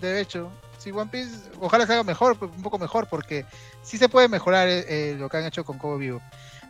De 0.01 0.19
hecho, 0.19 0.51
si 0.77 0.91
One 0.91 1.09
Piece, 1.09 1.31
ojalá 1.59 1.87
se 1.87 1.93
haga 1.93 2.03
mejor, 2.03 2.37
un 2.39 2.61
poco 2.61 2.77
mejor, 2.77 3.07
porque 3.07 3.45
sí 3.83 3.97
se 3.97 4.09
puede 4.09 4.27
mejorar 4.27 4.67
eh, 4.67 4.85
eh, 4.87 5.15
lo 5.17 5.29
que 5.29 5.37
han 5.37 5.45
hecho 5.45 5.63
con 5.63 5.77
Cobo 5.79 5.97
Vivo. 5.97 6.21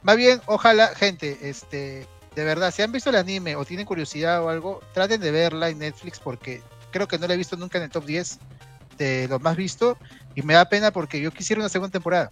Más 0.04 0.16
bien, 0.18 0.40
ojalá, 0.46 0.90
gente, 0.96 1.38
este, 1.50 2.08
de 2.38 2.44
verdad, 2.44 2.72
si 2.72 2.84
han 2.84 2.92
visto 2.92 3.10
el 3.10 3.16
anime 3.16 3.56
o 3.56 3.66
tienen 3.66 3.88
curiosidad 3.88 4.44
o 4.44 4.50
algo, 4.50 4.80
traten 4.94 5.20
de 5.20 5.32
verla 5.32 5.70
en 5.70 5.80
Netflix, 5.80 6.20
porque 6.20 6.62
creo 6.92 7.08
que 7.08 7.18
no 7.18 7.26
la 7.28 7.34
he 7.34 7.38
visto 7.38 7.56
nunca 7.58 7.80
en 7.80 7.86
el 7.86 7.90
top 7.90 8.06
10 8.06 8.38
de 9.00 9.28
los 9.28 9.42
más 9.42 9.56
vistos, 9.56 9.98
y 10.36 10.44
me 10.44 10.54
da 10.54 10.66
pena 10.66 10.92
porque 10.92 11.20
yo 11.20 11.32
quisiera 11.32 11.60
una 11.60 11.70
segunda 11.70 11.92
temporada. 11.92 12.30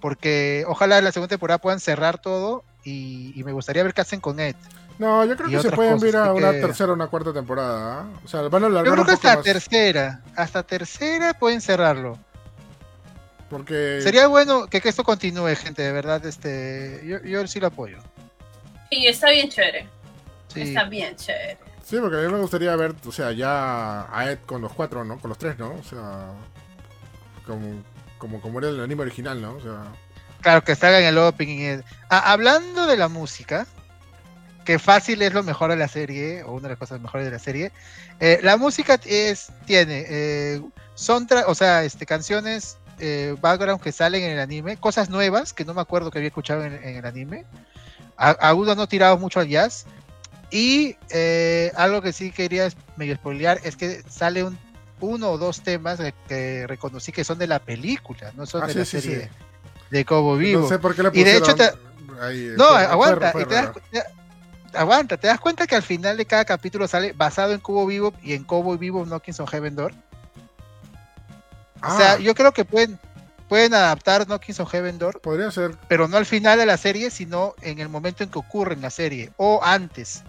Porque 0.00 0.64
ojalá 0.66 0.98
en 0.98 1.04
la 1.04 1.12
segunda 1.12 1.28
temporada 1.28 1.58
puedan 1.58 1.78
cerrar 1.78 2.18
todo 2.20 2.64
y, 2.82 3.32
y 3.38 3.44
me 3.44 3.52
gustaría 3.52 3.84
ver 3.84 3.94
qué 3.94 4.00
hacen 4.00 4.18
con 4.20 4.40
Ed. 4.40 4.56
No, 4.98 5.24
yo 5.24 5.36
creo 5.36 5.48
que 5.48 5.62
se 5.62 5.70
pueden 5.70 5.92
cosas 5.94 6.12
ver 6.12 6.16
a 6.16 6.32
una 6.32 6.50
que- 6.50 6.60
tercera 6.62 6.90
o 6.90 6.94
una 6.94 7.06
cuarta 7.06 7.32
temporada. 7.32 8.00
¿ah? 8.00 8.06
O 8.24 8.26
sea, 8.28 8.42
van 8.48 8.64
a 8.64 8.68
Yo 8.68 8.82
creo 8.92 9.04
que 9.04 9.12
hasta 9.12 9.36
más. 9.36 9.44
tercera, 9.44 10.22
hasta 10.34 10.64
tercera 10.64 11.34
pueden 11.34 11.60
cerrarlo. 11.60 12.18
Porque 13.48 14.00
Sería 14.02 14.26
bueno 14.26 14.66
que, 14.66 14.80
que 14.80 14.88
esto 14.88 15.04
continúe, 15.04 15.54
gente, 15.54 15.82
de 15.82 15.92
verdad, 15.92 16.24
este, 16.26 17.00
yo, 17.06 17.22
yo 17.22 17.46
sí 17.46 17.60
lo 17.60 17.68
apoyo. 17.68 17.98
Y 18.90 19.06
está 19.06 19.30
bien 19.30 19.48
chévere. 19.48 19.88
Sí. 20.48 20.62
Está 20.62 20.84
bien 20.84 21.16
chévere. 21.16 21.58
Sí, 21.84 21.96
porque 22.00 22.16
a 22.16 22.20
mí 22.20 22.32
me 22.32 22.40
gustaría 22.40 22.74
ver, 22.74 22.94
o 23.06 23.12
sea, 23.12 23.32
ya 23.32 24.08
a 24.10 24.30
Ed 24.30 24.38
con 24.44 24.60
los 24.60 24.72
cuatro, 24.72 25.04
¿no? 25.04 25.20
Con 25.20 25.28
los 25.28 25.38
tres, 25.38 25.58
¿no? 25.58 25.72
O 25.74 25.84
sea, 25.84 26.32
como, 27.46 27.82
como, 28.18 28.40
como 28.40 28.58
era 28.58 28.70
el 28.70 28.80
anime 28.80 29.02
original, 29.02 29.40
¿no? 29.40 29.54
O 29.54 29.60
sea, 29.60 29.92
Claro, 30.40 30.62
que 30.62 30.76
salga 30.76 31.00
en 31.00 31.06
el 31.06 31.18
opening. 31.18 31.82
Ah, 32.08 32.32
hablando 32.32 32.86
de 32.86 32.96
la 32.96 33.08
música, 33.08 33.66
que 34.64 34.78
fácil 34.78 35.22
es 35.22 35.32
lo 35.34 35.42
mejor 35.42 35.70
de 35.70 35.76
la 35.76 35.88
serie, 35.88 36.42
o 36.44 36.52
una 36.52 36.62
de 36.62 36.68
las 36.70 36.78
cosas 36.78 37.00
mejores 37.00 37.24
de 37.26 37.32
la 37.32 37.38
serie, 37.38 37.72
eh, 38.20 38.38
la 38.42 38.56
música 38.56 39.00
es, 39.04 39.50
tiene, 39.66 40.04
eh, 40.08 40.62
soundtrack, 40.94 41.48
o 41.48 41.54
sea, 41.54 41.84
este, 41.84 42.06
canciones, 42.06 42.78
eh, 42.98 43.34
background 43.40 43.82
que 43.82 43.92
salen 43.92 44.22
en 44.22 44.30
el 44.32 44.38
anime, 44.38 44.76
cosas 44.76 45.10
nuevas 45.10 45.52
que 45.52 45.64
no 45.64 45.74
me 45.74 45.80
acuerdo 45.80 46.10
que 46.10 46.18
había 46.18 46.28
escuchado 46.28 46.64
en, 46.64 46.74
en 46.74 46.96
el 46.96 47.06
anime, 47.06 47.44
a- 48.16 48.30
algunos 48.30 48.76
no 48.76 48.86
tirados 48.88 49.20
mucho 49.20 49.40
al 49.40 49.48
jazz, 49.48 49.86
y 50.50 50.96
eh, 51.10 51.72
algo 51.76 52.00
que 52.02 52.12
sí 52.12 52.30
quería 52.30 52.68
medio 52.96 53.14
spoilear 53.16 53.60
es 53.64 53.76
que 53.76 54.02
sale 54.08 54.44
un, 54.44 54.58
uno 55.00 55.30
o 55.30 55.38
dos 55.38 55.60
temas 55.62 55.98
que, 56.28 56.66
reconocí 56.66 57.12
que 57.12 57.24
son 57.24 57.38
de 57.38 57.46
la 57.46 57.58
película, 57.58 58.32
no 58.36 58.46
son 58.46 58.62
Ah, 58.62 58.66
de 58.66 58.72
sí, 58.72 58.78
la 58.78 58.84
sí, 58.84 59.00
serie 59.00 59.20
sí. 59.24 59.28
de 59.90 60.04
Cobo 60.04 60.36
Vivo. 60.36 60.62
no 60.62 60.68
sé 60.68 60.78
por 60.78 60.94
qué 60.94 61.02
le 61.02 61.10
Y 61.12 61.24
de 61.24 61.36
hecho 61.36 61.54
ahí, 62.20 62.52
No, 62.56 62.64
fue- 62.68 62.76
fue- 62.76 62.86
aguanta, 62.86 63.32
fue 63.32 63.42
y 63.42 63.44
te 63.46 63.54
das, 63.54 63.70
te- 63.90 64.78
aguanta, 64.78 65.16
te 65.16 65.26
das 65.26 65.40
cuenta 65.40 65.66
que 65.66 65.74
al 65.76 65.82
final 65.82 66.16
de 66.16 66.24
cada 66.26 66.44
capítulo 66.44 66.86
sale 66.88 67.12
basado 67.12 67.52
en 67.52 67.60
Cubo 67.60 67.84
Vivo 67.86 68.12
y 68.22 68.32
en 68.34 68.44
Cubo 68.44 68.78
Vivo 68.78 69.04
Knockings 69.04 69.40
on 69.40 69.46
Heaven 69.48 69.74
Door. 69.76 69.92
Ah, 71.82 71.94
O 71.94 71.96
sea, 71.98 72.18
yo 72.18 72.34
creo 72.34 72.52
que 72.52 72.64
pueden, 72.64 72.98
pueden 73.48 73.74
adaptar 73.74 74.26
Knockings 74.26 74.60
on 74.60 74.66
Heaven 74.66 74.98
Door, 74.98 75.20
podría 75.20 75.50
ser. 75.50 75.76
pero 75.88 76.08
no 76.08 76.16
al 76.16 76.26
final 76.26 76.58
de 76.58 76.66
la 76.66 76.76
serie, 76.76 77.10
sino 77.10 77.54
en 77.62 77.78
el 77.78 77.88
momento 77.88 78.22
en 78.24 78.30
que 78.30 78.38
ocurre 78.38 78.74
en 78.74 78.82
la 78.82 78.90
serie 78.90 79.30
o 79.36 79.60
antes. 79.62 80.22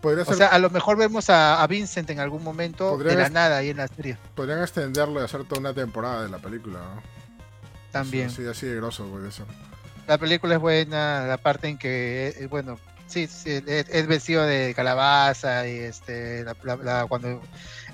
Podría 0.00 0.22
O 0.22 0.26
ser 0.26 0.36
sea, 0.36 0.46
a 0.48 0.58
lo 0.58 0.70
mejor 0.70 0.96
vemos 0.96 1.30
a, 1.30 1.62
a 1.62 1.66
Vincent 1.66 2.08
en 2.10 2.20
algún 2.20 2.44
momento 2.44 2.90
Podría 2.90 3.12
de 3.16 3.22
la 3.22 3.28
nada 3.30 3.56
ahí 3.58 3.70
en 3.70 3.78
la 3.78 3.88
serie 3.88 4.16
podrían 4.34 4.60
extenderlo 4.62 5.20
y 5.20 5.24
hacer 5.24 5.44
toda 5.44 5.60
una 5.60 5.74
temporada 5.74 6.22
de 6.22 6.28
la 6.28 6.38
película, 6.38 6.78
¿no? 6.78 7.02
también. 7.92 8.30
Sí, 8.30 8.46
así 8.46 8.66
de 8.66 8.76
grosso 8.76 9.04
puede 9.06 9.32
ser. 9.32 9.46
La 10.06 10.18
película 10.18 10.54
es 10.54 10.60
buena, 10.60 11.26
la 11.26 11.36
parte 11.38 11.68
en 11.68 11.78
que, 11.78 12.28
eh, 12.38 12.46
bueno, 12.46 12.78
sí, 13.06 13.26
sí, 13.26 13.62
es, 13.66 13.86
es 13.88 14.06
vestido 14.06 14.44
de 14.44 14.72
calabaza 14.74 15.66
y 15.66 15.78
este, 15.78 16.44
la, 16.44 16.54
la- 16.62 16.76
la- 16.76 17.06
cuando 17.08 17.40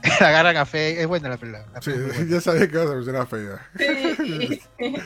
la 0.20 0.28
agarran 0.28 0.56
a 0.56 0.62
es 0.62 1.06
buena 1.06 1.28
la 1.28 1.36
película. 1.36 1.66
la 1.72 1.82
Sí, 1.82 1.90
buena. 1.92 2.24
ya 2.28 2.40
sabía 2.40 2.68
que 2.68 2.74
ibas 2.76 2.90
a 2.90 2.94
mencionar 2.94 3.22
a 3.22 3.26
Feya. 3.26 3.70
Sí. 3.78 4.62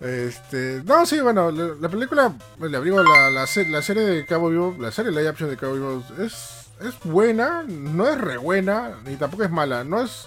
Este, 0.00 0.82
no, 0.84 1.06
sí, 1.06 1.20
bueno, 1.20 1.50
la, 1.50 1.74
la 1.80 1.88
película, 1.88 2.32
le 2.60 2.76
abrigo 2.76 3.02
la, 3.02 3.30
la, 3.30 3.46
se- 3.46 3.66
la 3.68 3.80
serie 3.80 4.02
de 4.02 4.26
Cabo 4.26 4.50
Vivo, 4.50 4.76
la 4.78 4.90
serie 4.90 5.10
live 5.12 5.28
action 5.28 5.48
de 5.48 5.56
Cabo 5.56 5.74
Vivo 5.74 6.02
es, 6.18 6.66
es 6.80 6.94
buena, 7.04 7.62
no 7.66 8.06
es 8.08 8.20
re 8.20 8.36
buena, 8.36 8.98
ni 9.06 9.16
tampoco 9.16 9.44
es 9.44 9.50
mala, 9.50 9.82
no 9.84 10.02
es, 10.02 10.26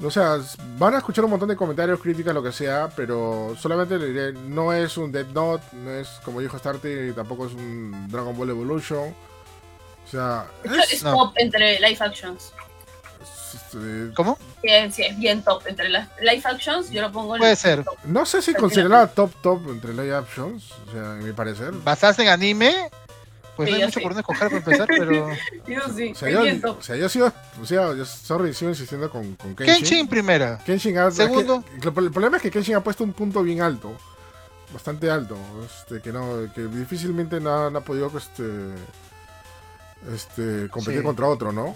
o 0.00 0.10
sea, 0.10 0.36
van 0.78 0.94
a 0.94 0.98
escuchar 0.98 1.24
un 1.24 1.30
montón 1.32 1.48
de 1.48 1.56
comentarios, 1.56 1.98
críticas, 2.00 2.34
lo 2.34 2.42
que 2.42 2.52
sea, 2.52 2.88
pero 2.94 3.56
solamente 3.58 3.98
le 3.98 4.06
diré, 4.08 4.32
no 4.34 4.72
es 4.72 4.96
un 4.98 5.10
Dead 5.10 5.26
Note, 5.28 5.64
no 5.72 5.90
es 5.90 6.08
como 6.22 6.40
dijo 6.40 6.56
Starty, 6.58 6.88
y 6.88 7.12
tampoco 7.12 7.46
es 7.46 7.54
un 7.54 8.06
Dragon 8.08 8.36
Ball 8.36 8.50
Evolution, 8.50 9.08
o 9.08 10.08
sea, 10.08 10.46
es, 10.62 10.92
Es 10.92 11.02
No. 11.02 11.12
top 11.12 11.32
entre 11.38 11.80
live 11.80 11.96
actions. 11.98 12.52
Este, 13.54 14.12
¿Cómo? 14.14 14.38
Sí, 14.62 14.68
sí, 14.92 15.02
es 15.02 15.18
bien 15.18 15.42
top 15.42 15.62
entre 15.66 15.88
las 15.88 16.08
live 16.20 16.42
actions. 16.44 16.90
Yo 16.90 17.02
lo 17.02 17.12
pongo 17.12 17.34
en 17.36 17.40
Puede 17.40 17.52
el 17.52 17.56
ser. 17.58 17.84
top. 17.84 17.96
no 18.04 18.26
sé 18.26 18.42
si 18.42 18.54
considerada 18.54 19.06
top 19.08 19.32
top 19.42 19.68
entre 19.70 19.92
live 19.94 20.14
actions, 20.14 20.72
o 20.88 20.92
sea, 20.92 21.12
en 21.14 21.24
mi 21.24 21.32
parecer. 21.32 21.72
Basadas 21.72 22.18
en 22.18 22.28
anime, 22.28 22.74
pues 23.56 23.68
Sí, 23.68 23.72
no 23.72 23.76
hay 23.78 23.84
mucho 23.84 23.98
sí. 24.00 24.02
por 24.02 24.12
dónde 24.14 24.20
escoger 24.20 24.48
para 24.48 24.56
empezar, 24.58 24.86
pero. 24.88 25.28
Yo 25.66 25.80
sí, 25.96 26.12
O 26.12 26.14
sea, 26.14 26.30
yo, 26.30 26.42
bien 26.42 26.62
o 26.64 26.82
sea, 26.82 26.96
yo 26.96 27.08
sigo, 27.08 27.32
o 27.62 27.64
sea, 27.66 27.94
yo, 27.94 28.04
sorry, 28.04 28.52
sigo 28.54 28.70
insistiendo 28.70 29.10
con, 29.10 29.34
con 29.36 29.54
Kenshin. 29.56 29.74
Kenshin 29.76 30.08
primera. 30.08 30.58
Kenshin 30.64 30.98
ha- 30.98 31.10
Segundo. 31.10 31.64
es 31.74 31.80
que- 31.80 31.88
el 31.88 32.10
problema 32.12 32.36
es 32.36 32.42
que 32.42 32.50
Kenshin 32.50 32.76
ha 32.76 32.80
puesto 32.80 33.02
un 33.04 33.12
punto 33.14 33.42
bien 33.42 33.62
alto, 33.62 33.92
bastante 34.72 35.10
alto, 35.10 35.36
este, 35.64 36.00
que 36.02 36.12
no, 36.12 36.52
que 36.54 36.62
difícilmente 36.62 37.40
no, 37.40 37.50
ha- 37.66 37.70
no 37.70 37.78
ha 37.78 37.80
podido, 37.82 38.10
este, 38.16 38.44
este, 40.14 40.68
competir 40.70 41.00
Sí. 41.00 41.04
contra 41.04 41.26
otro, 41.26 41.52
¿no? 41.52 41.74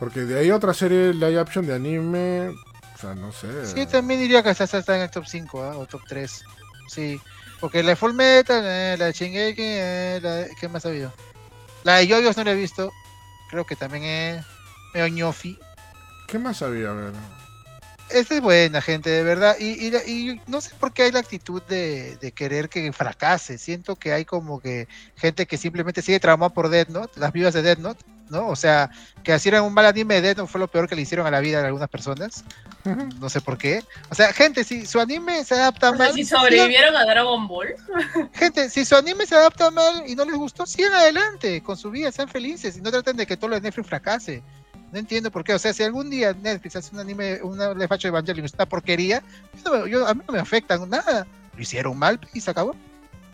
Porque 0.00 0.20
de 0.20 0.40
ahí 0.40 0.50
otra 0.50 0.74
serie 0.74 1.14
live 1.14 1.38
action 1.38 1.64
de 1.66 1.74
anime, 1.74 2.48
o 2.48 2.98
sea, 2.98 3.14
no 3.14 3.30
sé. 3.32 3.66
Sí, 3.66 3.86
también 3.86 4.18
diría 4.18 4.42
que 4.42 4.50
esta 4.50 4.64
está 4.64 4.96
en 4.96 5.02
el 5.02 5.10
top 5.10 5.26
5 5.26 5.62
¿ah? 5.62 5.76
o 5.78 5.86
top 5.86 6.00
3. 6.08 6.42
Sí. 6.88 7.20
Porque 7.60 7.82
la 7.82 7.90
de 7.90 7.96
Full 7.96 8.14
Metal, 8.14 8.62
eh, 8.66 8.96
la 8.98 9.04
de 9.06 9.12
Shingeki, 9.12 9.62
eh, 9.62 10.18
la 10.22 10.34
de- 10.36 10.50
¿qué 10.58 10.68
más 10.68 10.84
ha 10.86 10.88
habido? 10.88 11.12
La 11.84 11.96
de 11.96 12.06
Yoyos 12.06 12.36
no 12.36 12.42
la 12.44 12.52
he 12.52 12.54
visto. 12.56 12.90
Creo 13.50 13.64
que 13.66 13.76
también 13.76 14.04
es 14.04 14.44
medio 14.94 15.08
ñofi. 15.08 15.58
¿Qué 16.26 16.38
más 16.38 16.62
había? 16.62 16.90
A 16.90 16.94
ver. 16.94 17.12
Esta 18.08 18.34
es 18.34 18.40
buena, 18.40 18.80
gente, 18.80 19.10
de 19.10 19.22
verdad. 19.22 19.56
Y, 19.60 19.86
y, 19.86 19.94
y 20.06 20.40
no 20.46 20.60
sé 20.60 20.70
por 20.80 20.92
qué 20.92 21.02
hay 21.02 21.12
la 21.12 21.20
actitud 21.20 21.62
de, 21.68 22.16
de 22.16 22.32
querer 22.32 22.68
que 22.68 22.90
fracase. 22.92 23.58
Siento 23.58 23.94
que 23.96 24.12
hay 24.12 24.24
como 24.24 24.58
que 24.60 24.88
gente 25.16 25.46
que 25.46 25.56
simplemente 25.58 26.02
sigue 26.02 26.18
traumada 26.18 26.52
por 26.54 26.70
Death 26.70 26.88
Note, 26.88 27.20
las 27.20 27.32
vivas 27.32 27.54
de 27.54 27.62
Death 27.62 27.78
Note, 27.78 28.04
¿no? 28.30 28.48
O 28.48 28.56
sea, 28.56 28.90
que 29.22 29.34
hicieran 29.34 29.64
un 29.64 29.74
mal 29.74 29.86
anime 29.86 30.14
de 30.16 30.20
Death 30.22 30.38
Note 30.38 30.50
fue 30.52 30.58
lo 30.60 30.68
peor 30.68 30.88
que 30.88 30.96
le 30.96 31.02
hicieron 31.02 31.26
a 31.26 31.30
la 31.30 31.40
vida 31.40 31.60
de 31.60 31.66
algunas 31.66 31.88
personas. 31.88 32.44
No 33.20 33.28
sé 33.28 33.40
por 33.40 33.58
qué. 33.58 33.84
O 34.08 34.14
sea, 34.14 34.32
gente, 34.32 34.64
si 34.64 34.86
su 34.86 34.98
anime 35.00 35.44
se 35.44 35.54
adapta 35.54 35.90
O 35.90 35.96
sea, 35.96 36.06
mal. 36.06 36.14
si 36.14 36.22
sigan- 36.24 36.40
sobrevivieron 36.40 36.96
a 36.96 37.04
Dragon 37.04 37.46
Ball, 37.46 37.74
gente, 38.32 38.70
si 38.70 38.84
su 38.84 38.96
anime 38.96 39.26
se 39.26 39.34
adapta 39.34 39.70
mal 39.70 40.04
y 40.06 40.14
no 40.14 40.24
les 40.24 40.34
gustó, 40.36 40.64
sigan 40.66 40.94
adelante 40.94 41.62
con 41.62 41.76
su 41.76 41.90
vida, 41.90 42.10
sean 42.12 42.28
felices 42.28 42.76
y 42.76 42.80
no 42.80 42.90
traten 42.90 43.16
de 43.16 43.26
que 43.26 43.36
todo 43.36 43.48
lo 43.50 43.56
de 43.56 43.62
Netflix 43.62 43.88
fracase. 43.88 44.42
No 44.92 44.98
entiendo 44.98 45.30
por 45.30 45.44
qué. 45.44 45.54
O 45.54 45.58
sea, 45.58 45.72
si 45.72 45.82
algún 45.82 46.10
día 46.10 46.32
Netflix 46.32 46.76
hace 46.76 46.94
un 46.94 47.00
anime, 47.00 47.40
una 47.42 47.74
de 47.74 47.84
Evangelion, 47.84 48.44
es 48.44 48.54
una 48.54 48.66
porquería, 48.66 49.22
yo 49.62 49.70
no 49.72 49.84
me- 49.84 49.90
yo- 49.90 50.06
a 50.06 50.14
mí 50.14 50.22
no 50.26 50.32
me 50.32 50.40
afecta 50.40 50.78
nada. 50.78 51.26
Lo 51.54 51.62
hicieron 51.62 51.96
mal 51.98 52.18
y 52.32 52.40
se 52.40 52.50
acabó. 52.50 52.74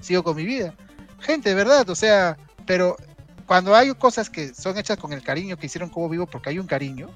Sigo 0.01 0.23
con 0.23 0.36
mi 0.36 0.44
vida. 0.44 0.74
Gente, 1.20 1.48
de 1.48 1.55
verdad, 1.55 1.89
o 1.89 1.94
sea, 1.94 2.36
pero 2.66 2.97
cuando 3.47 3.74
hay 3.74 3.93
cosas 3.94 4.28
que 4.31 4.52
son 4.55 4.77
hechas 4.78 4.98
con 4.98 5.12
el 5.12 5.23
cariño 5.23 5.56
que 5.56 5.66
hicieron 5.66 5.89
como 5.89 6.09
vivo, 6.09 6.27
porque 6.27 6.51
hay 6.51 6.59
un 6.59 6.66
cariño, 6.66 7.09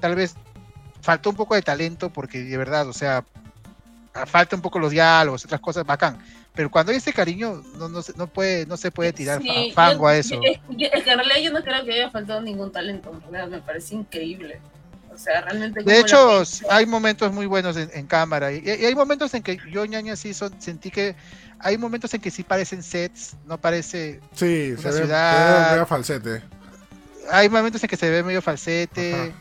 tal 0.00 0.14
vez 0.14 0.34
faltó 1.02 1.30
un 1.30 1.36
poco 1.36 1.54
de 1.54 1.62
talento, 1.62 2.10
porque 2.10 2.42
de 2.42 2.56
verdad, 2.56 2.88
o 2.88 2.92
sea, 2.92 3.24
falta 4.26 4.56
un 4.56 4.62
poco 4.62 4.78
los 4.78 4.90
diálogos, 4.92 5.44
otras 5.44 5.60
cosas, 5.60 5.84
bacán. 5.84 6.18
Pero 6.54 6.70
cuando 6.70 6.92
hay 6.92 6.98
ese 6.98 7.12
cariño, 7.12 7.62
no, 7.78 7.88
no, 7.88 8.00
se- 8.00 8.14
no, 8.16 8.28
puede, 8.28 8.64
no 8.66 8.76
se 8.76 8.90
puede 8.92 9.12
tirar 9.12 9.42
Sí, 9.42 9.72
fango 9.74 10.02
yo- 10.02 10.06
a 10.06 10.16
eso. 10.16 10.40
Es, 10.42 10.60
es 10.92 11.02
que 11.02 11.10
en 11.10 11.18
realidad 11.18 11.36
yo 11.42 11.52
no 11.52 11.62
creo 11.62 11.84
que 11.84 11.92
haya 11.92 12.10
faltado 12.10 12.40
ningún 12.40 12.70
talento, 12.70 13.10
en 13.12 13.20
realidad 13.32 13.48
me 13.48 13.60
parece 13.60 13.96
increíble. 13.96 14.60
O 15.14 15.18
sea, 15.18 15.40
realmente. 15.42 15.82
De 15.82 16.00
hecho, 16.00 16.40
lo 16.40 16.70
hay 16.70 16.86
momentos 16.86 17.32
muy 17.32 17.46
buenos 17.46 17.76
en, 17.76 17.90
en 17.94 18.06
cámara. 18.06 18.52
Y, 18.52 18.62
y 18.64 18.84
hay 18.84 18.94
momentos 18.94 19.32
en 19.34 19.42
que 19.42 19.58
yo, 19.70 19.84
ñaña, 19.86 20.16
sí 20.16 20.34
son- 20.34 20.60
sentí 20.60 20.90
que 20.90 21.14
hay 21.60 21.78
momentos 21.78 22.12
en 22.14 22.20
que 22.20 22.30
sí 22.30 22.42
parecen 22.42 22.82
sets, 22.82 23.36
no 23.46 23.58
parece. 23.58 24.20
Sí, 24.34 24.72
Una 24.72 24.82
se 24.82 24.88
ve, 24.90 24.94
ciudad- 24.96 25.56
se 25.58 25.64
ve 25.64 25.70
medio 25.70 25.86
falsete. 25.86 26.42
Hay 27.30 27.48
momentos 27.48 27.82
en 27.82 27.88
que 27.88 27.96
se 27.96 28.10
ve 28.10 28.22
medio 28.22 28.42
falsete. 28.42 29.14
Ajá. 29.14 29.32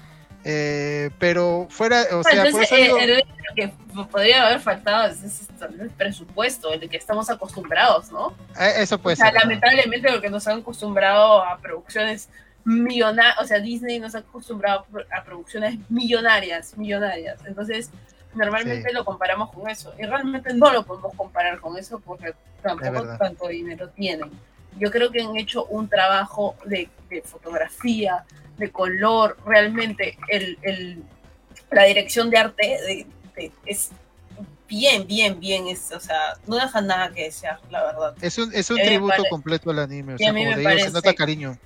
eh, 0.46 1.10
pero 1.20 1.68
fuera, 1.70 2.02
o 2.12 2.22
sea, 2.24 2.44
por 2.52 2.64
eso 2.64 2.76
digo- 2.76 2.98
eh, 3.00 3.04
el- 3.16 3.24
que 3.56 3.72
podría 4.12 4.48
haber 4.48 4.60
faltado 4.60 5.06
es, 5.12 5.22
es- 5.24 5.42
es 5.42 5.50
el 5.80 5.90
presupuesto, 5.92 6.74
el 6.74 6.90
que 6.90 6.98
estamos 6.98 7.30
acostumbrados, 7.30 8.12
¿no? 8.12 8.34
eh, 8.60 8.74
eso 8.78 8.98
puede 8.98 9.14
o 9.14 9.18
sea, 9.18 9.28
ser. 9.28 9.36
¿no? 9.36 9.40
lamentablemente 9.42 10.12
porque 10.12 10.30
nos 10.30 10.46
han 10.48 10.60
acostumbrado 10.60 11.44
a 11.44 11.60
producciones 11.60 12.30
millonarias, 12.66 13.36
o 13.40 13.46
sea, 13.46 13.60
Disney 13.60 14.00
nos 14.00 14.16
ha 14.16 14.20
acostumbrado 14.20 14.80
a 14.82 14.86
pro- 14.86 15.06
a 15.12 15.24
producciones 15.24 15.78
millonarias, 15.90 16.78
millonarias. 16.78 17.40
Entonces, 17.46 17.90
normalmente 18.34 18.90
Sí. 18.90 18.94
lo 18.96 19.06
comparamos 19.06 19.52
con 19.52 19.70
eso. 19.70 19.94
Y 20.00 20.04
realmente 20.04 20.54
no 20.54 20.72
lo 20.72 20.84
podemos 20.86 21.14
comparar 21.16 21.60
con 21.60 21.78
eso 21.78 22.00
porque 22.00 22.34
tampoco 22.62 23.18
tanto 23.18 23.48
dinero 23.48 23.90
tienen. 23.90 24.32
Yo 24.80 24.90
creo 24.92 25.12
que 25.12 25.22
han 25.22 25.36
hecho 25.38 25.66
un 25.66 25.88
trabajo 25.88 26.56
de, 26.66 26.90
de 27.10 27.22
fotografía, 27.22 28.24
de 28.58 28.72
color, 28.72 29.38
realmente 29.46 30.18
el, 30.30 30.58
el- 30.62 31.04
la 31.72 31.84
dirección 31.84 32.30
de 32.30 32.38
arte 32.38 32.68
de- 32.68 33.08
de- 33.36 33.52
es 33.66 33.92
bien, 34.68 35.06
bien, 35.06 35.40
bien, 35.40 35.68
es, 35.68 35.92
o 35.92 36.00
sea, 36.00 36.36
no 36.48 36.56
deja 36.56 36.82
nada 36.82 37.12
que 37.12 37.24
desear, 37.26 37.60
la 37.70 37.84
verdad. 37.84 38.16
Es 38.22 38.38
un, 38.40 38.52
es 38.54 38.70
un 38.72 38.78
tributo 38.78 39.24
completo 39.30 39.70
al 39.70 39.80
anime. 39.80 40.16
O 40.16 40.18
sea, 40.18 40.32
como 40.34 40.52
te 40.56 40.60
digo, 40.60 40.72
se 40.80 40.92
nota 40.92 41.14
cariño. 41.14 41.58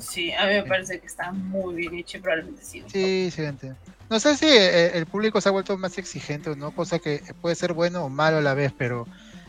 Sí, 0.00 0.32
a 0.32 0.46
mí 0.46 0.54
me 0.54 0.62
parece 0.64 1.00
que 1.00 1.06
está 1.06 1.32
muy 1.32 1.74
bien 1.74 1.94
hecho 1.94 2.18
y 2.18 2.20
probablemente 2.20 2.62
sí. 2.62 2.82
Sí, 2.86 3.30
gente. 3.34 3.74
No 4.10 4.18
sé 4.20 4.36
si 4.36 4.46
eh, 4.46 4.96
el 4.96 5.06
público 5.06 5.40
se 5.40 5.48
ha 5.48 5.52
vuelto 5.52 5.76
más 5.76 5.98
exigente 5.98 6.50
o 6.50 6.56
no, 6.56 6.70
cosa 6.70 6.98
que 6.98 7.22
puede 7.40 7.54
ser 7.54 7.74
bueno 7.74 8.04
o 8.04 8.08
malo 8.08 8.38
a 8.38 8.40
la 8.40 8.54
vez, 8.54 8.72
pero 8.76 9.06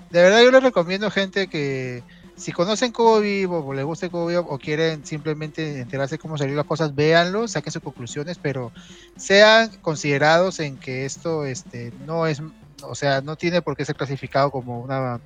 de 0.10 0.22
verdad 0.22 0.42
yo 0.42 0.52
les 0.52 0.64
recomiendo 0.64 1.10
gente 1.12 1.48
que 1.48 2.04
si 2.36 2.52
conocen 2.52 2.92
Cobo 2.92 3.20
Vivo 3.20 3.66
o 3.66 3.74
les 3.74 3.86
gusta 3.86 4.10
Cobo 4.10 4.28
Vivo 4.28 4.46
o 4.50 4.58
quieren 4.58 5.06
simplemente 5.06 5.80
enterarse 5.80 6.18
cómo 6.18 6.38
salieron 6.38 6.58
las 6.58 6.66
cosas, 6.66 6.96
véanlo, 6.96 7.48
saquen 7.48 7.72
sus 7.72 7.84
conclusiones, 7.84 8.38
pero 8.38 8.72
sean 9.18 9.70
considerados 9.82 10.60
en 10.60 10.78
que 10.78 11.06
esto 11.06 11.46
este 11.46 11.94
no 12.06 12.28
es, 12.28 12.42
o 12.82 12.96
sea, 12.96 13.22
no 13.22 13.36
tiene 13.36 13.62
por 13.62 13.78
qué 13.78 13.86
ser 13.86 13.96
clasificado 13.96 14.52
como 14.52 14.82
una 14.82 15.20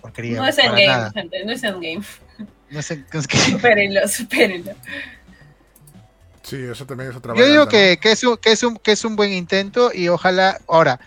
porquería. 0.00 0.38
No 0.38 0.46
es 0.46 0.58
endgame, 0.58 1.10
gente, 1.12 1.44
no 1.44 1.52
es 1.52 1.64
endgame. 1.64 2.04
No 2.70 2.80
en- 2.80 3.06
es 3.12 3.26
que- 3.26 3.38
Supérenlo, 3.38 4.08
supérenlo. 4.08 4.72
Sí, 6.42 6.56
eso 6.56 6.86
también 6.86 7.10
es 7.10 7.16
otra 7.16 7.34
Yo 7.34 7.44
digo 7.46 7.66
que, 7.66 7.98
que, 8.00 8.12
es 8.12 8.22
un, 8.22 8.36
que, 8.36 8.52
es 8.52 8.62
un, 8.62 8.76
que 8.76 8.92
es 8.92 9.04
un 9.04 9.16
buen 9.16 9.32
intento 9.32 9.90
y 9.92 10.08
ojalá, 10.08 10.60
ahora, 10.68 11.00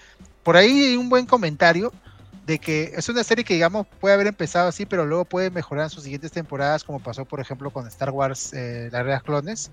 por 0.44 0.58
ahí 0.58 0.88
hay 0.88 0.98
un 0.98 1.08
buen 1.10 1.26
comentario 1.26 1.94
de 2.46 2.60
que 2.60 2.92
es 2.96 3.08
una 3.08 3.24
serie 3.24 3.46
que 3.46 3.54
digamos 3.54 3.88
puede 4.00 4.16
haber 4.16 4.28
empezado 4.28 4.68
así, 4.68 4.86
pero 4.86 5.06
luego 5.06 5.24
puede 5.24 5.50
mejorar 5.50 5.86
en 5.86 5.90
sus 5.92 6.04
siguientes 6.04 6.32
temporadas, 6.32 6.84
como 6.84 7.00
pasó 7.00 7.24
por 7.24 7.40
ejemplo 7.40 7.70
con 7.72 7.88
Star 7.88 8.10
Wars, 8.10 8.52
eh, 8.54 8.90
las 8.92 9.06
Reas 9.06 9.24
Clones. 9.24 9.72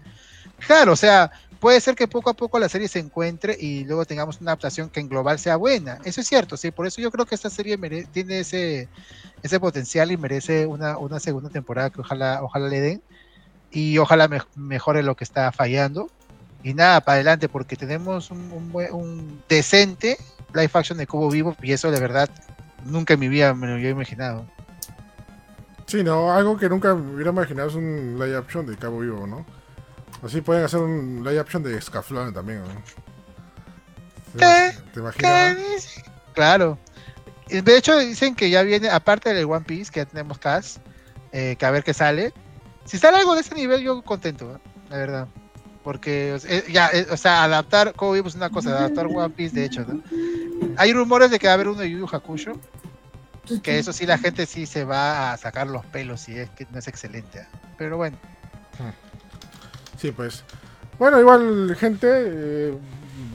Claro, 0.58 0.92
o 0.92 0.96
sea, 0.96 1.30
puede 1.60 1.80
ser 1.80 1.94
que 1.94 2.08
poco 2.08 2.30
a 2.30 2.34
poco 2.34 2.58
la 2.58 2.68
serie 2.68 2.88
se 2.88 2.98
encuentre 2.98 3.56
y 3.58 3.84
luego 3.84 4.04
tengamos 4.04 4.40
una 4.40 4.52
adaptación 4.52 4.88
que 4.90 5.00
en 5.00 5.08
global 5.08 5.38
sea 5.38 5.56
buena. 5.56 5.98
Eso 6.04 6.20
es 6.20 6.26
cierto, 6.26 6.56
sí, 6.56 6.70
por 6.70 6.86
eso 6.86 7.00
yo 7.00 7.10
creo 7.10 7.26
que 7.26 7.34
esta 7.34 7.50
serie 7.50 7.78
tiene 8.12 8.40
ese, 8.40 8.88
ese 9.42 9.60
potencial 9.60 10.10
y 10.10 10.16
merece 10.16 10.66
una, 10.66 10.98
una 10.98 11.20
segunda 11.20 11.50
temporada 11.50 11.90
que 11.90 12.00
ojalá, 12.00 12.40
ojalá 12.42 12.68
le 12.68 12.80
den 12.80 13.02
y 13.70 13.98
ojalá 13.98 14.28
me- 14.28 14.42
mejore 14.54 15.02
lo 15.02 15.14
que 15.14 15.24
está 15.24 15.52
fallando. 15.52 16.08
Y 16.62 16.74
nada, 16.74 17.00
para 17.00 17.16
adelante, 17.16 17.48
porque 17.48 17.76
tenemos 17.76 18.30
un, 18.30 18.50
un 18.52 18.72
un 18.92 19.42
decente 19.48 20.16
live 20.52 20.70
action 20.72 20.98
de 20.98 21.06
Cubo 21.06 21.30
Vivo 21.30 21.56
y 21.62 21.72
eso 21.72 21.90
de 21.90 22.00
verdad 22.00 22.28
nunca 22.84 23.14
en 23.14 23.20
mi 23.20 23.28
vida 23.28 23.54
me 23.54 23.66
lo 23.66 23.74
había 23.74 23.90
imaginado. 23.90 24.46
Sí, 25.86 26.02
no, 26.02 26.32
algo 26.32 26.56
que 26.56 26.68
nunca 26.68 26.94
hubiera 26.94 27.30
imaginado 27.30 27.68
es 27.68 27.74
un 27.76 28.18
live 28.18 28.36
action 28.36 28.66
de 28.66 28.76
Cabo 28.76 28.98
Vivo, 29.00 29.26
¿no? 29.26 29.46
Así 30.22 30.40
pueden 30.40 30.64
hacer 30.64 30.80
un 30.80 31.22
live 31.24 31.38
action 31.38 31.62
de 31.62 31.80
Scaflón 31.80 32.32
también, 32.32 32.60
¿no? 32.60 32.66
¿Qué? 34.38 34.72
¿Te 34.92 35.00
imaginas? 35.00 35.56
¿Qué? 35.56 36.02
Claro. 36.34 36.78
Y 37.48 37.60
De 37.60 37.76
hecho, 37.76 37.98
dicen 37.98 38.34
que 38.34 38.50
ya 38.50 38.62
viene, 38.62 38.88
aparte 38.88 39.32
del 39.32 39.46
One 39.46 39.64
Piece, 39.64 39.90
que 39.90 40.00
ya 40.00 40.06
tenemos 40.06 40.38
cast, 40.38 40.78
eh, 41.32 41.56
que 41.58 41.66
a 41.66 41.70
ver 41.70 41.84
qué 41.84 41.94
sale. 41.94 42.32
Si 42.84 42.98
sale 42.98 43.18
algo 43.18 43.34
de 43.34 43.40
ese 43.40 43.54
nivel, 43.54 43.82
yo 43.82 44.02
contento, 44.02 44.56
¿eh? 44.56 44.58
la 44.90 44.96
verdad. 44.96 45.28
Porque, 45.84 46.36
eh, 46.48 46.64
ya, 46.68 46.88
eh, 46.92 47.06
o 47.10 47.16
sea, 47.16 47.44
adaptar 47.44 47.92
Cowboy 47.94 48.18
Vivo 48.18 48.28
es 48.28 48.34
una 48.34 48.50
cosa, 48.50 48.70
adaptar 48.70 49.06
One 49.06 49.30
Piece, 49.30 49.54
de 49.54 49.64
hecho, 49.64 49.84
¿no? 49.86 50.02
Hay 50.76 50.92
rumores 50.92 51.30
de 51.30 51.38
que 51.38 51.46
va 51.46 51.52
a 51.52 51.54
haber 51.54 51.68
uno 51.68 51.80
de 51.80 51.90
Yu 51.90 51.98
Yu 51.98 52.08
Hakusho, 52.10 52.58
que 53.62 53.78
eso 53.78 53.92
sí, 53.92 54.06
la 54.06 54.18
gente 54.18 54.46
sí 54.46 54.66
se 54.66 54.84
va 54.84 55.32
a 55.32 55.36
sacar 55.36 55.68
los 55.68 55.86
pelos 55.86 56.28
y 56.28 56.38
es 56.38 56.50
que 56.50 56.66
no 56.72 56.78
es 56.78 56.88
excelente. 56.88 57.38
¿eh? 57.40 57.46
Pero 57.78 57.96
bueno, 57.96 58.16
Sí, 60.06 60.12
pues. 60.12 60.44
Bueno, 60.98 61.18
igual, 61.20 61.74
gente, 61.78 62.08
eh, 62.10 62.78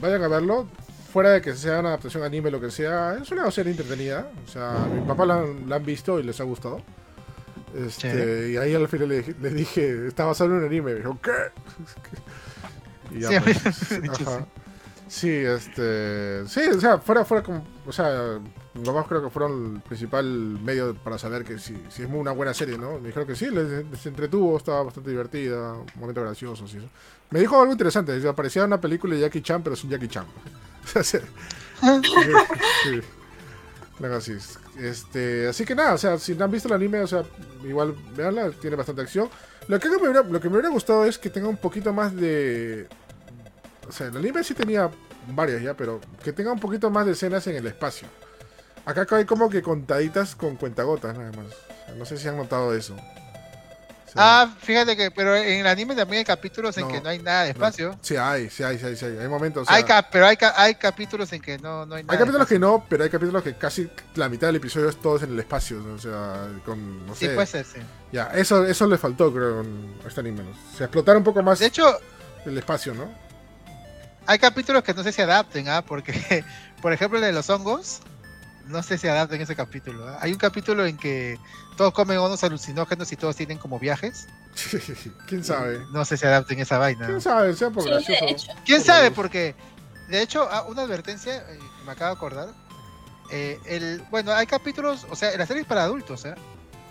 vayan 0.00 0.22
a 0.24 0.28
verlo. 0.28 0.66
Fuera 1.12 1.30
de 1.32 1.42
que 1.42 1.54
sea 1.54 1.80
una 1.80 1.90
adaptación 1.90 2.22
anime, 2.22 2.50
lo 2.50 2.60
que 2.60 2.70
sea, 2.70 3.18
es 3.20 3.30
una 3.30 3.50
serie 3.50 3.72
entretenida. 3.72 4.30
O 4.46 4.48
sea, 4.48 4.86
mi 4.92 5.02
papá 5.06 5.26
la, 5.26 5.40
han- 5.40 5.68
la 5.68 5.76
han 5.76 5.84
visto 5.84 6.18
y 6.18 6.22
les 6.22 6.40
ha 6.40 6.44
gustado. 6.44 6.80
Este, 7.76 8.50
y 8.52 8.56
ahí 8.56 8.74
al 8.74 8.88
final 8.88 9.08
le, 9.10 9.18
dije- 9.22 9.34
le 9.40 9.50
dije, 9.50 10.06
está 10.06 10.24
basado 10.24 10.50
en 10.50 10.56
un 10.56 10.64
anime. 10.64 10.92
Me 10.92 10.98
dijo, 11.00 11.18
¿qué? 11.22 11.30
Y 13.16 13.20
ya, 13.20 13.28
Sí, 13.28 13.36
pues, 13.44 14.26
ajá. 14.26 14.46
Sí, 15.08 15.28
este. 15.30 16.46
Sí, 16.48 16.60
o 16.74 16.80
sea, 16.80 16.96
fuera, 16.98 17.24
fuera 17.26 17.42
como. 17.42 17.62
O 17.86 17.92
sea, 17.92 18.38
papás 18.80 19.06
creo 19.06 19.22
que 19.22 19.30
fueron 19.30 19.76
el 19.76 19.80
principal 19.82 20.24
medio 20.24 20.94
para 20.94 21.18
saber 21.18 21.44
que 21.44 21.58
si, 21.58 21.74
es 21.74 22.08
muy 22.08 22.20
una 22.20 22.32
buena 22.32 22.54
serie, 22.54 22.78
¿no? 22.78 22.98
Me 22.98 23.08
dijeron 23.08 23.26
que 23.26 23.36
sí, 23.36 23.50
les, 23.50 23.84
les 23.86 24.06
entretuvo, 24.06 24.56
estaba 24.56 24.82
bastante 24.82 25.10
divertida, 25.10 25.74
momentos 25.96 26.24
graciosos 26.24 26.72
y 26.74 26.78
eso. 26.78 26.88
Me 27.30 27.40
dijo 27.40 27.60
algo 27.60 27.72
interesante, 27.72 28.12
decía, 28.12 28.32
parecía 28.34 28.64
una 28.64 28.80
película 28.80 29.14
de 29.14 29.20
Jackie 29.22 29.42
Chan, 29.42 29.62
pero 29.62 29.76
sin 29.76 29.90
Jackie 29.90 30.08
Chan. 30.08 30.26
Sí. 32.82 33.00
Así. 34.10 34.36
Este, 34.78 35.46
así 35.48 35.64
que 35.64 35.74
nada, 35.74 35.94
o 35.94 35.98
sea, 35.98 36.18
si 36.18 36.34
no 36.34 36.44
han 36.44 36.50
visto 36.50 36.68
el 36.68 36.74
anime, 36.74 37.00
o 37.00 37.06
sea, 37.06 37.24
igual 37.64 37.94
veanla, 38.16 38.50
tiene 38.50 38.76
bastante 38.76 39.02
acción. 39.02 39.28
Lo 39.68 39.78
que, 39.78 39.88
me 39.90 39.96
hubiera, 39.96 40.22
lo 40.22 40.40
que 40.40 40.48
me 40.48 40.54
hubiera 40.54 40.70
gustado 40.70 41.04
es 41.04 41.18
que 41.18 41.30
tenga 41.30 41.48
un 41.48 41.56
poquito 41.56 41.92
más 41.92 42.14
de. 42.14 42.88
O 43.88 43.92
sea, 43.92 44.08
el 44.08 44.16
anime 44.16 44.42
sí 44.42 44.54
tenía 44.54 44.90
varias 45.28 45.62
ya, 45.62 45.74
pero 45.74 46.00
que 46.24 46.32
tenga 46.32 46.52
un 46.52 46.58
poquito 46.58 46.90
más 46.90 47.06
de 47.06 47.12
escenas 47.12 47.46
en 47.46 47.56
el 47.56 47.66
espacio. 47.66 48.08
Acá 48.84 49.06
hay 49.16 49.24
como 49.24 49.48
que 49.48 49.62
contaditas 49.62 50.34
con 50.34 50.56
cuentagotas, 50.56 51.16
nada 51.16 51.30
más. 51.32 51.46
O 51.46 51.86
sea, 51.86 51.94
no 51.96 52.04
sé 52.04 52.16
si 52.16 52.28
han 52.28 52.36
notado 52.36 52.74
eso. 52.74 52.96
Ah, 54.14 54.52
fíjate 54.60 54.94
que, 54.94 55.10
pero 55.10 55.34
en 55.34 55.60
el 55.60 55.66
anime 55.66 55.94
también 55.96 56.18
hay 56.18 56.24
capítulos 56.26 56.76
en 56.76 56.86
No, 56.86 56.92
que 56.92 57.00
no 57.00 57.08
hay 57.08 57.18
nada 57.18 57.44
de 57.44 57.50
espacio. 57.50 57.96
Sí, 58.02 58.14
hay, 58.16 58.50
sí 58.50 58.62
hay, 58.62 58.78
sí 58.78 58.84
hay, 58.84 58.94
sí 58.96 59.06
hay. 59.06 59.16
Hay 59.16 59.28
momentos. 59.28 59.62
o 59.62 59.64
sea, 59.64 59.76
hay 59.76 59.84
cap- 59.84 60.08
pero 60.12 60.26
hay, 60.26 60.36
ca- 60.36 60.52
hay 60.54 60.74
capítulos 60.74 61.32
en 61.32 61.40
que 61.40 61.56
no, 61.58 61.86
no 61.86 61.94
hay 61.94 62.02
nada. 62.02 62.12
Hay 62.12 62.18
capítulos 62.18 62.46
que 62.46 62.58
no, 62.58 62.84
pero 62.90 63.04
hay 63.04 63.08
capítulos 63.10 63.42
que 63.42 63.54
casi 63.56 63.88
la 64.16 64.28
mitad 64.28 64.48
del 64.48 64.56
episodio 64.56 64.90
es 64.90 65.00
todo 65.00 65.16
en 65.24 65.32
el 65.32 65.38
espacio. 65.38 65.82
O 65.94 65.98
sea, 65.98 66.46
con. 66.66 67.06
No 67.06 67.14
Sí, 67.14 67.24
sé. 67.26 67.34
puede 67.34 67.46
ser, 67.46 67.64
sí. 67.64 67.78
Ya, 68.12 68.24
eso, 68.34 68.66
eso 68.66 68.86
le 68.86 68.98
faltó, 68.98 69.32
creo, 69.32 69.62
en 69.62 69.94
este 70.06 70.20
anime. 70.20 70.42
¿no? 70.42 70.50
O 70.50 70.76
sea, 70.76 70.86
explotar 70.86 71.16
un 71.16 71.24
poco 71.24 71.42
más 71.42 71.60
De 71.60 71.66
hecho, 71.66 71.86
el 72.44 72.58
espacio, 72.58 72.92
¿no? 72.92 73.08
hay 74.26 74.38
capítulos 74.38 74.84
que 74.84 74.92
no 74.94 75.02
sé 75.02 75.10
si 75.10 75.22
adapten, 75.22 75.68
¿ah? 75.70 75.80
Porque, 75.82 76.44
por 76.82 76.92
ejemplo, 76.92 77.18
el 77.18 77.24
de 77.24 77.32
los 77.32 77.48
hongos, 77.48 78.00
no 78.66 78.82
sé 78.82 78.98
si 78.98 79.08
adapten 79.08 79.40
ese 79.40 79.54
capítulo. 79.56 80.08
¿ah? 80.08 80.18
Hay 80.20 80.32
un 80.32 80.38
capítulo 80.38 80.84
en 80.86 80.96
que 80.96 81.38
todos 81.76 81.92
comen 81.92 82.18
unos 82.18 82.42
alucinógenos 82.44 83.10
y 83.12 83.16
todos 83.16 83.36
tienen 83.36 83.58
como 83.58 83.78
viajes. 83.78 84.26
¿Quién 85.26 85.44
sabe? 85.44 85.80
No 85.92 86.04
sé 86.04 86.16
si 86.16 86.26
adapten 86.26 86.60
esa 86.60 86.78
vaina. 86.78 87.06
¿Quién 87.06 87.20
sabe? 87.20 87.54
Sea 87.54 87.70
por 87.70 87.82
Sí, 87.82 87.88
gracioso. 87.90 88.52
¿Quién 88.64 88.78
Por 88.78 88.86
sabe? 88.86 89.10
Porque, 89.10 89.54
de 90.08 90.22
hecho, 90.22 90.48
ah, 90.50 90.64
una 90.68 90.82
advertencia 90.82 91.36
eh, 91.36 91.58
que 91.78 91.84
me 91.84 91.92
acabo 91.92 92.10
de 92.10 92.16
acordar. 92.16 92.48
eh, 93.30 93.58
el, 93.66 94.02
bueno, 94.10 94.32
hay 94.32 94.46
capítulos, 94.46 95.06
o 95.10 95.16
sea, 95.16 95.36
la 95.36 95.46
serie 95.46 95.62
es 95.62 95.68
para 95.68 95.84
adultos, 95.84 96.24
¿eh? 96.26 96.34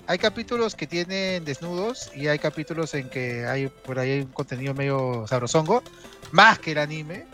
Hay 0.07 0.17
capítulos 0.17 0.75
que 0.75 0.87
tienen 0.87 1.45
desnudos 1.45 2.11
y 2.15 2.27
hay 2.27 2.39
capítulos 2.39 2.93
en 2.95 3.09
que 3.09 3.45
hay 3.45 3.67
por 3.67 3.99
ahí 3.99 4.09
hay 4.11 4.21
un 4.21 4.31
contenido 4.33 4.73
medio 4.73 5.25
sabrosongo, 5.27 5.83
más 6.31 6.57
que 6.59 6.71
el 6.71 6.79
anime. 6.79 7.27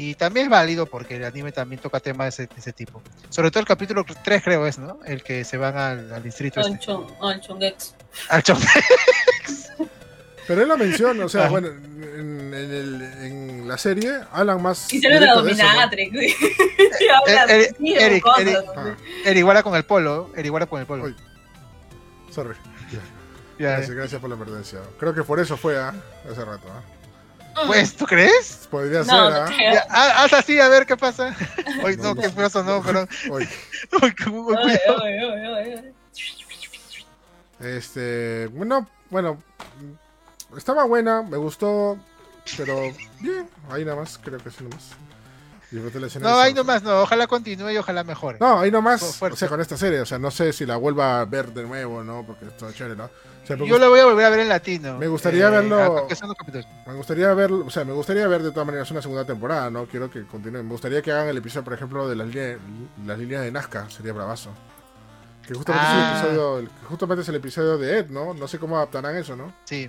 Y 0.00 0.14
también 0.14 0.46
es 0.46 0.50
válido 0.50 0.86
porque 0.86 1.16
el 1.16 1.24
anime 1.24 1.50
también 1.50 1.82
toca 1.82 1.98
temas 1.98 2.36
de 2.36 2.44
ese, 2.44 2.54
de 2.54 2.60
ese 2.60 2.72
tipo. 2.72 3.02
Sobre 3.30 3.50
todo 3.50 3.58
el 3.60 3.66
capítulo 3.66 4.04
3 4.22 4.42
creo 4.44 4.64
es, 4.66 4.78
¿no? 4.78 5.00
El 5.04 5.24
que 5.24 5.44
se 5.44 5.56
van 5.56 5.76
al, 5.76 6.12
al 6.12 6.22
distrito. 6.22 6.60
Al 6.60 6.72
Este, 6.74 6.86
chung, 6.86 7.04
al 7.20 7.40
chungex. 7.40 7.94
al 8.28 8.42
chon- 8.44 8.58
Pero 10.46 10.62
él 10.62 10.68
lo 10.68 10.78
menciona, 10.78 11.24
o 11.24 11.28
sea, 11.28 11.46
Ah. 11.46 11.48
bueno, 11.48 11.66
en, 11.68 12.54
en 12.54 12.54
el- 12.54 13.02
en 13.02 13.68
la 13.68 13.76
serie 13.76 14.20
hablan 14.32 14.62
más. 14.62 14.90
Y 14.92 15.00
se 15.00 15.08
¿no? 15.20 15.34
dominatrix. 15.42 16.12
güey. 16.12 16.34
Eh, 17.26 17.34
eh, 17.48 17.74
Eric, 17.80 18.24
Eric. 18.38 18.64
güey. 18.64 18.76
Ah, 18.76 18.96
Eriguara 19.24 19.62
con 19.62 19.74
el 19.74 19.84
polo. 19.84 20.30
Eriguara 20.36 20.66
con 20.66 20.80
el 20.80 20.86
polo. 20.86 21.04
Uy. 21.04 21.16
sorry. 22.30 22.54
Ya, 23.58 23.70
Gracias, 23.70 23.90
gracias 23.90 24.20
por 24.20 24.30
la 24.30 24.36
advertencia. 24.36 24.78
Creo 24.98 25.12
que 25.14 25.22
por 25.24 25.40
eso 25.40 25.56
fue 25.56 25.76
¿ah? 25.78 25.92
hace 26.30 26.44
rato. 26.44 26.68
¿ah? 26.70 26.82
Pues, 27.66 27.94
¿tú 27.96 28.06
crees? 28.06 28.68
Podría 28.70 29.00
No, 29.00 29.04
ser, 29.04 29.14
no 29.14 29.36
¿ah? 29.36 29.44
creo. 29.46 29.72
Ya, 29.74 29.86
ha- 29.90 30.22
haz 30.24 30.32
así 30.32 30.58
a 30.60 30.68
ver 30.68 30.86
qué 30.86 30.96
pasa. 30.96 31.34
Ay, 31.84 31.96
no, 31.96 32.14
No, 32.14 32.20
qué 32.22 32.30
feo 32.30 32.62
no, 32.62 32.82
pero. 32.82 33.08
Ay. 33.36 33.48
Este, 37.60 38.46
bueno, 38.48 38.88
bueno, 39.10 39.42
estaba 40.56 40.84
buena, 40.84 41.22
me 41.22 41.36
gustó, 41.36 41.98
pero 42.56 42.80
bien, 43.20 43.48
ahí 43.70 43.84
nada 43.84 43.96
más, 43.96 44.18
creo 44.18 44.38
que 44.38 44.50
sí 44.50 44.62
nomás. 44.62 44.90
Disfruté 45.70 46.00
la 46.00 46.06
escena 46.06 46.30
No, 46.30 46.38
ahí 46.38 46.54
nomás, 46.54 46.82
no. 46.82 47.02
Ojalá 47.02 47.26
continúe 47.26 47.70
y 47.72 47.76
ojalá 47.76 48.02
mejore. 48.02 48.38
No, 48.40 48.60
ahí 48.60 48.70
nomás, 48.70 49.16
fuerte. 49.16 49.34
o 49.34 49.36
sea, 49.36 49.48
con 49.48 49.60
esta 49.60 49.76
serie, 49.76 50.00
o 50.00 50.06
sea, 50.06 50.18
no 50.18 50.30
sé 50.30 50.52
si 50.54 50.64
la 50.64 50.76
vuelva 50.76 51.20
a 51.20 51.24
ver 51.26 51.52
de 51.52 51.64
nuevo, 51.64 52.02
¿no? 52.02 52.24
Porque 52.26 52.46
está 52.46 52.72
chévere, 52.72 52.96
¿no? 52.96 53.04
O 53.04 53.46
sea, 53.46 53.56
me, 53.56 53.66
Yo 53.68 53.78
lo 53.78 53.90
voy 53.90 54.00
a 54.00 54.06
volver 54.06 54.24
a 54.26 54.30
ver 54.30 54.40
en 54.40 54.48
latino. 54.48 54.96
Me 54.98 55.08
gustaría 55.08 55.50
verlo- 55.50 56.06
sean 56.14 56.28
dos 56.28 56.36
capítulos. 56.38 56.66
me 56.86 56.94
gustaría 56.94 57.32
ver, 57.34 57.52
o 57.52 57.68
sea, 57.70 57.84
me 57.84 57.92
gustaría 57.92 58.26
ver 58.28 58.42
de 58.42 58.50
todas 58.50 58.66
maneras 58.66 58.90
una 58.90 59.02
segunda 59.02 59.24
temporada, 59.26 59.70
¿no? 59.70 59.86
Quiero 59.86 60.10
que 60.10 60.24
continúe. 60.26 60.62
Me 60.62 60.70
gustaría 60.70 61.02
que 61.02 61.12
hagan 61.12 61.28
el 61.28 61.36
episodio, 61.38 61.64
por 61.64 61.74
ejemplo, 61.74 62.08
de 62.08 62.16
las 62.16 62.26
líneas, 62.28 62.58
las 63.06 63.18
líneas 63.18 63.42
de 63.42 63.50
Nazca, 63.52 63.88
sería 63.90 64.12
bravazo. 64.14 64.50
Que 65.46 65.54
justamente, 65.54 65.86
es 65.86 65.94
Ah. 65.94 66.02
el 66.10 66.16
episodio, 66.18 66.58
el- 66.58 66.68
justamente 66.88 67.22
es 67.22 67.28
el 67.28 67.34
episodio 67.36 67.78
de 67.78 67.98
Ed, 67.98 68.06
¿no? 68.10 68.34
No 68.34 68.48
sé 68.48 68.58
cómo 68.58 68.76
adaptarán 68.76 69.16
eso, 69.16 69.34
¿no? 69.36 69.52
Sí. 69.64 69.88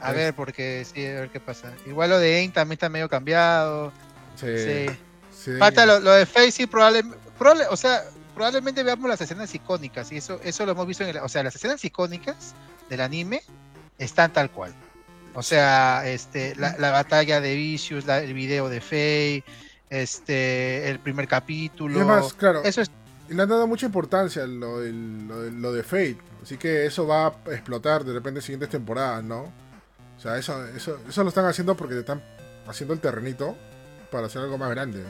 A 0.00 0.12
ver, 0.12 0.34
porque 0.34 0.84
sí, 0.84 1.04
a 1.06 1.20
ver 1.20 1.30
qué 1.30 1.40
pasa. 1.40 1.72
Igual 1.86 2.10
lo 2.10 2.18
de 2.18 2.36
Ain 2.36 2.52
también 2.52 2.74
está 2.74 2.88
medio 2.88 3.08
cambiado. 3.08 3.92
Sí. 4.40 4.86
Sí. 4.88 4.96
sí. 5.44 5.50
Falta 5.58 5.86
lo, 5.86 6.00
lo 6.00 6.12
de 6.12 6.26
Face, 6.26 6.50
sí, 6.52 6.66
probablemente. 6.66 7.18
o 7.70 7.76
sea, 7.76 8.04
probablemente 8.34 8.82
veamos 8.82 9.08
las 9.08 9.20
escenas 9.20 9.54
icónicas. 9.54 10.10
Y 10.12 10.16
eso, 10.18 10.40
eso 10.44 10.64
lo 10.66 10.72
hemos 10.72 10.86
visto 10.86 11.04
en 11.04 11.10
el. 11.10 11.16
O 11.18 11.28
sea, 11.28 11.42
las 11.42 11.54
escenas 11.54 11.84
icónicas 11.84 12.54
del 12.88 13.00
anime 13.00 13.42
están 13.98 14.32
tal 14.32 14.50
cual. 14.50 14.72
O 15.34 15.42
sea, 15.42 16.08
este, 16.08 16.54
la, 16.56 16.76
la 16.78 16.90
batalla 16.90 17.40
de 17.40 17.54
Vicious, 17.54 18.04
la- 18.06 18.18
el 18.18 18.34
video 18.34 18.68
de 18.68 18.80
Faye, 18.80 19.44
este, 19.88 20.88
el 20.90 20.98
primer 20.98 21.24
Y 21.26 21.28
capítulo. 21.28 21.96
además, 22.00 22.32
claro, 22.34 22.62
Eso 22.64 22.80
es 22.80 22.90
y 23.28 23.34
le 23.34 23.42
han 23.44 23.48
dado 23.48 23.68
mucha 23.68 23.86
importancia 23.86 24.44
lo, 24.44 24.80
lo 24.80 25.72
de 25.72 25.82
Fate. 25.84 26.18
Así 26.42 26.56
que 26.56 26.84
eso 26.86 27.06
va 27.06 27.26
a 27.28 27.34
explotar 27.52 28.02
de 28.04 28.12
repente 28.12 28.40
en 28.40 28.42
siguientes 28.42 28.70
temporadas, 28.70 29.22
¿no? 29.22 29.42
O 30.16 30.20
sea, 30.20 30.36
eso, 30.36 30.66
eso, 30.68 30.98
eso 31.08 31.22
lo 31.22 31.28
están 31.28 31.44
haciendo 31.44 31.76
porque 31.76 31.94
te 31.94 32.00
están 32.00 32.20
haciendo 32.66 32.92
el 32.92 32.98
terrenito 33.00 33.56
para 34.10 34.26
hacer 34.26 34.42
algo 34.42 34.58
más 34.58 34.70
grande. 34.70 35.04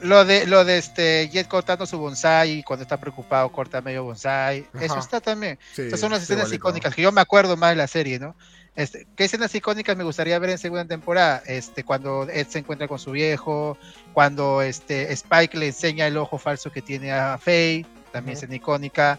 Lo 0.00 0.24
de, 0.24 0.46
lo 0.46 0.64
de 0.64 0.78
este 0.78 1.28
Jet 1.28 1.48
cortando 1.48 1.84
su 1.84 1.98
bonsai 1.98 2.58
y 2.58 2.62
cuando 2.62 2.82
está 2.84 2.98
preocupado 3.00 3.50
corta 3.50 3.80
medio 3.80 4.04
bonsai. 4.04 4.64
Eso 4.80 4.98
está 4.98 5.20
también. 5.20 5.58
Sí, 5.74 5.82
Estas 5.82 5.98
son 5.98 6.12
las 6.12 6.22
escenas 6.22 6.44
igualito. 6.44 6.68
icónicas 6.68 6.94
que 6.94 7.02
yo 7.02 7.10
me 7.10 7.20
acuerdo 7.20 7.56
más 7.56 7.70
de 7.70 7.76
la 7.76 7.88
serie, 7.88 8.18
¿no? 8.20 8.36
Este, 8.76 9.08
¿Qué 9.16 9.24
escenas 9.24 9.52
icónicas 9.56 9.96
me 9.96 10.04
gustaría 10.04 10.38
ver 10.38 10.50
en 10.50 10.58
segunda 10.58 10.84
temporada? 10.84 11.42
Este, 11.46 11.82
cuando 11.82 12.28
Ed 12.30 12.46
se 12.46 12.60
encuentra 12.60 12.86
con 12.86 13.00
su 13.00 13.10
viejo, 13.10 13.76
cuando 14.12 14.62
este, 14.62 15.12
Spike 15.12 15.58
le 15.58 15.66
enseña 15.66 16.06
el 16.06 16.16
ojo 16.16 16.38
falso 16.38 16.70
que 16.70 16.80
tiene 16.80 17.10
a 17.10 17.36
Faye, 17.38 17.84
también 18.12 18.36
Ujú. 18.36 18.44
escena 18.44 18.54
icónica. 18.54 19.18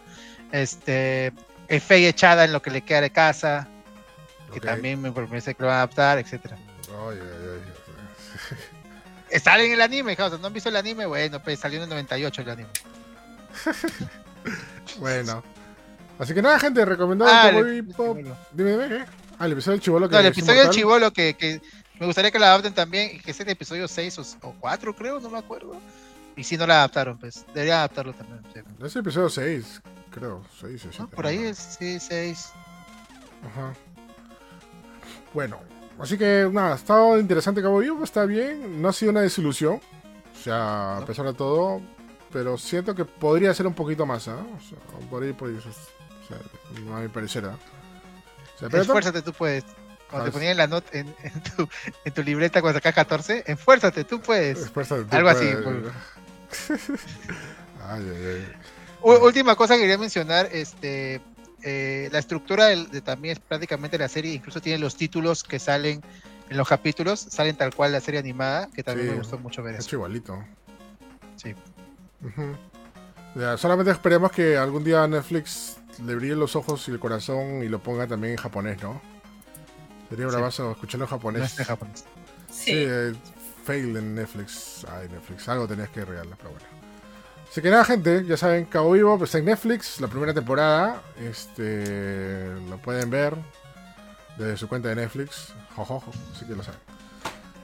Este, 0.54 1.34
Faye 1.86 2.08
echada 2.08 2.46
en 2.46 2.54
lo 2.54 2.62
que 2.62 2.72
le 2.72 2.84
queda 2.84 3.02
de 3.02 3.10
casa, 3.10 3.68
que 4.54 4.62
también 4.62 5.02
me 5.02 5.12
parece 5.12 5.54
que 5.54 5.62
lo 5.62 5.68
van 5.68 5.76
a 5.76 5.80
adaptar, 5.80 6.20
etcétera. 6.20 6.58
Sale 9.44 9.66
en 9.66 9.74
el 9.74 9.82
anime, 9.82 10.16
House, 10.16 10.40
¿no 10.40 10.48
han 10.48 10.54
visto 10.54 10.70
el 10.70 10.76
anime? 10.76 11.06
Bueno, 11.06 11.42
pues 11.44 11.60
salió 11.60 11.78
en 11.78 11.84
el 11.84 11.90
98 11.90 12.42
el 12.42 12.50
anime. 12.50 12.70
Bueno. 15.00 15.44
Así 16.18 16.34
que 16.34 16.42
nada, 16.42 16.60
gente, 16.60 16.84
recomendado 16.84 17.32
Ah, 17.32 17.50
el. 17.50 17.86
Dime, 17.86 18.72
dime, 18.72 18.88
¿qué? 18.90 19.06
Ah, 19.38 19.46
el 19.46 19.54
episodio 19.54 19.74
del 19.74 19.82
chivolo 19.82 20.10
que 20.10 20.14
No, 20.16 20.20
el 20.20 20.26
episodio 20.28 20.62
del 20.64 20.70
chivolo 20.72 21.12
que, 21.14 21.34
que 21.36 21.62
me 22.00 22.06
gustaría 22.06 22.32
que 22.32 22.40
la 22.40 22.48
adapten 22.48 22.74
también, 22.74 23.12
y 23.16 23.20
que 23.20 23.32
es 23.32 23.40
el 23.40 23.50
episodio 23.50 23.88
6 23.88 24.38
o, 24.42 24.54
4, 24.60 24.96
creo, 24.96 25.20
no 25.20 25.30
me 25.30 25.38
acuerdo. 25.38 25.80
Y 26.36 26.44
si 26.44 26.58
no 26.58 26.66
la 26.66 26.76
adaptaron, 26.80 27.18
pues 27.18 27.46
debería 27.54 27.78
adaptarlo 27.80 28.14
también. 28.14 28.42
sí. 28.54 28.62
Es 28.84 28.96
el 28.96 29.02
episodio 29.02 29.30
6, 29.30 29.82
creo. 30.12 30.44
6 30.60 30.84
o 30.84 30.88
¿No? 30.88 30.94
7. 30.94 31.16
Por 31.16 31.28
ahí 31.28 31.38
es, 31.44 31.58
sí, 31.58 32.00
6. 32.00 32.52
Ajá. 33.46 33.74
Bueno, 35.34 35.60
así 36.02 36.18
que 36.18 36.48
nada, 36.52 36.74
ha 36.74 36.76
estado 36.76 37.20
interesante 37.20 37.62
Cabo 37.62 37.80
Vivo, 37.80 38.04
está 38.04 38.26
bien. 38.26 38.82
No 38.82 38.90
ha 38.90 38.94
sido 38.94 39.12
una 39.12 39.22
desilusión. 39.22 39.76
O 40.34 40.42
sea, 40.44 40.98
a 40.98 41.00
No. 41.02 41.06
pesar 41.06 41.26
de 41.26 41.34
todo. 41.34 41.82
Pero 42.32 42.58
siento 42.58 42.94
que 42.94 43.06
podría 43.06 43.54
ser 43.54 43.66
un 43.66 43.74
poquito 43.74 44.06
más, 44.06 44.28
¿ah? 44.28 44.38
O 44.38 44.60
sea, 44.62 44.78
por 45.10 45.24
ahí, 45.24 45.34
por 45.34 45.50
ahí. 45.50 45.56
O 45.58 45.62
sea, 45.62 46.38
a 46.96 47.00
mi 47.00 47.08
parecer, 47.08 47.44
¿ah? 47.46 47.58
O 48.56 48.60
sea, 48.60 48.70
pero 48.70 48.84
Esfuérzate, 48.84 49.22
tú 49.24 49.34
puedes. 49.34 49.64
Cuando 50.10 50.26
te 50.26 50.30
Ah, 50.30 50.34
ponían 50.34 50.58
la 50.58 50.68
nota 50.68 50.90
en, 50.98 51.08
en 51.24 51.44
tu, 51.44 51.68
en 52.06 52.14
tu 52.14 52.24
libreta 52.24 52.62
cuando 52.62 52.78
sacas 52.78 52.94
14, 52.96 53.44
esfuérzate, 53.48 54.04
tú 54.04 54.22
puedes. 54.22 54.60
esfuérzate 54.60 55.06
tú, 55.06 55.16
Algo 55.16 55.30
así, 55.30 55.48
pues. 55.64 56.80
ay, 57.88 58.04
ay, 58.16 58.26
ay. 58.26 58.48
U- 59.02 59.26
última 59.26 59.56
cosa 59.56 59.76
que 59.76 59.82
quería 59.82 59.98
mencionar, 59.98 60.50
este, 60.52 61.22
eh, 61.64 62.10
la 62.12 62.20
estructura 62.20 62.66
del- 62.68 62.90
de, 62.90 63.02
también 63.02 63.34
es 63.34 63.40
prácticamente 63.40 63.98
la 63.98 64.08
serie, 64.08 64.34
incluso 64.34 64.62
tiene 64.62 64.80
los 64.80 64.96
títulos 64.96 65.44
que 65.44 65.60
salen 65.60 66.02
en 66.50 66.58
los 66.58 66.68
capítulos, 66.68 67.20
salen 67.20 67.56
tal 67.56 67.74
cual 67.76 67.92
la 67.92 68.02
serie 68.02 68.20
animada, 68.20 68.70
que 68.74 68.84
también 68.84 69.08
Sí. 69.08 69.12
me 69.14 69.20
gustó 69.20 69.38
mucho 69.38 69.62
ver 69.64 69.76
Es 69.76 69.86
eso. 69.86 69.96
igualito. 69.98 70.44
Sí. 71.36 71.54
Ya, 73.36 73.58
solamente 73.58 73.92
esperemos 73.92 74.32
que 74.32 74.58
algún 74.58 74.84
día 74.84 75.08
Netflix 75.08 75.78
le 76.06 76.16
brille 76.16 76.36
los 76.36 76.56
ojos 76.56 76.88
y 76.88 76.92
el 76.92 77.00
corazón 77.00 77.64
y 77.64 77.68
lo 77.70 77.80
ponga 77.80 78.08
también 78.08 78.32
en 78.34 78.38
japonés, 78.38 78.82
¿no? 78.82 79.02
Sería 80.10 80.26
Sí. 80.28 80.32
bravazo 80.36 80.72
escucharlo 80.72 81.06
en 81.06 81.10
japonés. 81.12 81.54
es 81.54 81.60
en 81.60 81.66
japonés. 81.66 82.06
Sí, 82.50 82.64
Sí. 82.66 82.72
eh, 82.76 83.14
fail 83.64 83.96
en 83.96 84.16
Netflix. 84.16 84.86
Ay, 84.90 85.08
Netflix. 85.10 85.48
Algo 85.48 85.68
tenías 85.68 85.90
que 85.90 86.04
regalar, 86.04 86.36
pero 86.38 86.50
bueno. 86.52 86.66
Así 87.50 87.62
que 87.62 87.70
nada, 87.70 87.84
gente, 87.84 88.26
ya 88.26 88.38
saben, 88.38 88.66
Cabo 88.66 88.92
Vivo 88.92 89.18
pues, 89.18 89.30
está 89.30 89.40
en 89.40 89.46
Netflix, 89.46 90.00
la 90.00 90.08
primera 90.08 90.34
temporada. 90.34 91.02
Este. 91.20 92.48
Lo 92.70 92.78
pueden 92.78 93.10
ver 93.10 93.36
desde 94.38 94.58
su 94.58 94.68
cuenta 94.68 94.90
de 94.90 94.96
Netflix. 94.96 95.54
Jojojo, 95.76 96.12
así 96.36 96.46
que 96.46 96.56
lo 96.56 96.64
saben. 96.64 96.80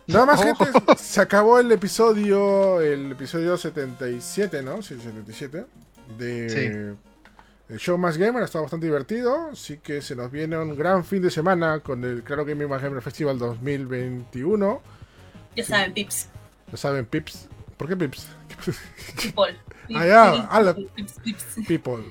Nada 0.08 0.26
más, 0.26 0.44
gente, 0.44 0.66
se 0.98 1.22
acabó 1.22 1.60
el 1.60 1.72
episodio, 1.72 2.82
el 2.82 3.12
episodio 3.12 3.58
77, 3.58 4.64
¿no? 4.64 4.82
Sí, 4.82 4.96
77. 5.00 5.66
De 6.18 6.96
el 7.68 7.80
show 7.80 7.98
Más 7.98 8.18
Gamer, 8.18 8.44
ha 8.44 8.46
estado 8.46 8.64
bastante 8.64 8.86
divertido. 8.86 9.50
Así 9.52 9.78
que 9.78 10.02
se 10.02 10.16
nos 10.16 10.32
viene 10.32 10.58
un 10.58 10.76
gran 10.76 11.04
fin 11.04 11.22
de 11.22 11.32
semana 11.32 11.80
con 11.80 12.04
el 12.04 12.24
Claro 12.24 12.46
Gaming 12.46 12.70
Más 12.70 12.82
Gamer 12.82 13.02
Festival 13.02 13.40
2021. 13.40 14.82
Ya 15.56 15.64
saben, 15.64 15.94
pips. 15.94 16.30
Ya 16.72 16.78
saben, 16.78 17.06
Pips. 17.06 17.48
¿Por 17.78 17.88
qué 17.88 17.96
Pips? 17.96 18.28
People. 19.22 19.56
Ah, 19.94 20.06
ya, 20.06 20.32
ala. 20.50 20.74
Pips, 20.74 21.14
pips. 21.24 21.46
People. 21.68 22.04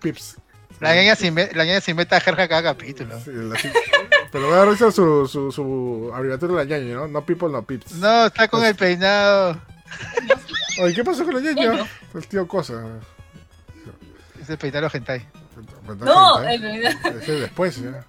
Pips. 0.00 0.36
La 0.80 0.94
ñaña 0.96 1.14
se 1.14 1.30
la 1.54 1.80
se 1.80 1.90
inventa 1.92 2.20
jerja 2.20 2.48
cada 2.48 2.62
capítulo. 2.62 3.20
Sí, 3.20 3.30
la-. 3.32 3.56
Pero 4.32 4.46
voy 4.46 4.54
a 4.54 4.64
dar 4.64 4.76
su, 4.76 5.28
su, 5.28 5.52
su 5.52 6.10
abreviatura 6.12 6.54
de 6.54 6.64
la 6.64 6.78
ñaña, 6.78 6.94
¿no? 6.94 7.06
No 7.06 7.24
People, 7.24 7.50
no 7.50 7.62
Pips. 7.62 7.92
No, 7.92 8.26
está 8.26 8.48
con 8.48 8.64
el 8.64 8.74
peinado. 8.74 9.60
Oye, 10.80 10.94
¿qué 10.94 11.04
pasó 11.04 11.24
con 11.24 11.34
la 11.34 11.40
ñaña? 11.40 11.86
El 12.14 12.26
tío 12.26 12.48
Cosa. 12.48 12.82
Ese 14.40 14.56
peinado 14.56 14.90
hentai. 14.92 15.24
No, 16.00 16.42
¿eh? 16.42 16.54
en 16.54 16.62
realidad. 16.62 16.92
Ese 17.20 17.32
después, 17.32 17.76
ya. 17.82 18.04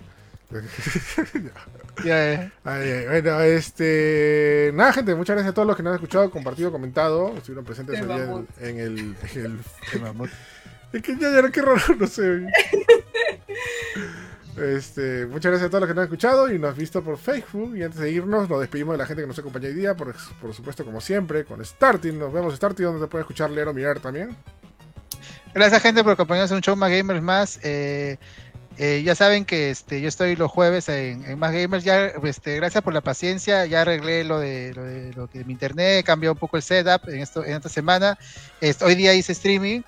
Ya, 2.04 2.34
eh. 2.34 2.52
Ay, 2.64 3.06
bueno, 3.06 3.42
este. 3.42 4.72
Nada, 4.74 4.94
gente, 4.94 5.16
muchas 5.16 5.36
gracias 5.36 5.52
a 5.52 5.54
todos 5.54 5.68
los 5.68 5.78
que 5.78 5.84
nos 5.84 5.92
han 5.92 5.96
escuchado, 5.96 6.32
compartido, 6.32 6.72
comentado. 6.72 7.34
Estuvieron 7.38 7.66
presentes 7.66 8.02
hoy 8.02 8.12
en, 8.12 8.48
en 8.68 8.80
el. 8.80 9.00
En 9.36 9.46
el. 9.46 10.30
Es 10.94 11.02
que 11.02 11.18
ya, 11.18 11.32
ya, 11.32 11.50
qué 11.50 11.62
raro, 11.62 11.82
no 12.00 12.08
sé. 12.08 12.46
Este, 14.58 15.26
muchas 15.26 15.52
gracias 15.52 15.68
a 15.68 15.70
todos 15.70 15.82
los 15.82 15.88
que 15.88 15.96
nos 15.96 16.02
han 16.02 16.06
escuchado 16.06 16.52
y 16.52 16.60
nos 16.60 16.72
han 16.72 16.78
visto 16.78 17.04
por 17.04 17.18
Facebook. 17.18 17.76
Y 17.76 17.84
antes 17.84 18.00
de 18.00 18.12
irnos, 18.12 18.48
nos 18.48 18.60
despedimos 18.60 18.94
de 18.94 19.00
la 19.00 19.06
gente 19.08 19.24
que 19.24 19.28
nos 19.28 19.40
acompañó 19.40 19.68
hoy 19.68 19.74
día, 19.74 19.96
por, 19.96 20.14
por 20.40 20.54
supuesto, 20.54 20.86
como 20.86 21.02
siempre, 21.02 21.44
con 21.46 21.64
Starting. 21.64 22.20
Nos 22.20 22.32
vemos 22.32 22.54
Starting, 22.54 22.84
donde 22.84 23.02
te 23.02 23.08
puede 23.08 23.24
escuchar, 23.24 23.50
leer 23.50 23.68
o 23.68 23.74
mirar 23.74 24.00
también. 24.00 24.36
Gracias 25.54 25.82
gente 25.82 26.04
por 26.04 26.14
acompañarnos 26.14 26.52
en 26.52 26.58
un 26.58 26.62
show 26.62 26.76
más 26.76 26.92
gamers 26.92 27.22
más. 27.22 27.60
Eh, 27.64 28.18
eh, 28.78 29.04
ya 29.04 29.14
saben 29.14 29.46
que 29.46 29.70
este, 29.70 30.02
yo 30.02 30.08
estoy 30.08 30.36
los 30.36 30.50
jueves 30.50 30.90
en, 30.90 31.24
en 31.26 31.38
más 31.38 31.52
gamers. 31.52 31.84
Ya, 31.84 32.08
este, 32.24 32.56
gracias 32.56 32.84
por 32.84 32.94
la 32.94 33.02
paciencia. 33.02 33.66
Ya 33.66 33.82
arreglé 33.82 34.24
lo 34.24 34.40
de 34.40 34.74
lo 34.74 34.84
de, 34.84 35.14
lo 35.14 35.28
de 35.28 35.44
mi 35.46 35.54
internet, 35.54 36.06
cambié 36.06 36.30
un 36.30 36.38
poco 36.38 36.58
el 36.58 36.64
setup 36.64 37.08
en 37.10 37.20
esto 37.20 37.46
en 37.46 37.54
esta 37.54 37.70
semana. 37.70 38.18
Este, 38.62 38.84
hoy 38.86 38.96
día 38.96 39.14
hice 39.14 39.34
streaming. 39.34 39.82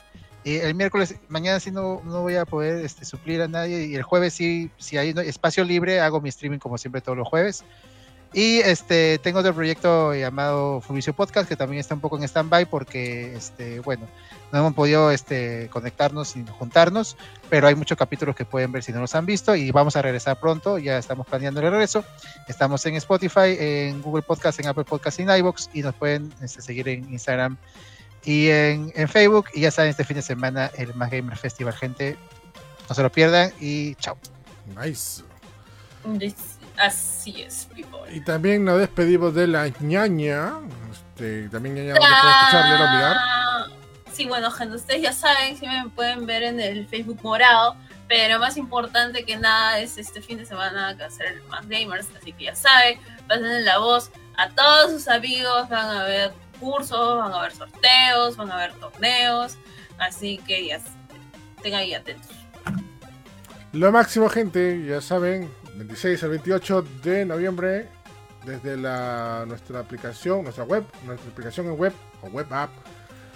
Y 0.44 0.58
el 0.58 0.76
miércoles, 0.76 1.16
mañana 1.28 1.60
sí 1.60 1.72
no, 1.72 2.04
no 2.06 2.22
voy 2.22 2.36
a 2.36 2.46
poder 2.46 2.86
este, 2.86 3.04
suplir 3.04 3.42
a 3.42 3.48
nadie. 3.48 3.86
Y 3.86 3.96
el 3.96 4.04
jueves 4.04 4.34
sí, 4.34 4.70
si 4.78 4.98
hay 4.98 5.16
espacio 5.26 5.64
libre, 5.64 6.00
hago 6.00 6.22
mi 6.22 6.30
streaming 6.30 6.60
como 6.60 6.78
siempre 6.78 7.02
todos 7.02 7.18
los 7.18 7.28
jueves. 7.28 7.64
Y 8.32 8.60
este, 8.60 9.18
tengo 9.20 9.40
otro 9.40 9.56
proyecto 9.56 10.14
llamado 10.14 10.82
Fubicio 10.82 11.14
Podcast, 11.14 11.48
que 11.48 11.56
también 11.56 11.80
está 11.80 11.96
un 11.96 12.02
poco 12.02 12.18
en 12.18 12.24
stand-by 12.24 12.66
porque, 12.66 13.34
este, 13.34 13.80
bueno, 13.80 14.08
no 14.56 14.62
hemos 14.62 14.74
podido 14.74 15.12
este, 15.12 15.68
conectarnos 15.70 16.38
y 16.38 16.46
juntarnos, 16.48 17.18
pero 17.50 17.68
hay 17.68 17.76
muchos 17.76 17.98
capítulos 17.98 18.38
que 18.38 18.46
pueden 18.46 18.72
ver 18.72 18.84
si 18.84 18.94
no 18.94 19.02
los 19.02 19.14
han 19.14 19.26
visto 19.26 19.54
y 19.54 19.70
vamos 19.72 19.98
a 19.98 20.02
regresar 20.02 20.40
pronto, 20.40 20.78
ya 20.78 20.98
estamos 20.98 21.28
planeando 21.28 21.60
el 21.60 21.70
regreso. 21.70 22.06
Estamos 22.48 22.86
en 22.86 22.96
Spotify, 22.96 23.58
en 23.60 24.02
Google 24.02 24.22
Podcast, 24.22 24.58
en 24.62 24.68
Apple 24.68 24.86
Podcast 24.86 25.20
y 25.20 25.24
en 25.24 25.30
iVoox 25.30 25.68
y 25.74 25.82
nos 25.82 25.94
pueden 25.96 26.34
este, 26.42 26.62
seguir 26.62 26.88
en 26.88 27.04
Instagram 27.12 27.58
y 28.24 28.48
en, 28.48 28.94
en, 28.96 29.10
Facebook. 29.10 29.48
Y 29.54 29.60
ya 29.60 29.72
saben, 29.72 29.92
este 29.92 30.06
fin 30.06 30.16
de 30.16 30.22
semana 30.22 30.72
el 30.78 30.96
Más 30.96 31.12
Gamer 31.12 31.38
Festival, 31.38 31.74
gente. 31.74 32.16
No 32.88 32.96
se 32.96 33.04
lo 33.04 33.12
pierdan 33.12 33.52
y 33.60 33.96
chao. 33.96 34.18
Nice. 34.82 35.22
Así 36.78 37.42
es, 37.42 37.68
people. 37.76 38.00
Y 38.10 38.22
también 38.22 38.64
nos 38.64 38.80
despedimos 38.80 39.36
de 39.36 39.48
la 39.48 39.68
ñaña. 39.82 40.54
Este, 40.94 41.50
también 41.50 41.76
ñaña, 41.76 41.94
donde 41.94 42.08
pueden 42.08 42.36
escucharle 42.40 42.76
olvidar. 42.76 43.18
Sí, 44.16 44.28
bueno, 44.28 44.50
gente, 44.50 44.78
ustedes 44.78 45.02
ya 45.02 45.12
saben, 45.12 45.58
si 45.58 45.68
me 45.68 45.90
pueden 45.90 46.26
ver 46.26 46.44
en 46.44 46.62
el 46.62 46.88
Facebook 46.88 47.20
morado. 47.22 47.76
Pero 48.08 48.40
más 48.40 48.56
importante 48.56 49.26
que 49.26 49.36
nada 49.36 49.80
es 49.80 49.98
este 49.98 50.22
fin 50.22 50.38
de 50.38 50.46
semana 50.46 50.96
que 50.96 51.04
hacer 51.04 51.42
Más 51.50 51.68
Gamers. 51.68 52.08
Así 52.18 52.32
que 52.32 52.46
ya 52.46 52.56
saben, 52.56 52.98
pasen 53.28 53.66
la 53.66 53.78
voz 53.80 54.12
a 54.38 54.50
todos 54.52 54.92
sus 54.92 55.10
amigos. 55.10 55.68
Van 55.68 55.90
a 55.90 56.06
ver 56.06 56.32
cursos, 56.62 57.18
van 57.18 57.34
a 57.34 57.42
ver 57.42 57.52
sorteos, 57.52 58.38
van 58.38 58.52
a 58.52 58.56
ver 58.56 58.74
torneos. 58.76 59.58
Así 59.98 60.38
que 60.48 60.68
ya 60.68 60.80
estén 61.58 61.74
ahí 61.74 61.94
atentos. 61.94 62.32
Lo 63.74 63.92
máximo, 63.92 64.30
gente, 64.30 64.86
ya 64.86 65.02
saben, 65.02 65.52
26 65.76 66.24
al 66.24 66.30
28 66.30 66.82
de 67.04 67.26
noviembre, 67.26 67.90
desde 68.46 68.78
la, 68.78 69.44
nuestra 69.46 69.82
aplicación, 69.82 70.44
nuestra 70.44 70.64
web, 70.64 70.86
nuestra 71.04 71.30
aplicación 71.30 71.66
en 71.66 71.78
web 71.78 71.92
o 72.22 72.28
web 72.28 72.48
app, 72.54 72.70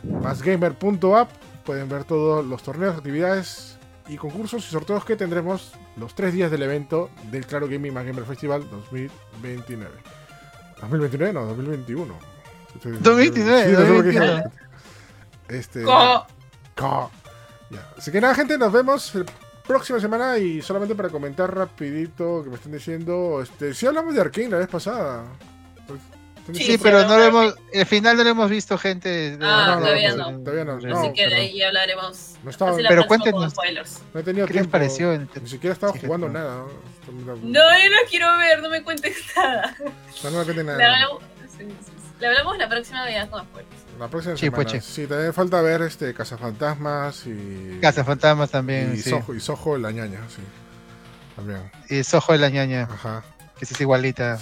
masgamer.app, 0.03 1.29
pueden 1.65 1.89
ver 1.89 2.03
todos 2.03 2.45
los 2.45 2.63
torneos, 2.63 2.95
actividades 2.97 3.77
y 4.07 4.17
concursos 4.17 4.65
y 4.67 4.71
sorteos 4.71 5.05
que 5.05 5.15
tendremos 5.15 5.73
los 5.97 6.15
tres 6.15 6.33
días 6.33 6.49
del 6.49 6.63
evento 6.63 7.09
del 7.31 7.45
Claro 7.45 7.67
Gaming 7.67 7.93
Más 7.93 8.05
Gamer 8.05 8.25
Festival 8.25 8.67
2029. 8.69 9.91
2029, 10.81 11.33
no, 11.33 11.45
2021. 11.45 12.13
2029, 12.83 13.65
Sí, 13.65 13.71
no 13.73 13.79
sé 13.79 13.85
por 13.93 14.03
qué 14.03 14.09
dije- 14.09 14.19
2029. 14.19 14.43
Este, 15.49 15.83
Co-. 15.83 17.09
Ya. 17.71 17.87
Así 17.97 18.11
que 18.11 18.21
nada, 18.21 18.33
gente, 18.35 18.57
nos 18.57 18.71
vemos 18.71 19.13
la 19.15 19.25
próxima 19.67 19.99
semana 19.99 20.37
y 20.37 20.61
solamente 20.61 20.95
para 20.95 21.09
comentar 21.09 21.53
rapidito 21.53 22.43
que 22.43 22.49
me 22.49 22.55
están 22.55 22.71
diciendo, 22.71 23.41
este, 23.43 23.73
si 23.73 23.85
hablamos 23.85 24.13
de 24.15 24.21
Arkane 24.21 24.49
la 24.49 24.57
vez 24.57 24.67
pasada. 24.67 25.23
Sí, 26.53 26.63
Sí, 26.63 26.77
pero 26.77 27.01
sí, 27.01 27.07
no 27.07 27.17
lo 27.17 27.23
hemos, 27.25 27.55
el 27.71 27.85
final 27.85 28.17
no 28.17 28.23
lo 28.23 28.29
hemos 28.29 28.49
visto, 28.49 28.77
gente. 28.77 29.37
Ah, 29.41 29.75
no, 29.75 29.81
todavía 29.81 30.15
no, 30.15 30.31
no. 30.31 30.39
todavía 30.39 30.65
no, 30.65 30.73
Así 30.77 30.85
no. 30.87 30.99
Así 30.99 31.13
que 31.13 31.27
de 31.27 31.35
ahí 31.35 31.61
hablaremos. 31.61 32.35
No 32.43 32.49
estaba- 32.49 32.75
pero 32.87 33.05
cuéntenos. 33.07 33.53
No 34.13 34.19
he 34.19 34.23
tenido 34.23 34.47
¿Qué 34.47 34.53
les 34.55 34.67
pareció? 34.67 35.13
en- 35.13 35.29
Ni 35.41 35.49
siquiera 35.49 35.73
he 35.73 35.75
estado 35.75 35.93
Sí, 35.93 35.99
jugando 36.03 36.27
no. 36.27 36.33
nada. 36.33 36.65
No, 37.11 37.35
No, 37.35 37.43
yo 37.43 37.89
no 37.89 37.97
quiero 38.09 38.37
ver, 38.37 38.61
no 38.61 38.69
me 38.69 38.83
cuentes 38.83 39.15
nada. 39.35 39.75
no 40.23 40.31
me 40.31 40.43
cuente 40.43 40.53
Le 40.55 40.63
nada. 40.63 40.93
hablamos, 40.93 41.23
sí, 41.57 41.63
sí, 41.65 41.65
sí. 41.85 41.91
Le 42.19 42.27
hablamos 42.27 42.57
la 42.57 42.67
próxima 42.69 43.05
vez 43.05 43.25
con 43.29 43.43
spoilers. 43.45 43.75
La 43.99 44.07
próxima 44.07 44.35
Sí, 44.35 44.45
semana. 44.45 44.63
pues. 44.69 44.85
Sí, 44.85 45.07
también 45.07 45.33
falta 45.33 45.61
ver 45.61 45.81
este 45.81 46.13
Cazafantasmas 46.13 47.23
y. 47.27 47.79
Casa 47.81 48.03
Fantasmas 48.03 48.49
también, 48.51 48.93
y 48.95 48.97
sí. 48.97 49.09
Soho, 49.09 49.33
y 49.35 49.39
Soho 49.39 49.77
la 49.77 49.91
ñaña, 49.91 50.19
sí. 50.29 50.41
También. 51.35 51.71
Y 51.89 52.03
Sojo 52.03 52.33
de 52.33 52.39
la 52.39 52.49
ñaña, 52.49 52.83
Ajá. 52.91 53.23
que 53.57 53.65
sí 53.65 53.73
es 53.73 53.81
igualita. 53.81 54.39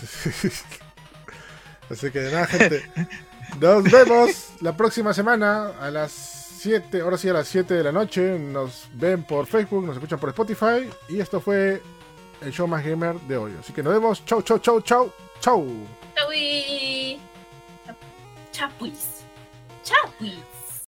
Así 1.89 2.11
que 2.11 2.19
nada, 2.21 2.45
gente. 2.47 2.89
Nos 3.59 3.83
vemos 3.83 4.49
la 4.61 4.75
próxima 4.75 5.13
semana 5.13 5.71
a 5.79 5.89
las 5.89 6.11
7, 6.11 7.01
ahora 7.01 7.17
sí 7.17 7.29
a 7.29 7.33
las 7.33 7.47
7 7.47 7.73
de 7.73 7.83
la 7.83 7.91
noche. 7.91 8.37
Nos 8.37 8.87
ven 8.93 9.23
por 9.23 9.45
Facebook, 9.45 9.85
nos 9.85 9.95
escuchan 9.95 10.19
por 10.19 10.29
Spotify. 10.29 10.89
Y 11.07 11.19
esto 11.19 11.39
fue 11.39 11.81
el 12.41 12.51
show 12.51 12.67
más 12.67 12.83
gamer 12.83 13.19
de 13.21 13.37
hoy. 13.37 13.53
Así 13.59 13.73
que 13.73 13.81
nos 13.81 13.93
vemos. 13.93 14.23
Chau, 14.25 14.41
chau, 14.41 14.59
chau, 14.59 14.81
chau, 14.81 15.11
chau. 15.39 15.65
Chaui. 16.15 17.19
Chapuis. 18.51 19.23
Chapuis. 19.83 20.56